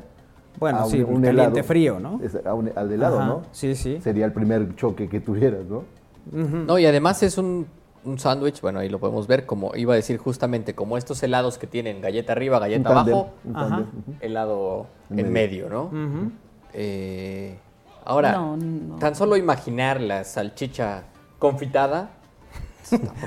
Bueno, 0.60 0.80
a 0.80 0.86
sí, 0.88 1.06
caliente 1.24 1.62
frío, 1.64 2.00
¿no? 2.00 2.20
Es- 2.24 2.36
a 2.44 2.54
un- 2.54 2.72
al 2.76 2.90
de 2.90 2.96
helado, 2.96 3.20
Ajá, 3.20 3.28
¿no? 3.28 3.42
Sí, 3.52 3.76
sí. 3.76 4.00
Sería 4.04 4.26
el 4.26 4.34
primer 4.34 4.76
choque 4.76 5.08
que 5.08 5.20
tuvieras, 5.22 5.66
¿no? 5.66 5.84
No, 6.32 6.78
y 6.80 6.86
además 6.86 7.24
es 7.24 7.38
un, 7.38 7.68
un 8.06 8.18
sándwich, 8.20 8.62
bueno, 8.62 8.80
ahí 8.80 8.90
lo 8.90 9.00
podemos 9.00 9.28
ver, 9.28 9.46
como 9.46 9.76
iba 9.76 9.94
a 9.94 9.96
decir 9.96 10.18
justamente, 10.18 10.74
como 10.76 10.98
estos 10.98 11.22
helados 11.24 11.58
que 11.58 11.68
tienen 11.68 12.02
galleta 12.02 12.32
arriba, 12.34 12.60
galleta 12.60 12.90
abajo, 12.90 13.32
Ajá. 13.54 13.84
helado 14.22 14.88
En 15.10 15.20
en 15.20 15.32
medio. 15.32 15.68
medio, 15.68 15.90
¿no? 15.92 16.32
Eh, 16.74 17.58
ahora, 18.06 18.34
No, 18.34 18.58
no. 18.58 18.96
tan 18.98 19.16
solo 19.16 19.36
imaginar 19.38 20.00
la 20.02 20.24
salchicha 20.24 21.04
confitada, 21.40 22.12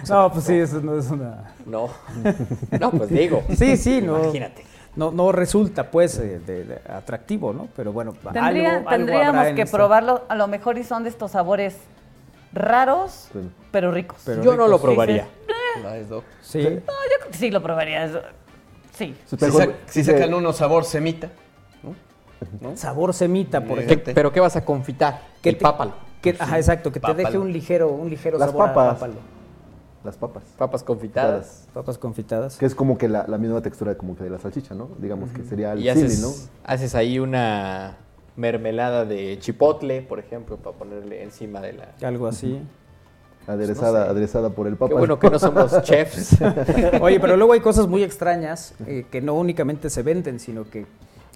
No, 0.09 0.33
pues 0.33 0.45
sí, 0.45 0.55
eso 0.55 0.81
no 0.81 0.99
es 0.99 1.09
una... 1.11 1.55
no. 1.67 1.89
no, 2.81 2.91
pues 2.91 3.11
digo. 3.11 3.43
Sí, 3.57 3.77
sí, 3.77 4.01
no. 4.03 4.19
Imagínate. 4.19 4.65
No, 4.97 5.11
no 5.13 5.31
resulta, 5.33 5.91
pues, 5.91 6.19
eh, 6.19 6.41
de- 6.41 6.65
de 6.65 6.75
atractivo, 6.93 7.53
¿no? 7.53 7.69
Pero 7.77 7.93
bueno, 7.93 8.13
Tendría- 8.13 8.47
algo, 8.47 8.89
algo 8.89 8.91
tendríamos 8.91 9.37
habrá 9.37 9.49
en 9.51 9.57
que 9.57 9.63
esta- 9.63 9.77
probarlo. 9.77 10.23
A 10.29 10.35
lo 10.35 10.49
mejor 10.49 10.79
y 10.79 10.85
son 10.85 11.05
de 11.05 11.11
estos 11.11 11.31
sabores 11.31 11.77
raros, 12.53 13.29
Sí. 13.33 13.39
pero 13.71 13.91
ricos. 13.93 14.19
Pero 14.25 14.43
Yo 14.43 14.57
no 14.57 14.69
lo 14.69 14.81
probaría. 14.81 15.27
La 15.83 15.97
es 15.97 16.09
dog. 16.09 16.23
Sí. 16.43 16.59
No, 16.63 16.71
yo 16.71 16.81
creo 17.21 17.31
que 17.31 17.39
sí 17.39 17.51
lo 17.51 17.63
probaría. 17.63 18.07
Sí. 18.93 19.15
Sí, 19.27 19.37
Si, 19.87 20.03
sí, 20.03 20.05
sacan 20.05 20.35
uno 20.35 20.53
sabor 20.53 20.85
semita. 20.85 21.31
Sabor 22.75 23.15
semita, 23.15 23.63
por 23.65 23.79
¿Qué- 23.79 23.85
ejemplo. 23.85 24.15
¿Pero 24.15 24.33
qué 24.33 24.41
vas 24.41 24.57
a 24.57 24.65
confitar? 24.65 25.21
Que 25.41 25.51
El 25.51 25.57
te- 25.59 25.63
pápalo. 25.63 25.93
que- 26.21 26.37
ajá, 26.39 26.59
exacto, 26.59 26.91
que 26.93 26.99
te 27.01 27.15
deje 27.15 27.39
un 27.39 27.53
ligero, 27.53 27.89
un 27.91 28.11
ligero 28.11 28.37
Las 28.39 28.51
sabor 28.51 28.69
a 28.69 28.75
papas. 28.75 28.95
pápalo. 28.95 29.15
Las 30.05 30.17
papas. 30.17 30.43
Papas 30.59 30.83
confitadas. 30.83 31.69
Papas 31.73 31.97
confitadas. 31.99 32.57
Que 32.59 32.67
es 32.67 32.75
como 32.75 32.99
que 32.99 33.09
la, 33.09 33.25
la 33.29 33.39
misma 33.39 33.63
textura 33.63 33.95
como 33.97 34.17
que 34.17 34.25
de 34.25 34.31
la 34.31 34.39
salchicha, 34.41 34.75
¿no? 34.75 34.89
Digamos 34.99 35.31
que 35.31 35.45
sería 35.45 35.73
el 35.73 35.79
Y 35.79 35.83
chili, 35.83 35.91
haces, 36.07 36.21
¿no? 36.21 36.31
haces 36.65 36.95
ahí 36.97 37.21
una 37.21 37.97
mermelada 38.37 39.05
de 39.05 39.39
chipotle, 39.39 40.03
por 40.03 40.19
ejemplo, 40.19 40.57
para 40.57 40.77
ponerle 40.77 41.23
encima 41.23 41.61
de 41.61 41.75
la... 41.75 41.89
Algo 42.07 42.27
así. 42.27 42.61
Aderezada, 43.47 44.01
no 44.01 44.05
sé. 44.07 44.11
aderezada 44.11 44.51
por 44.51 44.67
el 44.69 44.75
Qué 44.75 44.79
papa. 44.79 44.95
bueno 44.95 45.19
que 45.19 45.29
no 45.29 45.39
somos 45.39 45.83
chefs. 45.83 46.37
Oye, 47.01 47.19
pero 47.21 47.37
luego 47.37 47.53
hay 47.53 47.61
cosas 47.61 47.89
muy 47.89 48.03
extrañas 48.05 48.75
eh, 48.87 49.05
que 49.11 49.21
no 49.21 49.35
únicamente 49.35 49.91
se 49.91 50.03
venden, 50.03 50.39
sino 50.39 50.69
que 50.71 50.87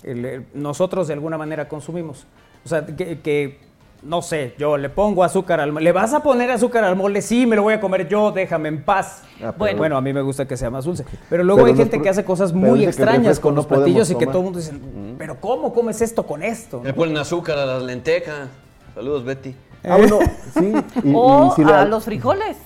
el- 0.05 0.25
el- 0.25 0.47
nosotros 0.55 1.09
de 1.09 1.15
alguna 1.15 1.37
manera 1.37 1.69
consumimos. 1.69 2.27
O 2.65 2.69
sea, 2.69 2.87
que, 2.87 3.19
que, 3.21 3.59
no 4.07 4.23
sé, 4.23 4.55
yo 4.59 4.77
le 4.77 4.89
pongo 4.89 5.25
azúcar 5.25 5.61
al 5.61 5.73
mole. 5.73 5.85
¿Le 5.85 5.93
vas 5.93 6.15
a 6.15 6.23
poner 6.23 6.51
azúcar 6.51 6.85
al 6.85 6.95
mole? 6.97 7.21
Sí, 7.23 7.45
me 7.47 7.57
lo 7.57 7.63
voy 7.63 7.75
a 7.75 7.81
comer 7.81 8.09
yo, 8.09 8.31
déjame 8.33 8.69
en 8.69 8.83
paz. 8.85 9.23
Ah, 9.43 9.53
bueno, 9.57 9.79
bueno, 9.79 9.97
a 9.97 10.01
mí 10.01 10.13
me 10.13 10.23
gusta 10.23 10.47
que 10.47 10.57
sea 10.57 10.71
más 10.71 10.85
dulce. 10.85 11.05
Pero 11.29 11.43
luego 11.45 11.63
Pero 11.63 11.73
hay 11.73 11.77
gente 11.79 12.01
que 12.01 12.09
hace 12.09 12.25
cosas 12.25 12.53
muy 12.53 12.85
extrañas 12.85 13.41
con 13.41 13.55
no 13.55 13.57
los 13.57 13.67
platillos 13.67 14.11
y 14.11 14.15
que 14.17 14.27
todo 14.27 14.39
el 14.39 14.45
mundo 14.45 14.59
dice, 14.61 14.73
pero 15.19 15.41
¿cómo 15.41 15.75
comes 15.75 16.01
esto 16.01 16.25
con 16.27 16.43
esto? 16.43 16.81
Le 16.85 16.93
ponen 16.95 17.17
azúcar 17.19 17.59
a 17.59 17.67
las 17.67 17.83
lentejas. 17.83 18.49
Saludos, 18.95 19.25
Betty. 19.25 19.55
Ah, 19.85 19.97
bueno, 19.99 20.19
sí. 20.55 20.73
Y, 21.05 21.13
o 21.15 21.49
y 21.49 21.51
si 21.57 21.63
a 21.63 21.67
la- 21.67 21.85
los 21.85 22.05
frijoles. 22.05 22.57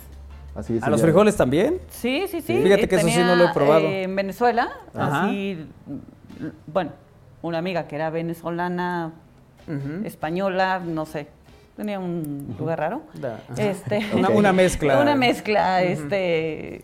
así 0.54 0.78
¿A 0.80 0.88
los 0.90 1.00
frijoles 1.02 1.36
también? 1.36 1.78
Sí, 1.90 2.24
sí, 2.28 2.40
sí. 2.40 2.60
Fíjate 2.62 2.84
Eh, 2.84 2.88
que 2.88 2.96
eso 2.96 3.08
sí 3.08 3.18
no 3.18 3.34
lo 3.36 3.44
he 3.46 3.52
probado. 3.52 3.80
eh, 3.86 4.04
en 4.04 4.14
Venezuela, 4.16 4.70
Ajá. 4.94 5.24
así, 5.24 5.66
mm, 5.86 6.46
bueno, 6.66 6.92
una 7.42 7.58
amiga 7.58 7.86
que 7.88 7.96
era 7.96 8.10
venezolana, 8.10 9.12
Española, 10.04 10.80
no 10.84 11.06
sé, 11.06 11.28
tenía 11.76 11.98
un 11.98 12.54
lugar 12.58 12.78
raro. 12.80 13.02
Da- 13.20 13.40
Este, 13.56 14.00
Una, 14.14 14.28
una 14.30 14.52
mezcla. 14.52 15.00
Una 15.02 15.14
mezcla, 15.14 15.82
este, 15.82 16.82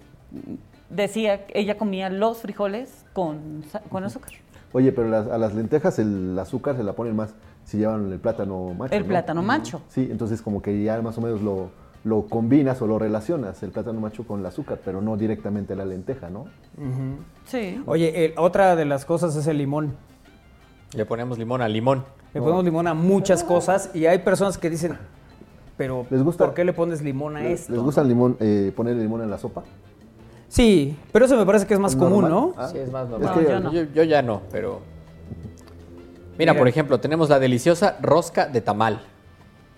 decía, 0.91 1.47
que 1.47 1.59
ella 1.59 1.77
comía 1.77 2.11
los 2.11 2.39
frijoles 2.43 3.05
con, 3.12 3.64
con 3.89 4.05
azúcar. 4.05 4.33
Oye, 4.72 4.93
pero 4.93 5.09
las- 5.09 5.27
a 5.29 5.39
las 5.39 5.55
lentejas 5.55 5.99
el 5.99 6.39
azúcar 6.39 6.77
se 6.77 6.83
la 6.85 6.93
ponen 6.93 7.16
más 7.16 7.35
si 7.64 7.79
llevan 7.79 8.12
el 8.12 8.18
plátano 8.20 8.74
macho. 8.79 8.95
El 8.95 9.03
¿no? 9.03 9.09
plátano 9.09 9.43
macho. 9.43 9.83
Sí, 9.89 10.09
entonces 10.11 10.43
como 10.43 10.62
que 10.62 10.83
ya 10.85 11.01
más 11.03 11.18
o 11.18 11.20
menos 11.20 11.41
lo, 11.43 11.70
lo 12.05 12.27
combinas 12.27 12.81
o 12.83 12.87
lo 12.87 12.99
relacionas, 12.99 13.61
el 13.62 13.70
plátano 13.70 14.01
macho 14.01 14.24
con 14.27 14.41
el 14.41 14.47
azúcar, 14.47 14.79
pero 14.85 15.01
no 15.01 15.16
directamente 15.16 15.74
la 15.74 15.85
lenteja, 15.85 16.29
¿no? 16.31 16.47
Sí. 17.47 17.83
Oye, 17.87 18.35
otra 18.37 18.77
de 18.77 18.85
las 18.85 19.05
cosas 19.05 19.35
es 19.37 19.47
el 19.49 19.59
limón. 19.59 19.95
Le 20.93 21.05
ponemos 21.05 21.39
limón 21.39 21.62
a 21.62 21.68
limón. 21.68 22.05
Le 22.32 22.41
ponemos 22.41 22.64
limón 22.64 22.87
a 22.87 22.95
muchas 22.95 23.43
cosas 23.45 23.91
y 23.95 24.07
hay 24.07 24.18
personas 24.18 24.59
que 24.59 24.68
dicen, 24.70 24.99
pero 25.76 26.07
¿Les 26.11 26.22
gusta? 26.22 26.45
¿por 26.45 26.55
qué 26.55 26.64
le 26.64 26.72
pones 26.72 27.03
limón 27.03 27.37
a 27.37 27.41
¿Les, 27.41 27.61
esto? 27.62 27.72
les 27.72 27.80
gusta 27.82 28.03
el 28.03 28.09
limón, 28.09 28.37
eh, 28.41 28.72
ponerle 28.76 29.03
limón 29.03 29.22
en 29.22 29.30
la 29.30 29.39
sopa? 29.39 29.62
Sí, 30.49 30.97
pero 31.12 31.24
eso 31.24 31.37
me 31.37 31.45
parece 31.47 31.66
que 31.66 31.74
es 31.74 31.80
más 31.80 31.93
¿Es 31.93 31.99
común? 31.99 32.28
¿no? 32.28 32.53
Ah, 32.57 32.68
Sí, 32.68 32.78
es 32.78 32.91
más 32.93 33.05
es 33.05 33.11
normal. 33.11 33.34
que- 33.34 33.43
No, 33.43 33.49
yo 33.49 33.61
no. 33.61 33.72
yo, 33.72 33.82
yo 33.95 34.03
ya 34.05 34.22
no, 34.22 34.43
pero... 34.53 34.80
Mira, 36.39 36.53
Mira. 36.53 36.59
por 36.61 36.68
ejemplo, 36.68 37.01
tenemos 37.01 37.28
la 37.30 37.39
deliciosa 37.39 37.97
rosca 38.03 38.47
de 38.47 38.61
tamal. 38.61 39.01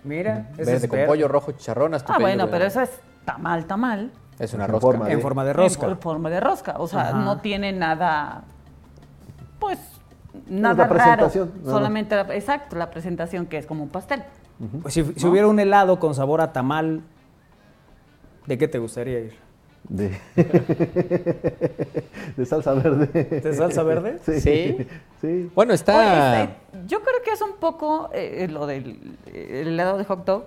Mira, 0.04 0.50
ese 0.58 0.64
Verde 0.72 0.86
es 0.86 0.90
con 0.90 0.98
pollo, 1.06 1.28
rojo, 1.28 1.52
chicharrón, 1.52 1.94
Ah, 1.94 2.18
bueno, 2.20 2.48
pero 2.50 2.64
eso 2.64 2.80
es 2.80 2.90
tamal, 3.24 3.66
tamal. 3.66 4.10
Es 4.38 4.52
una 4.54 4.64
En 4.64 4.70
rosca. 4.72 4.80
forma 4.86 5.06
de- 5.06 5.12
En 5.12 5.20
forma 5.20 5.44
de 5.44 5.50
En 5.50 5.56
rosca. 5.56 5.96
forma 5.96 6.30
de 6.30 6.40
rosca. 6.40 6.74
O 6.78 6.86
sea, 6.88 7.08
Ajá. 7.10 7.18
no 7.18 7.40
tiene 7.40 7.72
nada, 7.72 8.44
pues, 9.58 9.78
nada 10.48 10.74
la 10.74 10.84
raro. 10.86 10.94
presentación, 10.94 11.48
nada 11.48 11.60
más. 11.64 11.72
Solamente, 11.72 12.16
la- 12.16 12.34
exacto, 12.34 12.76
la 12.76 12.90
presentación 12.90 13.46
que 13.46 13.58
es 13.58 13.66
como 13.66 13.82
un 13.82 13.88
pastel. 13.90 14.22
Pues 14.82 14.94
si, 14.94 15.04
si 15.16 15.26
hubiera 15.26 15.46
un 15.46 15.58
helado 15.60 15.98
con 16.00 16.14
sabor 16.14 16.40
a 16.40 16.52
tamal, 16.52 17.02
¿de 18.46 18.58
qué 18.58 18.66
te 18.68 18.78
gustaría 18.78 19.20
ir? 19.20 19.34
De, 19.88 20.10
de 22.36 22.46
salsa 22.46 22.74
verde. 22.74 23.06
¿De 23.40 23.54
salsa 23.54 23.82
verde? 23.82 24.18
Sí. 24.24 24.40
Sí. 24.40 24.86
Sí. 25.20 25.50
Bueno, 25.54 25.72
está... 25.72 25.98
Oye, 25.98 26.42
este, 26.42 26.54
yo 26.86 27.00
creo 27.02 27.22
que 27.24 27.32
es 27.32 27.42
un 27.42 27.56
poco 27.58 28.10
eh, 28.12 28.46
lo 28.50 28.66
del 28.66 29.16
eh, 29.26 29.60
el 29.62 29.68
helado 29.68 29.98
de 29.98 30.04
hot 30.04 30.24
dog. 30.24 30.44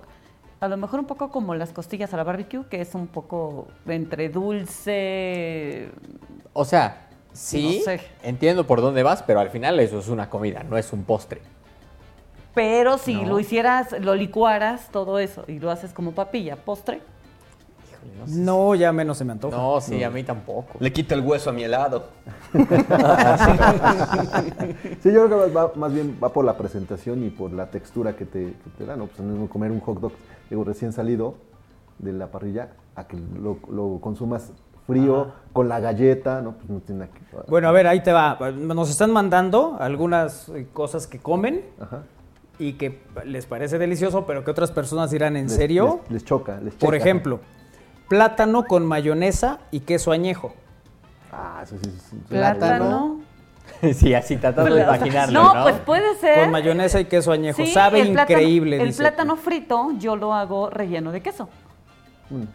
A 0.60 0.68
lo 0.68 0.76
mejor 0.76 1.00
un 1.00 1.06
poco 1.06 1.30
como 1.30 1.54
las 1.56 1.72
costillas 1.72 2.14
a 2.14 2.16
la 2.16 2.22
barbecue, 2.22 2.64
que 2.68 2.80
es 2.80 2.94
un 2.94 3.08
poco 3.08 3.66
entre 3.86 4.28
dulce. 4.28 5.88
O 6.52 6.64
sea, 6.64 7.08
sí, 7.32 7.78
No 7.78 7.84
sé. 7.84 8.00
entiendo 8.22 8.66
por 8.66 8.80
dónde 8.80 9.02
vas, 9.02 9.22
pero 9.22 9.40
al 9.40 9.50
final 9.50 9.78
eso 9.80 9.98
es 9.98 10.08
una 10.08 10.28
comida, 10.30 10.62
no 10.62 10.76
es 10.78 10.92
un 10.92 11.04
postre. 11.04 11.40
Pero 12.54 12.98
si 12.98 13.14
No. 13.22 13.28
lo 13.30 13.40
hicieras, 13.40 13.92
lo 14.00 14.14
licuaras, 14.14 14.88
todo 14.90 15.18
eso, 15.18 15.44
y 15.48 15.58
lo 15.58 15.70
haces 15.70 15.92
como 15.92 16.12
papilla, 16.12 16.56
postre. 16.56 17.00
No, 18.26 18.74
ya 18.74 18.92
menos 18.92 19.16
se 19.18 19.24
me 19.24 19.30
antoja. 19.32 19.56
No, 19.56 19.80
sí, 19.80 20.02
a 20.02 20.10
mí 20.10 20.24
tampoco. 20.24 20.74
Le 20.80 20.92
quita 20.92 21.14
el 21.14 21.20
hueso 21.20 21.50
a 21.50 21.52
mi 21.52 21.62
helado. 21.64 22.08
Sí, 25.02 25.12
yo 25.12 25.26
creo 25.26 25.46
que 25.46 25.52
va, 25.52 25.72
más 25.76 25.92
bien 25.92 26.18
va 26.22 26.32
por 26.32 26.44
la 26.44 26.56
presentación 26.56 27.24
y 27.24 27.30
por 27.30 27.52
la 27.52 27.66
textura 27.70 28.14
que 28.16 28.24
te, 28.24 28.52
que 28.52 28.70
te 28.78 28.86
da, 28.86 28.96
¿no? 28.96 29.06
Pues 29.06 29.20
es 29.20 29.24
mismo 29.24 29.48
comer 29.48 29.70
un 29.70 29.80
hot 29.80 30.00
dog, 30.00 30.12
digo, 30.50 30.64
recién 30.64 30.92
salido 30.92 31.34
de 31.98 32.12
la 32.12 32.26
parrilla, 32.28 32.68
a 32.94 33.06
que 33.06 33.16
lo, 33.16 33.58
lo 33.70 33.98
consumas 34.00 34.50
frío, 34.86 35.32
con 35.52 35.68
la 35.68 35.80
galleta, 35.80 36.40
¿no? 36.42 36.52
Pues 36.52 36.68
no 36.70 36.80
tiene 36.80 37.00
nada 37.06 37.12
que... 37.12 37.50
Bueno, 37.50 37.68
a 37.68 37.72
ver, 37.72 37.86
ahí 37.86 38.02
te 38.02 38.12
va. 38.12 38.38
Nos 38.52 38.90
están 38.90 39.10
mandando 39.12 39.76
algunas 39.80 40.48
eh, 40.50 40.66
cosas 40.72 41.06
que 41.06 41.18
comen. 41.18 41.64
Ajá. 41.80 42.02
y 42.58 42.74
que 42.74 43.00
les 43.24 43.46
parece 43.46 43.78
delicioso, 43.78 44.24
pero 44.26 44.44
que 44.44 44.50
otras 44.50 44.70
personas 44.70 45.10
dirán, 45.10 45.36
¿en 45.36 45.44
Les- 45.46 45.54
serio? 45.56 46.00
Les, 46.04 46.12
les 46.12 46.24
choca, 46.24 46.58
les 46.60 46.74
Por 46.74 46.90
checa. 46.92 46.96
ejemplo, 47.04 47.40
plátano 48.08 48.64
con 48.64 48.86
mayonesa 48.86 49.58
y 49.70 49.80
queso 49.80 50.12
añejo. 50.12 50.52
Ah, 51.32 51.60
eso 51.62 51.76
sí. 51.82 51.90
sí, 51.90 52.00
sí. 52.10 52.16
Plátano. 52.28 53.20
sí, 53.94 54.12
así 54.14 54.36
tratando 54.36 54.74
de 54.74 54.82
imaginarlo, 54.82 55.42
No, 55.42 55.54
¿no? 55.54 55.62
pues 55.62 55.76
puede 55.80 56.14
ser. 56.16 56.40
Con 56.42 56.50
mayonesa 56.50 57.00
y 57.00 57.06
queso 57.06 57.32
añejo. 57.32 57.56
Sí, 57.64 57.68
Sabe 57.72 58.00
el 58.02 58.12
plátano- 58.12 58.30
increíble. 58.32 58.76
el 58.80 58.88
dice. 58.88 58.98
plátano 59.02 59.36
frito 59.36 59.92
yo 59.98 60.14
lo 60.16 60.34
hago 60.34 60.68
relleno 60.70 61.10
de 61.10 61.20
queso. 61.22 61.48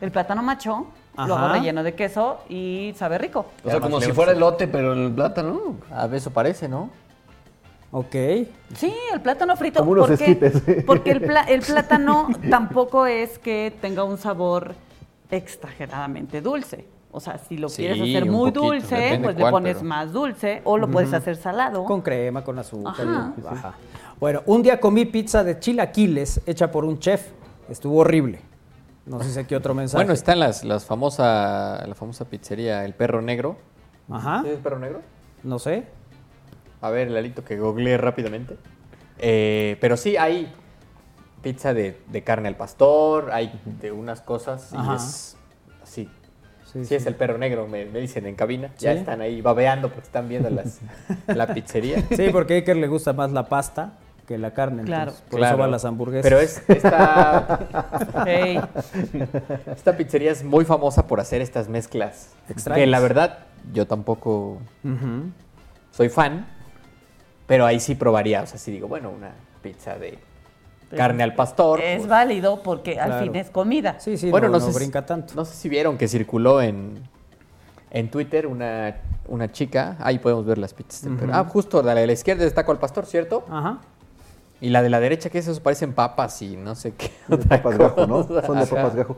El 0.02 0.12
plátano 0.12 0.42
macho 0.44 0.88
lo 1.16 1.24
hago 1.24 1.36
Ajá. 1.36 1.54
relleno 1.54 1.84
de 1.84 1.94
queso 1.96 2.40
y 2.50 2.94
sabe 2.98 3.18
rico. 3.18 3.46
O 3.66 3.70
sea, 3.70 3.80
como 3.80 4.00
si 4.02 4.12
fuera 4.12 4.32
elote, 4.34 4.68
pero 4.68 4.94
el 4.94 5.12
plátano. 5.12 5.76
A 5.92 6.06
eso 6.14 6.32
parece, 6.32 6.68
¿no? 6.70 6.90
Ok. 7.92 8.16
Sí, 8.76 8.94
el 9.14 9.22
plátano 9.22 9.56
frito. 9.56 9.80
Como 9.80 9.92
unos 9.94 10.08
porque, 10.10 10.26
esquites. 10.32 10.84
porque 10.86 11.12
el, 11.12 11.22
pla- 11.22 11.44
el 11.44 11.62
plátano 11.62 12.28
tampoco 12.50 13.06
es 13.06 13.40
que 13.40 13.74
tenga 13.82 14.04
un 14.04 14.18
sabor 14.18 14.76
exageradamente 15.32 16.42
dulce. 16.42 16.86
O 17.12 17.20
sea, 17.20 17.38
si 17.38 17.58
lo 17.58 17.70
Sí, 17.70 17.78
quieres 17.84 18.02
hacer 18.02 18.24
un 18.24 18.30
muy 18.30 18.52
poquito, 18.52 18.74
dulce, 18.74 18.96
depende 18.96 19.24
pues 19.28 19.36
le 19.38 19.42
cuál, 19.42 19.52
pones 19.52 19.78
pero- 19.78 19.88
más 19.90 20.12
dulce 20.14 20.62
o 20.66 20.78
lo 20.78 20.90
puedes 20.90 21.14
hacer 21.14 21.36
salado. 21.38 21.86
Con 21.86 22.02
crema, 22.02 22.44
con 22.44 22.60
azúcar. 22.60 22.94
Ajá. 23.08 23.34
y 23.38 23.42
baja. 23.42 23.74
Bueno, 24.20 24.42
un 24.46 24.62
día 24.62 24.80
comí 24.80 25.06
pizza 25.06 25.44
de 25.44 25.58
chilaquiles 25.60 26.42
hecha 26.46 26.70
por 26.70 26.84
un 26.86 27.00
chef. 27.00 27.30
Estuvo 27.70 28.00
horrible. 28.00 28.40
No 29.08 29.24
sé 29.24 29.32
si 29.32 29.40
aquí 29.40 29.56
otro 29.56 29.74
mensaje. 29.74 29.98
Bueno, 30.04 30.14
está 30.14 30.34
en 30.34 30.40
las, 30.42 30.64
las 30.64 30.86
famosa, 30.86 31.84
la 31.88 31.96
famosa 31.96 32.26
pizzería 32.26 32.84
El 32.84 32.94
Perro 32.94 33.22
Negro. 33.22 33.58
Ajá. 34.10 34.42
¿Sí 34.42 34.50
es 34.50 34.56
el 34.56 34.60
Perro 34.60 34.80
Negro? 34.80 35.02
No 35.44 35.60
sé. 35.60 35.86
A 36.82 36.90
ver, 36.90 37.10
Lalito, 37.10 37.44
que 37.44 37.58
googleé 37.58 37.98
rápidamente. 37.98 38.58
Eh, 39.18 39.78
pero 39.80 39.96
sí, 39.98 40.18
hay 40.18 40.52
pizza 41.42 41.74
de, 41.74 42.02
de 42.08 42.24
carne 42.24 42.50
al 42.50 42.58
pastor, 42.58 43.32
hay 43.32 43.60
de 43.80 43.92
unas 43.92 44.22
cosas 44.22 44.72
y 44.74 44.78
Ajá. 44.78 44.96
es 44.96 45.38
así. 45.82 46.10
Sí, 46.66 46.84
Sí, 46.84 46.96
es 46.96 47.06
el 47.06 47.16
perro 47.16 47.38
negro, 47.38 47.66
me, 47.66 47.86
me 47.86 48.00
dicen 48.00 48.26
en 48.26 48.36
cabina. 48.36 48.74
Ya 48.78 48.92
están 48.92 49.22
ahí 49.22 49.40
babeando 49.42 49.88
porque 49.88 50.06
están 50.06 50.28
viendo 50.28 50.50
las, 50.50 50.80
la 51.28 51.48
pizzería. 51.54 52.04
Sí, 52.16 52.28
porque 52.32 52.56
a 52.56 52.58
Iker 52.58 52.76
le 52.76 52.88
gusta 52.88 53.14
más 53.14 53.32
la 53.32 53.48
pasta 53.48 53.94
que 54.28 54.38
la 54.38 54.52
carne. 54.54 54.84
Claro. 54.84 55.12
entonces, 55.12 55.24
por 55.30 55.40
Claro. 55.40 55.56
eso 55.56 55.62
van 55.62 55.72
las 55.72 55.86
hamburguesas. 55.86 56.24
Pero 56.24 56.40
es 56.42 56.62
esta, 56.68 57.60
esta 59.76 59.96
pizzería 59.98 60.32
es 60.32 60.44
muy 60.44 60.66
famosa 60.66 61.08
por 61.08 61.20
hacer 61.20 61.42
estas 61.42 61.70
mezclas. 61.70 62.32
Extrañas. 62.50 62.80
Que 62.82 62.88
la 62.88 63.00
verdad, 63.00 63.40
yo 63.74 63.88
tampoco 63.88 64.58
soy 65.92 66.10
fan, 66.10 66.46
pero 67.48 67.66
ahí 67.66 67.80
sí 67.80 67.96
probaría. 67.96 68.42
O 68.44 68.46
sea, 68.46 68.60
si 68.60 68.72
digo, 68.72 68.88
bueno, 68.90 69.10
una 69.10 69.32
pizza 69.62 69.98
de 69.98 70.20
carne 70.96 71.24
al 71.24 71.34
pastor. 71.34 71.80
Es 71.82 72.00
pues, 72.00 72.10
válido 72.10 72.62
porque 72.64 73.00
al 73.00 73.24
fin 73.24 73.36
es 73.36 73.50
comida. 73.50 73.98
Sí, 74.00 74.18
sí, 74.18 74.30
bueno, 74.30 74.48
no, 74.48 74.54
no, 74.54 74.60
no 74.60 74.66
sé 74.66 74.74
si- 74.74 74.78
brinca 74.80 75.06
tanto. 75.06 75.34
No 75.36 75.46
sé 75.46 75.56
si 75.56 75.70
vieron 75.70 75.98
que 75.98 76.08
circuló 76.10 76.62
en, 76.62 77.02
en 77.92 78.12
Twitter 78.12 78.46
una, 78.46 78.98
una 79.28 79.50
chica. 79.52 79.96
Ahí 80.02 80.20
podemos 80.20 80.46
ver 80.46 80.58
las 80.58 80.74
pizzas. 80.74 81.10
Ah, 81.32 81.46
justo 81.48 81.82
la 81.82 81.96
de 81.96 82.08
la 82.08 82.14
izquierda 82.14 82.44
es 82.44 82.54
taco 82.54 82.74
al 82.74 82.80
pastor, 82.80 83.06
¿cierto? 83.06 83.46
Ajá. 83.50 83.80
Y 84.62 84.70
la 84.70 84.82
de 84.82 84.90
la 84.90 85.00
derecha, 85.00 85.30
que 85.30 85.38
esos 85.40 85.60
parecen 85.60 85.94
papas 85.94 86.42
y 86.42 86.58
no 86.58 86.74
sé 86.76 86.94
qué. 86.96 87.12
De 87.28 87.36
otra 87.36 87.58
papas 87.62 87.78
gajo, 87.78 88.08
¿no? 88.08 88.28
cosa. 88.28 88.46
Son 88.46 88.58
de 88.58 88.64
Ajá. 88.64 88.76
papas 88.76 88.96
gajo. 88.96 89.18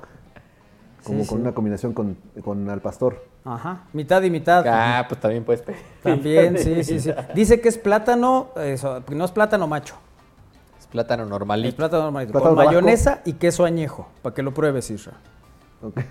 Como 1.04 1.22
Sí, 1.24 1.30
con 1.30 1.38
sí. 1.38 1.42
una 1.42 1.54
combinación 1.54 1.94
con, 1.94 2.18
con 2.44 2.70
al 2.70 2.82
pastor. 2.82 3.26
Ajá. 3.46 3.84
Mitad 3.94 4.22
y 4.24 4.30
mitad. 4.30 4.66
Ah, 4.68 5.06
pues 5.08 5.22
también 5.22 5.46
puedes 5.46 5.62
pedir. 5.62 5.80
También, 6.04 6.58
sí, 6.58 6.84
sí, 6.84 7.00
sí. 7.00 7.12
Dice 7.34 7.62
que 7.62 7.70
es 7.70 7.78
plátano, 7.78 8.50
eso, 8.58 9.02
no 9.10 9.24
es 9.26 9.32
plátano 9.32 9.66
macho, 9.66 9.96
Es 10.78 10.88
plátano 10.88 11.24
es 11.24 11.30
normalito. 11.30 11.76
plátano 11.78 12.04
normalito, 12.04 12.34
Plátano 12.34 12.50
con 12.56 12.58
tabasco. 12.58 12.82
mayonesa 12.82 13.22
y 13.24 13.34
queso 13.34 13.64
añejo, 13.64 14.10
para 14.22 14.36
que 14.36 14.44
lo 14.44 14.54
pruebes, 14.54 14.92
Isra. 14.92 15.14
Ok. 15.82 16.02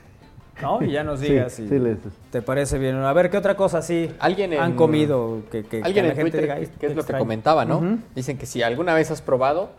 ¿No? 0.63 0.83
Y 0.83 0.91
ya 0.93 1.05
nos 1.05 1.21
Sí, 1.21 1.27
digas 1.31 1.53
si 1.53 1.69
sí, 1.69 1.79
les- 1.79 1.99
te 2.31 2.43
parece 2.43 2.79
bien. 2.79 2.97
A 2.97 3.13
ver, 3.13 3.31
¿qué 3.31 3.37
otra 3.37 3.57
cosa 3.57 3.81
sí 3.83 4.11
Alguien 4.19 4.53
en- 4.53 4.61
han 4.61 4.75
comido 4.77 5.43
que, 5.51 5.63
que- 5.65 5.81
que 5.81 5.83
Alguien 5.85 6.07
la 6.07 6.11
en 6.13 6.17
gente 6.17 6.31
Twitter, 6.31 6.41
diga, 6.43 6.55
que- 6.57 6.61
"Ay, 6.61 6.67
que 6.79 6.87
es 6.87 6.93
lo 6.93 6.97
que 6.97 7.01
extraño"? 7.01 7.23
comentaba, 7.25 7.65
¿no? 7.65 7.99
Dicen 8.15 8.39
que 8.39 8.47
si 8.47 8.63
alguna 8.63 8.95
vez 8.95 9.11
has 9.11 9.23
probado 9.23 9.71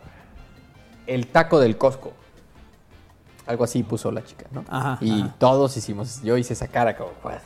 el 1.06 1.26
taco 1.26 1.60
del 1.60 1.76
Costco. 1.76 2.12
Algo 3.46 3.64
así 3.64 3.82
puso 3.82 4.12
la 4.12 4.22
chica, 4.22 4.46
¿no? 4.52 4.64
Ajá, 4.68 4.98
y 5.00 5.22
ajá. 5.22 5.34
todos 5.38 5.76
hicimos, 5.76 6.22
yo 6.22 6.36
hice 6.36 6.52
esa 6.52 6.68
cara 6.68 6.96
como, 6.96 7.10
"Joder, 7.22 7.40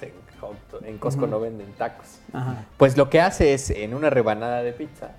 en 0.84 0.98
Costco 0.98 1.26
no 1.26 1.40
venden 1.40 1.72
tacos. 1.78 2.18
Ajá. 2.32 2.66
Pues 2.76 2.96
lo 2.98 3.08
que 3.08 3.20
hace 3.22 3.54
es, 3.54 3.70
en 3.70 3.94
una 3.94 4.10
rebanada 4.10 4.62
de 4.62 4.72
pizza, 4.72 5.12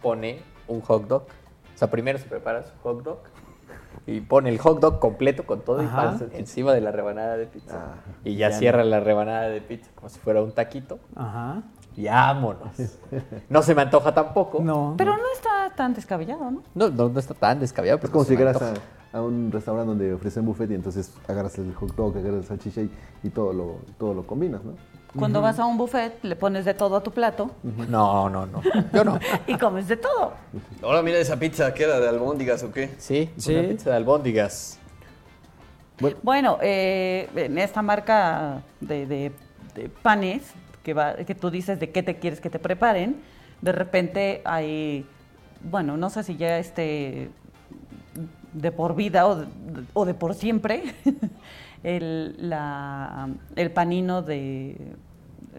pone 0.00 0.40
un 0.68 0.80
hot 0.82 1.08
dog. 1.08 1.22
O 1.74 1.78
sea, 1.78 1.90
primero 1.90 2.18
se 2.18 2.26
prepara 2.26 2.62
su 2.62 2.70
hot 2.82 3.02
dog 3.02 3.18
y 4.06 4.20
pone 4.20 4.48
el 4.48 4.58
hot 4.58 4.80
dog 4.80 4.98
completo 4.98 5.44
con 5.44 5.60
todo 5.60 5.82
y 5.82 5.86
pan 5.86 6.30
encima 6.32 6.72
de 6.72 6.80
la 6.80 6.90
rebanada 6.92 7.36
de 7.36 7.46
pizza. 7.46 7.76
Ah, 7.76 7.94
y 8.24 8.36
ya, 8.36 8.50
ya 8.50 8.58
cierra 8.58 8.84
la 8.84 9.00
rebanada 9.00 9.48
de 9.48 9.60
pizza 9.60 9.90
como 9.94 10.08
si 10.08 10.18
fuera 10.18 10.42
un 10.42 10.52
taquito. 10.52 10.98
Ajá. 11.14 11.62
Y 11.96 12.06
vámonos. 12.06 12.70
No 13.48 13.62
se 13.62 13.74
me 13.74 13.82
antoja 13.82 14.14
tampoco. 14.14 14.60
No. 14.62 14.94
Pero 14.96 15.16
no 15.16 15.22
está 15.34 15.74
tan 15.76 15.92
descabellado, 15.92 16.50
¿no? 16.50 16.62
No, 16.74 16.88
no, 16.88 17.08
no 17.08 17.18
está 17.18 17.34
tan 17.34 17.60
descabellado. 17.60 18.00
Es 18.02 18.10
como 18.10 18.22
no 18.22 18.28
si 18.28 18.36
llegaras 18.36 18.62
a 19.12 19.20
un 19.20 19.50
restaurante 19.50 19.88
donde 19.88 20.14
ofrecen 20.14 20.44
buffet 20.46 20.70
y 20.70 20.74
entonces 20.74 21.12
agarras 21.28 21.58
el 21.58 21.74
hot 21.74 21.94
dog, 21.96 22.16
agarras 22.16 22.40
el 22.40 22.44
salchicha 22.44 22.82
y, 22.82 22.90
y 23.22 23.30
todo, 23.30 23.52
lo, 23.52 23.76
todo 23.98 24.14
lo 24.14 24.26
combinas, 24.26 24.62
¿no? 24.64 24.72
Cuando 25.18 25.40
vas 25.40 25.58
a 25.58 25.64
un 25.66 25.76
buffet, 25.76 26.12
le 26.22 26.36
pones 26.36 26.64
de 26.64 26.72
todo 26.74 26.96
a 26.96 27.02
tu 27.02 27.10
plato 27.10 27.50
No, 27.88 28.28
no, 28.30 28.46
no. 28.46 28.62
Yo 28.92 29.04
no. 29.04 29.18
y 29.46 29.56
comes 29.56 29.88
de 29.88 29.96
todo. 29.96 30.34
Ahora 30.82 31.02
mira 31.02 31.18
esa 31.18 31.36
pizza 31.38 31.74
que 31.74 31.82
era 31.84 31.98
de 31.98 32.08
albóndigas 32.08 32.62
o 32.62 32.72
qué. 32.72 32.90
Sí, 32.98 33.28
Sí. 33.36 33.54
una 33.54 33.68
pizza 33.68 33.90
de 33.90 33.96
albóndigas. 33.96 34.78
Bueno, 36.22 36.58
eh, 36.62 37.28
en 37.36 37.58
esta 37.58 37.82
marca 37.82 38.62
de, 38.80 39.06
de- 39.06 39.32
de 39.74 39.88
panes 39.88 40.42
que, 40.82 40.94
va, 40.94 41.14
que 41.14 41.34
tú 41.34 41.50
dices 41.50 41.78
de 41.78 41.90
qué 41.90 42.02
te 42.02 42.16
quieres 42.16 42.40
que 42.40 42.48
te 42.48 42.58
preparen, 42.58 43.20
de 43.60 43.72
repente 43.72 44.40
hay, 44.46 45.04
bueno, 45.62 45.96
no 45.98 46.08
sé 46.08 46.22
si 46.24 46.36
ya 46.36 46.58
esté 46.58 47.30
de 48.54 48.72
por 48.72 48.96
vida 48.96 49.26
o 49.26 49.36
de, 49.36 49.46
o 49.92 50.04
de 50.06 50.14
por 50.14 50.34
siempre, 50.34 50.94
el, 51.82 52.36
la- 52.50 53.28
el 53.56 53.70
panino 53.70 54.22
de, 54.22 54.76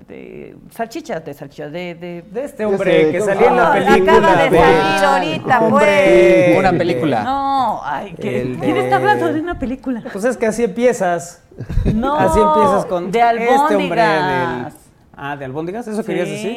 de 0.08 0.56
salchichas, 0.72 1.24
de 1.26 1.34
salchichas, 1.34 1.72
de... 1.72 1.96
de, 1.96 2.24
De 2.32 2.44
este 2.44 2.66
hombre 2.66 3.06
sé, 3.06 3.12
que 3.12 3.20
¿cómo 3.20 3.32
salió 3.32 3.48
en 3.48 3.56
la 3.56 3.64
llama? 3.64 3.74
película. 3.94 4.18
Acaba 4.18 4.44
de 4.44 4.50
de- 4.50 4.58
salir 4.58 5.06
ahorita, 5.06 5.70
pues. 5.70 6.58
Una 6.60 6.72
película. 6.74 7.24
No, 7.24 7.82
ay, 7.84 8.14
¿qué- 8.20 8.42
El 8.42 8.58
¿quién 8.58 8.74
de- 8.76 8.84
está 8.84 8.96
hablando 8.98 9.32
de 9.34 9.40
una 9.40 9.58
película? 9.60 10.04
Pues 10.12 10.26
es 10.26 10.38
que 10.38 10.46
así 10.48 10.64
empiezas. 10.64 11.44
No, 11.94 12.16
así 12.16 12.40
empiezas 12.40 12.86
con 12.86 13.12
de 13.12 13.20
este 13.20 13.76
hombre 13.76 14.02
albóndigas. 14.02 14.74
del- 14.74 14.82
Ah, 15.24 15.38
¿de 15.38 15.46
albóndigas? 15.46 15.88
¿Eso 15.88 16.04
querías 16.04 16.28
decir? 16.30 16.52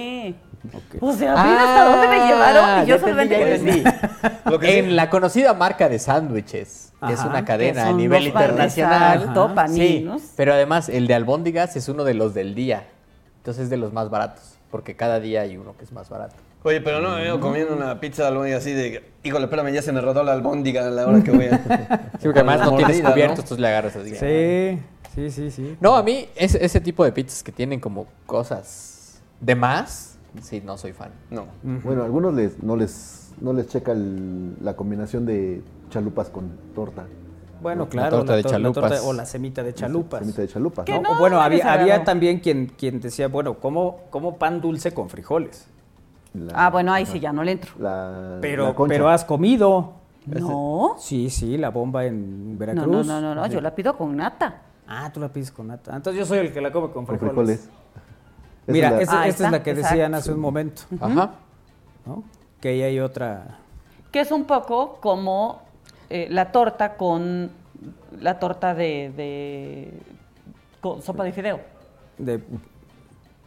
O 1.01 1.13
sea, 1.13 1.33
mira 1.45 1.63
hasta 1.63 1.85
dónde 1.91 2.09
me 2.09 2.27
llevaron 2.27 2.65
y 2.65 2.73
Ah, 2.81 2.85
yo 2.85 2.99
solamente 2.99 3.55
entendí. 3.55 3.85
Lo 4.51 4.59
que 4.59 4.79
en 4.79 4.85
sí- 4.87 4.91
la 4.93 5.11
conocida 5.11 5.55
marca 5.55 5.89
de 5.89 5.99
sándwiches, 5.99 6.93
que 7.07 7.13
es 7.13 7.21
una 7.25 7.45
cadena 7.45 7.89
a 7.89 7.93
nivel 7.93 8.27
internacional. 8.29 9.33
Sí, 9.69 10.09
pero 10.37 10.55
además 10.55 10.89
el 10.89 11.07
de 11.07 11.15
albóndigas 11.15 11.77
es 11.77 11.89
uno 11.89 12.05
de 12.05 12.15
los 12.15 12.35
del 12.35 12.55
día. 12.55 12.85
Entonces 13.39 13.65
es 13.65 13.71
de 13.71 13.77
los 13.77 13.93
más 13.93 14.09
baratos, 14.11 14.57
porque 14.71 14.97
cada 14.97 15.21
día 15.21 15.43
hay 15.43 15.57
uno 15.59 15.77
que 15.77 15.85
es 15.85 15.93
más 15.93 16.09
barato. 16.09 16.35
Oye, 16.63 16.81
pero 16.81 17.03
no 17.03 17.11
me 17.11 17.21
veo 17.23 17.39
comiendo 17.41 17.75
una 17.77 18.01
pizza 18.01 18.23
de 18.23 18.29
albóndiga 18.29 18.57
así 18.57 18.73
de... 18.73 19.05
Híjole, 19.23 19.45
espérame, 19.45 19.71
ya 19.71 19.83
se 19.83 19.93
me 19.93 20.01
rodó 20.01 20.23
la 20.25 20.33
albóndiga 20.33 20.87
a 20.87 20.91
la 20.91 21.07
hora 21.07 21.23
que 21.23 21.31
voy 21.31 21.45
a... 21.49 21.59
Sí, 22.19 22.25
porque 22.25 22.39
además 22.41 22.61
no 22.61 22.71
Mordida, 22.71 22.87
tienes 22.87 23.05
¿no? 23.05 23.13
cubierto, 23.13 23.33
entonces 23.35 23.59
le 23.59 23.69
agarras 23.69 23.97
así. 23.97 24.15
Sí, 24.15 24.79
sí, 25.15 25.31
sí, 25.31 25.51
sí. 25.51 25.77
No, 25.79 25.95
a 25.95 26.03
mí 26.03 26.27
es, 26.35 26.55
ese 26.55 26.81
tipo 26.81 27.05
de 27.05 27.13
pizzas 27.13 27.43
que 27.43 27.53
tienen 27.53 27.81
como 27.81 28.07
cosas 28.25 29.21
de 29.41 29.55
más, 29.55 30.14
sí, 30.41 30.63
no 30.65 30.77
soy 30.79 30.93
fan. 30.93 31.11
No. 31.31 31.47
Bueno, 31.63 32.03
a 32.03 32.05
algunos 32.05 32.35
les, 32.35 32.63
no, 32.63 32.77
les, 32.77 33.33
no 33.41 33.53
les 33.53 33.69
checa 33.69 33.93
el- 33.93 34.57
la 34.63 34.75
combinación 34.77 35.27
de 35.27 35.63
chalupas 35.91 36.31
con 36.31 36.51
torta. 36.75 37.05
Bueno, 37.63 37.85
La 37.85 37.89
claro. 37.89 38.17
torta 38.19 38.37
de 38.37 38.43
tor- 38.43 38.51
chalupas. 38.51 39.03
o 39.05 39.13
la 39.15 39.25
semita 39.25 39.63
de 39.63 39.73
chalupas. 39.73 40.21
Semita 40.21 40.43
de 40.43 40.49
chalupas. 40.49 40.85
¿Qué 40.85 40.93
¿no? 40.93 41.03
¿no? 41.03 41.09
no, 41.11 41.17
O 41.17 41.19
bueno, 41.21 41.37
no 41.37 41.43
había, 41.43 41.59
les 41.59 41.67
agradó. 41.67 41.83
había 41.93 42.05
también 42.05 42.41
quien, 42.41 42.67
quien 42.67 43.01
decía, 43.01 43.29
bueno, 43.29 43.55
¿cómo, 43.55 44.01
¿cómo 44.11 44.37
pan 44.37 44.61
dulce 44.61 44.93
con 44.93 45.09
frijoles? 45.09 45.67
La- 46.35 46.67
Ah, 46.67 46.71
bueno, 46.71 46.93
ahí 46.93 47.07
sí 47.07 47.21
ya 47.21 47.33
no 47.33 47.43
le 47.43 47.53
entro. 47.53 47.73
La, 47.79 48.39
Pero, 48.43 48.65
la 48.67 48.75
concha. 48.75 48.93
pero 48.95 49.09
has 49.09 49.25
comido. 49.25 49.93
No. 50.27 50.95
Sí, 50.99 51.31
sí, 51.31 51.57
la 51.59 51.71
bomba 51.71 52.05
en 52.07 52.53
No, 52.55 52.59
Veracruz. 52.59 52.87
no, 52.87 53.03
no, 53.05 53.21
no, 53.21 53.35
no, 53.35 53.47
yo 53.47 53.61
la 53.61 53.75
pido 53.75 53.97
con 53.97 54.17
nata. 54.17 54.63
Ah, 54.87 55.11
tú 55.13 55.21
la 55.21 55.29
pides 55.29 55.51
con 55.51 55.69
nata. 55.69 55.95
Entonces 55.97 56.19
yo 56.21 56.27
soy 56.27 56.39
el 56.39 56.53
que 56.53 56.61
la 56.61 56.73
come 56.73 56.89
con 56.91 57.07
con 57.07 57.19
frijoles. 57.19 57.61
frijoles. 57.61 57.69
Mira, 58.67 58.89
es 58.89 58.95
la- 58.95 59.03
esta, 59.03 59.21
Ah, 59.23 59.29
esta 59.29 59.47
es 59.47 59.53
la 59.53 59.63
que 59.63 59.71
exacto. 59.71 59.89
decían 59.95 60.15
hace 60.15 60.33
un 60.33 60.41
momento, 60.41 60.83
Ajá. 61.01 61.33
¿no? 62.07 62.25
Que 62.61 62.69
ahí 62.71 62.83
hay 62.83 63.01
otra... 63.01 63.59
Que 64.11 64.21
es 64.21 64.31
un 64.31 64.45
poco 64.45 64.99
como 65.01 65.63
eh, 66.09 66.29
la 66.31 66.53
torta 66.53 66.97
con 66.97 67.51
la 68.21 68.39
torta 68.39 68.75
de, 68.75 69.13
de 69.17 69.93
con 70.81 71.03
sopa 71.03 71.25
de 71.25 71.33
fideo. 71.33 71.61
De... 72.19 72.41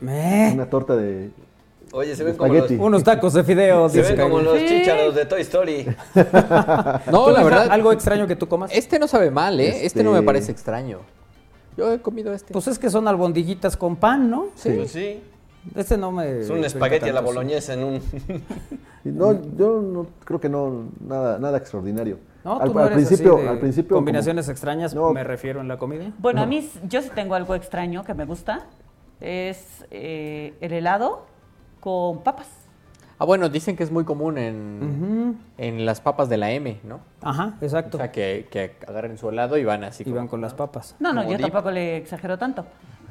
¿Eh? 0.08 0.52
una 0.54 0.70
torta 0.70 0.96
de, 0.96 1.32
Oye, 1.94 2.16
se 2.18 2.24
ven 2.26 2.36
como 2.36 2.54
los. 2.54 2.70
Unos 2.72 3.04
tacos 3.04 3.34
de 3.34 3.44
fideo. 3.46 3.88
se 3.90 4.02
ven 4.02 4.20
como 4.20 4.40
los 4.42 4.60
Sí. 4.60 4.66
chícharos 4.68 5.16
de 5.16 5.26
Toy 5.26 5.42
Story. 5.42 5.88
No, 7.12 7.26
¿Tú, 7.26 7.32
la 7.32 7.44
verdad, 7.44 7.68
Algo 7.72 7.92
extraño 7.94 8.28
que 8.28 8.36
tú 8.36 8.48
comas. 8.48 8.70
este 8.74 9.00
no 9.00 9.08
sabe 9.08 9.32
mal, 9.32 9.58
¿eh? 9.60 9.86
Este, 9.86 10.04
no 10.04 10.12
me 10.12 10.18
Este- 10.18 10.26
parece 10.26 10.52
extraño. 10.52 11.00
Yo 11.78 11.92
he 11.94 12.02
comido 12.02 12.34
este. 12.34 12.52
Pues 12.54 12.68
es 12.68 12.80
que 12.80 12.90
son 12.90 13.08
albondiguitas 13.08 13.78
con 13.78 13.96
pan, 13.96 14.30
¿no? 14.30 14.48
Pues 14.62 14.92
sí. 14.92 15.22
Este 15.76 15.98
no 15.98 16.12
me. 16.12 16.42
Es 16.42 16.50
un 16.50 16.64
espagueti 16.64 17.10
a 17.10 17.14
la 17.14 17.20
sí. 17.20 17.26
boloñesa 17.26 17.74
en 17.74 17.84
un... 17.84 18.02
No, 19.04 19.32
yo 19.58 19.82
no, 19.82 20.08
creo 20.26 20.40
que 20.40 20.50
no, 20.50 20.90
nada, 21.00 21.40
nada 21.40 21.58
extraordinario. 21.58 22.20
No, 22.44 22.60
al, 22.60 22.68
tú 22.68 22.74
no 22.74 22.80
al 22.82 22.88
eres 22.88 22.98
así 23.06 23.08
principio, 23.16 23.38
de 23.38 23.48
al 23.48 23.60
principio. 23.60 23.90
como- 23.90 24.00
Combinaciones 24.00 24.50
extrañas, 24.50 24.94
No. 24.94 25.14
me 25.14 25.24
refiero 25.24 25.62
en 25.62 25.70
la 25.70 25.78
comida. 25.78 26.12
Bueno, 26.20 26.42
a 26.42 26.46
mí 26.46 26.70
yo 26.90 27.02
sí 27.02 27.10
tengo 27.16 27.36
algo 27.36 27.56
extraño 27.56 28.04
que 28.04 28.14
me 28.14 28.26
gusta. 28.26 28.66
Es 29.22 29.86
eh, 29.92 30.56
el 30.60 30.74
helado 30.74 31.26
con 31.80 32.22
papas. 32.24 32.50
Ah, 33.20 33.26
bueno, 33.26 33.50
dicen 33.50 33.76
que 33.76 33.84
es 33.84 33.92
muy 33.92 34.04
común 34.04 34.38
en, 34.38 35.38
en 35.58 35.86
las 35.86 36.02
papas 36.02 36.30
de 36.30 36.38
la 36.38 36.52
M, 36.52 36.80
¿no? 36.84 37.00
Ajá, 37.22 37.56
O 37.60 37.66
exacto. 37.66 37.98
sea, 37.98 38.12
que, 38.12 38.48
que 38.52 38.76
agarren 38.88 39.18
su 39.18 39.30
helado 39.30 39.58
y 39.58 39.66
van 39.66 39.84
así. 39.84 40.04
Y 40.04 40.06
como- 40.06 40.18
van 40.18 40.28
con 40.28 40.40
las 40.42 40.54
papas. 40.54 40.96
No, 41.00 41.14
no, 41.14 41.22
Como 41.22 41.32
yo 41.32 41.38
dip. 41.40 41.48
tampoco 41.48 41.72
le 41.72 41.98
exagero 41.98 42.38
tanto. 42.38 42.66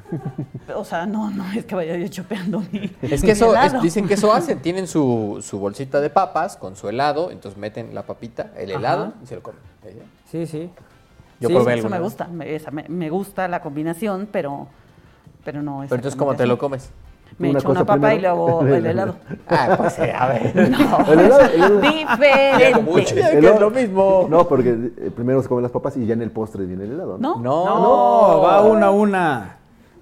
O 0.75 0.83
sea, 0.83 1.05
no, 1.05 1.29
no 1.29 1.49
es 1.53 1.63
que 1.65 1.75
vaya 1.75 1.95
yo 1.97 2.07
chopeando 2.09 2.59
mi. 2.71 2.91
Es 3.01 3.21
que 3.21 3.27
mi 3.27 3.31
eso, 3.31 3.55
es- 3.55 3.81
dicen 3.81 4.05
que 4.07 4.13
eso 4.15 4.33
hacen. 4.33 4.59
Tienen 4.61 4.85
su, 4.87 5.39
su 5.41 5.59
bolsita 5.59 6.01
de 6.01 6.09
papas 6.09 6.57
con 6.57 6.75
su 6.75 6.89
helado, 6.89 7.31
entonces 7.31 7.57
meten 7.57 7.93
la 7.95 8.03
papita, 8.03 8.51
el 8.57 8.69
Ajá. 8.71 8.79
helado 8.79 9.13
y 9.23 9.27
se 9.27 9.35
lo 9.35 9.43
comen. 9.43 9.59
Sí, 10.29 10.45
sí. 10.45 10.69
Yo 11.39 11.47
Sí, 11.49 11.53
probé 11.55 11.77
Eso 11.79 11.89
me 11.89 11.99
gusta, 11.99 12.27
me, 12.27 12.53
esa 12.55 12.71
me, 12.71 12.83
me 12.89 13.09
gusta 13.09 13.47
la 13.47 13.61
combinación, 13.61 14.27
pero, 14.31 14.67
pero 15.45 15.61
no 15.61 15.83
es. 15.83 15.89
Pero 15.89 15.99
entonces, 15.99 16.17
¿cómo 16.17 16.35
te 16.35 16.45
lo 16.47 16.57
comes? 16.57 16.89
Me 17.39 17.49
Una 17.51 17.59
echo 17.59 17.69
una 17.69 17.85
papa 17.85 18.13
y 18.13 18.17
primero. 18.17 18.35
luego 18.35 18.61
el 18.75 18.85
helado. 18.87 19.15
Ah, 19.47 19.75
pues 19.77 19.93
sí, 19.93 20.01
a 20.01 20.27
ver. 20.27 20.53
No, 20.71 20.97
El 21.13 21.19
helado- 21.19 21.41
el 21.41 21.61
helado- 21.61 21.79
diferente. 21.81 23.37
el 23.37 23.45
es 23.45 23.59
lo 23.59 23.69
mismo. 23.69 24.27
No, 24.29 24.47
porque 24.47 24.69
eh, 24.69 25.11
primero 25.15 25.41
se 25.41 25.47
comen 25.47 25.63
las 25.63 25.71
papas 25.71 25.95
y 25.97 26.05
ya 26.05 26.13
en 26.13 26.21
el 26.23 26.31
postre 26.31 26.65
viene 26.65 26.85
el 26.85 26.93
helado. 26.93 27.17
¿No? 27.19 27.35
No, 27.37 27.65
No, 27.65 28.41
va 28.41 28.61
una 28.61 28.87
a 28.87 28.91
una. 28.91 29.57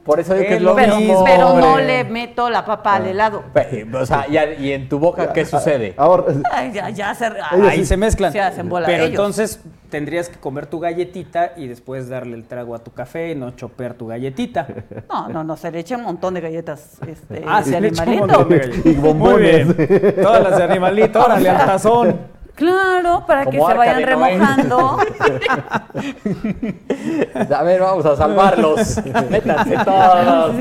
Por 0.06 0.20
eso 0.20 0.36
digo 0.36 0.48
que 0.48 0.56
Es 0.58 0.62
lo 0.62 0.76
Pero, 0.76 0.98
mismo. 0.98 1.24
pero 1.24 1.54
no 1.60 1.80
le 1.80 2.04
meto 2.04 2.50
la 2.52 2.64
papa 2.64 2.96
al 2.98 3.08
helado. 3.08 3.44
Pe- 3.54 3.88
O 3.92 4.06
sea, 4.06 4.28
y, 4.30 4.72
en 4.72 4.88
tu 4.88 5.00
boca, 5.00 5.34
¿qué 5.34 5.46
sucede? 5.46 5.96
Ahora, 5.98 6.26
Ay, 6.52 6.72
ya, 6.72 6.90
ya 6.92 7.16
se. 7.16 7.28
Ahí 7.68 7.84
se 7.86 7.98
mezclan. 7.98 8.32
Se 8.32 8.40
hacen 8.40 8.70
bola 8.70 8.86
Pero 8.86 9.04
ellos. 9.06 9.10
entonces 9.10 9.60
tendrías 9.90 10.30
que 10.30 10.38
comer 10.40 10.68
tu 10.68 10.80
galletita 10.80 11.54
y 11.58 11.68
después 11.68 12.08
darle 12.08 12.36
el 12.36 12.44
trago 12.46 12.76
a 12.76 12.80
tu 12.80 12.92
café 12.92 13.32
y 13.32 13.36
no 13.36 13.52
chopear 13.52 13.96
tu 13.96 14.06
galletita. 14.08 14.68
No, 15.10 15.30
no, 15.30 15.44
no, 15.44 15.58
se 15.58 15.72
le 15.72 15.80
echa 15.80 15.96
un 15.98 16.04
montón 16.04 16.34
de 16.36 16.42
galletas 16.42 16.98
este, 17.08 17.44
Ah, 17.48 17.62
le 17.66 17.88
echa 17.88 18.04
un 18.04 18.10
animalito. 18.10 18.28
montón 18.28 18.50
de 18.50 18.58
galletas. 18.60 18.86
Y 18.86 18.94
bombones. 18.94 19.66
Muy 19.68 19.76
bien. 19.88 20.16
Todas 20.22 20.44
las 20.44 20.58
de 20.58 20.64
animalito, 20.66 21.20
órale 21.26 21.50
al 21.50 21.66
tazón. 21.66 22.20
Claro, 22.56 23.26
para 23.28 23.46
que 23.46 23.60
se 23.60 23.74
vayan 23.74 24.02
remojando. 24.04 24.98
A 27.56 27.64
ver, 27.64 27.82
vamos 27.82 28.06
a 28.06 28.16
salvarlos. 28.16 28.98
Métanse 29.30 29.76
todos. 29.84 30.56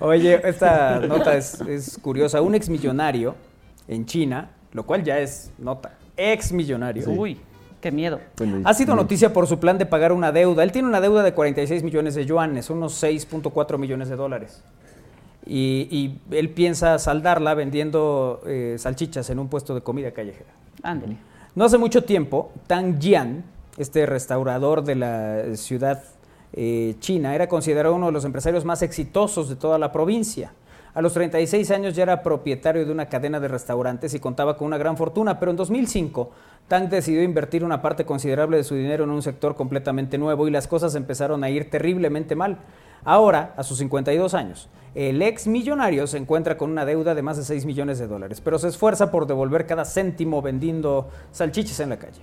Oye, 0.00 0.40
esta 0.48 0.98
nota 0.98 1.36
es, 1.36 1.60
es 1.60 1.96
curiosa. 1.98 2.42
Un 2.42 2.56
exmillonario 2.56 3.36
en 3.86 4.04
China, 4.04 4.50
lo 4.72 4.84
cual 4.84 5.04
ya 5.04 5.20
es 5.20 5.52
nota, 5.58 5.92
exmillonario. 6.16 7.08
Uy, 7.08 7.40
qué 7.80 7.92
miedo. 7.92 8.18
Ha 8.64 8.74
sido 8.74 8.96
noticia 8.96 9.32
por 9.32 9.46
su 9.46 9.60
plan 9.60 9.78
de 9.78 9.86
pagar 9.86 10.10
una 10.12 10.32
deuda. 10.32 10.64
Él 10.64 10.72
tiene 10.72 10.88
una 10.88 11.00
deuda 11.00 11.22
de 11.22 11.34
46 11.34 11.84
millones 11.84 12.16
de 12.16 12.26
yuanes, 12.26 12.68
unos 12.68 13.00
6.4 13.00 13.78
millones 13.78 14.08
de 14.08 14.16
dólares. 14.16 14.64
Y, 15.44 15.88
y 15.90 16.20
él 16.36 16.50
piensa 16.50 16.98
saldarla 16.98 17.54
vendiendo 17.54 18.40
eh, 18.46 18.76
salchichas 18.78 19.28
en 19.30 19.38
un 19.38 19.48
puesto 19.48 19.74
de 19.74 19.80
comida 19.80 20.12
callejera. 20.12 20.50
Ándale. 20.82 21.16
No 21.54 21.64
hace 21.64 21.78
mucho 21.78 22.04
tiempo, 22.04 22.50
Tang 22.66 22.98
Jian, 22.98 23.44
este 23.76 24.06
restaurador 24.06 24.84
de 24.84 24.94
la 24.94 25.56
ciudad 25.56 26.02
eh, 26.54 26.96
china, 26.98 27.34
era 27.34 27.48
considerado 27.48 27.94
uno 27.94 28.06
de 28.06 28.12
los 28.12 28.24
empresarios 28.24 28.64
más 28.64 28.82
exitosos 28.82 29.48
de 29.48 29.56
toda 29.56 29.78
la 29.78 29.92
provincia. 29.92 30.52
A 30.94 31.00
los 31.00 31.14
36 31.14 31.70
años 31.70 31.96
ya 31.96 32.02
era 32.02 32.22
propietario 32.22 32.84
de 32.84 32.92
una 32.92 33.08
cadena 33.08 33.40
de 33.40 33.48
restaurantes 33.48 34.12
y 34.12 34.20
contaba 34.20 34.58
con 34.58 34.66
una 34.66 34.76
gran 34.76 34.98
fortuna, 34.98 35.38
pero 35.38 35.50
en 35.50 35.56
2005 35.56 36.30
Tang 36.68 36.88
decidió 36.90 37.22
invertir 37.22 37.64
una 37.64 37.80
parte 37.80 38.04
considerable 38.04 38.58
de 38.58 38.64
su 38.64 38.74
dinero 38.74 39.04
en 39.04 39.10
un 39.10 39.22
sector 39.22 39.54
completamente 39.54 40.18
nuevo 40.18 40.46
y 40.46 40.50
las 40.50 40.68
cosas 40.68 40.94
empezaron 40.94 41.44
a 41.44 41.50
ir 41.50 41.70
terriblemente 41.70 42.34
mal. 42.34 42.58
Ahora, 43.04 43.54
a 43.56 43.62
sus 43.62 43.78
52 43.78 44.34
años, 44.34 44.68
el 44.94 45.22
ex 45.22 45.46
millonario 45.46 46.06
se 46.06 46.18
encuentra 46.18 46.58
con 46.58 46.70
una 46.70 46.84
deuda 46.84 47.14
de 47.14 47.22
más 47.22 47.36
de 47.36 47.44
6 47.44 47.64
millones 47.64 47.98
de 47.98 48.06
dólares, 48.06 48.40
pero 48.40 48.58
se 48.58 48.68
esfuerza 48.68 49.10
por 49.10 49.26
devolver 49.26 49.66
cada 49.66 49.84
céntimo 49.84 50.42
vendiendo 50.42 51.08
salchichas 51.30 51.80
en 51.80 51.90
la 51.90 51.98
calle. 51.98 52.20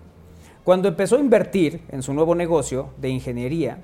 Cuando 0.64 0.88
empezó 0.88 1.16
a 1.16 1.20
invertir 1.20 1.82
en 1.90 2.04
su 2.04 2.14
nuevo 2.14 2.36
negocio 2.36 2.90
de 2.98 3.10
ingeniería 3.10 3.80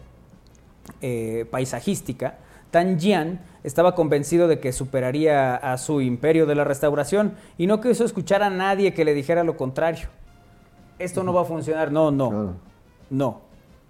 eh, 1.01 1.45
paisajística, 1.49 2.37
Tan 2.69 2.99
Jian 2.99 3.39
estaba 3.63 3.95
convencido 3.95 4.47
de 4.49 4.59
que 4.59 4.73
superaría 4.73 5.55
a 5.55 5.77
su 5.77 6.01
imperio 6.01 6.45
de 6.45 6.55
la 6.55 6.65
restauración 6.65 7.35
y 7.57 7.67
no 7.67 7.79
quiso 7.79 8.03
escuchar 8.03 8.43
a 8.43 8.49
nadie 8.49 8.93
que 8.93 9.05
le 9.05 9.13
dijera 9.13 9.43
lo 9.45 9.55
contrario. 9.55 10.09
Esto 10.99 11.23
no 11.23 11.33
va 11.33 11.41
a 11.41 11.45
funcionar, 11.45 11.91
no, 11.91 12.11
no, 12.11 12.55
no, 13.09 13.41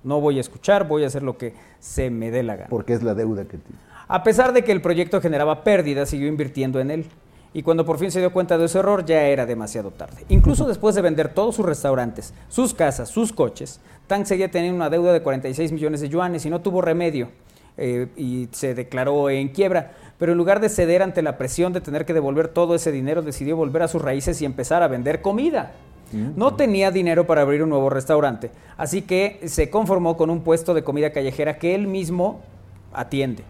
no 0.03 0.21
voy 0.21 0.37
a 0.37 0.41
escuchar, 0.41 0.87
voy 0.87 1.03
a 1.03 1.07
hacer 1.07 1.23
lo 1.23 1.37
que 1.37 1.55
se 1.79 2.11
me 2.11 2.29
dé 2.31 2.43
la 2.43 2.55
gana. 2.55 2.69
porque 2.69 2.93
es 2.93 3.01
la 3.01 3.15
deuda 3.15 3.45
que 3.45 3.57
tiene. 3.57 3.79
A 4.07 4.23
pesar 4.23 4.53
de 4.53 4.63
que 4.63 4.71
el 4.71 4.81
proyecto 4.81 5.21
generaba 5.21 5.63
pérdidas, 5.63 6.09
siguió 6.09 6.27
invirtiendo 6.27 6.79
en 6.79 6.91
él. 6.91 7.05
Y 7.53 7.63
cuando 7.63 7.85
por 7.85 7.97
fin 7.97 8.11
se 8.11 8.19
dio 8.19 8.33
cuenta 8.33 8.57
de 8.57 8.67
su 8.67 8.77
error, 8.79 9.05
ya 9.05 9.23
era 9.23 9.45
demasiado 9.45 9.89
tarde. 9.91 10.25
Incluso 10.29 10.67
después 10.67 10.93
de 10.93 11.01
vender 11.01 11.29
todos 11.33 11.55
sus 11.55 11.65
restaurantes, 11.65 12.33
sus 12.49 12.73
casas, 12.73 13.09
sus 13.09 13.31
coches, 13.31 13.79
Tang 14.07 14.25
seguía 14.25 14.51
teniendo 14.51 14.75
una 14.75 14.89
deuda 14.89 15.13
de 15.13 15.21
46 15.21 15.71
millones 15.71 16.01
de 16.01 16.09
yuanes 16.09 16.45
y 16.45 16.49
no 16.49 16.59
tuvo 16.61 16.81
remedio. 16.81 17.29
eh, 17.77 18.07
y 18.15 18.47
se 18.51 18.73
declaró 18.73 19.29
en 19.29 19.49
quiebra. 19.49 19.91
Pero 20.17 20.31
en 20.31 20.37
lugar 20.37 20.61
de 20.61 20.69
ceder 20.69 21.03
ante 21.03 21.21
la 21.21 21.37
presión 21.37 21.73
de 21.73 21.81
tener 21.81 22.05
que 22.05 22.13
devolver 22.13 22.47
todo 22.47 22.73
ese 22.75 22.91
dinero, 22.91 23.21
decidió 23.21 23.57
volver 23.57 23.81
a 23.81 23.87
sus 23.89 24.01
raíces 24.01 24.41
y 24.41 24.45
empezar 24.45 24.81
a 24.81 24.87
vender 24.87 25.21
comida. 25.21 25.73
No 26.13 26.55
tenía 26.55 26.91
dinero 26.91 27.27
para 27.27 27.41
abrir 27.41 27.63
un 27.63 27.69
nuevo 27.69 27.89
restaurante, 27.89 28.49
así 28.77 29.01
que 29.01 29.41
se 29.47 29.69
conformó 29.69 30.15
con 30.15 30.29
un 30.29 30.41
puesto 30.41 30.73
de 30.73 30.83
comida 30.83 31.09
callejera 31.09 31.57
que 31.57 31.75
él 31.75 31.87
mismo 31.87 32.41
atiende. 32.93 33.43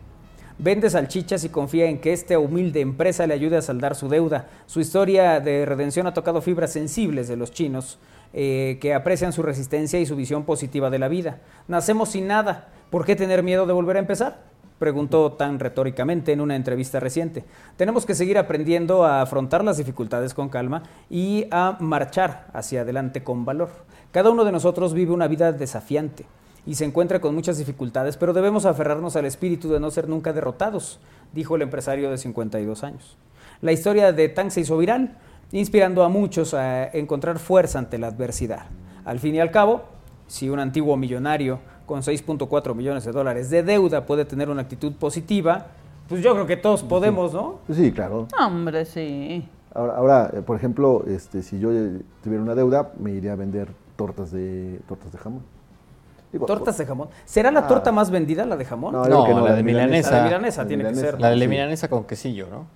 Vende 0.58 0.90
salchichas 0.90 1.44
y 1.44 1.50
confía 1.50 1.88
en 1.88 2.00
que 2.00 2.14
esta 2.14 2.40
humilde 2.40 2.80
empresa 2.80 3.28
le 3.28 3.34
ayude 3.34 3.58
a 3.58 3.62
saldar 3.62 3.94
su 3.94 4.08
deuda. 4.08 4.48
Su 4.68 4.80
historia 4.80 5.42
de 5.42 5.66
redención 5.66 6.08
ha 6.08 6.14
tocado 6.14 6.42
fibras 6.42 6.72
sensibles 6.72 7.28
de 7.28 7.36
los 7.36 7.52
chinos 7.52 8.00
eh, 8.32 8.78
que 8.80 8.94
aprecian 8.94 9.34
su 9.34 9.44
resistencia 9.44 10.00
y 10.00 10.06
su 10.06 10.16
visión 10.16 10.46
positiva 10.46 10.90
de 10.90 11.00
la 11.00 11.10
vida. 11.10 11.42
Nacemos 11.68 12.10
sin 12.10 12.28
nada. 12.28 12.70
¿Por 12.90 13.06
qué 13.06 13.18
tener 13.18 13.44
miedo 13.44 13.66
de 13.66 13.74
volver 13.74 13.98
a 13.98 14.00
empezar? 14.00 14.44
Preguntó 14.80 15.34
tan 15.34 15.60
retóricamente 15.60 16.32
en 16.32 16.40
una 16.40 16.56
entrevista 16.56 17.02
reciente. 17.02 17.44
Tenemos 17.76 18.06
que 18.06 18.16
seguir 18.16 18.38
aprendiendo 18.38 19.04
a 19.04 19.22
afrontar 19.22 19.62
las 19.62 19.76
dificultades 19.76 20.34
con 20.34 20.48
calma 20.48 20.84
y 21.10 21.48
a 21.52 21.76
marchar 21.82 22.48
hacia 22.54 22.82
adelante 22.82 23.24
con 23.26 23.44
valor. 23.44 23.72
Cada 24.14 24.30
uno 24.30 24.46
de 24.46 24.54
nosotros 24.54 24.94
vive 24.94 25.12
una 25.12 25.28
vida 25.28 25.52
desafiante 25.52 26.26
y 26.66 26.76
se 26.76 26.86
encuentra 26.86 27.22
con 27.22 27.36
muchas 27.36 27.58
dificultades, 27.58 28.18
pero 28.18 28.34
debemos 28.34 28.66
aferrarnos 28.66 29.16
al 29.16 29.26
espíritu 29.26 29.70
de 29.70 29.80
no 29.80 29.92
ser 29.92 30.10
nunca 30.10 30.34
derrotados, 30.34 31.00
dijo 31.34 31.56
el 31.56 31.62
empresario 31.62 32.10
de 32.10 32.18
52 32.18 32.84
años. 32.84 33.18
La 33.62 33.72
historia 33.72 34.12
de 34.12 34.30
Tang 34.30 34.50
se 34.50 34.62
hizo 34.62 34.78
viral, 34.78 35.18
inspirando 35.52 36.04
a 36.04 36.10
muchos 36.10 36.54
a 36.54 36.86
encontrar 36.88 37.40
fuerza 37.40 37.80
ante 37.80 37.98
la 37.98 38.08
adversidad. 38.08 38.66
Al 39.06 39.20
fin 39.20 39.36
y 39.36 39.40
al 39.40 39.52
cabo, 39.52 39.84
si 40.28 40.50
un 40.50 40.60
antiguo 40.60 40.98
millonario 40.98 41.60
con 41.86 42.02
6.4 42.02 42.74
millones 42.74 43.06
de 43.06 43.12
dólares 43.12 43.50
de 43.50 43.64
deuda 43.64 44.06
puede 44.06 44.26
tener 44.26 44.50
una 44.50 44.64
actitud 44.64 44.94
positiva, 44.94 45.68
pues 46.10 46.24
yo 46.24 46.34
creo 46.34 46.48
que 46.48 46.58
todos 46.58 46.84
podemos, 46.84 47.34
¿no? 47.34 47.60
Sí, 47.72 47.92
claro. 47.92 48.28
Hombre, 48.40 48.86
sí. 48.86 49.48
Ahora, 49.74 49.96
ahora, 49.98 50.32
eh, 50.34 50.42
por 50.42 50.56
ejemplo, 50.58 51.04
este, 51.08 51.44
si 51.44 51.60
yo 51.60 51.72
eh, 51.72 52.02
tuviera 52.24 52.44
una 52.44 52.56
deuda, 52.56 52.92
me 53.00 53.12
iría 53.12 53.34
a 53.34 53.36
vender 53.36 53.70
tortas 53.96 54.32
de 54.32 54.80
tortas 54.88 55.12
de 55.12 55.18
jamón. 55.18 55.55
Digo, 56.36 56.46
Tortas 56.48 56.78
de 56.78 56.86
jamón. 56.86 57.08
¿Será 57.24 57.50
la 57.50 57.62
Ah. 57.62 57.68
torta 57.68 57.94
más 57.94 58.12
vendida, 58.12 58.46
la 58.46 58.58
de 58.58 58.66
jamón? 58.66 58.92
No, 58.92 59.06
yo 59.06 59.10
No, 59.10 59.26
que 59.26 59.34
la 59.34 59.42
de 59.52 59.58
La 59.58 59.64
milanesa. 59.64 60.18
de 60.18 60.24
milanesa 60.26 60.68
tiene 60.68 60.84
que 60.84 60.96
ser. 60.96 61.22
La 61.22 61.30
de 61.30 61.38
la 61.38 61.44
Sí. 61.46 61.48
milanesa 61.48 61.88
con 61.88 62.04
quesillo, 62.04 62.48
¿no? 62.52 62.68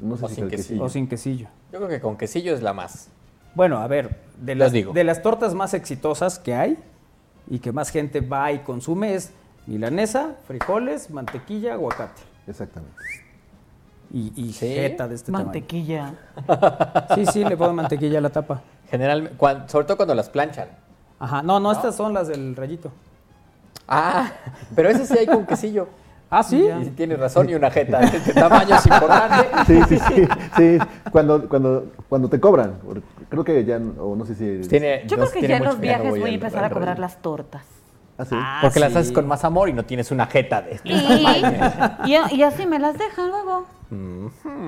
No 0.00 0.16
sé 0.16 0.24
O 0.24 0.28
si 0.28 0.34
sin 0.34 0.44
con 0.44 0.50
quesillo. 0.50 0.82
O 0.82 0.88
sin 0.88 1.06
quesillo. 1.08 1.46
Yo 1.72 1.78
creo 1.78 1.88
que 1.88 2.00
con 2.00 2.16
quesillo 2.16 2.52
es 2.52 2.62
la 2.62 2.72
más. 2.72 3.10
Bueno, 3.54 3.78
a 3.78 3.86
ver, 3.86 4.18
de 4.40 4.56
las, 4.56 4.72
digo. 4.72 4.92
de 4.92 5.04
las 5.04 5.22
tortas 5.22 5.54
más 5.54 5.72
exitosas 5.72 6.40
que 6.40 6.52
hay 6.56 6.76
y 7.48 7.60
que 7.60 7.70
más 7.70 7.90
gente 7.90 8.20
va 8.20 8.50
y 8.50 8.58
consume 8.58 9.14
es 9.14 9.32
milanesa, 9.66 10.34
frijoles, 10.48 11.10
mantequilla, 11.10 11.74
aguacate. 11.74 12.22
Exactamente. 12.48 12.96
Y, 14.12 14.32
y 14.34 14.52
¿Sí? 14.52 14.66
jeta 14.66 15.06
de 15.06 15.14
este 15.14 15.30
Mantequilla. 15.30 16.14
tamaño. 16.46 17.14
Sí, 17.14 17.26
sí, 17.26 17.44
le 17.44 17.56
ponen 17.56 17.76
mantequilla 17.76 18.18
a 18.18 18.22
la 18.22 18.30
tapa. 18.30 18.62
Generalmente, 18.90 19.36
sobre 19.68 19.86
todo 19.86 19.96
cuando 19.96 20.14
las 20.16 20.28
planchan. 20.28 20.68
Ajá, 21.18 21.42
no, 21.42 21.60
no, 21.60 21.72
estas 21.72 21.94
son 21.94 22.12
las 22.12 22.28
del 22.28 22.56
rayito. 22.56 22.90
Ah, 23.88 24.32
pero 24.74 24.88
ese 24.88 25.06
sí 25.06 25.18
hay 25.18 25.26
con 25.26 25.46
quesillo. 25.46 25.88
Ah, 26.30 26.42
sí. 26.42 26.68
Y 26.82 26.86
tienes 26.90 27.20
razón, 27.20 27.48
y 27.48 27.54
una 27.54 27.70
jeta 27.70 28.00
de 28.00 28.16
este 28.16 28.34
tamaño 28.34 28.74
es 28.74 28.86
importante. 28.86 29.48
Sí, 29.66 29.80
sí, 29.88 29.98
sí. 29.98 30.28
sí. 30.56 30.78
Cuando, 31.12 31.48
cuando, 31.48 31.92
cuando 32.08 32.28
te 32.28 32.40
cobran, 32.40 32.74
creo 33.28 33.44
que 33.44 33.64
ya, 33.64 33.76
o 33.76 34.16
no 34.16 34.26
sé 34.26 34.34
si... 34.34 34.68
Tiene, 34.68 35.04
Yo 35.06 35.16
no 35.16 35.24
creo 35.24 35.32
que 35.32 35.38
tiene 35.40 35.54
ya 35.54 35.58
en 35.58 35.64
los 35.64 35.78
viajes 35.78 36.10
voy 36.10 36.30
a 36.30 36.34
empezar 36.34 36.64
a 36.64 36.70
cobrar 36.70 36.98
las 36.98 37.18
tortas. 37.18 37.62
Ah, 38.18 38.24
sí. 38.24 38.36
Porque 38.62 38.80
las 38.80 38.96
haces 38.96 39.12
con 39.12 39.28
más 39.28 39.44
amor 39.44 39.68
y 39.68 39.72
no 39.72 39.84
tienes 39.84 40.10
una 40.10 40.26
jeta 40.26 40.62
de 40.62 40.72
este 40.72 40.88
Y, 40.88 40.94
y, 42.06 42.36
y 42.36 42.42
así 42.42 42.66
me 42.66 42.78
las 42.78 42.98
dejan 42.98 43.28
luego. 43.28 43.66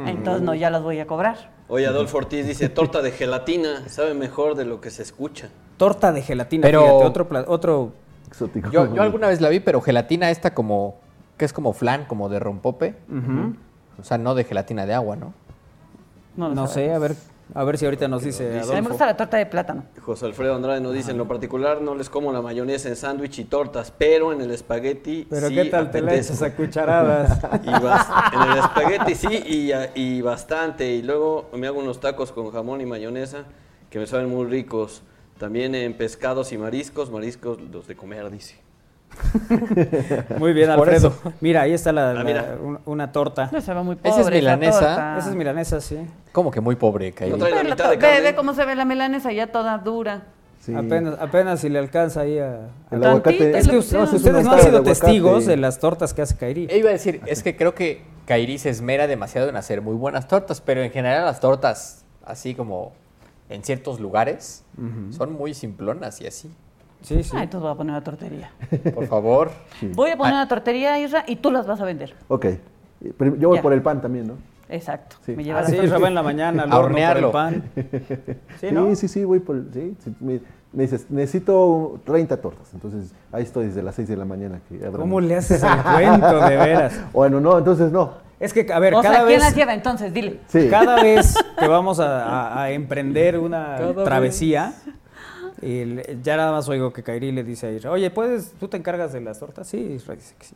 Entonces 0.06 0.42
no, 0.42 0.54
ya 0.54 0.70
las 0.70 0.82
voy 0.82 1.00
a 1.00 1.06
cobrar. 1.06 1.55
Oye, 1.68 1.86
Adolfo 1.86 2.18
Ortiz 2.18 2.46
dice, 2.46 2.68
torta 2.68 3.02
de 3.02 3.10
gelatina, 3.10 3.88
sabe 3.88 4.14
mejor 4.14 4.54
de 4.54 4.64
lo 4.64 4.80
que 4.80 4.90
se 4.90 5.02
escucha. 5.02 5.48
Torta 5.76 6.12
de 6.12 6.22
gelatina, 6.22 6.62
Pero- 6.62 6.82
fíjate, 6.82 7.04
otro, 7.04 7.28
otro 7.48 7.92
Exótico. 8.28 8.70
Yo, 8.70 8.92
yo 8.94 9.02
alguna 9.02 9.28
vez 9.28 9.40
la 9.40 9.48
vi, 9.48 9.60
pero 9.60 9.80
gelatina 9.80 10.30
esta 10.30 10.52
como, 10.54 10.96
que 11.36 11.44
es 11.44 11.52
como 11.52 11.72
flan, 11.72 12.04
como 12.06 12.28
de 12.28 12.38
rompope. 12.40 12.94
O 13.98 14.02
sea, 14.04 14.18
no 14.18 14.34
de 14.34 14.44
gelatina 14.44 14.84
de 14.86 14.94
agua, 14.94 15.16
¿no? 15.16 15.32
No, 16.36 16.54
No 16.54 16.66
sé, 16.66 16.92
a 16.92 16.98
ver, 16.98 17.14
a 17.54 17.64
ver 17.64 17.78
si 17.78 17.84
ahorita 17.84 18.08
nos 18.08 18.22
dice 18.22 18.60
A 18.60 18.64
mí 18.64 18.82
me 18.82 18.88
gusta 18.88 19.06
la 19.06 19.16
torta 19.16 19.36
de 19.36 19.46
plátano. 19.46 19.84
José 20.00 20.26
Alfredo 20.26 20.54
Andrade 20.54 20.80
nos 20.80 20.92
dice, 20.92 21.12
en 21.12 21.18
lo 21.18 21.28
particular 21.28 21.80
no 21.80 21.94
les 21.94 22.10
como 22.10 22.32
la 22.32 22.42
mayonesa 22.42 22.88
en 22.88 22.96
sándwich 22.96 23.38
y 23.38 23.44
tortas, 23.44 23.92
pero 23.96 24.32
en 24.32 24.40
el 24.40 24.50
espagueti 24.50 25.26
Pero 25.30 25.48
sí 25.48 25.54
qué 25.54 25.64
tal 25.66 25.90
te 25.90 26.00
la 26.02 26.08
apetezco". 26.12 26.32
echas 26.34 26.42
a 26.42 26.56
cucharadas. 26.56 27.38
Y 27.64 27.68
en 27.68 28.50
el 28.52 28.58
espagueti 28.58 29.14
sí 29.14 29.28
y, 29.46 29.72
y 30.00 30.22
bastante. 30.22 30.90
Y 30.90 31.02
luego 31.02 31.48
me 31.54 31.66
hago 31.66 31.78
unos 31.78 32.00
tacos 32.00 32.32
con 32.32 32.50
jamón 32.50 32.80
y 32.80 32.86
mayonesa 32.86 33.44
que 33.90 33.98
me 33.98 34.06
saben 34.06 34.28
muy 34.28 34.46
ricos. 34.46 35.02
También 35.38 35.74
en 35.74 35.94
pescados 35.94 36.52
y 36.52 36.58
mariscos, 36.58 37.10
mariscos 37.10 37.60
los 37.60 37.86
de 37.86 37.94
comer, 37.94 38.30
dice. 38.30 38.56
Muy 40.38 40.52
bien, 40.52 40.68
Por 40.74 40.88
Alfredo. 40.88 41.14
Mira, 41.40 41.62
ahí 41.62 41.72
está 41.72 41.92
la, 41.92 42.12
la- 42.14 42.24
mira. 42.24 42.56
un- 42.62 42.78
una 42.86 43.12
torta. 43.12 43.48
No 43.52 43.60
se 43.60 43.72
ve 43.74 43.82
muy 43.82 43.96
pobre 43.96 44.10
Esa 44.10 44.20
es 44.20 44.26
esa 44.26 44.34
milanesa. 44.36 44.78
torta. 44.80 45.18
Esa 45.18 45.28
es 45.30 45.34
milanesa, 45.34 45.80
sí. 45.80 45.98
Como 46.32 46.50
que 46.50 46.60
muy 46.60 46.76
pobre, 46.76 47.12
Kairi. 47.12 47.32
No 47.32 47.38
trae 47.38 47.50
la 47.52 47.56
Ve, 47.58 47.64
la 47.64 47.70
mitad 47.70 47.84
to- 47.84 47.90
de 47.90 47.96
ve, 47.96 48.02
carne. 48.02 48.20
ve 48.20 48.34
cómo 48.34 48.54
se 48.54 48.64
ve 48.64 48.74
la 48.76 48.84
milanesa 48.84 49.32
ya 49.32 49.46
toda 49.48 49.78
dura. 49.78 50.24
Sí. 50.60 50.74
Apenas, 50.74 51.16
apenas 51.20 51.60
si 51.60 51.68
le 51.68 51.78
alcanza 51.78 52.22
ahí 52.22 52.38
a... 52.38 52.54
El 52.90 53.00
Tantito, 53.00 53.08
aguacate. 53.08 53.58
Es 53.58 53.66
que 53.68 53.72
lo 53.74 53.78
ustedes, 53.78 54.10
pusieron. 54.10 54.14
ustedes 54.16 54.44
no 54.44 54.52
han 54.52 54.60
sido 54.60 54.78
de 54.80 54.84
testigos 54.84 55.46
de 55.46 55.56
las 55.56 55.78
tortas 55.78 56.12
que 56.12 56.22
hace 56.22 56.36
Kairi. 56.36 56.66
E 56.68 56.78
iba 56.78 56.88
a 56.88 56.92
decir, 56.92 57.20
es 57.26 57.42
que 57.44 57.56
creo 57.56 57.74
que 57.74 58.02
Kairi 58.26 58.58
se 58.58 58.70
esmera 58.70 59.06
demasiado 59.06 59.48
en 59.48 59.56
hacer 59.56 59.80
muy 59.80 59.94
buenas 59.94 60.26
tortas, 60.26 60.60
pero 60.60 60.82
en 60.82 60.90
general 60.90 61.24
las 61.24 61.38
tortas, 61.40 62.04
así 62.24 62.54
como 62.56 62.92
en 63.48 63.62
ciertos 63.62 64.00
lugares, 64.00 64.64
son 65.10 65.32
muy 65.32 65.54
simplonas 65.54 66.20
y 66.20 66.26
así. 66.26 66.50
Sí, 67.02 67.22
sí. 67.22 67.30
Ay, 67.36 67.44
entonces 67.44 67.62
voy 67.62 67.70
a 67.72 67.74
poner 67.76 67.90
una 67.92 68.02
tortería. 68.04 68.50
Por 68.94 69.06
favor. 69.06 69.50
Voy 69.94 70.10
a 70.10 70.16
poner 70.16 70.32
una 70.34 70.48
tortería, 70.48 70.98
Isra, 70.98 71.24
y 71.26 71.36
tú 71.36 71.50
las 71.50 71.66
vas 71.66 71.80
a 71.80 71.84
vender. 71.84 72.14
Ok. 72.28 72.46
Yo 73.38 73.48
voy 73.48 73.58
Ya. 73.58 73.62
por 73.62 73.72
el 73.72 73.82
pan 73.82 74.00
también, 74.00 74.26
¿no? 74.28 74.34
Exacto. 74.68 75.16
Sí. 75.24 75.32
Me 75.36 75.44
lleva 75.44 75.60
Así, 75.60 75.76
la- 75.76 75.82
Rafa 75.92 76.08
en 76.08 76.14
la 76.14 76.22
mañana, 76.24 76.64
al 76.64 76.72
A 76.72 76.78
horno 76.78 76.96
por 76.96 76.98
el 76.98 77.24
hornearlo. 77.24 77.32
pan. 77.32 77.62
Sí, 77.74 77.82
Sí, 78.60 78.72
¿no? 78.72 78.94
sí, 78.96 79.06
sí, 79.08 79.24
voy 79.24 79.38
por 79.38 79.56
el- 79.56 79.68
sí, 79.72 79.96
sí, 80.02 80.14
me, 80.18 80.40
me 80.72 80.82
dices, 80.82 81.06
necesito 81.10 82.00
30 82.04 82.38
tortas. 82.38 82.74
Entonces, 82.74 83.14
ahí 83.30 83.44
estoy 83.44 83.66
desde 83.66 83.82
las 83.82 83.94
6 83.94 84.08
de 84.08 84.16
la 84.16 84.24
mañana. 84.24 84.60
Que. 84.68 84.78
¿Cómo 84.90 85.20
le 85.20 85.36
haces 85.36 85.62
el 85.62 85.82
cuento, 85.82 86.40
de 86.48 86.56
veras? 86.56 87.00
Bueno, 87.12 87.40
no, 87.40 87.56
entonces 87.58 87.92
no. 87.92 88.14
Es 88.40 88.52
que, 88.52 88.66
a 88.72 88.78
ver, 88.80 88.94
O 88.94 89.00
cada 89.02 89.14
sea, 89.18 89.24
¿quién 89.26 89.38
vez... 89.38 89.46
las 89.46 89.54
lleva 89.54 89.72
entonces? 89.72 90.12
Dile. 90.12 90.40
Sí. 90.48 90.68
Cada 90.68 90.96
vez 91.02 91.36
que 91.58 91.68
vamos 91.68 92.00
a, 92.00 92.24
a- 92.24 92.62
a 92.64 92.70
emprender 92.70 93.38
una 93.38 93.76
travesía, 94.04 94.72
el- 95.62 96.22
ya 96.22 96.36
nada 96.36 96.52
más 96.52 96.68
oigo 96.68 96.92
que 96.92 97.02
Kairi 97.02 97.32
le 97.32 97.44
dice 97.44 97.66
a 97.68 97.72
Isra, 97.72 97.90
oye, 97.90 98.10
¿puedes, 98.10 98.52
tú 98.52 98.68
te 98.68 98.76
encargas 98.76 99.12
de 99.12 99.20
las 99.20 99.38
tortas? 99.40 99.66
Sí, 99.68 99.78
Isra 99.78 100.14
dice 100.14 100.34
que 100.38 100.46
sí. 100.46 100.54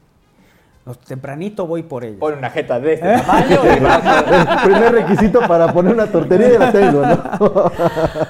Tempranito 1.07 1.67
voy 1.67 1.83
por 1.83 2.05
ellas. 2.05 2.19
Pon 2.19 2.39
una 2.39 2.51
jeta 2.51 2.81
de 2.81 2.95
este 2.95 3.07
tamaño 3.19 3.61
y 3.77 3.81
vas. 3.81 4.63
El 4.65 4.71
primer 4.71 4.93
requisito 4.93 5.41
para 5.47 5.73
poner 5.73 5.95
una 5.95 6.07
tortería 6.07 6.53
ya 6.53 6.59
la 6.59 6.73
tengo, 6.73 7.03
¿no? 7.07 7.73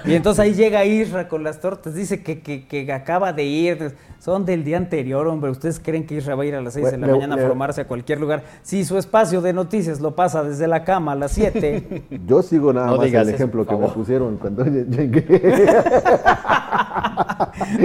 Y 0.05 0.14
entonces 0.14 0.40
ahí 0.40 0.55
llega 0.55 0.85
Isra 0.85 1.28
con 1.28 1.44
las 1.44 1.60
tortas, 1.60 1.94
dice 1.94 2.22
que, 2.22 2.40
que, 2.40 2.66
que 2.66 2.93
acaba 2.93 3.32
de 3.32 3.44
ir, 3.44 3.94
son 4.18 4.44
del 4.44 4.64
día 4.64 4.77
anterior, 4.77 5.27
hombre, 5.28 5.51
¿ustedes 5.51 5.81
creen 5.81 6.06
que 6.06 6.16
Isra 6.16 6.35
va 6.35 6.43
a 6.43 6.47
ir 6.47 6.55
a 6.55 6.60
las 6.60 6.74
6 6.74 6.90
de 6.90 6.98
la 6.98 7.06
mañana 7.06 7.36
a 7.36 7.39
formarse 7.39 7.82
a 7.82 7.86
cualquier 7.86 8.20
lugar? 8.20 8.43
Si 8.62 8.85
su 8.85 8.98
espacio 8.98 9.40
de 9.40 9.52
noticias 9.52 10.01
lo 10.01 10.14
pasa 10.14 10.43
desde 10.43 10.66
la 10.66 10.85
cama 10.85 11.12
a 11.12 11.14
las 11.14 11.32
7, 11.32 12.02
Yo 12.27 12.43
sigo 12.43 12.72
nada 12.72 12.89
No 12.89 12.97
más 12.97 13.06
el 13.06 13.28
ejemplo 13.28 13.64
que 13.66 13.77
me 13.77 13.89
pusieron 13.89 14.36
cuando 14.36 14.64
llegué. 14.64 15.68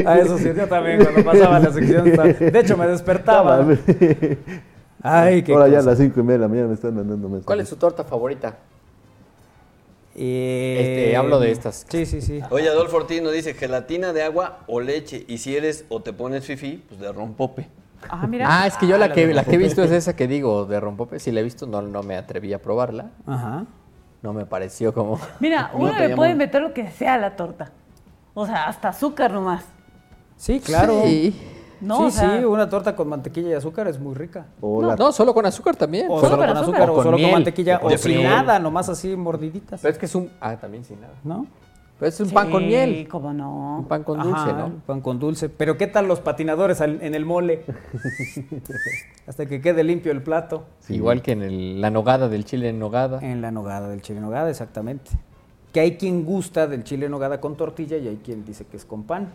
a 0.05 0.17
eso 0.19 0.37
sí, 0.37 0.51
yo 0.55 0.67
también 0.67 1.03
cuando 1.03 1.23
pasaba 1.23 1.59
la 1.59 1.71
sección, 1.71 2.03
de 2.03 2.59
hecho 2.59 2.75
me 2.77 2.87
despertaba. 2.87 3.65
Ay, 5.07 5.43
qué 5.43 5.53
Ahora 5.53 5.67
ya 5.67 5.79
a 5.79 5.81
las 5.83 5.97
5 5.99 6.19
y 6.19 6.23
media 6.23 6.33
de 6.33 6.39
la 6.39 6.47
mañana 6.47 6.67
me 6.67 6.73
están 6.73 6.95
mandando 6.95 7.27
mensajes. 7.29 7.45
¿Cuál 7.45 7.59
es 7.61 7.69
su 7.69 7.75
torta 7.75 8.03
favorita? 8.03 8.57
Eh, 10.15 10.77
Este, 11.05 11.17
hablo 11.17 11.39
de 11.39 11.51
estas. 11.51 11.85
Sí, 11.89 12.05
sí, 12.05 12.21
sí. 12.21 12.39
Oye, 12.49 12.69
Adolfo 12.69 12.97
Ortiz 12.97 13.21
nos 13.21 13.33
dice 13.33 13.53
gelatina 13.53 14.13
de 14.13 14.23
agua 14.23 14.59
o 14.67 14.79
leche. 14.79 15.25
Y 15.27 15.37
si 15.39 15.55
eres 15.55 15.85
o 15.89 16.01
te 16.01 16.13
pones 16.13 16.45
fifi, 16.45 16.83
pues 16.87 16.99
de 16.99 17.11
rompope. 17.11 17.67
Ah, 18.09 18.25
mira. 18.27 18.45
Ah, 18.49 18.67
es 18.67 18.77
que 18.77 18.87
yo 18.87 18.97
la 18.97 19.11
que, 19.11 19.33
la 19.33 19.43
que 19.43 19.55
he 19.55 19.57
visto 19.57 19.83
es 19.83 19.91
esa 19.91 20.15
que 20.15 20.27
digo, 20.27 20.65
de 20.65 20.79
rompope. 20.79 21.19
Si 21.19 21.31
la 21.31 21.41
he 21.41 21.43
visto, 21.43 21.67
no, 21.67 21.81
no 21.81 22.01
me 22.03 22.15
atreví 22.15 22.53
a 22.53 22.61
probarla. 22.61 23.11
Ajá. 23.25 23.65
No 24.21 24.33
me 24.33 24.45
pareció 24.45 24.93
como... 24.93 25.19
Mira, 25.39 25.69
No 25.73 25.79
uno 25.79 25.91
te 25.93 25.99
le 25.99 26.07
llamo. 26.09 26.15
puede 26.17 26.35
meter 26.35 26.61
lo 26.61 26.73
que 26.73 26.89
sea 26.91 27.15
a 27.15 27.17
la 27.17 27.35
torta. 27.35 27.71
O 28.33 28.45
sea, 28.45 28.67
hasta 28.67 28.89
azúcar 28.89 29.31
nomás. 29.31 29.65
Sí, 30.37 30.59
claro. 30.59 31.01
Sí. 31.05 31.35
No, 31.85 31.97
sí, 31.97 32.03
o 32.05 32.11
sea, 32.11 32.39
sí, 32.39 32.45
una 32.45 32.69
torta 32.69 32.95
con 32.95 33.07
mantequilla 33.07 33.49
y 33.49 33.53
azúcar 33.53 33.87
es 33.87 33.99
muy 33.99 34.13
rica. 34.15 34.47
O 34.61 34.81
No, 34.81 34.87
la- 34.89 34.95
no, 34.95 35.11
solo 35.11 35.33
con 35.33 35.45
azúcar 35.45 35.75
también. 35.75 36.07
O 36.09 36.19
Solo 36.19 36.31
solo 36.31 36.37
con 36.37 36.49
azúcar. 36.49 36.63
azúcar, 36.63 36.89
O 36.89 36.91
o 36.91 36.95
con 36.95 37.03
solo 37.05 37.17
con 37.17 37.31
mantequilla, 37.31 37.75
O 37.77 37.85
o 37.85 37.89
con 37.89 37.97
sin 37.97 38.23
nada, 38.23 38.59
nomás 38.59 38.89
así 38.89 39.15
mordiditas. 39.15 39.79
Pero 39.81 39.91
es 39.91 39.97
que 39.97 40.05
es 40.07 40.15
un... 40.15 40.29
Ah, 40.41 40.55
también 40.57 40.83
sin 40.83 40.99
nada. 40.99 41.13
¿No? 41.23 41.45
Pero 41.97 42.09
es 42.09 42.19
un 42.19 42.29
pan 42.31 42.51
con 42.51 42.61
sí, 42.63 42.67
miel. 42.67 43.07
cómo 43.09 43.31
no. 43.31 43.77
Un 43.79 43.85
pan 43.85 44.03
con 44.03 44.19
dulce, 44.21 44.37
Ajá, 44.37 44.51
¿no? 44.53 44.71
Pan 44.85 44.99
con 44.99 45.17
dulce. 45.17 45.47
Pero 45.47 45.77
¿qué 45.77 45.87
tal 45.87 46.07
los 46.09 46.19
patinadores 46.19 46.81
al- 46.81 47.01
en 47.01 47.15
el 47.15 47.23
mole? 47.25 47.63
Hasta 49.27 49.45
que 49.45 49.61
quede 49.61 49.83
limpio 49.83 50.11
el 50.11 50.21
plato. 50.21 50.65
Igual 50.89 51.21
que 51.21 51.31
en 51.31 51.41
el- 51.41 51.81
la 51.81 51.89
nogada 51.89 52.27
del 52.29 52.45
chile 52.45 52.69
en 52.69 52.79
nogada. 52.79 53.19
En 53.21 53.41
la 53.41 53.51
nogada 53.51 53.87
del 53.89 54.01
chile 54.01 54.17
en 54.19 54.25
nogada, 54.25 54.49
exactamente. 54.49 55.11
Que 55.71 55.79
hay 55.81 55.97
quien 55.97 56.25
gusta 56.25 56.67
del 56.67 56.83
chile 56.83 57.05
en 57.05 57.11
nogada 57.11 57.39
con 57.41 57.55
tortilla 57.55 57.97
y 57.97 58.07
hay 58.07 58.17
quien 58.17 58.45
dice 58.45 58.65
que 58.65 58.77
es 58.77 58.85
con 58.85 59.03
pan. 59.03 59.29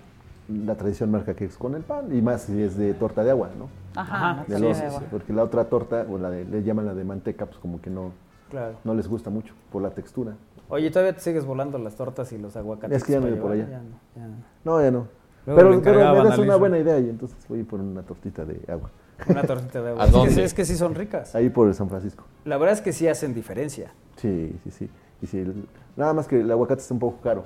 La 0.51 0.75
tradición 0.75 1.11
marca 1.11 1.35
que 1.35 1.45
es 1.45 1.57
con 1.57 1.75
el 1.75 1.83
pan 1.83 2.15
y 2.17 2.21
más 2.23 2.43
si 2.43 2.61
es 2.63 2.77
de 2.77 2.95
torta 2.95 3.23
de 3.25 3.31
agua, 3.31 3.51
¿no? 3.59 3.69
Ajá, 4.01 4.45
De 4.47 4.57
sí, 4.57 4.63
de 4.63 4.91
porque 5.11 5.33
la 5.33 5.43
otra 5.45 5.65
torta, 5.65 6.07
o 6.11 6.19
la 6.19 6.31
de, 6.31 6.45
le 6.45 6.63
llaman 6.63 6.87
la 6.87 6.95
de 6.95 7.05
manteca, 7.05 7.47
pues 7.47 7.59
como 7.59 7.81
que 7.81 7.91
no, 7.91 8.13
Claro. 8.51 8.75
no 8.85 8.95
les 8.95 9.07
gusta 9.09 9.31
mucho 9.31 9.55
por 9.71 9.83
la 9.83 9.91
textura. 9.91 10.35
Oye, 10.69 10.91
¿todavía 10.91 11.15
te 11.15 11.21
sigues 11.21 11.45
volando 11.45 11.79
las 11.79 11.95
tortas 11.97 12.33
y 12.33 12.39
los 12.39 12.57
aguacates? 12.57 12.97
Es 12.97 13.05
que 13.05 13.13
ya 13.13 13.21
me 13.21 13.27
para 13.31 13.35
voy 13.35 13.43
por 13.43 13.53
allá. 13.53 13.69
Ya 13.69 13.79
no, 13.79 14.01
ya 14.17 14.27
no. 14.27 14.35
No, 14.65 14.83
ya 14.83 14.91
no. 14.91 15.07
Luego 15.47 15.59
Pero, 15.59 15.71
le 15.71 15.79
pero 15.79 15.99
me 16.15 16.29
das 16.29 16.39
a 16.39 16.43
una 16.43 16.57
buena 16.57 16.79
idea 16.79 16.99
y 16.99 17.09
entonces 17.09 17.39
voy 17.49 17.63
por 17.63 17.81
una 17.81 18.03
tortita 18.03 18.45
de 18.45 18.61
agua. 18.73 18.91
Una 19.29 19.43
tortita 19.43 19.83
de 19.83 19.91
agua. 19.91 20.03
¿A 20.03 20.07
Es 20.07 20.11
que 20.13 20.17
dónde? 20.19 20.33
sí- 20.35 20.41
es 20.43 20.55
que 20.55 20.65
sí 20.65 20.77
son 20.77 20.95
ricas. 20.95 21.35
Ahí 21.35 21.49
por 21.51 21.73
San 21.75 21.89
Francisco. 21.89 22.25
La 22.45 22.57
verdad 22.59 22.75
es 22.75 22.81
que 22.81 22.93
sí 22.93 23.09
hacen 23.09 23.35
diferencia. 23.35 23.93
Sí, 24.17 24.55
sí, 24.65 24.71
sí. 24.71 24.91
Y 25.23 25.27
sí, 25.27 25.39
el- 25.39 25.67
nada 25.97 26.13
más 26.13 26.27
que 26.29 26.41
el 26.41 26.51
aguacate 26.51 26.83
está 26.83 26.95
un 26.95 27.01
poco 27.01 27.21
caro. 27.23 27.45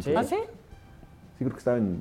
¿Sí? 0.00 0.14
¿Ah, 0.16 0.22
sí? 0.24 0.36
Sí, 1.38 1.44
creo 1.44 1.52
que 1.52 1.58
estaba 1.58 1.78
en 1.78 2.00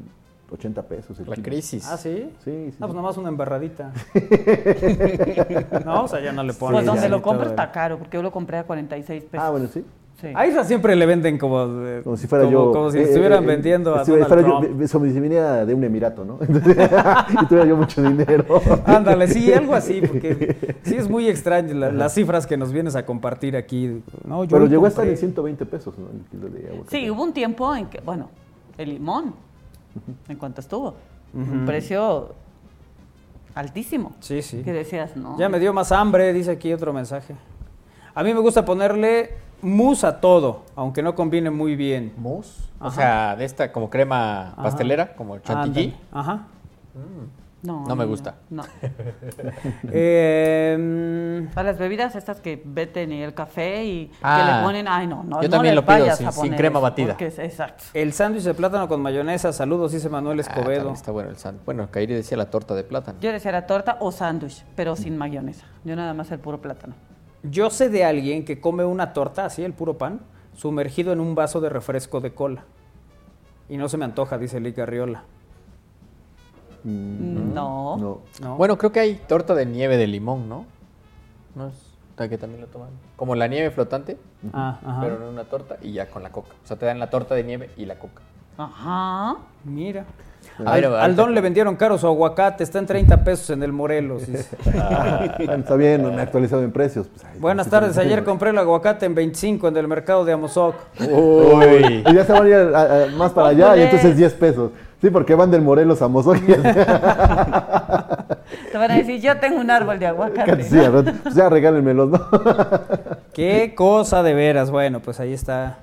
80 0.51 0.81
pesos. 0.83 1.19
el 1.19 1.29
La 1.29 1.35
kilo. 1.35 1.45
crisis. 1.45 1.87
¿Ah, 1.89 1.97
sí? 1.97 2.29
Sí, 2.43 2.51
sí. 2.71 2.75
Ah, 2.75 2.75
pues 2.79 2.91
sí. 2.91 2.95
nomás 2.97 3.17
una 3.17 3.29
embarradita. 3.29 3.91
no, 5.85 6.03
o 6.03 6.07
sea, 6.07 6.19
ya 6.21 6.31
no 6.31 6.43
le 6.43 6.53
pones. 6.53 6.75
Pues 6.81 6.85
donde 6.85 7.09
lo 7.09 7.21
compro 7.21 7.47
está 7.49 7.71
caro, 7.71 7.97
porque 7.97 8.17
yo 8.17 8.23
lo 8.23 8.31
compré 8.31 8.57
a 8.57 8.63
46 8.63 9.23
pesos. 9.25 9.45
Ah, 9.45 9.49
bueno, 9.51 9.67
sí. 9.67 9.83
Sí. 10.21 10.27
A 10.35 10.45
Isra 10.45 10.65
siempre 10.65 10.97
le 10.97 11.05
venden 11.05 11.37
como, 11.37 11.65
de- 11.65 12.01
Como 12.03 12.17
si 12.17 12.27
fuera 12.27 12.43
como- 12.43 12.51
yo. 12.65 12.71
Como 12.73 12.91
si 12.91 12.97
eh, 12.97 13.03
estuvieran 13.03 13.41
eh, 13.41 13.47
vendiendo 13.47 13.95
a 13.95 14.03
si 14.03 14.11
Donald 14.11 14.27
fuera 14.27 14.41
yo- 14.45 14.59
Trump. 14.59 14.81
eh, 14.81 14.87
como 14.91 15.05
si 15.05 15.17
viniera 15.17 15.65
de 15.65 15.73
un 15.73 15.81
emirato, 15.85 16.25
¿no? 16.25 16.39
Entonces, 16.41 16.75
y 17.41 17.45
tuviera 17.45 17.65
yo 17.65 17.77
mucho 17.77 18.01
dinero. 18.03 18.61
Ándale, 18.85 19.29
sí, 19.29 19.53
algo 19.53 19.73
así, 19.75 20.01
porque 20.01 20.75
sí 20.83 20.95
es 20.97 21.09
muy 21.09 21.29
extraño 21.29 21.73
la- 21.73 21.93
las 21.93 22.13
cifras 22.13 22.45
que 22.47 22.57
nos 22.57 22.73
vienes 22.73 22.97
a 22.97 23.05
compartir 23.05 23.55
aquí. 23.55 24.03
No, 24.25 24.43
yo 24.43 24.49
Pero 24.57 24.65
llegó 24.65 24.83
a 24.83 24.89
estar 24.89 25.07
en 25.07 25.15
120 25.15 25.65
pesos, 25.65 25.97
¿no? 25.97 26.07
El 26.11 26.25
kilo 26.29 26.49
de 26.49 26.67
aguacate. 26.67 26.97
Sí, 26.99 27.09
hubo 27.09 27.23
un 27.23 27.31
tiempo 27.31 27.73
en 27.73 27.85
que, 27.85 28.01
bueno, 28.01 28.29
el 28.77 28.89
limón, 28.89 29.35
en 30.27 30.37
cuanto 30.37 30.61
estuvo, 30.61 30.95
un 31.33 31.65
precio 31.65 32.33
altísimo. 33.55 34.13
Sí, 34.19 34.41
sí. 34.41 34.61
Que 34.63 34.73
decías, 34.73 35.15
no. 35.15 35.37
Ya 35.37 35.49
me 35.49 35.59
dio 35.59 35.73
más 35.73 35.91
hambre, 35.91 36.33
dice 36.33 36.51
aquí 36.51 36.71
otro 36.73 36.93
mensaje. 36.93 37.35
A 38.15 38.23
mí 38.23 38.33
me 38.33 38.39
gusta 38.39 38.65
ponerle 38.65 39.33
mousse 39.61 40.05
a 40.05 40.19
todo, 40.21 40.63
aunque 40.75 41.01
no 41.01 41.15
combine 41.15 41.49
muy 41.49 41.75
bien. 41.75 42.13
¿Mousse? 42.17 42.69
O 42.79 42.87
Ajá. 42.87 42.95
sea, 42.95 43.35
de 43.35 43.45
esta 43.45 43.71
como 43.71 43.89
crema 43.89 44.49
Ajá. 44.53 44.63
pastelera, 44.63 45.15
como 45.15 45.35
el 45.35 45.41
chantilly. 45.41 45.95
Ajá. 46.11 46.47
No, 47.61 47.85
No 47.85 47.95
me 47.95 48.05
gusta. 48.05 48.35
No. 48.49 48.63
Eh, 49.91 51.47
Para 51.53 51.71
las 51.71 51.79
bebidas 51.79 52.15
estas 52.15 52.39
que 52.41 52.61
veten 52.63 53.11
y 53.11 53.21
el 53.21 53.33
café 53.33 53.83
y 53.85 54.07
que 54.07 54.15
Ah. 54.21 54.57
le 54.59 54.65
ponen, 54.65 54.87
ay 54.87 55.07
no, 55.07 55.23
no, 55.23 55.41
Yo 55.41 55.47
no 55.47 55.49
también 55.49 55.75
le 55.75 55.81
lo 55.81 55.85
pido 55.85 56.31
sin- 56.31 56.53
crema 56.55 56.79
batida. 56.79 57.15
es- 57.19 57.39
exacto. 57.39 57.83
el 57.93 58.13
sándwich 58.13 58.43
de 58.43 58.53
plátano 58.53 58.87
con 58.87 59.01
mayonesa, 59.01 59.51
saludos, 59.53 59.91
dice 59.91 60.09
Manuel 60.09 60.39
Ah, 60.39 60.41
Escobedo. 60.41 60.91
está 60.93 61.11
bueno 61.11 61.29
el 61.29 61.37
sándwich. 61.37 61.65
Bueno, 61.65 61.87
Kairi 61.91 62.13
decía 62.13 62.37
la 62.37 62.49
torta 62.49 62.75
de 62.75 62.83
plátano. 62.83 63.19
Yo 63.21 63.31
decía 63.31 63.49
era 63.49 63.65
torta 63.67 63.97
o 63.99 64.11
sándwich, 64.11 64.63
pero 64.75 64.95
sin 64.95 65.17
mayonesa. 65.17 65.65
Yo 65.83 65.95
nada 65.95 66.13
más 66.13 66.31
el 66.31 66.39
puro 66.39 66.61
plátano. 66.61 66.95
Yo 67.43 67.69
sé 67.69 67.89
de 67.89 68.03
alguien 68.05 68.43
que 68.45 68.59
come 68.59 68.83
una 68.85 69.13
torta, 69.13 69.45
así, 69.45 69.63
el 69.63 69.73
puro 69.73 69.97
pan, 69.97 70.21
sumergido 70.53 71.13
en 71.13 71.19
un 71.19 71.35
vaso 71.35 71.61
de 71.61 71.69
refresco 71.69 72.19
de 72.19 72.33
cola. 72.33 72.65
Y 73.69 73.77
no 73.77 73.87
se 73.87 73.97
me 73.97 74.05
antoja, 74.05 74.37
dice 74.37 74.59
Lica 74.59 74.85
Riola. 74.85 75.23
No. 76.83 77.97
No. 77.97 78.19
¿no? 78.41 78.55
Bueno, 78.57 78.77
creo 78.77 78.91
que 78.91 78.99
hay 78.99 79.15
torta 79.27 79.55
de 79.55 79.65
nieve 79.65 79.97
de 79.97 80.07
limón, 80.07 80.47
¿no? 80.49 80.65
No 81.55 81.67
es 81.67 81.73
que 82.29 82.37
también 82.37 82.59
lo 82.59 82.67
toman. 82.67 82.89
Como 83.15 83.33
la 83.33 83.47
nieve 83.47 83.71
flotante, 83.71 84.17
Ah, 84.51 84.77
ajá. 84.85 84.99
pero 85.01 85.15
en 85.15 85.23
una 85.23 85.45
torta 85.45 85.77
y 85.81 85.93
ya 85.93 86.07
con 86.09 86.21
la 86.21 86.31
coca. 86.31 86.49
O 86.63 86.67
sea, 86.67 86.75
te 86.77 86.85
dan 86.85 86.99
la 86.99 87.09
torta 87.09 87.33
de 87.33 87.45
nieve 87.45 87.69
y 87.77 87.85
la 87.85 87.95
coca. 87.97 88.21
Ajá. 88.57 89.37
Mira. 89.63 90.03
A 90.65 90.73
Al, 90.73 90.81
ver, 90.81 90.93
al 90.93 91.15
don 91.15 91.33
le 91.33 91.39
vendieron 91.39 91.77
caro 91.77 91.97
su 91.97 92.07
aguacate, 92.07 92.63
está 92.65 92.79
en 92.79 92.85
30 92.87 93.23
pesos 93.23 93.49
en 93.51 93.63
el 93.63 93.71
Morelos. 93.71 94.23
Ah, 94.77 95.35
está 95.39 95.75
bien, 95.77 96.01
no 96.03 96.09
me 96.11 96.17
he 96.17 96.21
actualizado 96.21 96.61
en 96.63 96.71
precios. 96.73 97.07
pues, 97.07 97.39
Buenas 97.39 97.65
sí, 97.67 97.71
tardes, 97.71 97.93
sí, 97.95 98.01
ayer 98.01 98.19
sí. 98.19 98.25
compré 98.25 98.49
el 98.49 98.57
aguacate 98.57 99.05
en 99.05 99.15
25 99.15 99.69
en 99.69 99.77
el 99.77 99.87
mercado 99.87 100.25
de 100.25 100.33
Amozoc. 100.33 100.75
Uy. 100.99 102.03
Y 102.05 102.13
ya 102.13 102.25
se 102.25 102.33
van 102.33 102.43
a 102.43 102.47
ir 102.49 102.55
a- 102.55 103.03
a- 103.03 103.07
más 103.17 103.31
para 103.31 103.49
allá 103.49 103.77
y 103.77 103.81
entonces 103.83 104.17
10 104.17 104.33
pesos. 104.33 104.71
Sí, 105.01 105.09
porque 105.09 105.33
van 105.35 105.49
del 105.51 105.61
Morelos 105.61 106.01
a 106.01 106.07
Mozoc. 106.09 106.37
Te 108.71 108.77
van 108.77 108.91
a 108.91 108.95
decir, 108.95 109.21
yo 109.21 109.37
tengo 109.39 109.59
un 109.59 109.71
árbol 109.71 109.97
de 109.99 110.07
aguacate. 110.07 110.63
sí, 110.63 110.77
pues 111.23 111.35
ya 111.35 111.47
regálenmelos, 111.49 112.09
¿no? 112.09 112.27
Qué 113.33 113.73
cosa 113.75 114.23
de 114.23 114.33
veras. 114.33 114.71
Bueno, 114.71 114.99
pues 115.01 115.19
ahí 115.19 115.33
está. 115.33 115.77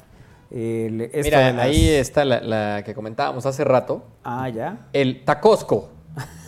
el- 0.50 1.10
Mira, 1.14 1.52
las- 1.52 1.64
ahí 1.64 1.88
está 1.88 2.24
la, 2.24 2.40
la 2.40 2.82
que 2.84 2.94
comentábamos 2.94 3.46
hace 3.46 3.64
rato. 3.64 4.04
Ah, 4.24 4.48
ya. 4.48 4.88
El 4.92 5.24
tacosco. 5.24 5.90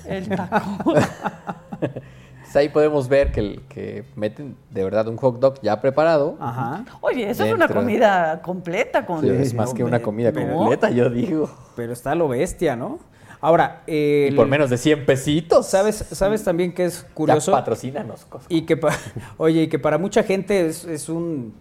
El 0.07 0.29
taco. 0.29 0.95
Pues 2.49 2.57
ahí 2.57 2.71
podemos 2.71 3.09
ver 3.09 3.31
que, 3.31 3.41
el- 3.41 3.63
que 3.69 4.05
meten 4.17 4.57
de 4.71 4.83
verdad 4.83 5.07
un 5.09 5.19
hot 5.19 5.39
dog 5.39 5.61
ya 5.61 5.81
preparado. 5.83 6.37
Ajá. 6.41 6.85
Oye, 7.03 7.29
eso 7.29 7.45
es 7.45 7.53
una 7.53 7.69
comida 7.69 8.41
completa 8.41 9.05
con 9.05 9.21
Sí, 9.21 9.29
es 9.29 9.53
más 9.53 9.75
que 9.75 9.85
una 9.85 10.01
comida 10.01 10.33
completa, 10.33 10.89
yo 10.89 11.11
digo. 11.11 11.51
Pero 11.77 11.93
está 11.93 12.15
lo 12.15 12.27
bestia, 12.29 12.75
¿no? 12.75 13.01
Ahora, 13.43 13.83
Y 13.87 14.29
el- 14.29 14.35
por 14.37 14.47
menos 14.49 14.71
de 14.71 14.79
100 14.79 15.05
pesitos. 15.05 15.67
¿sabes, 15.67 15.97
¿sabes 16.11 16.43
también 16.43 16.73
que 16.73 16.87
es 16.87 17.05
curioso? 17.15 17.51
Ya 17.53 17.59
patrocínanos, 17.59 18.25
Costco. 18.25 18.53
Y 18.53 18.63
que, 18.63 18.77
pa- 18.79 18.97
oye, 19.37 19.65
y 19.65 19.69
que 19.69 19.79
para 19.79 19.99
mucha 19.99 20.23
gente 20.23 20.67
es, 20.67 20.85
es 20.87 21.11
un, 21.11 21.53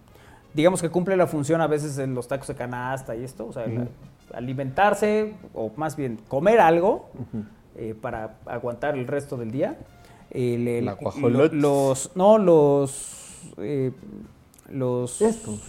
digamos 0.54 0.80
que 0.80 0.88
cumple 0.88 1.16
la 1.18 1.26
función 1.26 1.60
a 1.60 1.66
veces 1.66 1.98
en 1.98 2.14
los 2.14 2.26
tacos 2.28 2.48
de 2.48 2.54
canasta 2.54 3.14
y 3.14 3.24
esto, 3.24 3.46
o 3.46 3.52
sea, 3.52 3.66
la- 3.66 3.86
alimentarse 4.34 5.34
o 5.54 5.70
más 5.76 5.96
bien 5.96 6.18
comer 6.28 6.60
algo 6.60 7.10
eh, 7.76 7.94
para 8.00 8.36
aguantar 8.46 8.96
el 8.96 9.06
resto 9.06 9.36
del 9.36 9.50
día. 9.50 9.76
El- 10.30 10.68
el- 10.68 10.84
La 10.84 10.92
guajolot. 10.94 11.52
lo- 11.52 11.88
los, 11.88 12.10
no, 12.14 12.38
los, 12.38 13.16
eh, 13.58 13.92
los, 14.70 15.20
Estos. 15.22 15.60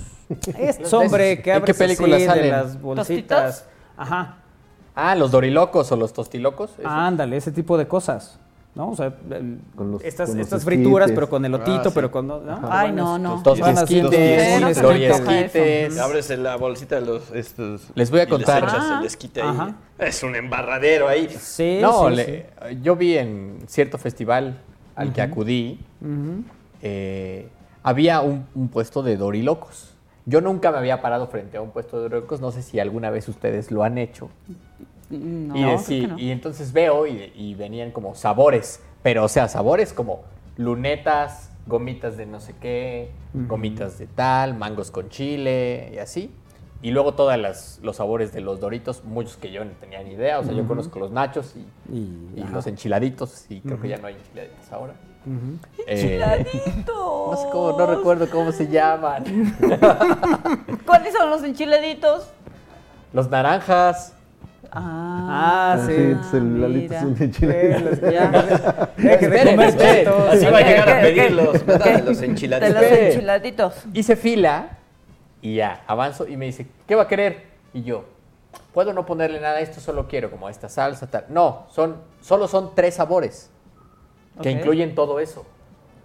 estos, 0.58 0.94
hombre, 0.94 1.36
que 1.36 1.36
¿En 1.36 1.44
qué 1.44 1.52
abres 1.54 1.78
película 1.78 2.16
así 2.18 2.24
de 2.26 2.30
salen? 2.30 2.52
las 2.52 2.82
bolsitas. 2.82 3.66
Ajá. 3.98 4.38
Ah, 4.96 5.16
los 5.16 5.32
dorilocos 5.32 5.92
o 5.92 5.96
los 5.96 6.12
tostilocos. 6.14 6.72
esos. 6.74 6.86
Ándale, 6.86 7.38
ese 7.38 7.52
tipo 7.52 7.78
de 7.78 7.88
cosas. 7.88 8.40
¿No? 8.76 8.92
O 8.92 8.96
sea, 8.96 9.08
el- 9.32 9.60
Con 9.76 9.92
los- 9.92 10.04
estas, 10.04 10.30
con 10.30 10.38
los 10.38 10.46
estas 10.48 10.64
frituras, 10.64 11.08
esquites. 11.08 11.16
pero 11.20 11.30
con 11.30 11.44
elotito, 11.44 11.80
Ah, 11.82 11.84
sí. 11.86 11.92
pero 11.94 12.12
con. 12.12 12.28
¿no? 12.28 12.40
Ay, 12.70 12.92
no, 12.92 13.18
no. 13.18 13.42
Los 13.44 13.60
esquites, 13.60 14.62
los- 14.62 14.78
esquites. 14.78 15.98
Abres 16.00 16.30
la 16.38 16.56
bolsita 16.56 16.96
de 17.00 17.06
los 17.06 17.32
estos. 17.32 17.90
Les 17.96 18.10
voy 18.12 18.20
a 18.22 18.24
y 18.24 18.28
contar. 18.28 18.64
echas 18.64 18.76
Ah. 18.80 18.98
el 19.02 19.06
esquite 19.08 19.42
ahí. 19.42 19.48
Ajá. 19.50 19.76
Es 19.98 20.24
un 20.24 20.36
embarradero 20.36 21.08
ahí. 21.08 21.28
Sí, 21.40 21.80
No, 21.82 22.10
sí, 22.10 22.16
le- 22.16 22.46
yo 22.82 22.96
vi 22.96 23.18
en 23.18 23.58
cierto 23.68 23.98
festival 23.98 24.62
al 24.96 25.14
que 25.14 25.22
acudí, 25.24 25.80
eh, 26.82 27.50
había 27.84 28.22
un, 28.22 28.46
un 28.56 28.68
puesto 28.70 29.02
de 29.04 29.18
dorilocos. 29.18 29.96
Yo 30.26 30.42
nunca 30.42 30.72
me 30.72 30.78
había 30.78 31.02
parado 31.02 31.28
frente 31.28 31.58
a 31.58 31.62
un 31.62 31.72
puesto 31.72 31.98
de 31.98 32.04
dorilocos, 32.04 32.40
no 32.40 32.52
sé 32.52 32.62
si 32.62 32.80
alguna 32.80 33.10
vez 33.10 33.28
ustedes 33.28 33.72
lo 33.72 33.84
han 33.84 33.98
hecho. 33.98 34.30
No, 35.10 35.56
y, 35.90 36.02
no. 36.08 36.20
y 36.20 36.32
entonces 36.32 36.72
veo 36.72 37.08
y, 37.08 37.32
y 37.36 37.56
venían 37.56 37.92
como 37.92 38.14
sabores, 38.16 38.82
pero 39.02 39.24
o 39.24 39.28
sea, 39.28 39.48
sabores 39.48 39.92
como 39.94 40.22
lunetas, 40.58 41.50
gomitas 41.66 42.16
de 42.18 42.26
no 42.26 42.40
sé 42.40 42.54
qué, 42.62 43.12
gomitas 43.34 43.98
de 43.98 44.08
tal, 44.08 44.54
mangos 44.56 44.92
con 44.92 45.10
chile 45.10 45.92
y 45.94 45.98
así. 45.98 46.32
Y 46.82 46.92
luego 46.92 47.14
todos 47.14 47.36
los 47.82 47.96
sabores 47.98 48.32
de 48.32 48.40
los 48.40 48.60
doritos, 48.62 49.04
muchos 49.04 49.36
que 49.36 49.52
yo 49.52 49.66
no 49.66 49.72
tenía 49.82 50.02
ni 50.02 50.12
idea. 50.12 50.40
O 50.40 50.44
sea, 50.46 50.54
yo 50.54 50.66
conozco 50.66 50.98
los 51.00 51.12
nachos 51.12 51.54
y, 51.58 51.66
Y- 51.94 52.34
y 52.38 52.42
ajá. 52.44 52.54
los 52.54 52.68
enchiladitos 52.68 53.46
y 53.50 53.60
creo 53.60 53.82
que 53.82 53.90
ya 53.90 53.98
no 53.98 54.08
hay 54.08 54.16
enchiladitos 54.16 54.72
ahora. 54.72 54.94
Eh, 55.88 56.20
Enchiladitos. 56.22 56.86
no 57.32 57.36
sé 57.38 57.48
cómo, 57.52 57.78
no 57.78 57.86
recuerdo 57.86 58.30
cómo 58.30 58.52
se 58.54 58.68
llaman. 58.70 59.24
¿Cuáles 60.86 61.14
son 61.14 61.30
los 61.30 61.44
enchiladitos? 61.44 62.30
Los 63.12 63.30
naranjas. 63.30 64.14
Ah, 64.72 65.74
Ah, 65.78 65.84
sí. 65.88 65.94
entonces 65.96 66.34
el 66.36 66.62
Lalito 66.62 66.94
es 66.94 67.04
mira. 67.04 67.08
un 67.16 67.24
enchilado. 67.24 67.60
Eh, 67.60 67.80
los- 67.80 68.02
ya. 68.14 68.92
Esperen, 68.98 69.60
esperen. 69.62 70.08
Así 70.30 70.46
va 70.46 70.58
a 70.58 70.62
llegar 70.62 70.90
a 70.90 71.02
¿Qué, 71.02 71.08
pedir 71.08 71.32
los. 71.32 71.66
Los 71.68 71.80
De 71.84 72.02
los 72.04 72.22
enchiladitos. 72.22 72.82
Enchiladitos. 72.84 73.74
Hice 73.94 74.16
fila 74.16 74.78
y 75.42 75.56
ya, 75.56 75.84
avanzo 75.88 76.28
y 76.28 76.38
me 76.38 76.46
dice, 76.46 76.68
¿qué 76.88 76.96
va 76.96 77.04
a 77.04 77.08
querer? 77.08 77.48
Y 77.74 77.84
yo, 77.84 78.06
¿puedo 78.74 78.94
no 78.94 79.06
ponerle 79.06 79.40
nada 79.40 79.58
a 79.58 79.62
esto? 79.62 79.80
Solo 79.82 80.08
quiero 80.08 80.30
como 80.30 80.50
esta 80.50 80.70
salsa, 80.70 81.08
tal. 81.08 81.26
No, 81.30 81.66
son, 81.72 81.98
solo 82.22 82.48
son 82.48 82.76
tres 82.76 82.96
sabores 82.96 83.50
que 84.42 84.50
Ok. 84.50 84.56
incluyen 84.58 84.94
todo 84.96 85.20
eso. 85.20 85.46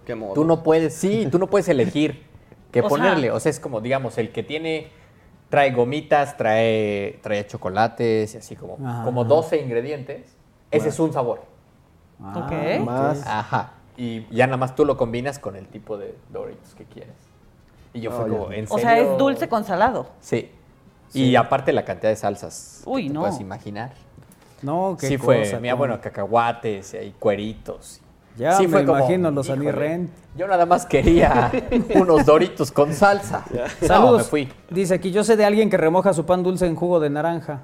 Qué 0.05 0.15
modo. 0.15 0.33
Tú 0.33 0.43
no 0.45 0.63
puedes, 0.63 0.93
sí, 0.93 1.27
tú 1.31 1.37
no 1.39 1.47
puedes 1.47 1.67
elegir 1.67 2.23
qué 2.71 2.81
O 2.81 2.87
ponerle. 2.87 3.27
sea- 3.27 3.33
o 3.35 3.39
sea, 3.39 3.49
es 3.49 3.59
como, 3.59 3.81
digamos, 3.81 4.17
el 4.17 4.31
que 4.31 4.43
tiene, 4.43 4.87
trae 5.55 5.71
gomitas, 5.71 6.35
trae, 6.35 7.17
trae 7.23 7.47
chocolates 7.47 8.35
y 8.35 8.37
así 8.37 8.57
como, 8.57 8.75
como 9.05 9.23
12 9.23 9.57
ingredientes. 9.61 10.35
Ese 10.69 10.89
es 10.89 10.99
un 10.99 11.13
sabor. 11.13 11.43
Ah, 12.21 12.33
Ok. 12.45 12.85
Más. 12.85 13.25
Ajá. 13.25 13.71
Y 13.95 14.25
ya 14.35 14.47
nada 14.47 14.57
más 14.57 14.75
tú 14.75 14.83
lo 14.83 14.97
combinas 14.97 15.39
con 15.39 15.55
el 15.55 15.67
tipo 15.69 15.97
de 15.97 16.13
Doritos 16.29 16.75
que 16.75 16.83
quieres. 16.83 17.15
Y 17.93 18.01
yo 18.01 18.11
fue 18.11 18.25
Oh, 18.25 18.27
como, 18.27 18.51
¿en 18.51 18.65
O 18.69 18.77
sea, 18.77 18.99
es 18.99 19.17
dulce 19.17 19.47
con 19.47 19.63
salado. 19.63 20.07
Sí. 20.19 20.51
Y 21.13 21.37
aparte 21.37 21.71
la 21.71 21.85
cantidad 21.85 22.09
de 22.09 22.17
salsas. 22.17 22.81
Uy, 22.85 23.03
que 23.03 23.07
te 23.07 23.13
no. 23.13 23.21
puedes 23.21 23.39
imaginar. 23.39 23.93
No, 24.61 24.97
qué 24.99 25.07
sí 25.07 25.17
fue, 25.17 25.39
cosa, 25.43 25.61
mira, 25.61 25.73
cómo. 25.75 25.79
bueno, 25.87 26.01
cacahuates 26.01 26.93
y 27.01 27.11
cueritos. 27.11 28.01
Ya 28.37 28.57
sí 28.57 28.67
me 28.67 28.83
como, 28.85 28.99
imagino 28.99 29.31
los 29.31 29.45
híjole, 29.47 29.69
Anirren. 29.69 30.09
Yo 30.35 30.47
nada 30.47 30.65
más 30.65 30.85
quería 30.85 31.51
unos 31.95 32.25
doritos 32.25 32.71
con 32.71 32.93
salsa. 32.93 33.45
No, 33.81 33.87
Saludos. 33.87 34.17
me 34.19 34.23
fui. 34.25 34.53
Dice 34.69 34.93
aquí, 34.95 35.11
yo 35.11 35.23
sé 35.23 35.37
de 35.37 35.45
alguien 35.45 35.69
que 35.69 35.77
remoja 35.77 36.13
su 36.13 36.25
pan 36.25 36.43
dulce 36.43 36.65
en 36.67 36.75
jugo 36.75 36.99
de 36.99 37.09
naranja. 37.09 37.61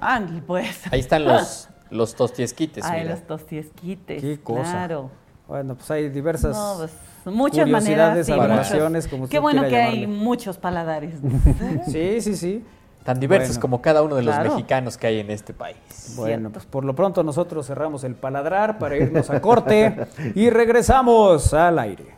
Ah, 0.00 0.20
pues. 0.46 0.80
Ahí 0.92 1.00
están 1.00 1.24
los, 1.24 1.68
los 1.90 2.14
tostiesquites, 2.14 2.84
Ay, 2.84 3.00
mira. 3.02 3.14
los 3.14 3.26
tostiesquites. 3.26 4.20
Qué 4.22 4.40
cosa. 4.40 4.62
Claro. 4.70 5.10
Bueno, 5.48 5.74
pues 5.74 5.90
hay 5.90 6.08
diversas 6.10 6.54
No, 6.56 6.74
pues, 6.78 6.92
muchas 7.34 7.64
curiosidades, 7.64 8.28
maneras 8.28 8.70
muchos- 8.72 9.08
como 9.08 9.28
Qué 9.28 9.38
bueno 9.38 9.66
que 9.66 9.76
hay 9.76 10.06
muchos 10.06 10.58
paladares. 10.58 11.14
Sí, 11.90 12.20
sí, 12.20 12.36
sí. 12.36 12.64
Tan 13.08 13.18
diversos 13.18 13.52
Bueno. 13.56 13.60
como 13.62 13.80
cada 13.80 14.02
uno 14.02 14.16
de 14.16 14.22
los 14.22 14.34
Claro. 14.34 14.50
mexicanos 14.50 14.98
que 14.98 15.06
hay 15.06 15.20
en 15.20 15.30
este 15.30 15.54
país. 15.54 15.78
Bueno, 16.14 16.50
pues 16.50 16.66
por 16.66 16.84
lo 16.84 16.94
pronto 16.94 17.22
nosotros 17.22 17.66
cerramos 17.66 18.04
el 18.04 18.14
paladrar 18.14 18.78
para 18.78 18.98
irnos 18.98 19.30
a 19.30 19.40
corte 19.40 19.96
y 20.34 20.50
regresamos 20.50 21.54
al 21.54 21.78
aire. 21.78 22.17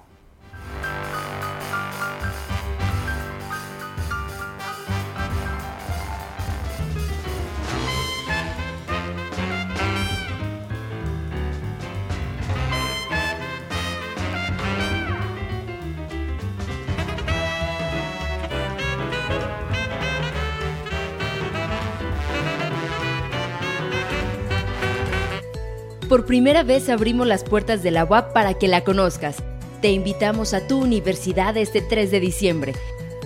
Primera 26.31 26.63
vez 26.63 26.89
abrimos 26.89 27.27
las 27.27 27.43
puertas 27.43 27.83
de 27.83 27.91
la 27.91 28.05
UAP 28.05 28.33
para 28.33 28.55
que 28.55 28.69
la 28.69 28.85
conozcas. 28.85 29.39
Te 29.83 29.91
invitamos 29.91 30.55
a 30.55 30.65
tu 30.65 30.81
universidad 30.81 31.57
este 31.57 31.81
3 31.81 32.09
de 32.13 32.21
diciembre. 32.21 32.73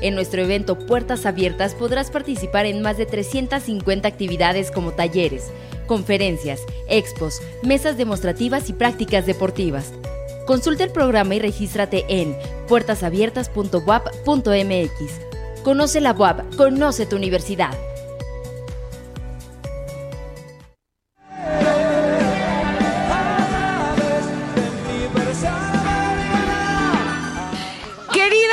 En 0.01 0.15
nuestro 0.15 0.41
evento 0.41 0.79
Puertas 0.79 1.27
Abiertas 1.27 1.75
podrás 1.75 2.11
participar 2.11 2.65
en 2.65 2.81
más 2.81 2.97
de 2.97 3.05
350 3.05 4.09
actividades 4.09 4.71
como 4.71 4.93
talleres, 4.93 5.51
conferencias, 5.87 6.63
expos, 6.89 7.43
mesas 7.63 7.99
demostrativas 7.99 8.71
y 8.71 8.73
prácticas 8.73 9.27
deportivas. 9.27 9.93
Consulta 10.47 10.85
el 10.85 10.91
programa 10.91 11.35
y 11.35 11.41
regístrate 11.41 12.07
en 12.09 12.35
puertasabiertas.wap.mx. 12.69 15.63
Conoce 15.63 16.01
la 16.01 16.13
UAP, 16.13 16.57
conoce 16.57 17.05
tu 17.05 17.17
universidad. 17.17 17.77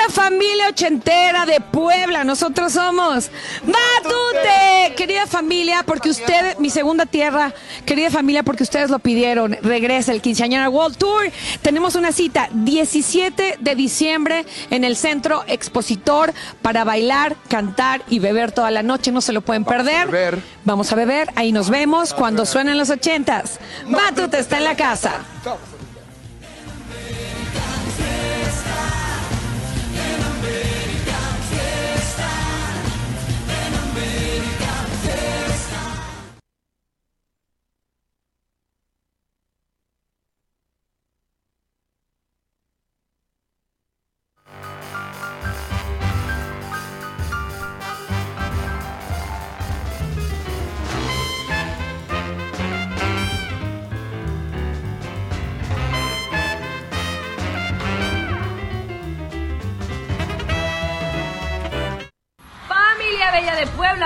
Familia 0.10 0.70
ochentera 0.70 1.46
de 1.46 1.60
Puebla, 1.62 2.24
nosotros 2.24 2.74
somos 2.74 3.30
Matute. 3.64 4.96
Querida 4.96 5.26
familia, 5.28 5.84
porque 5.84 6.10
usted, 6.10 6.58
mi 6.58 6.70
segunda 6.70 7.06
tierra, 7.06 7.54
querida 7.86 8.10
familia, 8.10 8.44
porque 8.44 8.64
ustedes 8.64 8.90
lo 8.90 9.00
pidieron, 9.00 9.58
regresa 9.62 10.12
el 10.12 10.22
quinceañera 10.22 10.70
World 10.70 10.98
Tour. 10.98 11.32
Tenemos 11.62 11.96
una 11.96 12.12
cita 12.12 12.50
17 12.52 13.58
de 13.60 13.76
diciembre 13.76 14.46
en 14.70 14.84
el 14.84 14.96
Centro 14.98 15.44
Expositor 15.48 16.34
para 16.62 16.84
bailar, 16.84 17.36
cantar 17.48 18.02
y 18.10 18.20
beber 18.20 18.52
toda 18.52 18.72
la 18.72 18.84
noche. 18.84 19.12
No 19.12 19.22
se 19.22 19.34
lo 19.34 19.42
pueden 19.42 19.66
perder. 19.66 20.42
Vamos 20.66 20.92
a 20.92 20.96
beber, 20.96 21.30
ahí 21.36 21.52
nos 21.52 21.70
vemos 21.70 22.14
cuando 22.14 22.46
suenen 22.46 22.78
los 22.78 22.90
ochentas. 22.90 23.60
Matute 23.88 24.40
está 24.40 24.58
en 24.58 24.66
la 24.66 24.76
casa. 24.76 25.26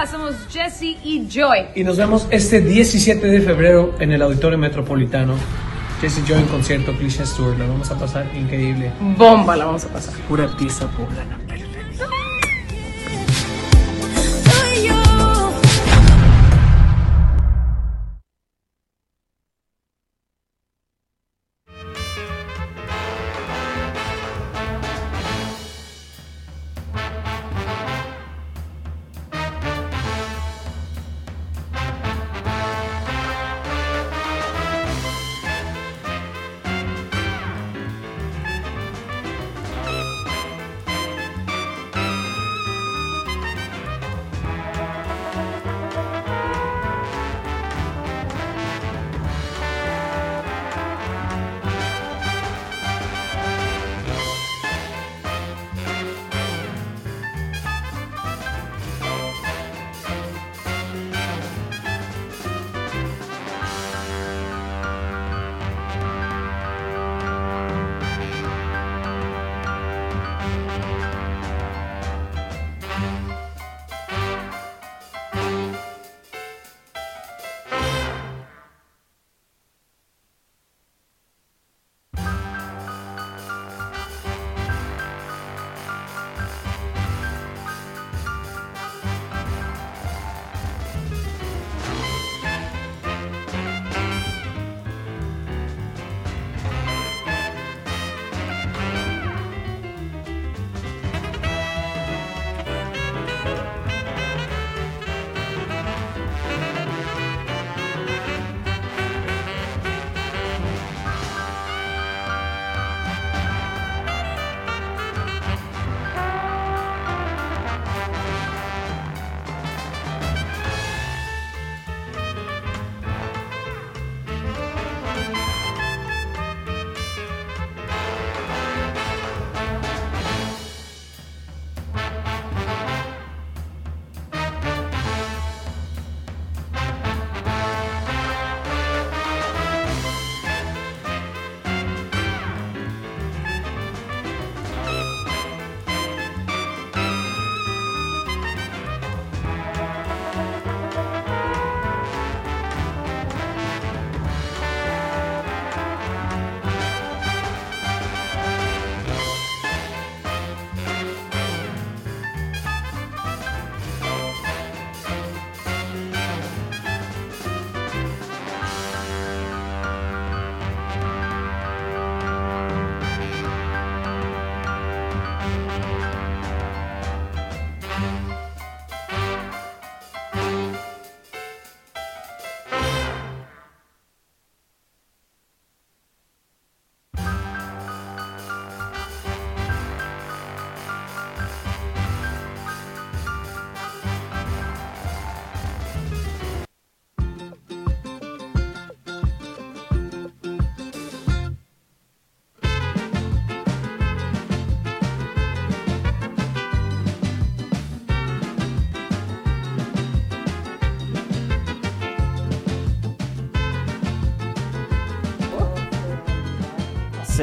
Somos 0.03 0.35
Jesse 0.51 0.97
y 1.03 1.25
Joy. 1.29 1.67
Y 1.73 1.83
nos 1.85 1.95
vemos 1.95 2.27
este 2.29 2.59
17 2.59 3.27
de 3.27 3.41
febrero 3.41 3.95
en 3.97 4.11
el 4.11 4.21
Auditorio 4.21 4.57
Metropolitano. 4.57 5.35
Jesse 6.01 6.21
Joy 6.27 6.39
en 6.39 6.47
concierto, 6.47 6.91
Cliché 6.97 7.23
Tour. 7.35 7.57
La 7.57 7.65
vamos 7.65 7.89
a 7.89 7.97
pasar 7.97 8.29
increíble. 8.35 8.91
Bomba 9.17 9.55
la 9.55 9.65
vamos 9.65 9.85
a 9.85 9.87
pasar. 9.87 10.13
Pura 10.27 10.47
pizza 10.57 10.85
poblana. 10.87 11.44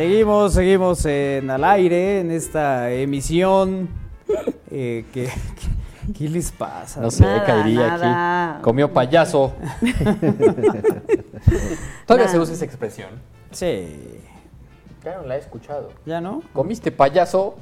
Seguimos, 0.07 0.53
seguimos 0.55 1.05
en 1.07 1.49
al 1.49 1.63
aire, 1.63 2.19
en 2.23 2.33
esta 2.33 2.91
emisión. 2.91 3.89
Eh, 4.69 5.05
que, 5.15 5.27
que- 5.27 6.13
¿Qué 6.13 6.29
les 6.29 6.51
pasa? 6.51 7.01
No 7.01 7.09
sé, 7.13 7.23
Nada, 7.23 7.45
caería 7.45 7.87
nada. 7.87 8.55
aquí. 8.55 8.63
Comió 8.65 8.93
payaso. 8.93 9.53
Todavía 12.05 12.27
se 12.27 12.37
usa 12.41 12.53
esa 12.55 12.65
expresión. 12.65 13.11
Sí. 13.53 14.19
Ya 15.05 15.19
no 15.19 15.23
la 15.29 15.37
he 15.37 15.39
escuchado. 15.39 15.91
¿Ya 16.05 16.21
no? 16.21 16.43
¿Comiste 16.53 16.91
payaso? 16.91 17.55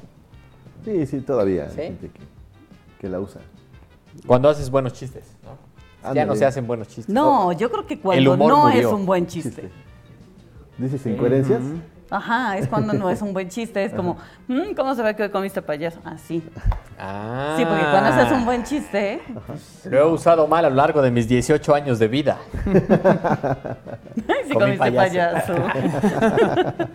Sí, 0.83 1.05
sí, 1.05 1.21
todavía. 1.21 1.65
hay 1.65 1.69
¿Sí? 1.69 1.75
gente 1.83 2.09
que, 2.09 2.21
que 3.01 3.07
la 3.07 3.19
usa. 3.19 3.41
Cuando 4.25 4.49
haces 4.49 4.71
buenos 4.71 4.93
chistes, 4.93 5.25
¿no? 5.43 6.13
Ya 6.15 6.25
no 6.25 6.35
se 6.35 6.45
hacen 6.45 6.65
buenos 6.65 6.87
chistes. 6.87 7.13
No, 7.13 7.51
yo 7.51 7.69
creo 7.71 7.85
que 7.85 7.99
cuando 7.99 8.35
no 8.35 8.63
murió. 8.65 8.79
es 8.79 8.85
un 8.87 9.05
buen 9.05 9.27
chiste. 9.27 9.69
¿Dices 10.79 11.05
incoherencias? 11.05 11.61
Ajá, 12.11 12.57
es 12.57 12.67
cuando 12.67 12.91
no 12.93 13.09
es 13.09 13.21
un 13.21 13.33
buen 13.33 13.47
chiste. 13.49 13.83
Es 13.85 13.93
como, 13.93 14.17
"Mm, 14.47 14.73
¿cómo 14.75 14.93
se 14.95 15.01
ve 15.01 15.15
que 15.15 15.23
hoy 15.23 15.29
comiste 15.29 15.61
payaso? 15.61 15.99
Así. 16.03 16.43
Ah. 16.99 17.55
Sí, 17.57 17.63
porque 17.65 17.81
cuando 17.89 18.09
haces 18.09 18.31
un 18.33 18.45
buen 18.45 18.63
chiste, 18.63 19.21
Lo 19.89 19.97
he 19.97 20.03
usado 20.13 20.45
mal 20.47 20.65
a 20.65 20.69
lo 20.69 20.75
largo 20.75 21.01
de 21.01 21.09
mis 21.09 21.27
18 21.27 21.73
años 21.73 21.97
de 21.99 22.07
vida. 22.09 22.37
si 24.45 24.53
Comí 24.53 24.77
comiste 24.77 24.91
payaso. 24.91 25.53
payaso. 25.55 26.73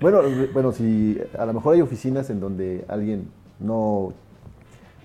Bueno, 0.00 0.18
bueno, 0.52 0.72
si 0.72 1.16
a 1.38 1.46
lo 1.46 1.52
mejor 1.52 1.74
hay 1.74 1.80
oficinas 1.80 2.28
en 2.28 2.40
donde 2.40 2.84
alguien 2.88 3.28
no, 3.60 4.12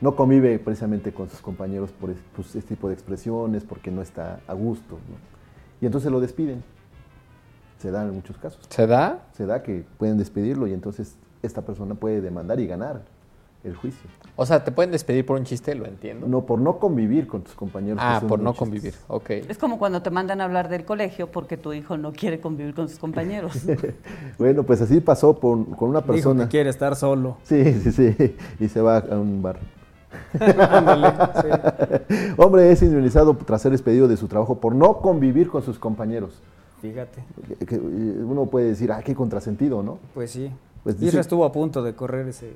no 0.02 0.16
convive 0.16 0.58
precisamente 0.58 1.12
con 1.12 1.30
sus 1.30 1.40
compañeros 1.40 1.92
por 1.92 2.10
es- 2.10 2.18
pues, 2.36 2.56
este 2.56 2.70
tipo 2.74 2.88
de 2.88 2.96
expresiones, 2.96 3.64
porque 3.64 3.92
no 3.92 4.02
está 4.02 4.40
a 4.48 4.54
gusto, 4.54 4.96
¿no? 4.96 5.16
y 5.80 5.86
entonces 5.86 6.12
lo 6.12 6.20
despiden. 6.20 6.64
Se 7.80 7.92
da 7.92 8.04
en 8.04 8.14
muchos 8.14 8.38
casos. 8.38 8.60
¿Se 8.70 8.88
da? 8.88 9.20
Se 9.34 9.46
da 9.46 9.62
que 9.64 9.84
pueden 9.98 10.18
despedirlo 10.18 10.68
y 10.68 10.74
entonces 10.74 11.16
esta 11.44 11.62
persona 11.62 11.96
puede 11.96 12.22
demandar 12.22 12.60
y 12.60 12.66
ganar 12.68 13.02
el 13.64 13.76
juicio. 13.76 14.10
O 14.36 14.46
sea, 14.46 14.64
te 14.64 14.72
pueden 14.72 14.92
despedir 14.92 15.26
por 15.26 15.38
un 15.38 15.44
chiste, 15.46 15.76
lo 15.76 15.86
entiendo. 15.86 16.28
No, 16.28 16.46
por 16.46 16.60
no 16.60 16.80
convivir 16.80 17.28
con 17.28 17.42
tus 17.42 17.54
compañeros. 17.54 18.00
ah, 18.02 18.22
por 18.28 18.40
no 18.40 18.54
convivir. 18.54 18.94
Ok. 19.08 19.30
Es 19.30 19.58
como 19.58 19.78
cuando 19.78 20.02
te 20.02 20.10
mandan 20.10 20.42
a 20.42 20.46
hablar 20.46 20.70
del 20.70 20.86
colegio 20.86 21.32
porque 21.32 21.58
tu 21.58 21.74
hijo 21.74 21.98
no 21.98 22.14
quiere 22.14 22.40
convivir 22.40 22.74
con 22.74 22.88
sus 22.90 22.98
compañeros. 23.00 23.54
Bueno, 24.38 24.64
pues 24.64 24.82
así 24.82 25.00
pasó 25.02 25.38
por- 25.40 25.76
con 25.76 25.90
una 25.90 26.00
Dijo 26.02 26.14
persona. 26.14 26.44
que 26.46 26.50
quiere 26.50 26.70
estar 26.70 26.96
solo. 26.96 27.38
Sí, 27.44 27.74
sí, 27.82 27.92
sí. 27.92 28.36
Y 28.60 28.68
se 28.70 28.82
va 28.82 28.98
a 29.00 29.18
un 29.18 29.42
bar. 29.42 29.60
Ándale, 30.40 31.08
Hombre 32.38 32.72
es 32.72 32.82
indemnizado 32.82 33.36
tras 33.36 33.62
ser 33.62 33.72
despedido 33.72 34.08
de 34.08 34.18
su 34.18 34.28
trabajo 34.28 34.60
por 34.60 34.74
no 34.76 34.98
convivir 35.00 35.50
con 35.50 35.62
sus 35.64 35.78
compañeros. 35.80 36.42
Fíjate. 36.92 37.24
Que- 37.66 37.78
uno 37.80 38.46
puede 38.46 38.68
decir, 38.70 38.92
ah, 38.92 39.02
qué 39.04 39.14
contrasentido, 39.16 39.84
¿no? 39.84 40.00
Pues 40.14 40.32
sí. 40.32 40.52
Pues 40.84 41.02
Isra 41.02 41.22
estuvo 41.22 41.44
a 41.46 41.52
punto 41.52 41.84
de 41.84 41.94
correr 41.96 42.28
ese, 42.30 42.54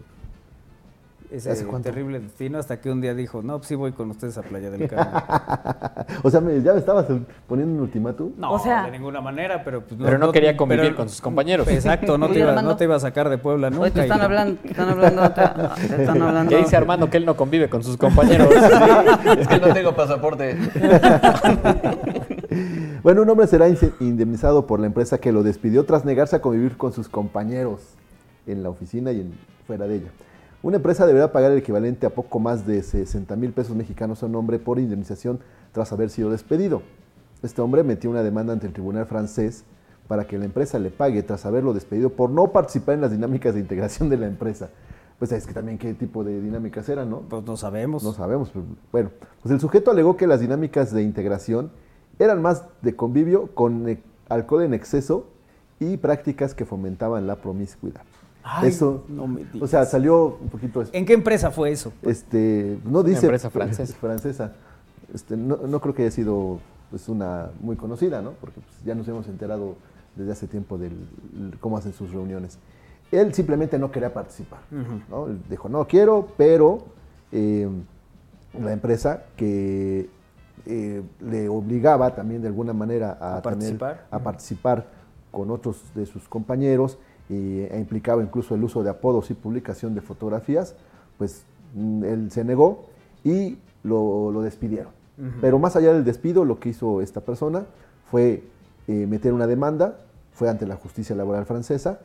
ese 1.32 1.66
terrible 1.82 2.20
destino 2.20 2.60
hasta 2.60 2.80
que 2.82 2.90
un 2.92 3.00
día 3.02 3.14
dijo, 3.14 3.42
no, 3.42 3.58
pues 3.58 3.68
sí 3.68 3.76
voy 3.76 3.92
con 3.94 4.10
ustedes 4.12 4.38
a 4.38 4.42
Playa 4.42 4.70
del 4.70 4.88
Carmen. 4.88 5.14
O 6.24 6.30
sea, 6.30 6.40
me- 6.42 6.62
ya 6.62 6.74
me 6.74 6.80
estabas 6.80 7.06
poniendo 7.48 7.74
un 7.76 7.82
ultimátum. 7.82 8.32
No, 8.38 8.52
O 8.54 8.60
sea- 8.60 8.84
de 8.86 8.92
ninguna 8.92 9.22
manera, 9.22 9.64
pero 9.64 9.82
pues 9.82 10.00
Pero 10.02 10.18
no 10.18 10.32
quería 10.32 10.56
convivir 10.58 10.94
con 10.96 11.08
sus 11.10 11.20
compañeros. 11.22 11.68
Exacto, 11.68 12.18
no 12.18 12.26
te, 12.28 12.32
Oye, 12.34 12.40
iba, 12.42 12.50
Armando. 12.50 12.72
no 12.72 12.78
te 12.78 12.84
iba 12.84 12.96
a 12.96 13.00
sacar 13.00 13.30
de 13.30 13.38
Puebla 13.38 13.70
nunca. 13.70 13.84
Hoy 13.84 13.92
te 13.92 14.02
están 14.02 14.20
y- 14.20 14.24
hablando, 14.24 14.62
te 14.62 14.68
están 14.70 14.90
hablando 14.90 15.22
te 15.32 16.02
están 16.02 16.22
hablando. 16.22 16.50
¿Qué 16.50 16.58
dice 16.58 16.76
Armando? 16.78 17.10
Que 17.10 17.18
él 17.18 17.26
no 17.26 17.36
convive 17.38 17.70
con 17.70 17.84
sus 17.84 17.96
compañeros. 17.98 18.50
Es 19.38 19.48
que 19.48 19.60
no 19.60 19.74
tengo 19.74 19.96
pasaporte. 19.96 20.58
Bueno, 23.04 23.24
un 23.24 23.30
hombre 23.30 23.48
será 23.48 23.68
indemnizado 24.00 24.68
por 24.68 24.80
la 24.80 24.86
empresa 24.86 25.18
que 25.20 25.32
lo 25.32 25.42
despidió 25.42 25.86
tras 25.86 26.06
negarse 26.06 26.36
a 26.36 26.42
convivir 26.42 26.78
con 26.78 26.94
sus 26.94 27.10
compañeros 27.10 27.82
en 28.46 28.62
la 28.62 28.70
oficina 28.70 29.12
y 29.12 29.22
en- 29.22 29.34
fuera 29.66 29.88
de 29.88 29.96
ella. 29.96 30.12
Una 30.62 30.78
empresa 30.78 31.08
deberá 31.08 31.32
pagar 31.32 31.52
el 31.52 31.58
equivalente 31.58 32.06
a 32.06 32.12
poco 32.12 32.40
más 32.40 32.68
de 32.68 32.84
60 32.84 33.36
mil 33.36 33.52
pesos 33.54 33.76
mexicanos 33.76 34.22
a 34.22 34.28
un 34.28 34.36
hombre 34.36 34.60
por 34.60 34.78
indemnización 34.80 35.40
tras 35.72 35.92
haber 35.92 36.10
sido 36.12 36.30
despedido. 36.30 36.84
Este 37.42 37.62
hombre 37.62 37.84
metió 37.84 38.12
una 38.12 38.22
demanda 38.22 38.54
ante 38.54 38.68
el 38.68 38.74
tribunal 38.74 39.08
francés 39.08 39.64
para 40.08 40.28
que 40.28 40.38
la 40.38 40.46
empresa 40.46 40.78
le 40.78 40.92
pague 40.92 41.24
tras 41.24 41.46
haberlo 41.48 41.74
despedido 41.74 42.12
por 42.12 42.30
no 42.30 42.52
participar 42.52 42.96
en 42.96 43.02
las 43.02 43.12
dinámicas 43.12 43.56
de 43.56 43.62
integración 43.62 44.10
de 44.10 44.18
la 44.18 44.28
empresa. 44.28 44.70
Pues 45.18 45.32
es 45.32 45.48
que 45.48 45.54
también 45.54 45.78
qué 45.80 45.94
tipo 45.96 46.24
de 46.24 46.40
dinámicas 46.42 46.88
eran, 46.90 47.10
¿no? 47.10 47.22
Pues 47.22 47.44
no 47.44 47.56
sabemos. 47.58 48.04
No 48.04 48.12
sabemos, 48.14 48.50
pero 48.52 48.66
bueno. 48.92 49.10
Pues 49.42 49.52
el 49.54 49.60
sujeto 49.60 49.90
alegó 49.90 50.18
que 50.18 50.28
las 50.28 50.42
dinámicas 50.42 50.94
de 50.94 51.02
integración 51.02 51.72
eran 52.20 52.42
más 52.42 52.64
de 52.82 52.96
convivio 52.96 53.48
con 53.54 53.88
eh, 53.90 54.02
alcohol 54.30 54.64
en 54.64 54.74
exceso 54.74 55.28
y 55.80 55.98
prácticas 55.98 56.54
que 56.54 56.66
fomentaban 56.66 57.28
la 57.28 57.38
promiscuidad. 57.38 58.02
Ay, 58.44 58.70
eso, 58.70 59.04
no 59.08 59.28
me 59.28 59.42
o 59.42 59.46
digas. 59.54 59.70
sea, 59.70 59.86
salió 59.86 60.38
un 60.42 60.50
poquito, 60.50 60.84
¿En 60.92 61.06
qué 61.06 61.14
empresa 61.14 61.52
fue 61.52 61.72
eso? 61.72 61.94
este, 62.02 62.80
no 62.86 63.04
dice 63.04 63.26
empresa 63.26 63.50
francesa. 63.52 63.94
francesa. 63.96 64.54
Este, 65.14 65.36
no, 65.38 65.58
no 65.58 65.80
creo 65.82 65.94
que 65.94 66.04
haya 66.04 66.12
sido 66.12 66.60
pues 66.90 67.08
una 67.08 67.50
muy 67.60 67.76
conocida, 67.76 68.22
¿no? 68.22 68.32
Porque 68.42 68.60
pues, 68.62 68.84
ya 68.84 68.96
nos 68.96 69.08
hemos 69.08 69.28
enterado 69.28 69.76
desde 70.16 70.32
hace 70.32 70.48
tiempo 70.48 70.78
de 70.78 70.92
cómo 71.60 71.78
hacen 71.78 71.94
sus 71.94 72.12
reuniones. 72.12 72.58
Él 73.12 73.34
simplemente 73.34 73.78
no 73.78 73.92
quería 73.92 74.14
participar, 74.14 74.60
¿no? 75.10 75.28
Él 75.28 75.40
dijo, 75.50 75.68
no 75.70 75.86
quiero, 75.88 76.28
pero 76.38 76.84
eh, 77.32 77.68
la 78.60 78.72
empresa 78.72 79.24
que 79.36 80.10
eh, 80.66 81.02
le 81.22 81.50
obligaba 81.50 82.14
también 82.16 82.42
de 82.42 82.48
alguna 82.48 82.74
manera 82.74 83.18
a, 83.20 83.38
¿A 83.38 83.42
tener- 83.42 83.54
participar? 83.78 84.06
a 84.12 84.20
participar 84.20 84.86
con 85.32 85.50
otros 85.52 85.82
de 85.96 86.06
sus 86.06 86.28
compañeros 86.28 86.98
y, 87.30 87.62
e 87.62 87.78
implicaba 87.80 88.22
incluso 88.22 88.56
el 88.56 88.64
uso 88.64 88.84
de 88.84 88.90
apodos 88.90 89.32
y 89.32 89.34
publicación 89.34 89.96
de 89.96 90.02
fotografías, 90.02 90.76
pues 91.18 91.44
mm, 91.76 92.04
él 92.04 92.32
se 92.32 92.44
negó 92.44 92.86
y 93.24 93.58
lo, 93.84 94.32
lo 94.32 94.42
despidieron. 94.42 94.92
Pero 95.40 95.60
más 95.60 95.76
allá 95.76 95.94
del 95.94 96.04
despido, 96.04 96.46
lo 96.46 96.60
que 96.60 96.70
hizo 96.70 97.00
esta 97.00 97.22
persona 97.22 97.64
fue 98.10 98.44
eh, 98.88 99.06
meter 99.08 99.34
una 99.34 99.46
demanda, 99.46 99.98
fue 100.34 100.50
ante 100.50 100.66
la 100.66 100.76
justicia 100.76 101.16
laboral 101.16 101.46
francesa 101.46 102.00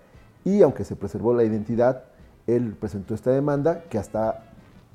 y 0.44 0.60
aunque 0.60 0.84
se 0.84 0.96
preservó 0.96 1.32
la 1.32 1.42
identidad, 1.42 2.04
él 2.46 2.76
presentó 2.78 3.14
esta 3.14 3.30
demanda 3.30 3.84
que 3.88 3.96
hasta 3.98 4.44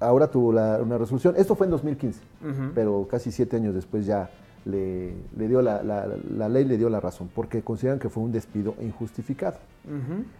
ahora 0.02 0.28
tuvo 0.30 0.52
la- 0.52 0.80
una 0.82 0.98
resolución. 0.98 1.36
Esto 1.38 1.56
fue 1.56 1.68
en 1.68 1.72
2015, 1.72 2.19
pero 2.76 3.07
casi 3.10 3.32
siete 3.32 3.56
años 3.57 3.73
después 3.73 4.06
ya 4.06 4.30
le, 4.65 5.14
le 5.38 5.48
dio 5.48 5.61
la, 5.61 5.82
la- 5.82 6.07
la 6.38 6.49
ley 6.49 6.65
le 6.65 6.78
dio 6.78 6.90
la 6.90 6.99
razón, 6.99 7.30
porque 7.34 7.61
consideran 7.64 7.98
que 7.99 8.10
fue 8.10 8.22
un 8.23 8.32
despido 8.32 8.76
injustificado. 8.82 9.57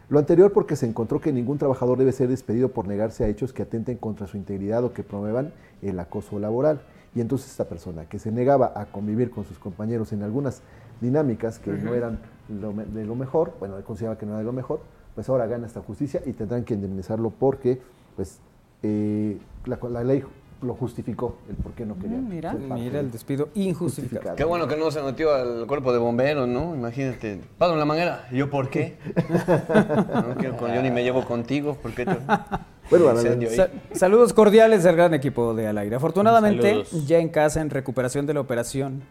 Lo 0.10 0.20
anterior 0.20 0.52
porque 0.54 0.76
se 0.76 0.86
encontró 0.86 1.20
que 1.20 1.32
ningún 1.34 1.58
trabajador 1.58 1.98
debe 1.98 2.12
ser 2.12 2.28
despedido 2.28 2.70
por 2.70 2.88
negarse 2.88 3.24
a 3.24 3.28
hechos 3.28 3.54
que 3.54 3.64
atenten 3.64 3.98
contra 3.98 4.28
su 4.28 4.38
integridad 4.38 4.84
o 4.84 4.94
que 4.94 5.02
promuevan 5.04 5.52
el 5.82 6.00
acoso 6.00 6.38
laboral. 6.38 6.82
Y 7.16 7.22
entonces 7.22 7.50
esta 7.52 7.66
persona 7.66 8.06
que 8.06 8.20
se 8.20 8.32
negaba 8.32 8.72
a 8.76 8.86
convivir 8.86 9.32
con 9.32 9.44
sus 9.46 9.58
compañeros 9.60 10.14
en 10.14 10.22
algunas 10.24 10.62
dinámicas 11.02 11.58
que 11.60 11.72
no 11.72 11.96
eran 11.96 12.20
lo 12.62 12.74
de 12.74 13.06
lo 13.06 13.16
mejor, 13.16 13.54
bueno, 13.60 13.78
él 13.78 13.84
consideraba 13.84 14.18
que 14.20 14.26
no 14.26 14.34
era 14.34 14.40
de 14.40 14.46
lo 14.46 14.54
mejor, 14.54 14.82
pues 15.16 15.28
ahora 15.30 15.48
gana 15.48 15.66
esta 15.68 15.82
justicia 15.82 16.22
y 16.26 16.34
tendrán 16.34 16.64
que 16.64 16.74
indemnizarlo 16.76 17.32
porque 17.32 17.82
pues 18.16 18.40
eh, 18.84 19.38
la, 19.66 19.80
la 19.90 20.04
ley 20.04 20.24
lo 20.62 20.76
justificó, 20.76 21.38
el 21.50 21.56
por 21.56 21.72
qué 21.74 21.86
no 21.88 21.96
quería. 21.98 22.18
Mm, 22.18 22.30
mira. 22.30 22.52
ser 22.52 22.62
parte 22.62 22.84
Mira 22.84 23.00
el 23.00 23.12
despido 23.12 23.50
injustificado. 23.56 24.36
Qué 24.36 24.44
bueno 24.44 24.68
que 24.68 24.78
no 24.78 24.92
se 24.92 25.02
metió 25.02 25.34
al 25.34 25.66
cuerpo 25.66 25.92
de 25.92 25.98
bomberos, 25.98 26.48
¿no? 26.48 26.76
Imagínate. 26.76 27.40
Pásame 27.58 27.80
la 27.80 27.86
manguera. 27.86 28.28
¿Y 28.32 28.38
yo 28.38 28.50
por 28.50 28.70
qué? 28.70 28.96
No 30.14 30.36
quiero 30.38 30.58
con, 30.58 30.72
yo 30.74 30.82
ni 30.84 30.92
me 30.92 31.04
llevo 31.04 31.26
contigo. 31.26 31.76
¿Por 31.82 31.92
qué? 31.94 32.06
te- 32.06 32.18
Bueno. 32.92 33.16
Sa- 33.56 33.70
saludos 33.94 34.34
cordiales 34.34 34.84
del 34.84 34.96
gran 34.98 35.14
equipo 35.14 35.54
de 35.54 35.66
Al 35.68 35.78
Aire. 35.78 35.96
Afortunadamente, 35.96 36.84
Saludos. 36.84 37.08
ya 37.08 37.20
en 37.20 37.30
casa, 37.30 37.62
en 37.62 37.70
recuperación 37.70 38.26
de 38.26 38.34
la 38.34 38.42
operación. 38.42 39.02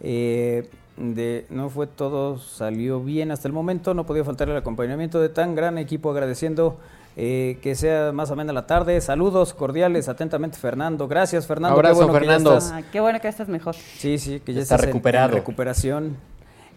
eh, 0.00 0.68
de, 0.98 1.46
no 1.48 1.70
fue 1.70 1.86
todo, 1.86 2.36
salió 2.38 3.00
bien 3.02 3.30
hasta 3.30 3.48
el 3.48 3.54
momento. 3.54 3.94
No 3.94 4.04
podía 4.04 4.24
faltar 4.24 4.50
el 4.50 4.56
acompañamiento 4.56 5.20
de 5.22 5.30
tan 5.30 5.54
gran 5.54 5.78
equipo. 5.78 6.10
Agradeciendo 6.10 6.78
eh, 7.16 7.58
que 7.62 7.74
sea 7.74 8.12
más 8.12 8.30
o 8.30 8.36
menos 8.36 8.54
la 8.54 8.66
tarde. 8.66 9.00
Saludos 9.00 9.52
cordiales, 9.54 10.08
atentamente, 10.08 10.56
Fernando. 10.58 11.08
Gracias, 11.08 11.46
Fernando. 11.46 11.76
Qué 11.76 11.80
Abrazo, 11.88 11.94
bueno 12.06 12.12
que 12.12 12.14
ya 12.14 12.20
Fernando. 12.32 12.56
estás- 12.58 12.72
Ah, 12.72 12.82
qué 12.90 13.00
bueno 13.00 13.20
que 13.20 13.28
estás 13.28 13.48
mejor. 13.48 13.74
Sí, 13.74 14.18
sí, 14.18 14.40
que 14.40 14.52
ya 14.54 14.60
Está 14.62 14.74
estás 14.76 14.86
en- 14.88 14.92
recuperado. 14.94 15.28
En, 15.30 15.34
recuperación. 15.34 16.16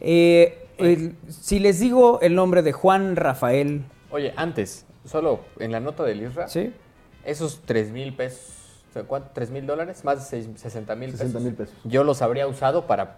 Eh, 0.02 0.68
el- 0.78 1.16
si 1.30 1.60
les 1.60 1.80
digo 1.80 2.20
el 2.22 2.36
nombre 2.36 2.62
de 2.62 2.74
Juan 2.74 3.16
Rafael, 3.16 3.84
Oye, 4.12 4.34
antes, 4.36 4.86
solo 5.06 5.40
en 5.60 5.72
la 5.72 5.80
nota 5.80 6.04
del 6.04 6.22
ISRA, 6.22 6.48
¿sí? 6.48 6.74
esos 7.24 7.62
3 7.66 7.92
mil 7.92 8.14
pesos, 8.14 8.82
o 8.90 8.94
sea, 8.94 9.04
¿cuánto? 9.04 9.30
¿3 9.34 9.50
mil 9.52 9.66
dólares? 9.66 10.04
Más 10.04 10.20
de 10.20 10.26
seis- 10.44 10.50
60 10.60 10.96
mil 10.96 11.12
pesos. 11.12 11.28
60,000 11.28 11.54
pesos. 11.54 11.76
Yo 11.86 12.04
los 12.04 12.22
habría 12.22 12.46
usado 12.48 12.88
para 12.88 13.18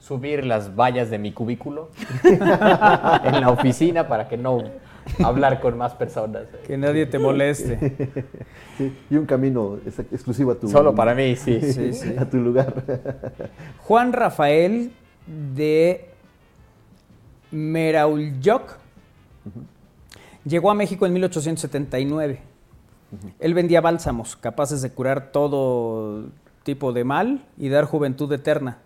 subir 0.00 0.44
las 0.44 0.74
vallas 0.74 1.10
de 1.10 1.18
mi 1.18 1.32
cubículo 1.32 1.90
en 2.24 3.40
la 3.40 3.50
oficina 3.50 4.08
para 4.08 4.28
que 4.28 4.36
no 4.36 4.62
hablar 5.24 5.60
con 5.60 5.76
más 5.78 5.94
personas. 5.94 6.44
Que 6.66 6.76
nadie 6.76 7.06
te 7.06 7.18
moleste. 7.18 8.14
Sí, 8.78 8.90
y 9.10 9.16
un 9.16 9.26
camino 9.26 9.76
ex- 9.86 9.98
exclusivo 9.98 10.52
a 10.52 10.54
tu 10.58 10.66
Solo 10.66 10.94
para 10.94 11.14
mí, 11.14 11.36
sí. 11.36 11.60
Sí, 11.72 11.92
sí. 11.92 12.14
a 12.18 12.24
tu 12.28 12.38
lugar. 12.38 12.82
Juan 13.80 14.14
Rafael 14.14 14.92
de 15.26 16.08
Meraulyok, 17.50 18.78
Llegó 20.44 20.70
a 20.70 20.74
México 20.74 21.06
en 21.06 21.12
1879. 21.12 22.40
Él 23.38 23.54
vendía 23.54 23.80
bálsamos 23.80 24.34
capaces 24.36 24.82
de 24.82 24.90
curar 24.90 25.30
todo 25.30 26.24
tipo 26.64 26.92
de 26.92 27.04
mal 27.04 27.44
y 27.58 27.68
dar 27.68 27.84
juventud 27.84 28.32
eterna. 28.32 28.78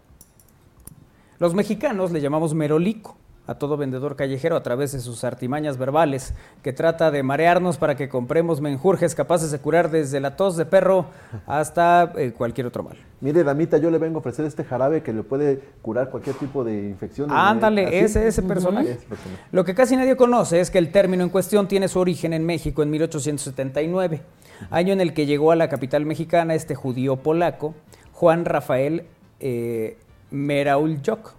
Los 1.38 1.54
mexicanos 1.54 2.10
le 2.10 2.20
llamamos 2.20 2.52
merolico 2.54 3.16
a 3.46 3.54
todo 3.54 3.76
vendedor 3.76 4.16
callejero 4.16 4.56
a 4.56 4.62
través 4.62 4.92
de 4.92 5.00
sus 5.00 5.24
artimañas 5.24 5.78
verbales, 5.78 6.34
que 6.62 6.72
trata 6.72 7.10
de 7.10 7.22
marearnos 7.22 7.76
para 7.76 7.94
que 7.94 8.08
compremos 8.08 8.60
menjurjes 8.60 9.14
capaces 9.14 9.50
de 9.50 9.58
curar 9.58 9.90
desde 9.90 10.20
la 10.20 10.36
tos 10.36 10.56
de 10.56 10.66
perro 10.66 11.06
hasta 11.46 12.12
eh, 12.16 12.32
cualquier 12.36 12.66
otro 12.66 12.82
mal. 12.82 12.96
Mire, 13.20 13.44
damita, 13.44 13.78
yo 13.78 13.90
le 13.90 13.98
vengo 13.98 14.16
a 14.16 14.20
ofrecer 14.20 14.44
este 14.44 14.64
jarabe 14.64 15.02
que 15.02 15.12
le 15.12 15.22
puede 15.22 15.60
curar 15.80 16.10
cualquier 16.10 16.36
tipo 16.36 16.64
de 16.64 16.88
infección. 16.88 17.30
Ándale, 17.30 17.86
¿Así? 17.86 17.96
ese, 17.96 18.26
ese 18.26 18.42
personaje. 18.42 18.92
Ese 18.92 19.06
personaje. 19.06 19.42
Lo 19.52 19.64
que 19.64 19.74
casi 19.74 19.96
nadie 19.96 20.16
conoce 20.16 20.60
es 20.60 20.70
que 20.70 20.78
el 20.78 20.92
término 20.92 21.22
en 21.22 21.30
cuestión 21.30 21.68
tiene 21.68 21.88
su 21.88 21.98
origen 21.98 22.32
en 22.32 22.44
México 22.44 22.82
en 22.82 22.90
1879, 22.90 24.22
año 24.70 24.92
en 24.92 25.00
el 25.00 25.14
que 25.14 25.26
llegó 25.26 25.52
a 25.52 25.56
la 25.56 25.68
capital 25.68 26.04
mexicana 26.04 26.54
este 26.54 26.74
judío 26.74 27.16
polaco, 27.16 27.74
Juan 28.12 28.44
Rafael 28.44 29.04
eh, 29.40 29.98
Merauljok, 30.30 31.34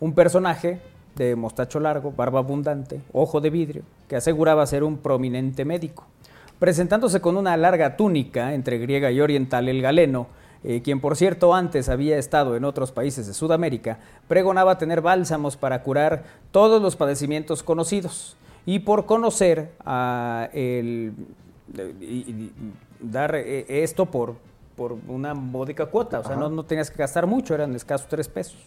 un 0.00 0.14
personaje 0.14 0.80
de 1.16 1.36
mostacho 1.36 1.80
largo, 1.80 2.12
barba 2.12 2.38
abundante, 2.40 3.00
ojo 3.12 3.40
de 3.40 3.50
vidrio, 3.50 3.82
que 4.08 4.16
aseguraba 4.16 4.66
ser 4.66 4.84
un 4.84 4.98
prominente 4.98 5.64
médico. 5.64 6.04
Presentándose 6.58 7.20
con 7.20 7.36
una 7.36 7.56
larga 7.56 7.96
túnica 7.96 8.54
entre 8.54 8.78
griega 8.78 9.10
y 9.10 9.20
oriental, 9.20 9.68
el 9.68 9.80
galeno, 9.82 10.26
eh, 10.62 10.82
quien 10.82 11.00
por 11.00 11.16
cierto 11.16 11.54
antes 11.54 11.88
había 11.88 12.18
estado 12.18 12.54
en 12.54 12.64
otros 12.64 12.92
países 12.92 13.26
de 13.26 13.32
Sudamérica, 13.34 13.98
pregonaba 14.28 14.76
tener 14.76 15.00
bálsamos 15.00 15.56
para 15.56 15.82
curar 15.82 16.24
todos 16.50 16.82
los 16.82 16.96
padecimientos 16.96 17.62
conocidos. 17.62 18.36
Y 18.66 18.80
por 18.80 19.06
conocer 19.06 19.70
a 19.86 20.50
el, 20.52 21.14
y- 22.00 22.04
y 22.04 22.52
dar 23.00 23.34
eh, 23.36 23.64
esto 23.82 24.04
por, 24.04 24.34
por 24.76 24.96
una 25.08 25.32
módica 25.32 25.86
cuota, 25.86 26.20
o 26.20 26.24
sea, 26.24 26.36
no, 26.36 26.50
no 26.50 26.62
tenías 26.64 26.90
que 26.90 26.98
gastar 26.98 27.26
mucho, 27.26 27.54
eran 27.54 27.74
escasos 27.74 28.06
tres 28.08 28.28
pesos. 28.28 28.58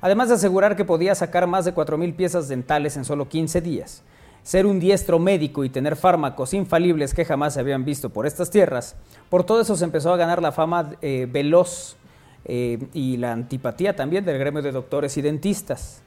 Además 0.00 0.28
de 0.28 0.34
asegurar 0.34 0.76
que 0.76 0.84
podía 0.84 1.14
sacar 1.14 1.46
más 1.46 1.64
de 1.64 1.74
4.000 1.74 2.14
piezas 2.16 2.48
dentales 2.48 2.96
en 2.96 3.04
solo 3.04 3.28
15 3.28 3.60
días, 3.60 4.02
ser 4.42 4.66
un 4.66 4.80
diestro 4.80 5.18
médico 5.18 5.64
y 5.64 5.70
tener 5.70 5.96
fármacos 5.96 6.54
infalibles 6.54 7.14
que 7.14 7.24
jamás 7.24 7.54
se 7.54 7.60
habían 7.60 7.84
visto 7.84 8.10
por 8.10 8.26
estas 8.26 8.50
tierras, 8.50 8.96
por 9.28 9.44
todo 9.44 9.60
eso 9.60 9.76
se 9.76 9.84
empezó 9.84 10.12
a 10.12 10.16
ganar 10.16 10.42
la 10.42 10.52
fama 10.52 10.92
eh, 11.00 11.28
veloz 11.30 11.96
eh, 12.44 12.78
y 12.92 13.16
la 13.18 13.32
antipatía 13.32 13.94
también 13.94 14.24
del 14.24 14.38
gremio 14.38 14.62
de 14.62 14.72
doctores 14.72 15.16
y 15.16 15.22
dentistas. 15.22 16.02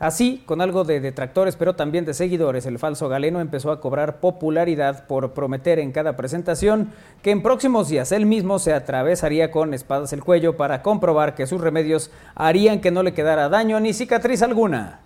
Así, 0.00 0.42
con 0.46 0.62
algo 0.62 0.84
de 0.84 0.98
detractores, 0.98 1.56
pero 1.56 1.76
también 1.76 2.06
de 2.06 2.14
seguidores, 2.14 2.64
el 2.64 2.78
falso 2.78 3.10
galeno 3.10 3.38
empezó 3.38 3.70
a 3.70 3.82
cobrar 3.82 4.18
popularidad 4.18 5.06
por 5.06 5.34
prometer 5.34 5.78
en 5.78 5.92
cada 5.92 6.16
presentación 6.16 6.90
que 7.22 7.32
en 7.32 7.42
próximos 7.42 7.90
días 7.90 8.10
él 8.10 8.24
mismo 8.24 8.58
se 8.58 8.72
atravesaría 8.72 9.50
con 9.50 9.74
espadas 9.74 10.14
el 10.14 10.24
cuello 10.24 10.56
para 10.56 10.80
comprobar 10.80 11.34
que 11.34 11.46
sus 11.46 11.60
remedios 11.60 12.10
harían 12.34 12.80
que 12.80 12.90
no 12.90 13.02
le 13.02 13.12
quedara 13.12 13.50
daño 13.50 13.78
ni 13.78 13.92
cicatriz 13.92 14.40
alguna. 14.40 15.00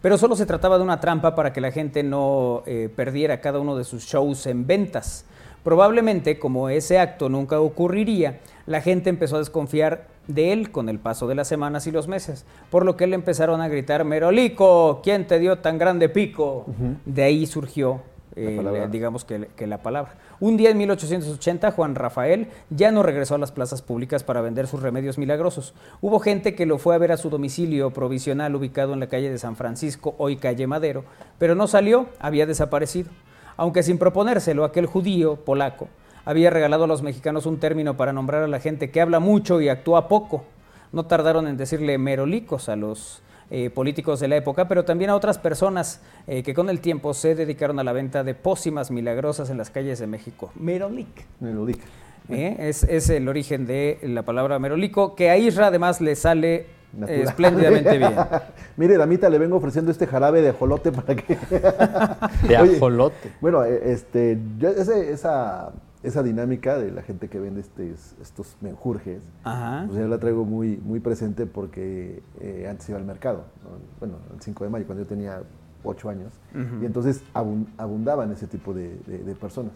Pero 0.00 0.16
solo 0.16 0.34
se 0.34 0.46
trataba 0.46 0.78
de 0.78 0.84
una 0.84 0.98
trampa 0.98 1.34
para 1.34 1.52
que 1.52 1.60
la 1.60 1.70
gente 1.70 2.02
no 2.02 2.62
eh, 2.64 2.88
perdiera 2.96 3.42
cada 3.42 3.58
uno 3.58 3.76
de 3.76 3.84
sus 3.84 4.04
shows 4.04 4.46
en 4.46 4.66
ventas. 4.66 5.26
Probablemente, 5.68 6.38
como 6.38 6.70
ese 6.70 6.98
acto 6.98 7.28
nunca 7.28 7.60
ocurriría, 7.60 8.40
la 8.64 8.80
gente 8.80 9.10
empezó 9.10 9.36
a 9.36 9.40
desconfiar 9.40 10.06
de 10.26 10.54
él 10.54 10.70
con 10.70 10.88
el 10.88 10.98
paso 10.98 11.28
de 11.28 11.34
las 11.34 11.46
semanas 11.46 11.86
y 11.86 11.90
los 11.90 12.08
meses, 12.08 12.46
por 12.70 12.86
lo 12.86 12.96
que 12.96 13.06
le 13.06 13.14
empezaron 13.14 13.60
a 13.60 13.68
gritar, 13.68 14.02
Merolico, 14.06 15.02
¿quién 15.02 15.26
te 15.26 15.38
dio 15.38 15.58
tan 15.58 15.76
grande 15.76 16.08
pico? 16.08 16.64
De 17.04 17.22
ahí 17.22 17.44
surgió, 17.44 18.00
eh, 18.34 18.88
digamos 18.90 19.26
que, 19.26 19.50
que 19.56 19.66
la 19.66 19.82
palabra. 19.82 20.14
Un 20.40 20.56
día 20.56 20.70
en 20.70 20.78
1880, 20.78 21.70
Juan 21.72 21.94
Rafael 21.96 22.48
ya 22.70 22.90
no 22.90 23.02
regresó 23.02 23.34
a 23.34 23.38
las 23.38 23.52
plazas 23.52 23.82
públicas 23.82 24.24
para 24.24 24.40
vender 24.40 24.68
sus 24.68 24.80
remedios 24.80 25.18
milagrosos. 25.18 25.74
Hubo 26.00 26.18
gente 26.18 26.54
que 26.54 26.64
lo 26.64 26.78
fue 26.78 26.94
a 26.94 26.98
ver 26.98 27.12
a 27.12 27.18
su 27.18 27.28
domicilio 27.28 27.90
provisional 27.90 28.54
ubicado 28.54 28.94
en 28.94 29.00
la 29.00 29.08
calle 29.08 29.28
de 29.28 29.36
San 29.36 29.54
Francisco, 29.54 30.14
hoy 30.16 30.36
calle 30.36 30.66
Madero, 30.66 31.04
pero 31.38 31.54
no 31.54 31.66
salió, 31.66 32.06
había 32.20 32.46
desaparecido. 32.46 33.10
Aunque 33.58 33.82
sin 33.82 33.98
proponérselo, 33.98 34.64
aquel 34.64 34.86
judío 34.86 35.36
polaco 35.36 35.88
había 36.24 36.48
regalado 36.48 36.84
a 36.84 36.86
los 36.86 37.02
mexicanos 37.02 37.44
un 37.44 37.58
término 37.58 37.96
para 37.96 38.12
nombrar 38.12 38.44
a 38.44 38.48
la 38.48 38.60
gente 38.60 38.90
que 38.90 39.00
habla 39.00 39.18
mucho 39.18 39.60
y 39.60 39.68
actúa 39.68 40.06
poco. 40.06 40.44
No 40.92 41.06
tardaron 41.06 41.48
en 41.48 41.56
decirle 41.56 41.98
merolicos 41.98 42.68
a 42.68 42.76
los 42.76 43.20
eh, 43.50 43.70
políticos 43.70 44.20
de 44.20 44.28
la 44.28 44.36
época, 44.36 44.68
pero 44.68 44.84
también 44.84 45.10
a 45.10 45.16
otras 45.16 45.38
personas 45.38 46.00
eh, 46.28 46.44
que 46.44 46.54
con 46.54 46.70
el 46.70 46.80
tiempo 46.80 47.14
se 47.14 47.34
dedicaron 47.34 47.80
a 47.80 47.84
la 47.84 47.92
venta 47.92 48.22
de 48.22 48.34
pócimas 48.34 48.92
milagrosas 48.92 49.50
en 49.50 49.58
las 49.58 49.70
calles 49.70 49.98
de 49.98 50.06
México. 50.06 50.52
Merolic. 50.54 51.26
Merolic. 51.40 51.80
¿eh? 52.28 52.56
Es, 52.60 52.84
es 52.84 53.10
el 53.10 53.28
origen 53.28 53.66
de 53.66 53.98
la 54.02 54.22
palabra 54.22 54.60
merolico, 54.60 55.16
que 55.16 55.30
a 55.30 55.36
Isra 55.36 55.66
además 55.66 56.00
le 56.00 56.14
sale 56.14 56.77
Natural. 56.92 57.20
espléndidamente 57.22 57.98
bien. 57.98 58.14
Mire, 58.76 58.96
damita, 58.96 59.28
le 59.28 59.38
vengo 59.38 59.56
ofreciendo 59.56 59.90
este 59.90 60.06
jarabe 60.06 60.40
de 60.42 60.50
ajolote 60.50 60.90
para 60.92 61.14
que... 61.16 61.36
De 62.48 62.58
Oye, 62.60 62.76
ajolote. 62.76 63.32
Bueno, 63.40 63.64
eh, 63.64 63.92
este, 63.92 64.38
yo- 64.58 64.70
ese- 64.70 65.12
esa, 65.12 65.72
esa 66.02 66.22
dinámica 66.22 66.78
de 66.78 66.90
la 66.90 67.02
gente 67.02 67.28
que 67.28 67.38
vende 67.40 67.60
este, 67.60 67.92
estos 68.22 68.56
menjurjes, 68.60 69.20
Ajá. 69.44 69.84
pues 69.86 69.98
yo 69.98 70.08
la 70.08 70.18
traigo 70.18 70.44
muy, 70.44 70.78
muy 70.78 71.00
presente 71.00 71.44
porque 71.46 72.22
eh, 72.40 72.66
antes 72.70 72.88
iba 72.88 72.98
al 72.98 73.04
mercado, 73.04 73.44
¿no? 73.64 73.70
bueno, 74.00 74.14
el 74.34 74.40
5 74.40 74.64
de 74.64 74.70
mayo, 74.70 74.86
cuando 74.86 75.04
yo 75.04 75.08
tenía 75.08 75.42
8 75.84 76.08
años, 76.10 76.32
y 76.80 76.84
entonces 76.86 77.22
abun- 77.34 77.66
abundaban 77.76 78.32
ese 78.32 78.46
tipo 78.46 78.72
de, 78.74 78.96
de- 79.06 79.18
de 79.18 79.34
personas. 79.34 79.72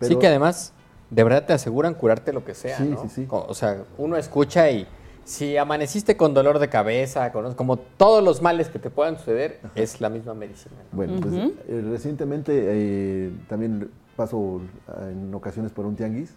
sí 0.00 0.16
que 0.16 0.26
además, 0.26 0.72
de 1.10 1.24
verdad 1.24 1.46
te 1.46 1.52
aseguran 1.54 1.94
curarte 1.94 2.32
lo 2.32 2.44
que 2.44 2.54
sea, 2.54 2.76
Sí, 2.78 2.88
¿no? 2.90 3.00
sí, 3.02 3.08
sí. 3.08 3.26
O 3.30 3.54
sea, 3.54 3.84
uno 3.96 4.16
escucha 4.16 4.70
y 4.70 4.86
si 5.28 5.58
amaneciste 5.58 6.16
con 6.16 6.32
dolor 6.32 6.58
de 6.58 6.70
cabeza, 6.70 7.30
con, 7.32 7.52
como 7.52 7.76
todos 7.76 8.24
los 8.24 8.40
males 8.40 8.70
que 8.70 8.78
te 8.78 8.88
puedan 8.88 9.18
suceder, 9.18 9.60
es 9.74 10.00
la 10.00 10.08
misma 10.08 10.32
medicina. 10.32 10.74
¿no? 10.90 10.96
Bueno, 10.96 11.20
pues 11.20 11.34
eh, 11.34 11.84
recientemente 11.90 12.52
eh, 12.56 13.32
también 13.46 13.90
paso 14.16 14.62
eh, 14.88 15.12
en 15.12 15.34
ocasiones 15.34 15.70
por 15.70 15.84
un 15.84 15.96
tianguis 15.96 16.32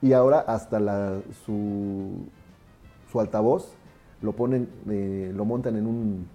y 0.00 0.14
ahora 0.14 0.40
hasta 0.40 0.80
la, 0.80 1.18
su, 1.44 2.12
su 3.12 3.20
altavoz 3.20 3.74
lo 4.22 4.32
ponen, 4.32 4.70
eh, 4.88 5.30
lo 5.34 5.44
montan 5.44 5.76
en 5.76 5.86
un 5.86 6.26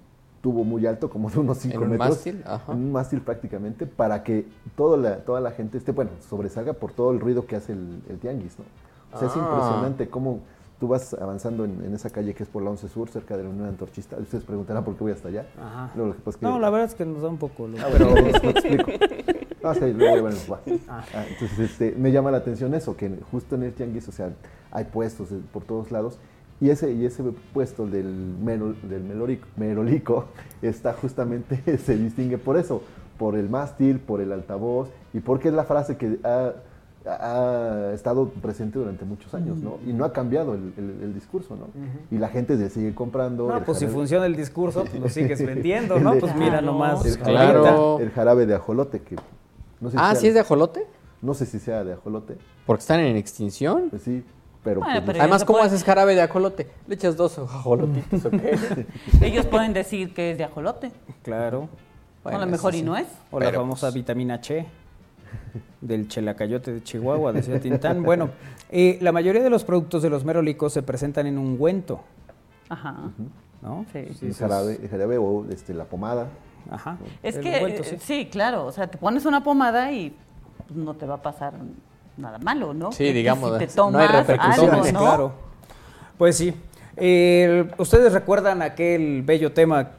tubo 0.42 0.64
muy 0.64 0.86
alto, 0.86 1.10
como 1.10 1.32
de 1.32 1.40
unos 1.40 1.58
5 1.58 1.76
¿En 1.76 1.82
un 1.84 1.90
metros. 1.90 2.10
mástil? 2.10 2.44
Ajá. 2.46 2.72
En 2.72 2.78
un 2.78 2.92
mástil 2.92 3.22
prácticamente, 3.22 3.88
para 3.88 4.22
que 4.24 4.46
toda 4.76 4.96
la, 4.98 5.18
toda 5.24 5.42
la 5.42 5.50
gente 5.52 5.80
esté, 5.80 5.92
bueno, 5.92 6.12
sobresalga 6.30 6.74
por 6.74 6.92
todo 6.92 7.12
el 7.14 7.20
ruido 7.20 7.48
que 7.48 7.56
hace 7.56 7.72
el, 7.74 8.00
el 8.10 8.20
tianguis, 8.20 8.60
¿no? 8.60 8.66
O 9.16 9.18
sea, 9.20 9.28
es 9.28 9.34
Ah. 9.36 9.40
impresionante 9.40 10.08
cómo 10.10 10.40
tú 10.80 10.88
vas 10.88 11.14
avanzando 11.14 11.64
en, 11.66 11.84
en 11.86 11.94
esa 11.94 12.10
calle 12.10 12.34
que 12.34 12.44
es 12.44 12.50
por 12.50 12.62
la 12.64 12.70
11 12.72 12.88
Sur, 12.90 13.10
cerca 13.10 13.38
de 13.38 13.44
la 13.44 13.50
Unión 13.50 13.68
Antorchista. 13.68 14.18
Ustedes 14.18 14.44
preguntarán 14.44 14.84
por 14.84 14.96
qué 14.96 15.04
voy 15.04 15.14
hasta 15.14 15.30
allá. 15.30 15.46
Ajá. 15.60 15.92
Luego, 15.96 16.10
lo 16.10 16.16
que 16.16 16.22
pasa 16.22 16.30
es 16.38 16.40
que- 16.40 16.46
No, 16.46 16.60
la 16.60 16.70
verdad 16.70 16.88
es 16.90 16.96
que 16.96 17.06
nos 17.06 17.22
da 17.22 17.30
un 17.30 17.38
poco... 17.38 17.68
lo- 17.68 17.78
Ah, 17.80 17.88
bueno, 17.90 18.10
lo 18.16 18.50
explico. 18.50 18.92
No, 19.64 19.74
luego, 19.74 20.24
bueno, 20.24 20.38
va. 20.52 20.60
Ah. 20.90 21.06
Ah, 21.14 21.24
entonces, 21.30 21.58
este, 21.58 21.94
me 21.98 22.12
llama 22.12 22.32
la 22.32 22.38
atención 22.40 22.74
eso, 22.74 22.98
que 22.98 23.10
justo 23.32 23.56
en 23.56 23.64
el 23.64 23.72
tianguis, 23.74 24.06
o 24.10 24.12
sea, 24.12 24.32
hay 24.72 24.84
puestos 24.84 25.30
por 25.54 25.64
todos 25.64 25.90
lados, 25.90 26.20
y 26.60 26.70
ese, 26.70 26.92
y 26.92 27.06
ese 27.06 27.24
puesto 27.54 27.86
del, 27.88 28.36
del 28.44 29.04
melorico- 29.06 29.48
merolico 29.56 30.26
está 30.62 30.92
justamente, 30.92 31.78
se 31.78 31.96
distingue 31.96 32.38
por 32.38 32.58
eso, 32.58 32.82
por 33.18 33.36
el 33.38 33.48
mástil, 33.50 34.00
por 34.00 34.20
el 34.20 34.34
altavoz, 34.34 34.90
y 35.14 35.22
porque 35.22 35.48
es 35.48 35.54
la 35.54 35.64
frase 35.64 35.96
que 35.96 36.20
ha, 36.26 36.52
ha 37.06 37.92
estado 37.94 38.30
presente 38.30 38.80
durante 38.80 39.04
muchos 39.06 39.34
años, 39.34 39.58
¿no? 39.58 39.78
Y 39.86 39.94
no 39.94 40.06
ha 40.06 40.14
cambiado 40.14 40.54
el, 40.54 40.74
el- 40.78 41.04
el 41.04 41.14
discurso, 41.14 41.56
¿no? 41.56 41.68
Y 42.12 42.18
la 42.18 42.30
gente 42.30 42.58
se 42.58 42.70
sigue 42.70 42.94
comprando. 42.96 43.48
No, 43.48 43.64
pues 43.64 43.80
si 43.80 43.88
funciona 43.88 44.26
el 44.26 44.36
discurso, 44.36 44.86
pues 44.86 45.02
lo 45.02 45.10
sigues 45.10 45.42
vendiendo, 45.46 46.00
¿no? 46.00 46.14
de- 46.14 46.20
Pues 46.22 46.36
mira 46.36 46.62
nomás. 46.62 47.06
El 47.06 47.18
Claro. 47.18 47.64
jarabe, 47.64 48.04
el 48.04 48.12
jarabe 48.12 48.46
de 48.46 48.56
ajolote, 48.56 49.02
que 49.02 49.16
no 49.82 49.90
sé 49.90 49.98
si 49.98 50.04
Ah, 50.04 50.12
sea- 50.12 50.16
¿sí 50.22 50.28
es 50.28 50.34
de 50.34 50.40
ajolote? 50.40 50.88
No 51.22 51.34
sé 51.34 51.46
si 51.46 51.60
sea 51.60 51.84
de 51.84 51.94
ajolote. 51.94 52.38
Porque 52.66 52.82
están 52.82 53.00
en 53.00 53.16
extinción. 53.18 53.90
Pues 53.90 54.02
sí, 54.04 54.24
pero... 54.64 54.80
Bueno, 54.82 54.96
pues, 54.96 55.06
pero 55.08 55.20
Además, 55.22 55.44
¿cómo 55.46 55.60
puede- 55.60 55.68
haces 55.68 55.84
jarabe 55.84 56.16
de 56.16 56.22
ajolote? 56.22 56.70
Le 56.88 56.96
echas 56.96 57.18
dos 57.18 57.38
ajolotitos, 57.40 58.26
¿o 58.26 58.32
qué? 58.32 58.86
Ellos 59.22 59.46
pueden 59.46 59.74
decir 59.74 60.14
que 60.14 60.32
es 60.32 60.38
de 60.38 60.46
ajolote. 60.46 60.92
Claro. 61.22 61.68
a 62.24 62.38
lo 62.38 62.46
mejor 62.48 62.76
y 62.76 62.82
no 62.82 62.96
es. 62.96 63.08
O 63.32 63.40
la 63.40 63.52
famosa 63.52 63.92
vitamina 63.92 64.40
Che 64.40 64.66
del 65.82 66.08
chelacayote 66.08 66.74
de 66.74 66.84
Chihuahua, 66.84 67.32
decía 67.34 67.60
Tintán. 67.60 68.04
Bueno, 68.04 68.30
eh, 68.70 68.98
la 69.02 69.12
mayoría 69.12 69.44
de 69.44 69.50
los 69.50 69.64
productos 69.64 70.02
de 70.02 70.10
los 70.10 70.24
merolicos 70.26 70.74
se 70.74 70.82
presentan 70.82 71.28
en 71.28 71.38
ungüento, 71.38 72.02
Ajá. 72.70 72.96
¿no? 73.62 73.86
Sí. 73.94 74.08
Sí, 74.20 74.26
el 74.28 74.34
jarabe, 74.34 74.74
es- 74.74 74.80
el 74.82 74.90
jarabe 74.90 75.18
o 75.18 75.46
este, 75.50 75.74
la 75.74 75.86
pomada. 75.86 76.28
Ajá. 76.72 76.98
Es 77.22 77.36
El 77.36 77.44
que, 77.44 77.50
ungüento, 77.56 77.82
eh, 77.84 77.86
sí. 77.86 77.96
sí. 78.00 78.30
claro, 78.32 78.66
o 78.66 78.72
sea, 78.72 78.88
te 78.88 78.98
pones 78.98 79.26
una 79.26 79.44
pomada 79.44 79.92
y 79.92 80.16
no 80.74 80.94
te 80.94 81.06
va 81.06 81.16
a 81.16 81.22
pasar 81.22 81.54
nada 82.18 82.38
malo, 82.40 82.74
¿no? 82.74 82.92
Sí, 82.92 83.12
digamos, 83.12 83.52
Si 83.52 83.58
te 83.60 83.66
no 83.66 83.72
hay 83.72 83.76
tomas 83.76 84.10
algo, 84.10 84.20
repercusiones, 84.20 84.94
¿no? 84.94 85.00
Claro. 85.00 85.34
Pues 86.18 86.38
sí. 86.38 86.54
¿Ustedes 87.78 88.14
recuerdan 88.14 88.62
aquel 88.62 89.24
bello 89.24 89.52
tema 89.52 89.90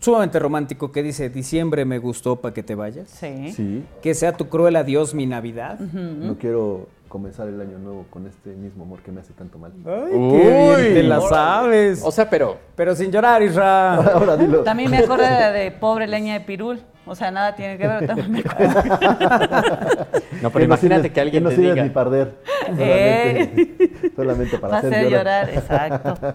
sumamente 0.00 0.38
romántico 0.38 0.92
que 0.92 1.02
dice, 1.02 1.28
diciembre 1.30 1.84
me 1.84 1.98
gustó 1.98 2.36
para 2.36 2.54
que 2.54 2.62
te 2.62 2.74
vayas. 2.74 3.08
Sí. 3.08 3.52
Sí. 3.52 3.84
Que 4.02 4.14
sea 4.14 4.32
tu 4.32 4.48
cruel 4.48 4.76
adiós 4.76 5.14
mi 5.14 5.26
Navidad. 5.26 5.78
No 5.78 6.36
quiero 6.38 6.88
comenzar 7.08 7.48
el 7.48 7.58
año 7.60 7.78
nuevo 7.78 8.04
con 8.10 8.26
este 8.26 8.50
mismo 8.50 8.84
amor 8.84 9.00
que 9.00 9.10
me 9.10 9.20
hace 9.20 9.32
tanto 9.32 9.58
mal. 9.58 9.72
Ay, 9.86 10.12
qué 10.12 10.76
bien 10.82 10.94
te 10.94 11.02
la 11.02 11.20
sabes. 11.22 12.02
O 12.04 12.12
sea, 12.12 12.28
pero 12.28 12.58
Pero 12.76 12.94
sin 12.94 13.10
llorar, 13.10 13.42
Isra. 13.42 13.94
Ahora 14.14 14.36
dilo. 14.36 14.62
También 14.62 14.90
me 14.90 14.98
acuerdo 14.98 15.24
de, 15.24 15.58
de 15.58 15.70
pobre 15.72 16.06
leña 16.06 16.34
de 16.34 16.40
pirul. 16.40 16.80
O 17.06 17.14
sea, 17.14 17.30
nada 17.30 17.56
tiene 17.56 17.78
que 17.78 17.88
ver. 17.88 18.06
También 18.06 18.30
me 18.30 18.40
acuerdo. 18.40 18.82
no, 20.42 20.50
pero 20.50 20.58
Que 20.58 20.64
imagínate 20.64 21.10
que 21.10 21.20
alguien 21.22 21.42
no 21.44 21.48
te 21.48 21.56
diga. 21.56 21.82
ni 21.82 21.90
perder. 21.90 22.34
Eh. 22.78 24.10
Solamente, 24.14 24.58
para, 24.58 24.82
Para 24.82 24.88
hacer 24.88 25.10
llorar, 25.10 25.48
exacto. 25.48 26.34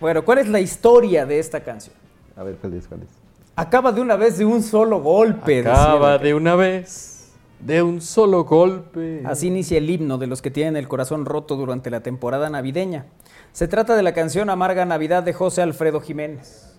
Bueno, 0.00 0.24
¿cuál 0.24 0.38
es 0.38 0.48
la 0.48 0.58
historia 0.58 1.26
de 1.26 1.38
esta 1.38 1.60
canción? 1.60 1.94
A 2.36 2.42
ver, 2.42 2.56
¿cuál 2.56 2.74
es? 2.74 2.86
¿Cuál 2.88 3.02
es? 3.02 3.08
Acaba 3.56 3.92
de 3.92 4.00
una 4.00 4.16
vez 4.16 4.38
de 4.38 4.44
un 4.44 4.62
solo 4.62 5.00
golpe. 5.00 5.60
Acaba 5.60 6.18
de 6.18 6.34
una 6.34 6.56
vez, 6.56 7.32
de 7.60 7.82
un 7.82 8.00
solo 8.00 8.44
golpe. 8.44 9.22
Así 9.24 9.46
inicia 9.46 9.78
el 9.78 9.88
himno 9.88 10.18
de 10.18 10.26
los 10.26 10.42
que 10.42 10.50
tienen 10.50 10.76
el 10.76 10.88
corazón 10.88 11.24
roto 11.24 11.56
durante 11.56 11.90
la 11.90 12.00
temporada 12.00 12.50
navideña. 12.50 13.06
Se 13.52 13.68
trata 13.68 13.94
de 13.94 14.02
la 14.02 14.12
canción 14.12 14.50
Amarga 14.50 14.84
Navidad 14.84 15.22
de 15.22 15.32
José 15.32 15.62
Alfredo 15.62 16.00
Jiménez, 16.00 16.74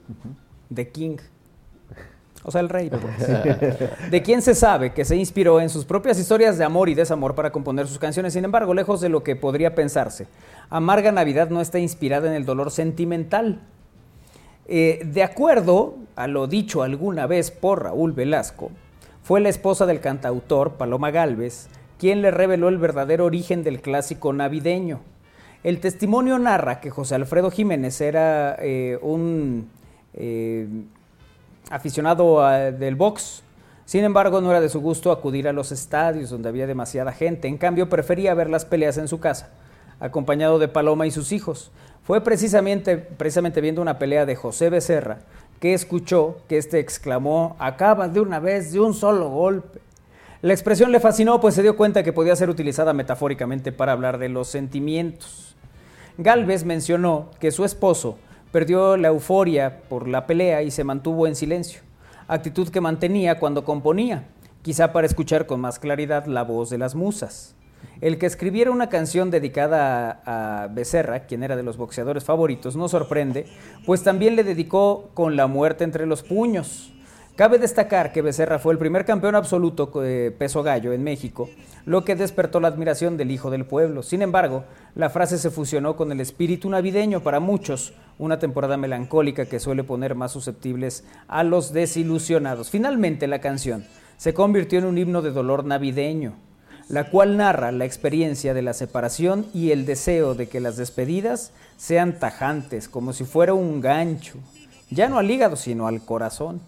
de 0.69 0.90
King. 0.90 1.18
O 2.44 2.52
sea, 2.52 2.61
el 2.61 2.69
rey. 2.69 2.91
pues. 2.91 3.27
De 4.11 4.22
quien 4.22 4.44
se 4.44 4.53
sabe 4.53 4.94
que 4.94 5.03
se 5.03 5.15
inspiró 5.15 5.60
en 5.60 5.69
sus 5.69 5.84
propias 5.84 6.19
historias 6.19 6.60
de 6.60 6.64
amor 6.64 6.90
y 6.90 6.94
desamor 6.94 7.34
para 7.34 7.52
componer 7.52 7.88
sus 7.88 7.98
canciones. 7.98 8.34
Sin 8.34 8.45
embargo, 8.45 8.76
lejos 8.76 9.02
de 9.02 9.10
lo 9.10 9.23
que 9.23 9.36
podría 9.36 9.73
pensarse, 9.73 10.27
Amarga 10.69 11.11
Navidad 11.11 11.49
no 11.49 11.60
está 11.60 11.80
inspirada 11.80 12.27
en 12.27 12.36
el 12.36 12.45
dolor 12.45 12.69
sentimental. 12.69 13.61
Eh, 14.68 15.02
de 15.06 15.24
acuerdo 15.24 15.96
a 16.16 16.28
lo 16.28 16.48
dicho 16.48 16.82
alguna 16.84 17.28
vez 17.28 17.52
por 17.52 17.84
Raúl 17.84 18.14
Velasco, 18.14 18.72
fue 19.24 19.42
la 19.42 19.50
esposa 19.50 19.86
del 19.86 20.00
cantautor 20.00 20.74
Paloma 20.74 21.12
Galvez 21.12 21.70
quien 21.98 22.22
le 22.22 22.32
reveló 22.32 22.70
el 22.70 22.78
verdadero 22.78 23.26
origen 23.26 23.64
del 23.64 23.82
clásico 23.82 24.34
navideño. 24.34 25.02
El 25.64 25.80
testimonio 25.80 26.38
narra 26.38 26.80
que 26.80 26.92
José 26.92 27.16
Alfredo 27.16 27.50
Jiménez 27.50 28.00
era 28.02 28.56
eh, 28.60 29.00
un 29.02 29.70
eh, 30.14 30.68
aficionado 31.70 32.42
del 32.72 32.96
box. 32.96 33.44
Sin 33.86 34.04
embargo, 34.04 34.42
no 34.42 34.52
era 34.52 34.62
de 34.62 34.70
su 34.70 34.82
gusto 34.82 35.12
acudir 35.12 35.48
a 35.48 35.54
los 35.54 35.72
estadios 35.72 36.30
donde 36.30 36.50
había 36.50 36.68
demasiada 36.68 37.12
gente. 37.12 37.48
En 37.48 37.58
cambio, 37.58 37.90
prefería 37.90 38.34
ver 38.34 38.50
las 38.50 38.66
peleas 38.66 38.98
en 38.98 39.08
su 39.08 39.20
casa, 39.20 39.50
acompañado 40.00 40.60
de 40.60 40.68
Paloma 40.68 41.08
y 41.08 41.12
sus 41.12 41.32
hijos. 41.32 41.72
Fue 42.06 42.22
precisamente, 42.22 43.61
viendo 43.61 43.82
una 43.82 43.98
pelea 43.98 44.27
de 44.27 44.36
José 44.36 44.69
Becerra 44.69 45.18
que 45.60 45.73
escuchó 45.73 46.38
que 46.48 46.60
este 46.60 46.80
exclamó, 46.80 47.56
acaba 47.57 48.07
de 48.07 48.19
una 48.19 48.40
vez, 48.40 48.72
de 48.72 48.80
un 48.80 48.94
solo 48.94 49.30
golpe. 49.30 49.80
La 50.44 50.53
expresión 50.53 50.91
le 50.91 50.99
fascinó, 50.99 51.41
pues 51.41 51.56
se 51.56 51.64
dio 51.64 51.76
cuenta 51.76 52.03
que 52.03 52.14
podía 52.14 52.36
ser 52.36 52.52
utilizada 52.52 52.94
metafóricamente 52.94 53.72
para 53.72 53.94
hablar 53.94 54.19
de 54.19 54.30
los 54.30 54.49
sentimientos. 54.49 55.56
Galvez 56.19 56.64
mencionó 56.64 57.32
que 57.40 57.49
su 57.49 57.65
esposo 57.65 58.19
perdió 58.52 58.98
la 58.98 59.07
euforia 59.07 59.82
por 59.90 60.07
la 60.07 60.27
pelea 60.27 60.61
y 60.61 60.69
se 60.69 60.84
mantuvo 60.84 61.26
en 61.26 61.36
silencio, 61.36 61.82
actitud 62.27 62.69
que 62.69 62.82
mantenía 62.82 63.40
cuando 63.40 63.65
componía, 63.65 64.27
quizá 64.61 64.94
para 64.94 65.07
escuchar 65.07 65.48
con 65.48 65.60
más 65.60 65.80
claridad 65.80 66.27
la 66.27 66.44
voz 66.44 66.69
de 66.69 66.77
las 66.77 66.94
musas. 66.94 67.56
El 68.02 68.18
que 68.18 68.26
escribiera 68.26 68.72
una 68.72 68.90
canción 68.90 69.32
dedicada 69.32 70.22
a, 70.26 70.68
Becerra, 70.68 71.22
quien 71.22 71.44
era 71.44 71.56
de 71.56 71.64
los 71.64 71.78
boxeadores 71.78 72.24
favoritos, 72.24 72.76
no 72.76 72.88
sorprende, 72.88 73.45
pues 73.86 74.03
también 74.03 74.36
le 74.36 74.44
dedicó 74.44 75.10
con 75.14 75.36
la 75.36 75.48
muerte 75.48 75.84
entre 75.84 76.06
los 76.06 76.24
puños. 76.24 76.91
Cabe 77.36 77.57
destacar 77.57 78.14
que 78.14 78.22
Becerra 78.22 78.60
fue 78.60 78.72
el 78.72 78.80
primer 78.80 79.03
campeón 79.03 79.36
absoluto 79.36 79.88
de 79.99 80.32
peso 80.32 80.64
gallo 80.64 80.94
en 80.94 81.03
México, 81.03 81.49
lo 81.86 82.06
que 82.06 82.16
despertó 82.16 82.62
la 82.62 82.70
admiración 82.70 83.18
del 83.18 83.30
hijo 83.30 83.52
del 83.52 83.66
pueblo. 83.66 84.03
Sin 84.03 84.22
embargo, 84.22 84.64
la 84.95 85.10
frase 85.10 85.38
se 85.38 85.49
fusionó 85.49 85.98
con 85.98 86.14
el 86.14 86.22
espíritu 86.22 86.70
navideño 86.70 87.20
para 87.20 87.41
muchos, 87.41 87.94
una 88.20 88.40
temporada 88.40 88.78
melancólica 88.78 89.48
que 89.48 89.60
suele 89.60 89.84
poner 89.84 90.16
más 90.16 90.32
susceptibles 90.32 91.03
a 91.28 91.44
los 91.44 91.74
desilusionados. 91.74 92.70
Finalmente, 92.70 93.28
la 93.28 93.40
canción 93.40 93.86
se 94.16 94.34
convirtió 94.34 94.80
en 94.80 94.86
un 94.86 94.98
himno 94.98 95.22
de 95.22 95.32
dolor 95.32 95.66
navideño, 95.66 96.36
la 96.88 97.10
cual 97.10 97.38
narra 97.38 97.72
la 97.72 97.86
experiencia 97.86 98.53
de 98.53 98.62
la 98.62 98.74
separación 98.74 99.48
y 99.53 99.72
el 99.72 99.86
deseo 99.86 100.36
de 100.36 100.48
que 100.48 100.60
las 100.60 100.78
despedidas 100.78 101.52
sean 101.78 102.20
tajantes, 102.20 102.88
como 102.88 103.14
si 103.14 103.26
fuera 103.26 103.53
un 103.53 103.82
gancho, 103.82 104.36
ya 104.90 105.10
no 105.10 105.18
al 105.18 105.30
hígado, 105.30 105.56
sino 105.56 105.88
al 105.88 106.02
corazón. 106.02 106.62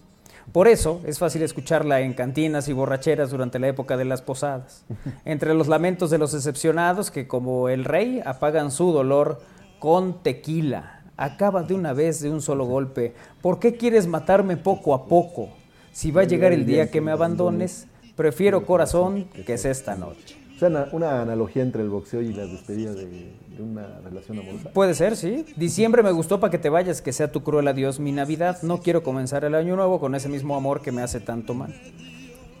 Por 0.52 0.66
eso 0.66 1.00
es 1.04 1.18
fácil 1.18 1.42
escucharla 1.42 2.00
en 2.00 2.14
cantinas 2.14 2.68
y 2.68 2.72
borracheras 2.72 3.30
durante 3.30 3.58
la 3.58 3.68
época 3.68 3.96
de 3.96 4.06
las 4.06 4.22
posadas, 4.22 4.84
entre 5.24 5.54
los 5.54 5.68
lamentos 5.68 6.10
de 6.10 6.18
los 6.18 6.32
decepcionados 6.32 7.10
que 7.10 7.28
como 7.28 7.68
el 7.68 7.84
rey 7.84 8.20
apagan 8.24 8.70
su 8.70 8.92
dolor 8.92 9.40
con 9.78 10.22
tequila. 10.22 11.02
Acaba 11.16 11.62
de 11.62 11.74
una 11.74 11.92
vez 11.92 12.20
de 12.20 12.30
un 12.30 12.40
solo 12.40 12.64
golpe. 12.64 13.12
¿Por 13.42 13.58
qué 13.58 13.76
quieres 13.76 14.06
matarme 14.06 14.56
poco 14.56 14.94
a 14.94 15.06
poco? 15.06 15.48
Si 15.92 16.10
va 16.12 16.22
a 16.22 16.24
llegar 16.24 16.52
el 16.52 16.64
día 16.64 16.90
que 16.90 17.00
me 17.00 17.10
abandones, 17.10 17.88
prefiero 18.18 18.66
corazón 18.66 19.26
que 19.46 19.54
es 19.54 19.64
esta 19.64 19.94
noche. 19.94 20.36
O 20.56 20.58
sea, 20.58 20.88
una, 20.90 21.22
analogía 21.22 21.62
entre 21.62 21.82
el 21.82 21.88
boxeo 21.88 22.20
y 22.20 22.32
la 22.32 22.46
despedida 22.46 22.92
de, 22.92 23.06
de 23.06 23.62
una 23.62 24.00
relación 24.04 24.40
amorosa. 24.40 24.70
Puede 24.70 24.94
ser, 24.94 25.16
sí. 25.16 25.46
Diciembre 25.54 26.02
me 26.02 26.10
gustó 26.10 26.40
para 26.40 26.50
que 26.50 26.58
te 26.58 26.68
vayas, 26.68 27.00
que 27.00 27.12
sea 27.12 27.30
tu 27.30 27.44
cruel 27.44 27.68
adiós 27.68 28.00
mi 28.00 28.10
Navidad. 28.10 28.60
No 28.62 28.80
quiero 28.80 29.04
comenzar 29.04 29.44
el 29.44 29.54
año 29.54 29.76
nuevo 29.76 30.00
con 30.00 30.16
ese 30.16 30.28
mismo 30.28 30.56
amor 30.56 30.82
que 30.82 30.90
me 30.90 31.00
hace 31.00 31.20
tanto 31.20 31.54
mal. 31.54 31.72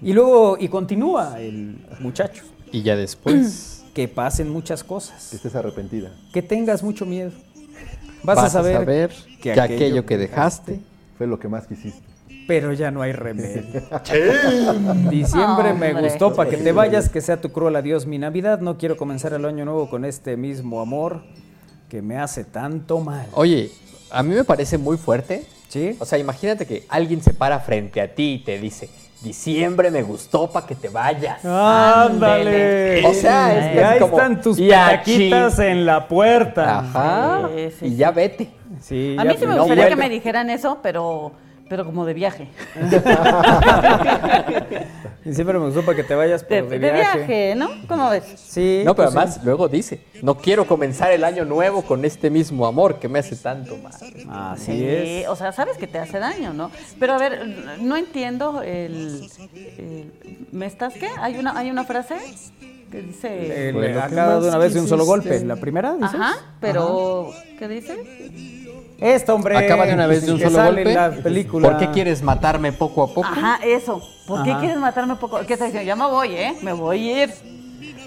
Y 0.00 0.12
luego, 0.12 0.56
y 0.60 0.68
continúa 0.68 1.40
el 1.40 1.84
muchacho. 1.98 2.44
Y 2.70 2.82
ya 2.82 2.96
después. 2.96 3.74
Que 3.98 4.06
pasen 4.06 4.48
muchas 4.48 4.84
cosas. 4.84 5.30
Que 5.30 5.36
estés 5.36 5.56
arrepentida. 5.56 6.14
Que 6.32 6.40
tengas 6.40 6.84
mucho 6.84 7.04
miedo. 7.04 7.32
Vas, 8.22 8.38
a 8.38 8.48
saber, 8.48 9.10
que, 9.42 9.60
aquello 9.60 10.06
que 10.06 10.16
dejaste. 10.16 10.78
Fue 11.16 11.26
lo 11.26 11.40
que 11.40 11.48
más 11.48 11.66
quisiste. 11.66 12.07
Pero 12.48 12.72
ya 12.72 12.90
no 12.90 13.02
hay 13.02 13.12
remedio. 13.12 13.82
Diciembre 15.10 15.74
me 15.74 15.92
gustó 15.92 16.34
para 16.34 16.48
que 16.48 16.56
te 16.56 16.72
vayas, 16.72 17.10
que 17.10 17.20
sea 17.20 17.38
tu 17.40 17.52
cruel 17.52 17.76
adiós 17.76 18.06
mi 18.06 18.18
Navidad. 18.18 18.60
No 18.60 18.78
quiero 18.78 18.96
comenzar 18.96 19.34
el 19.34 19.44
año 19.44 19.66
nuevo 19.66 19.90
con 19.90 20.06
este 20.06 20.36
mismo 20.38 20.80
amor 20.80 21.20
que 21.90 22.00
me 22.00 22.16
hace 22.18 22.44
tanto 22.44 23.00
mal. 23.00 23.26
Oye, 23.34 23.70
a 24.10 24.22
mí 24.22 24.34
me 24.34 24.44
parece 24.44 24.78
muy 24.78 24.96
fuerte. 24.96 25.44
¿Sí? 25.68 25.94
O 25.98 26.06
sea, 26.06 26.18
imagínate 26.18 26.64
que 26.64 26.84
alguien 26.88 27.20
se 27.22 27.34
para 27.34 27.60
frente 27.60 28.00
a 28.00 28.14
ti 28.14 28.36
y 28.40 28.44
te 28.44 28.58
dice, 28.58 28.88
diciembre 29.22 29.90
me 29.90 30.02
gustó 30.02 30.50
para 30.50 30.66
que 30.66 30.74
te 30.74 30.88
vayas. 30.88 31.44
¡Ándale! 31.44 33.04
O 33.06 33.12
sea, 33.12 33.58
es 33.72 33.76
Y 33.76 33.78
ahí 33.78 33.98
como, 33.98 34.16
están 34.16 34.40
tus 34.40 34.56
chin- 34.56 35.60
en 35.60 35.84
la 35.84 36.08
puerta. 36.08 36.78
Ajá. 36.78 37.50
Sí, 37.54 37.68
sí, 37.78 37.86
y 37.88 37.96
ya 37.96 38.10
vete. 38.10 38.48
Sí, 38.80 39.16
A 39.18 39.24
ya 39.24 39.30
mí 39.32 39.36
sí 39.38 39.46
me 39.46 39.54
no 39.54 39.58
gustaría 39.64 39.88
que 39.90 39.96
me 39.96 40.08
dijeran 40.08 40.48
eso, 40.48 40.78
pero, 40.82 41.32
pero 41.68 41.84
como 41.84 42.04
de 42.06 42.14
viaje. 42.14 42.48
Y 45.24 45.34
siempre 45.34 45.58
me 45.58 45.66
gustó 45.66 45.82
para 45.82 45.96
que 45.96 46.04
te 46.04 46.14
vayas 46.14 46.46
De, 46.48 46.60
por 46.62 46.70
de, 46.70 46.78
de 46.78 46.92
viaje. 46.92 47.18
viaje, 47.18 47.54
¿no? 47.56 47.68
¿Cómo 47.86 48.08
ves? 48.10 48.24
Sí. 48.36 48.82
No, 48.84 48.94
pero 48.94 49.10
pues 49.10 49.12
sí. 49.12 49.18
además 49.18 49.44
luego 49.44 49.68
dice, 49.68 50.00
no 50.22 50.36
quiero 50.36 50.66
comenzar 50.66 51.10
el 51.12 51.24
año 51.24 51.44
nuevo 51.44 51.82
con 51.82 52.04
este 52.04 52.30
mismo 52.30 52.66
amor 52.66 52.98
que 52.98 53.08
me 53.08 53.18
hace 53.18 53.36
tanto 53.36 53.76
mal. 53.78 53.92
Así 54.30 54.72
Sí, 54.72 54.84
es. 54.86 55.28
o 55.28 55.36
sea, 55.36 55.52
sabes 55.52 55.76
que 55.76 55.86
te 55.86 55.98
hace 55.98 56.18
daño, 56.18 56.52
¿no? 56.54 56.70
Pero 56.98 57.14
a 57.14 57.18
ver, 57.18 57.76
no 57.80 57.96
entiendo 57.96 58.62
el, 58.62 59.28
el- 59.76 60.12
¿me 60.52 60.66
estás 60.66 60.94
qué? 60.94 61.08
Hay 61.20 61.36
una 61.36 61.58
hay 61.58 61.70
una 61.70 61.84
frase 61.84 62.16
que 62.90 63.02
dice 63.02 63.68
El- 63.68 63.74
de 63.80 64.48
una 64.48 64.58
vez 64.58 64.72
de 64.72 64.80
un 64.80 64.88
solo 64.88 65.04
golpe. 65.04 65.44
La 65.44 65.56
primera, 65.56 65.94
dices? 65.94 66.14
Ajá, 66.14 66.36
pero 66.60 67.32
¿qué 67.58 67.68
dice? 67.68 67.96
Esta, 68.98 69.32
hombre. 69.32 69.56
Acaba 69.56 69.86
de 69.86 69.94
una 69.94 70.06
vez 70.06 70.26
de 70.26 70.32
un 70.32 70.40
solo 70.40 70.64
golpe. 70.64 70.82
en 70.82 70.94
la 70.94 71.10
película. 71.10 71.68
¿Por 71.70 71.78
qué 71.78 71.90
quieres 71.92 72.22
matarme 72.22 72.72
poco 72.72 73.04
a 73.04 73.06
poco? 73.08 73.24
Ajá, 73.24 73.60
eso. 73.64 74.02
¿Por 74.26 74.42
qué 74.42 74.54
quieres 74.58 74.76
matarme 74.78 75.14
poco? 75.16 75.38
¿Qué 75.46 75.56
te 75.56 75.66
dice? 75.66 75.84
Ya 75.84 75.94
me 75.94 76.06
voy, 76.06 76.32
¿eh? 76.34 76.54
Me 76.62 76.72
voy 76.72 77.08
a 77.10 77.22
ir. 77.24 77.34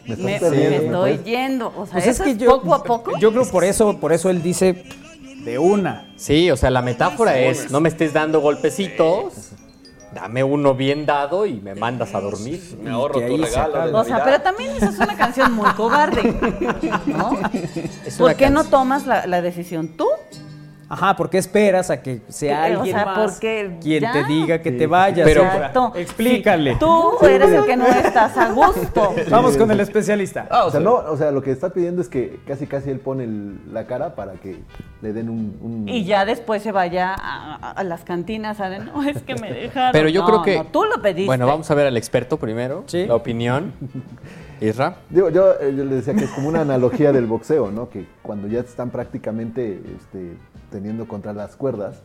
Me 0.06 0.14
estás 0.14 0.20
Me, 0.26 0.40
perdiendo, 0.40 0.52
me 0.52 0.70
¿me 0.70 0.76
estoy 0.86 0.90
puedes? 1.18 1.24
yendo. 1.24 1.68
O 1.78 1.86
sea, 1.86 1.94
Pues 1.94 2.08
eso 2.08 2.24
es 2.24 2.28
que 2.28 2.32
es 2.32 2.38
yo, 2.38 2.62
poco 2.62 2.74
a 2.76 2.84
poco. 2.84 3.18
Yo 3.20 3.32
creo 3.32 3.46
por 3.50 3.64
eso, 3.64 3.98
por 4.00 4.12
eso 4.12 4.30
él 4.30 4.42
dice 4.44 4.84
de 5.46 5.60
una. 5.60 6.12
Sí, 6.18 6.52
o 6.52 6.58
sea, 6.58 6.70
la 6.72 6.82
metáfora 6.82 7.38
es, 7.40 7.72
no 7.72 7.80
me 7.80 7.88
estés 7.90 8.12
dando 8.12 8.42
golpecitos, 8.42 9.52
dame 10.14 10.44
uno 10.44 10.74
bien 10.76 11.06
dado 11.06 11.46
y 11.46 11.54
me 11.62 11.76
mandas 11.76 12.14
a 12.16 12.20
dormir. 12.20 12.62
Me 12.84 12.90
ahorro 12.90 13.22
tu 13.22 13.38
regalo. 13.38 13.98
O 13.98 14.04
sea, 14.04 14.24
pero 14.24 14.42
también 14.42 14.72
esa 14.76 14.90
es 14.90 14.98
una 15.00 15.16
canción 15.16 15.54
muy 15.54 15.70
cobarde, 15.72 16.36
¿no? 17.06 17.38
Es 18.06 18.18
¿Por 18.18 18.36
qué 18.36 18.50
no 18.50 18.66
tomas 18.66 19.06
la, 19.06 19.26
la 19.28 19.42
decisión 19.42 19.88
tú 19.90 20.08
Ajá, 20.92 21.16
¿por 21.16 21.30
qué 21.30 21.38
esperas 21.38 21.90
a 21.90 22.02
que 22.02 22.22
sea 22.28 22.68
Eh, 22.70 22.76
o 22.76 22.80
alguien 22.80 22.96
sea, 22.98 23.06
más 23.06 23.18
porque 23.32 23.78
quien 23.82 24.02
ya. 24.02 24.12
te 24.12 24.24
diga 24.26 24.62
que 24.62 24.72
Sí, 24.72 24.78
te 24.78 24.84
sí, 24.84 24.88
vayas? 24.88 25.26
Pero-? 25.26 25.44
Exacto. 25.44 25.94
explícale. 25.96 26.76
Tú 26.76 27.14
eres 27.26 27.50
el 27.52 27.66
que 27.66 27.78
no 27.78 27.86
estás 27.88 28.36
a 28.38 28.52
gusto. 28.52 29.14
Vamos 29.30 29.56
con 29.58 29.72
el 29.72 29.80
especialista. 29.80 30.48
Ah, 30.52 30.66
O 30.66 30.72
sea, 30.72 30.80
no, 30.82 30.94
o 30.96 31.16
sea, 31.18 31.32
lo 31.32 31.42
que 31.42 31.52
está 31.52 31.70
pidiendo 31.70 32.02
es 32.02 32.10
que 32.10 32.40
casi 32.46 32.68
casi 32.68 32.90
él 32.90 33.00
pone 33.00 33.24
el- 33.24 33.74
la 33.74 33.86
cara 33.88 34.16
para 34.16 34.34
que 34.34 34.60
le 35.02 35.14
den 35.14 35.30
un... 35.30 35.58
un- 35.62 35.88
Y 35.90 36.04
ya 36.04 36.26
después 36.26 36.62
se 36.62 36.72
vaya 36.72 37.16
a, 37.18 37.72
a 37.72 37.84
las 37.84 38.04
cantinas 38.04 38.60
a 38.60 38.70
de, 38.70 38.80
no, 38.80 39.02
es 39.04 39.22
que 39.24 39.36
me 39.36 39.52
dejaron. 39.52 39.94
Pero 39.94 40.10
yo 40.10 40.22
No, 40.22 40.28
creo 40.28 40.42
que. 40.44 40.58
no, 40.58 40.66
tú 40.66 40.84
lo 40.84 41.02
pediste. 41.02 41.26
Bueno, 41.28 41.48
vamos 41.48 41.72
a 41.72 41.76
ver 41.76 41.88
al 41.88 41.96
experto 41.98 42.38
primero. 42.38 42.84
Sí. 42.88 43.06
La 43.06 43.16
opinión. 43.16 43.74
Isra. 44.62 44.98
Digo, 45.10 45.30
yo, 45.30 45.54
eh, 45.60 45.74
yo 45.76 45.84
le 45.86 45.96
decía 45.96 46.14
que 46.14 46.26
es 46.26 46.30
como 46.32 46.48
una 46.48 46.62
analogía 46.62 47.12
del 47.12 47.26
boxeo, 47.26 47.72
¿no? 47.72 47.90
Que 47.90 48.06
cuando 48.22 48.48
ya 48.48 48.60
están 48.60 48.92
prácticamente 48.92 49.82
este, 49.98 50.38
teniendo 50.72 51.08
contra 51.08 51.34
las 51.34 51.56
cuerdas, 51.56 52.02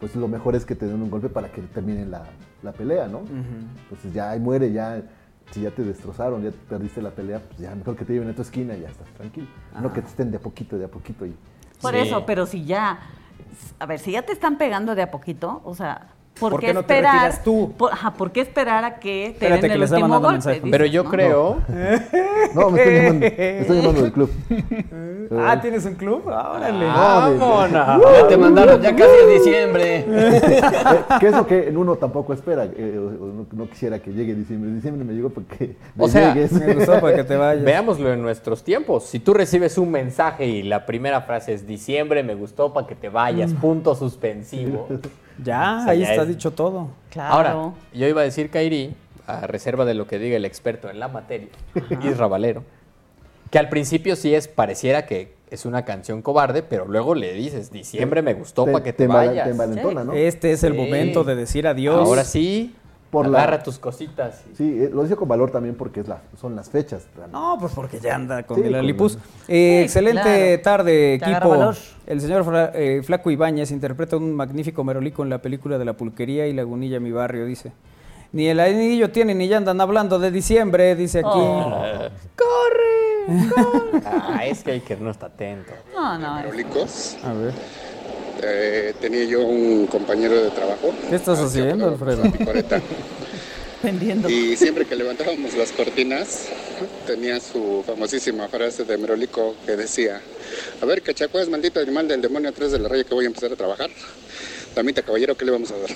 pues 0.00 0.16
lo 0.16 0.28
mejor 0.28 0.54
es 0.54 0.64
que 0.64 0.74
te 0.74 0.86
den 0.86 1.02
un 1.02 1.10
golpe 1.10 1.28
para 1.28 1.50
que 1.52 1.60
termine 1.62 2.06
la, 2.06 2.22
la 2.62 2.72
pelea, 2.72 3.06
¿no? 3.08 3.20
Entonces 3.84 4.12
ya 4.14 4.30
ahí 4.30 4.40
muere, 4.40 4.72
ya, 4.72 5.02
si 5.50 5.60
ya 5.62 5.70
te 5.70 5.82
destrozaron, 5.82 6.42
ya 6.42 6.50
perdiste 6.68 7.02
la 7.02 7.10
pelea, 7.10 7.40
pues 7.40 7.58
ya 7.58 7.74
mejor 7.74 7.96
que 7.96 8.04
te 8.04 8.12
lleven 8.14 8.28
a 8.30 8.34
tu 8.34 8.42
esquina 8.42 8.74
y 8.76 8.80
ya 8.82 8.88
estás 8.88 9.08
tranquilo. 9.14 9.46
No 9.80 9.92
que 9.92 10.00
te 10.00 10.08
estén 10.08 10.30
de 10.30 10.38
a 10.38 10.40
poquito, 10.40 10.78
de 10.78 10.86
a 10.86 10.88
poquito 10.88 11.26
y... 11.26 11.34
Por 11.82 11.92
Sí. 11.92 11.98
eso, 12.00 12.24
pero 12.24 12.46
si 12.46 12.64
ya, 12.64 12.98
a 13.78 13.86
ver, 13.86 13.98
si 13.98 14.12
ya 14.12 14.22
te 14.22 14.32
están 14.32 14.56
pegando 14.56 14.94
de 14.94 15.02
a 15.02 15.10
poquito, 15.10 15.60
o 15.64 15.74
sea, 15.74 16.08
¿por, 16.38 16.50
¿Por 16.52 16.60
qué, 16.60 16.66
qué 16.68 16.74
no 16.74 16.82
te 16.84 16.94
esperar? 16.94 17.14
retiras 17.14 17.44
tú? 17.44 17.72
Por, 17.76 17.92
ajá, 17.92 18.12
¿por 18.14 18.32
qué 18.32 18.40
esperar 18.40 18.84
a 18.84 18.96
que 18.98 19.26
te 19.38 19.46
Espérate, 19.46 19.62
den 19.62 19.70
que 19.70 19.76
el 19.76 19.82
está 19.82 19.96
último 19.96 20.14
golpe? 20.20 20.32
mensaje. 20.32 20.56
dices, 20.56 20.70
Pero 20.70 20.86
yo 20.86 21.04
¿no? 21.04 21.10
creo. 21.10 21.62
No, 22.54 22.70
me 22.70 22.78
estoy 22.82 22.94
llamando, 22.96 23.20
me 23.20 23.60
estoy 23.60 23.76
llamando 23.78 24.02
del 24.02 24.12
club. 24.12 24.30
Ah, 25.36 25.58
¿tienes 25.60 25.84
un 25.86 25.94
club? 25.94 26.26
Órale. 26.26 26.86
¡Vámonos! 26.86 28.02
Ya 28.20 28.28
te 28.28 28.36
mandaron, 28.36 28.80
ya 28.80 28.94
casi 28.94 29.10
es 29.22 29.42
diciembre. 29.42 30.04
Eh, 30.06 30.40
que 31.18 31.26
es 31.28 31.32
lo 31.34 31.46
que 31.46 31.72
uno 31.74 31.96
tampoco 31.96 32.34
espera, 32.34 32.64
eh, 32.66 32.94
no, 32.94 33.46
no 33.50 33.68
quisiera 33.70 33.98
que 34.00 34.12
llegue 34.12 34.34
diciembre. 34.34 34.70
Diciembre 34.72 35.02
me 35.04 35.14
llegó 35.14 35.30
porque 35.30 35.76
me 35.94 36.04
O 36.04 36.08
sea, 36.08 36.34
llegues. 36.34 36.52
Me 36.52 36.74
gustó 36.74 37.00
para 37.00 37.16
que 37.16 37.24
te 37.24 37.36
vayas. 37.36 37.64
Veámoslo 37.64 38.12
en 38.12 38.20
nuestros 38.22 38.62
tiempos. 38.62 39.04
Si 39.06 39.18
tú 39.18 39.32
recibes 39.34 39.78
un 39.78 39.90
mensaje 39.90 40.46
y 40.46 40.62
la 40.62 40.84
primera 40.86 41.22
frase 41.22 41.54
es 41.54 41.66
diciembre, 41.66 42.22
me 42.22 42.34
gustó 42.34 42.72
para 42.72 42.86
que 42.86 42.94
te 42.94 43.08
vayas, 43.08 43.52
punto 43.54 43.94
suspensivo. 43.94 44.86
Ya, 45.42 45.78
O 45.80 45.82
sea, 45.84 45.92
ahí 45.92 46.00
ya 46.00 46.10
está 46.10 46.22
es- 46.22 46.28
dicho 46.28 46.52
todo. 46.52 46.88
Claro. 47.10 47.34
Ahora, 47.34 47.72
yo 47.92 48.06
iba 48.06 48.20
a 48.20 48.24
decir, 48.24 48.50
Kairi, 48.50 48.94
a 49.26 49.46
reserva 49.46 49.84
de 49.84 49.94
lo 49.94 50.06
que 50.06 50.18
diga 50.18 50.36
el 50.36 50.44
experto 50.44 50.90
en 50.90 51.00
la 51.00 51.08
materia, 51.08 51.48
Isra 52.02 52.26
Valero, 52.26 52.62
que 53.50 53.58
al 53.58 53.68
principio 53.68 54.16
sí 54.16 54.34
es, 54.34 54.48
pareciera 54.48 55.06
que 55.06 55.34
es 55.50 55.64
una 55.64 55.84
canción 55.84 56.22
cobarde, 56.22 56.62
pero 56.62 56.86
luego 56.86 57.14
le 57.14 57.32
dices, 57.32 57.70
diciembre 57.70 58.22
me 58.22 58.34
gustó 58.34 58.64
para 58.66 58.82
que 58.82 58.92
te, 58.92 59.06
vayas. 59.06 59.44
te 59.44 59.50
envalentona, 59.52 60.04
¿no? 60.04 60.12
Este 60.12 60.52
es 60.52 60.62
el 60.64 60.72
Sí. 60.72 60.78
momento 60.78 61.22
de 61.24 61.36
decir 61.36 61.66
adiós. 61.66 61.96
Ahora 62.06 62.24
sí, 62.24 62.74
Por 63.22 63.28
la- 63.28 63.38
agarra 63.42 63.62
tus 63.62 63.78
cositas. 63.78 64.42
Sí, 64.56 64.76
eh, 64.82 64.90
lo 64.92 65.02
dice 65.02 65.16
con 65.16 65.26
valor 65.28 65.50
también 65.50 65.74
porque 65.74 66.00
es 66.00 66.08
la, 66.08 66.20
son 66.40 66.54
las 66.56 66.68
fechas. 66.70 67.06
No, 67.32 67.56
pues 67.58 67.72
porque 67.74 67.98
ya 68.00 68.14
anda 68.14 68.42
con 68.42 68.56
Sí, 68.58 68.62
el 68.64 68.70
con- 68.72 68.78
Alipus. 68.80 69.14
Eh, 69.48 69.78
Sí, 69.78 69.84
excelente 69.84 70.60
claro. 70.60 70.62
tarde, 70.62 71.14
equipo. 71.14 71.72
El 72.06 72.20
señor 72.20 72.44
Fra- 72.44 72.72
eh, 72.74 73.02
Flaco 73.04 73.30
Ibáñez 73.30 73.70
interpreta 73.70 74.16
un 74.16 74.34
magnífico 74.34 74.84
merolico 74.84 75.22
en 75.22 75.30
la 75.30 75.38
película 75.38 75.78
de 75.78 75.84
la 75.84 75.94
pulquería 75.94 76.46
y 76.46 76.52
Lagunilla, 76.52 77.00
mi 77.00 77.12
barrio, 77.12 77.46
dice. 77.46 77.72
Ni 78.32 78.48
el 78.48 78.58
anillo 78.58 79.10
tiene 79.10 79.34
ni 79.34 79.46
ya 79.46 79.58
andan 79.58 79.80
hablando 79.80 80.18
de 80.18 80.30
diciembre, 80.32 80.96
dice 80.96 81.20
aquí. 81.20 81.28
Oh. 81.32 82.08
Ah, 84.06 84.44
es 84.44 84.62
que 84.62 84.72
hay 84.72 84.80
que 84.80 84.96
no 84.96 85.10
está 85.10 85.26
atento. 85.26 85.72
No, 85.94 86.18
no. 86.18 86.34
Merolicos. 86.34 87.16
A 87.24 87.32
ver. 87.32 87.54
Eh, 88.46 88.94
tenía 89.00 89.24
yo 89.24 89.44
un 89.44 89.86
compañero 89.86 90.34
de 90.34 90.50
trabajo. 90.50 90.92
¿Qué 91.08 91.16
estás 91.16 91.38
que 91.38 91.44
haciendo, 91.46 91.88
Alfredo? 91.88 92.22
Vendiendo. 93.82 94.30
Y 94.30 94.56
siempre 94.56 94.86
que 94.86 94.96
levantábamos 94.96 95.54
las 95.54 95.72
cortinas, 95.72 96.48
tenía 97.06 97.38
su 97.40 97.82
famosísima 97.86 98.48
frase 98.48 98.84
de 98.84 98.96
Merolico 98.96 99.54
que 99.66 99.76
decía, 99.76 100.20
a 100.80 100.86
ver, 100.86 101.02
cachacuás, 101.02 101.48
maldito 101.48 101.80
animal 101.80 102.08
del 102.08 102.22
demonio 102.22 102.48
atrás 102.48 102.72
de 102.72 102.78
la 102.78 102.88
raya 102.88 103.04
que 103.04 103.14
voy 103.14 103.24
a 103.24 103.28
empezar 103.28 103.52
a 103.52 103.56
trabajar. 103.56 103.90
Damita, 104.74 105.02
caballero, 105.02 105.36
¿qué 105.36 105.44
le 105.44 105.52
vamos 105.52 105.70
a 105.70 105.78
dar? 105.78 105.90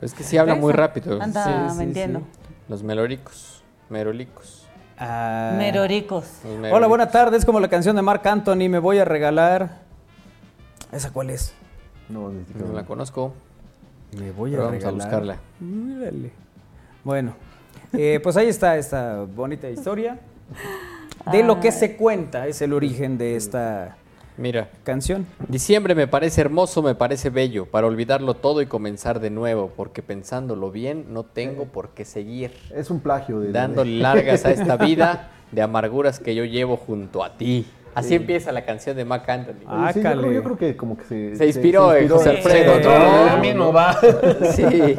Es 0.00 0.14
que 0.14 0.22
sí 0.22 0.36
habla 0.36 0.54
muy 0.54 0.72
rápido. 0.72 1.20
Anda 1.20 1.44
Sí, 1.44 1.72
sí, 1.72 1.78
vendiendo. 1.78 2.22
Los 2.68 2.82
melóricos, 2.82 3.62
merolicos. 3.88 4.66
Ah. 4.96 5.54
Meroricos. 5.56 6.24
los 6.44 6.72
Hola, 6.72 6.86
buenas 6.86 7.10
tardes. 7.10 7.44
Como 7.44 7.58
la 7.58 7.68
canción 7.68 7.96
de 7.96 8.02
Marc 8.02 8.24
Anthony, 8.26 8.68
me 8.68 8.78
voy 8.78 8.98
a 8.98 9.04
regalar. 9.04 9.87
¿Esa 10.92 11.12
cuál 11.12 11.30
es? 11.30 11.52
No, 12.08 12.30
ni 12.30 12.44
siquiera. 12.44 12.68
No 12.68 12.74
la 12.74 12.84
conozco. 12.84 13.32
Me 14.18 14.30
voy 14.32 14.52
Pero 14.52 14.62
a 14.62 14.66
vamos 14.66 14.84
a 14.84 14.90
regalar. 14.90 14.94
buscarla. 14.94 15.36
Órale. 16.00 16.30
Bueno, 17.04 17.34
eh, 17.92 18.20
pues 18.22 18.36
ahí 18.36 18.48
está 18.48 18.76
esta 18.76 19.22
bonita 19.24 19.68
historia. 19.68 20.18
De 21.30 21.42
lo 21.42 21.60
que 21.60 21.72
se 21.72 21.96
cuenta 21.96 22.46
es 22.46 22.62
el 22.62 22.72
origen 22.72 23.18
de 23.18 23.36
esta 23.36 23.96
Mira, 24.38 24.70
canción. 24.84 25.26
diciembre 25.48 25.94
me 25.94 26.06
parece 26.06 26.40
hermoso, 26.40 26.82
me 26.82 26.94
parece 26.94 27.28
bello, 27.28 27.66
para 27.66 27.86
olvidarlo 27.86 28.34
todo 28.34 28.62
y 28.62 28.66
comenzar 28.66 29.20
de 29.20 29.30
nuevo, 29.30 29.70
porque 29.76 30.02
pensándolo 30.02 30.70
bien, 30.70 31.06
no 31.12 31.24
tengo 31.24 31.66
por 31.66 31.90
qué 31.90 32.04
seguir. 32.04 32.52
Es 32.74 32.90
un 32.90 33.00
plagio 33.00 33.40
de... 33.40 33.52
Dándole 33.52 33.98
largas 33.98 34.44
a 34.46 34.52
esta 34.52 34.76
vida 34.84 35.32
de 35.52 35.60
amarguras 35.60 36.18
que 36.20 36.34
yo 36.34 36.44
llevo 36.44 36.76
junto 36.76 37.24
a 37.24 37.36
ti. 37.36 37.66
Así 37.98 38.14
empieza 38.14 38.52
la 38.52 38.64
canción 38.64 38.96
de 38.96 39.04
Mac 39.04 39.28
Anthony. 39.28 39.66
Oye, 39.68 39.92
sí, 39.92 40.02
yo, 40.02 40.10
creo, 40.20 40.32
yo 40.32 40.42
creo 40.42 40.56
que 40.58 40.76
como 40.76 40.96
que 40.96 41.04
se... 41.04 41.36
Se 41.36 41.46
inspiró 41.46 41.94
en 41.94 42.08
José 42.08 42.30
Alfredo, 42.30 42.76
Sí. 42.76 42.82
¿no? 42.84 43.36
Lo 43.36 43.42
mismo 43.42 43.72
va. 43.72 43.96
Sí. 44.52 44.96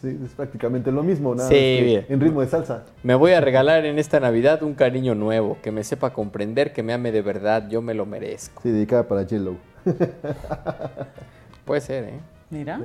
Sí, 0.00 0.16
es 0.24 0.30
prácticamente 0.36 0.92
lo 0.92 1.02
mismo, 1.02 1.34
nada 1.34 1.48
Sí, 1.48 1.54
más 1.54 1.60
que 1.60 1.82
bien. 1.84 2.06
en 2.08 2.20
ritmo 2.20 2.40
de 2.40 2.46
salsa. 2.46 2.84
Me 3.02 3.16
voy 3.16 3.32
a 3.32 3.40
regalar 3.40 3.84
en 3.84 3.98
esta 3.98 4.20
Navidad 4.20 4.62
un 4.62 4.74
cariño 4.74 5.16
nuevo, 5.16 5.56
que 5.60 5.72
me 5.72 5.82
sepa 5.82 6.12
comprender, 6.12 6.72
que 6.72 6.84
me 6.84 6.92
ame 6.92 7.10
de 7.10 7.20
verdad, 7.20 7.68
yo 7.68 7.82
me 7.82 7.94
lo 7.94 8.06
merezco. 8.06 8.62
Sí, 8.62 8.70
dedicada 8.70 9.08
para 9.08 9.22
Yellow. 9.24 9.56
Puede 11.64 11.80
ser, 11.80 12.04
¿eh? 12.04 12.20
Mira, 12.50 12.80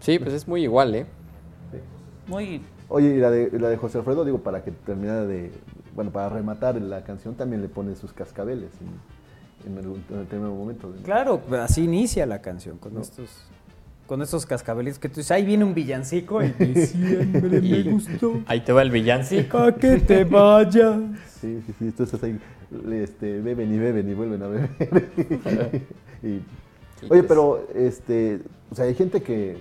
Sí, 0.00 0.18
pues 0.18 0.34
es 0.34 0.46
muy 0.46 0.62
igual, 0.64 0.94
¿eh? 0.94 1.06
muy... 2.26 2.60
Oye, 2.88 3.08
y 3.14 3.16
la 3.18 3.30
de, 3.30 3.50
la 3.58 3.70
de 3.70 3.78
José 3.78 3.96
Alfredo, 3.98 4.22
digo, 4.26 4.38
para 4.40 4.62
que 4.62 4.70
terminara 4.70 5.24
de... 5.24 5.50
Bueno, 5.94 6.10
para 6.10 6.28
rematar 6.28 6.80
la 6.80 7.04
canción 7.04 7.34
también 7.34 7.62
le 7.62 7.68
pone 7.68 7.94
sus 7.94 8.12
cascabeles 8.12 8.70
en, 8.80 9.72
en 9.72 9.78
el, 9.78 9.84
en 10.10 10.18
el 10.20 10.26
primer 10.26 10.48
momento. 10.48 10.92
Claro, 11.04 11.40
así 11.62 11.84
inicia 11.84 12.26
la 12.26 12.40
canción, 12.40 12.78
con 12.78 12.98
estos 12.98 13.46
con 14.06 14.20
estos 14.20 14.44
cascabelitos 14.44 14.98
que 14.98 15.08
tú 15.08 15.16
dices, 15.16 15.30
ahí 15.30 15.46
viene 15.46 15.64
un 15.64 15.72
villancico 15.72 16.42
y 16.42 16.50
diciembre 16.50 17.58
me 17.62 17.66
Y 17.66 17.82
gustó. 17.90 18.42
ahí 18.46 18.60
te 18.60 18.70
va 18.70 18.82
el 18.82 18.90
villancico. 18.90 19.56
A 19.56 19.74
que 19.74 19.96
te 19.96 20.24
vayas. 20.24 20.96
Sí, 21.40 21.62
sí, 21.66 21.74
sí, 21.78 21.84
entonces 21.86 22.22
ahí 22.22 22.38
este, 22.92 23.40
beben 23.40 23.72
y 23.72 23.78
beben 23.78 24.06
y 24.10 24.12
vuelven 24.12 24.42
a 24.42 24.48
beber. 24.48 24.68
y, 26.22 26.40
oye, 27.08 27.22
pero 27.22 27.66
este, 27.74 28.40
o 28.70 28.74
sea, 28.74 28.84
hay 28.84 28.94
gente 28.94 29.22
que 29.22 29.56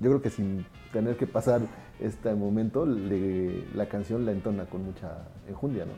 yo 0.00 0.10
creo 0.10 0.20
que 0.20 0.30
sin 0.30 0.66
tener 0.92 1.16
que 1.16 1.26
pasar 1.26 1.62
este 2.00 2.34
momento, 2.34 2.86
le- 2.86 3.64
la 3.74 3.86
canción 3.86 4.24
la 4.24 4.32
entona 4.32 4.64
con 4.66 4.84
mucha 4.84 5.18
enjundia, 5.48 5.84
¿no? 5.84 5.92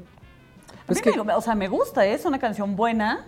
A 0.89 0.93
mí 0.93 1.25
me- 1.25 1.35
o 1.35 1.41
sea, 1.41 1.55
me 1.55 1.69
gusta, 1.69 2.07
¿eh? 2.07 2.15
es 2.15 2.25
una 2.25 2.39
canción 2.39 2.77
buena. 2.77 3.27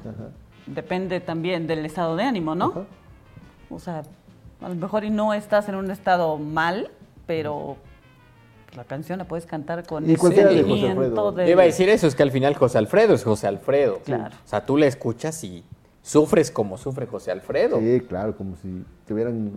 Depende 0.67 1.21
también 1.21 1.67
del 1.67 1.85
estado 1.85 2.17
de 2.17 2.25
ánimo, 2.25 2.55
¿no? 2.55 2.87
O 3.71 3.79
sea, 3.79 4.03
a 4.61 4.69
lo 4.69 4.75
mejor 4.75 5.05
y 5.05 5.11
no 5.11 5.35
estás 5.35 5.69
en 5.69 5.75
un 5.75 5.91
estado 5.91 6.39
mal, 6.39 6.91
pero 7.27 7.77
la 8.77 8.85
canción 8.85 9.19
la 9.19 9.25
puedes 9.27 9.45
cantar 9.45 9.85
con 9.87 10.05
Y 10.09 10.13
ese 10.13 10.19
cualquiera 10.21 10.49
de 10.51 10.63
José 10.63 10.69
sentimiento 10.69 11.01
Alfredo. 11.29 11.33
de- 11.33 11.51
Iba 11.51 11.63
a 11.63 11.67
decir 11.67 11.89
eso, 11.89 12.07
es 12.07 12.15
que 12.15 12.23
al 12.23 12.31
final 12.31 12.55
José 12.55 12.79
Alfredo 12.79 13.15
es 13.15 13.25
José 13.25 13.49
Alfredo. 13.49 13.99
Claro. 14.05 14.35
O 14.45 14.49
sea, 14.49 14.65
tú 14.65 14.77
le 14.77 14.87
escuchas 14.87 15.43
y 15.45 15.65
sufres 16.03 16.51
como 16.51 16.79
sufre 16.79 17.07
José 17.07 17.33
Alfredo. 17.33 17.79
Sí, 17.81 18.01
claro, 18.09 18.37
como 18.37 18.57
si 18.57 18.85
te 19.07 19.15
hubieran 19.15 19.53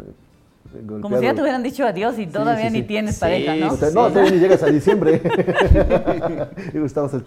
eh, 0.74 1.00
Como 1.02 1.18
si 1.20 1.24
ya 1.26 1.34
te 1.34 1.42
hubieran 1.42 1.64
dicho 1.64 1.86
adiós 1.86 2.18
y 2.20 2.28
todavía 2.28 2.68
sí, 2.68 2.74
ni 2.74 2.80
sí. 2.82 2.86
tienes 2.88 3.16
Sí, 3.16 3.22
pareja, 3.22 3.56
¿no? 3.56 3.74
O 3.74 3.78
sea, 3.78 3.90
no, 3.90 4.08
todavía 4.10 4.32
ni 4.32 4.40
llegas 4.40 4.64
a 4.64 4.68
diciembre. 4.68 5.22
Digo, 6.74 6.86
estamos, 6.86 7.14
al- 7.14 7.26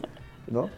¿no? 0.51 0.69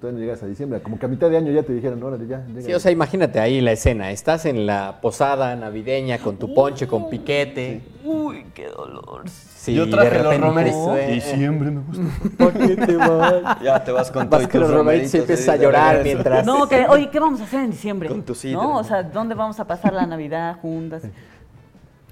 Todavía 0.00 0.20
no 0.20 0.24
llegas 0.26 0.42
a 0.44 0.46
diciembre. 0.46 0.80
Como 0.80 0.96
que 0.98 1.06
a 1.06 1.08
mitad 1.08 1.28
de 1.28 1.36
año 1.38 1.50
ya 1.50 1.62
te 1.64 1.72
dijeron, 1.72 2.00
órale, 2.02 2.26
ya. 2.28 2.44
Sí, 2.46 2.52
llega". 2.62 2.76
o 2.76 2.80
sea, 2.80 2.92
imagínate 2.92 3.40
ahí 3.40 3.60
la 3.60 3.72
escena. 3.72 4.12
Estás 4.12 4.46
en 4.46 4.64
la 4.64 5.00
posada 5.00 5.56
navideña 5.56 6.18
con 6.18 6.36
tu 6.36 6.54
ponche, 6.54 6.86
con 6.86 7.10
piquete. 7.10 7.80
Uy, 8.04 8.46
qué 8.54 8.68
dolor. 8.68 9.22
Sí, 9.28 9.74
Yo 9.74 9.90
traje 9.90 10.10
de 10.10 10.14
los 10.18 10.24
repente 10.26 10.46
romeritos. 10.46 10.84
suena. 10.84 11.06
Diciembre 11.08 11.70
me 11.72 11.80
gusta. 11.80 12.02
¿Por 12.38 12.52
qué 12.52 12.76
te 12.76 12.96
vas? 12.96 13.60
Ya 13.60 13.82
te 13.84 13.90
vas 13.90 14.10
con 14.12 14.30
Vas 14.30 14.48
todo 14.48 14.60
los 14.60 14.68
tus 14.68 14.76
romeritos 14.78 15.14
y 15.14 15.18
empiezas 15.18 15.48
a 15.48 15.56
llorar 15.56 16.00
mientras... 16.04 16.46
No, 16.46 16.68
que, 16.68 16.86
oye, 16.88 17.10
¿qué 17.10 17.18
vamos 17.18 17.40
a 17.40 17.44
hacer 17.44 17.60
en 17.64 17.70
diciembre? 17.72 18.08
Con 18.08 18.22
tu 18.22 18.34
sidra. 18.36 18.62
No, 18.62 18.76
o 18.78 18.84
sea, 18.84 19.02
¿dónde 19.02 19.34
vamos 19.34 19.58
a 19.58 19.66
pasar 19.66 19.92
la 19.92 20.06
Navidad 20.06 20.56
juntas? 20.62 21.02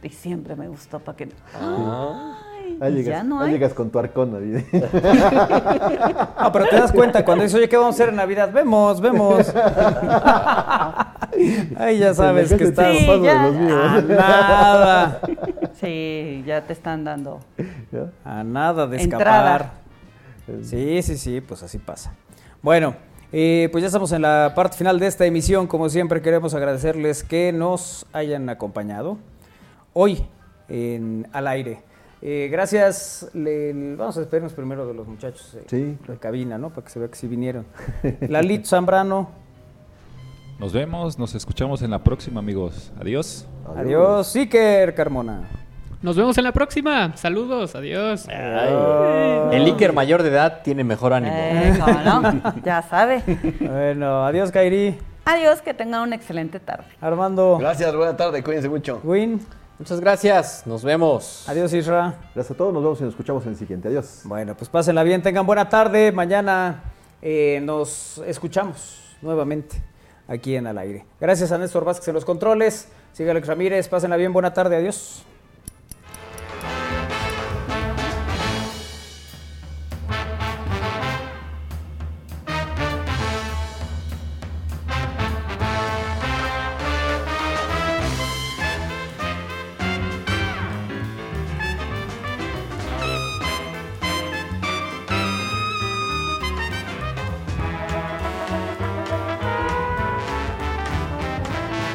Diciembre 0.09 0.55
me 0.57 0.69
gustó 0.69 0.99
para 1.01 1.16
que. 1.16 1.28
Hay. 1.61 2.78
Ahí 2.81 2.93
y 2.93 2.97
llegas, 2.97 3.07
ya 3.07 3.23
no 3.24 3.41
hay. 3.41 3.53
llegas 3.53 3.73
con 3.74 3.91
tu 3.91 3.99
arcón 3.99 4.33
navideño. 4.33 4.66
No, 4.73 4.81
pero 6.53 6.66
te 6.69 6.77
das 6.77 6.93
cuenta 6.93 7.24
cuando 7.24 7.45
dices, 7.45 7.59
oye, 7.59 7.69
¿qué 7.69 7.77
vamos 7.77 7.95
a 7.95 7.97
hacer 7.97 8.09
en 8.11 8.16
Navidad? 8.16 8.51
Vemos, 8.53 9.01
vemos. 9.01 9.53
Ahí 11.78 11.99
ya 11.99 12.15
sabes 12.15 12.53
que 12.53 12.65
está 12.65 12.91
estás 12.93 13.16
Sí, 13.16 13.23
ya. 13.23 13.43
los 13.47 13.55
míos. 13.55 13.81
a 13.83 14.01
nada, 14.03 15.20
Sí, 15.74 16.43
ya 16.47 16.62
te 16.62 16.73
están 16.73 17.05
dando. 17.05 17.41
a 18.24 18.43
nada 18.45 18.87
de 18.87 19.03
Entrada. 19.03 19.57
escapar. 19.57 19.70
Sí, 20.62 21.03
sí, 21.03 21.19
sí, 21.19 21.41
pues 21.41 21.62
así 21.62 21.78
pasa. 21.78 22.15
Bueno, 22.62 22.95
eh, 23.33 23.69
pues 23.73 23.83
ya 23.83 23.87
estamos 23.89 24.12
en 24.12 24.23
la 24.23 24.53
parte 24.55 24.77
final 24.77 24.99
de 24.99 25.07
esta 25.09 25.27
emisión. 25.27 25.66
Como 25.66 25.89
siempre, 25.89 26.23
queremos 26.23 26.55
agradecerles 26.55 27.23
que 27.24 27.53
nos 27.53 28.07
hayan 28.12 28.49
acompañado 28.49 29.19
hoy 29.98 30.23
en 30.68 31.27
Al 31.32 31.47
Aire. 31.48 31.81
Eh, 32.20 32.48
gracias. 32.51 33.31
le- 33.32 33.73
vamos 33.97 34.16
a 34.16 34.20
despedirnos 34.20 34.52
primero 34.52 34.86
de 34.86 34.93
los 34.94 35.06
muchachos 35.06 35.55
eh, 35.55 35.64
Sí, 35.68 35.97
de 36.06 36.18
cabina, 36.18 36.59
¿no? 36.59 36.68
Para 36.70 36.85
que 36.85 36.90
se 36.90 36.98
vea 36.98 37.09
que 37.09 37.14
sí 37.16 37.27
vinieron. 37.27 37.64
Lalito 38.28 38.66
Zambrano, 38.68 39.31
Nos 40.59 40.73
vemos, 40.74 41.18
nos 41.18 41.35
escuchamos 41.35 41.81
en 41.82 41.90
la 41.90 41.98
próxima, 42.02 42.40
amigos. 42.40 42.93
Adiós. 43.01 43.47
adiós. 43.77 44.35
Iker 44.36 44.94
Carmona. 44.94 45.48
Nos 46.02 46.14
vemos 46.16 46.36
en 46.36 46.44
la 46.44 46.52
próxima. 46.52 47.16
Saludos, 47.16 47.74
adiós. 47.74 48.27
El 48.28 49.64
Iker 49.64 49.93
mayor 49.94 50.23
de 50.23 50.28
edad 50.28 50.60
tiene 50.62 50.85
mejor 50.85 51.12
ánimo. 51.14 51.35
Eh, 51.35 51.78
¿cómo 51.82 52.01
no? 52.01 52.43
Ya 52.64 52.82
sabe. 52.82 53.23
Bueno, 53.60 54.24
adiós, 54.27 54.51
Kairi. 54.51 54.98
Adiós, 55.24 55.60
que 55.62 55.74
tengan 55.74 56.02
una 56.02 56.16
excelente 56.16 56.60
tarde. 56.60 56.85
Armando. 57.01 57.56
Gracias, 57.59 57.94
buena 57.97 58.16
tarde, 58.16 58.43
cuídense 58.43 58.68
mucho. 58.68 59.01
Win. 59.05 59.40
Muchas 59.78 60.01
gracias, 60.01 60.66
nos 60.66 60.82
vemos. 60.82 61.47
Adiós, 61.47 61.70
Isra. 61.74 62.15
Gracias 62.35 62.51
a 62.51 62.55
todos, 62.55 62.73
nos 62.73 62.82
vemos 62.82 62.98
y 63.01 63.05
nos 63.05 63.12
escuchamos 63.12 63.44
en 63.44 63.51
el 63.51 63.57
siguiente. 63.57 63.89
Adiós. 63.89 64.23
Bueno, 64.24 64.57
pues 64.57 64.70
pásenla 64.70 65.03
bien, 65.03 65.20
tengan 65.20 65.44
buena 65.44 65.69
tarde. 65.69 66.12
Mañana 66.12 66.82
eh, 67.20 67.61
nos 67.62 68.16
escuchamos 68.27 69.16
nuevamente 69.20 69.77
aquí 70.28 70.57
en 70.57 70.66
Al 70.66 70.78
Aire. 70.78 71.05
Gracias 71.20 71.53
a 71.53 71.59
Néstor 71.59 71.85
Vázquez 71.85 72.09
en 72.09 72.15
los 72.15 72.24
controles. 72.24 72.89
Sigue 73.12 73.31
Alex 73.31 73.47
Ramírez, 73.47 73.86
pásenla 73.89 74.16
bien, 74.16 74.32
buena 74.32 74.55
tarde, 74.55 74.77
adiós. 74.77 75.27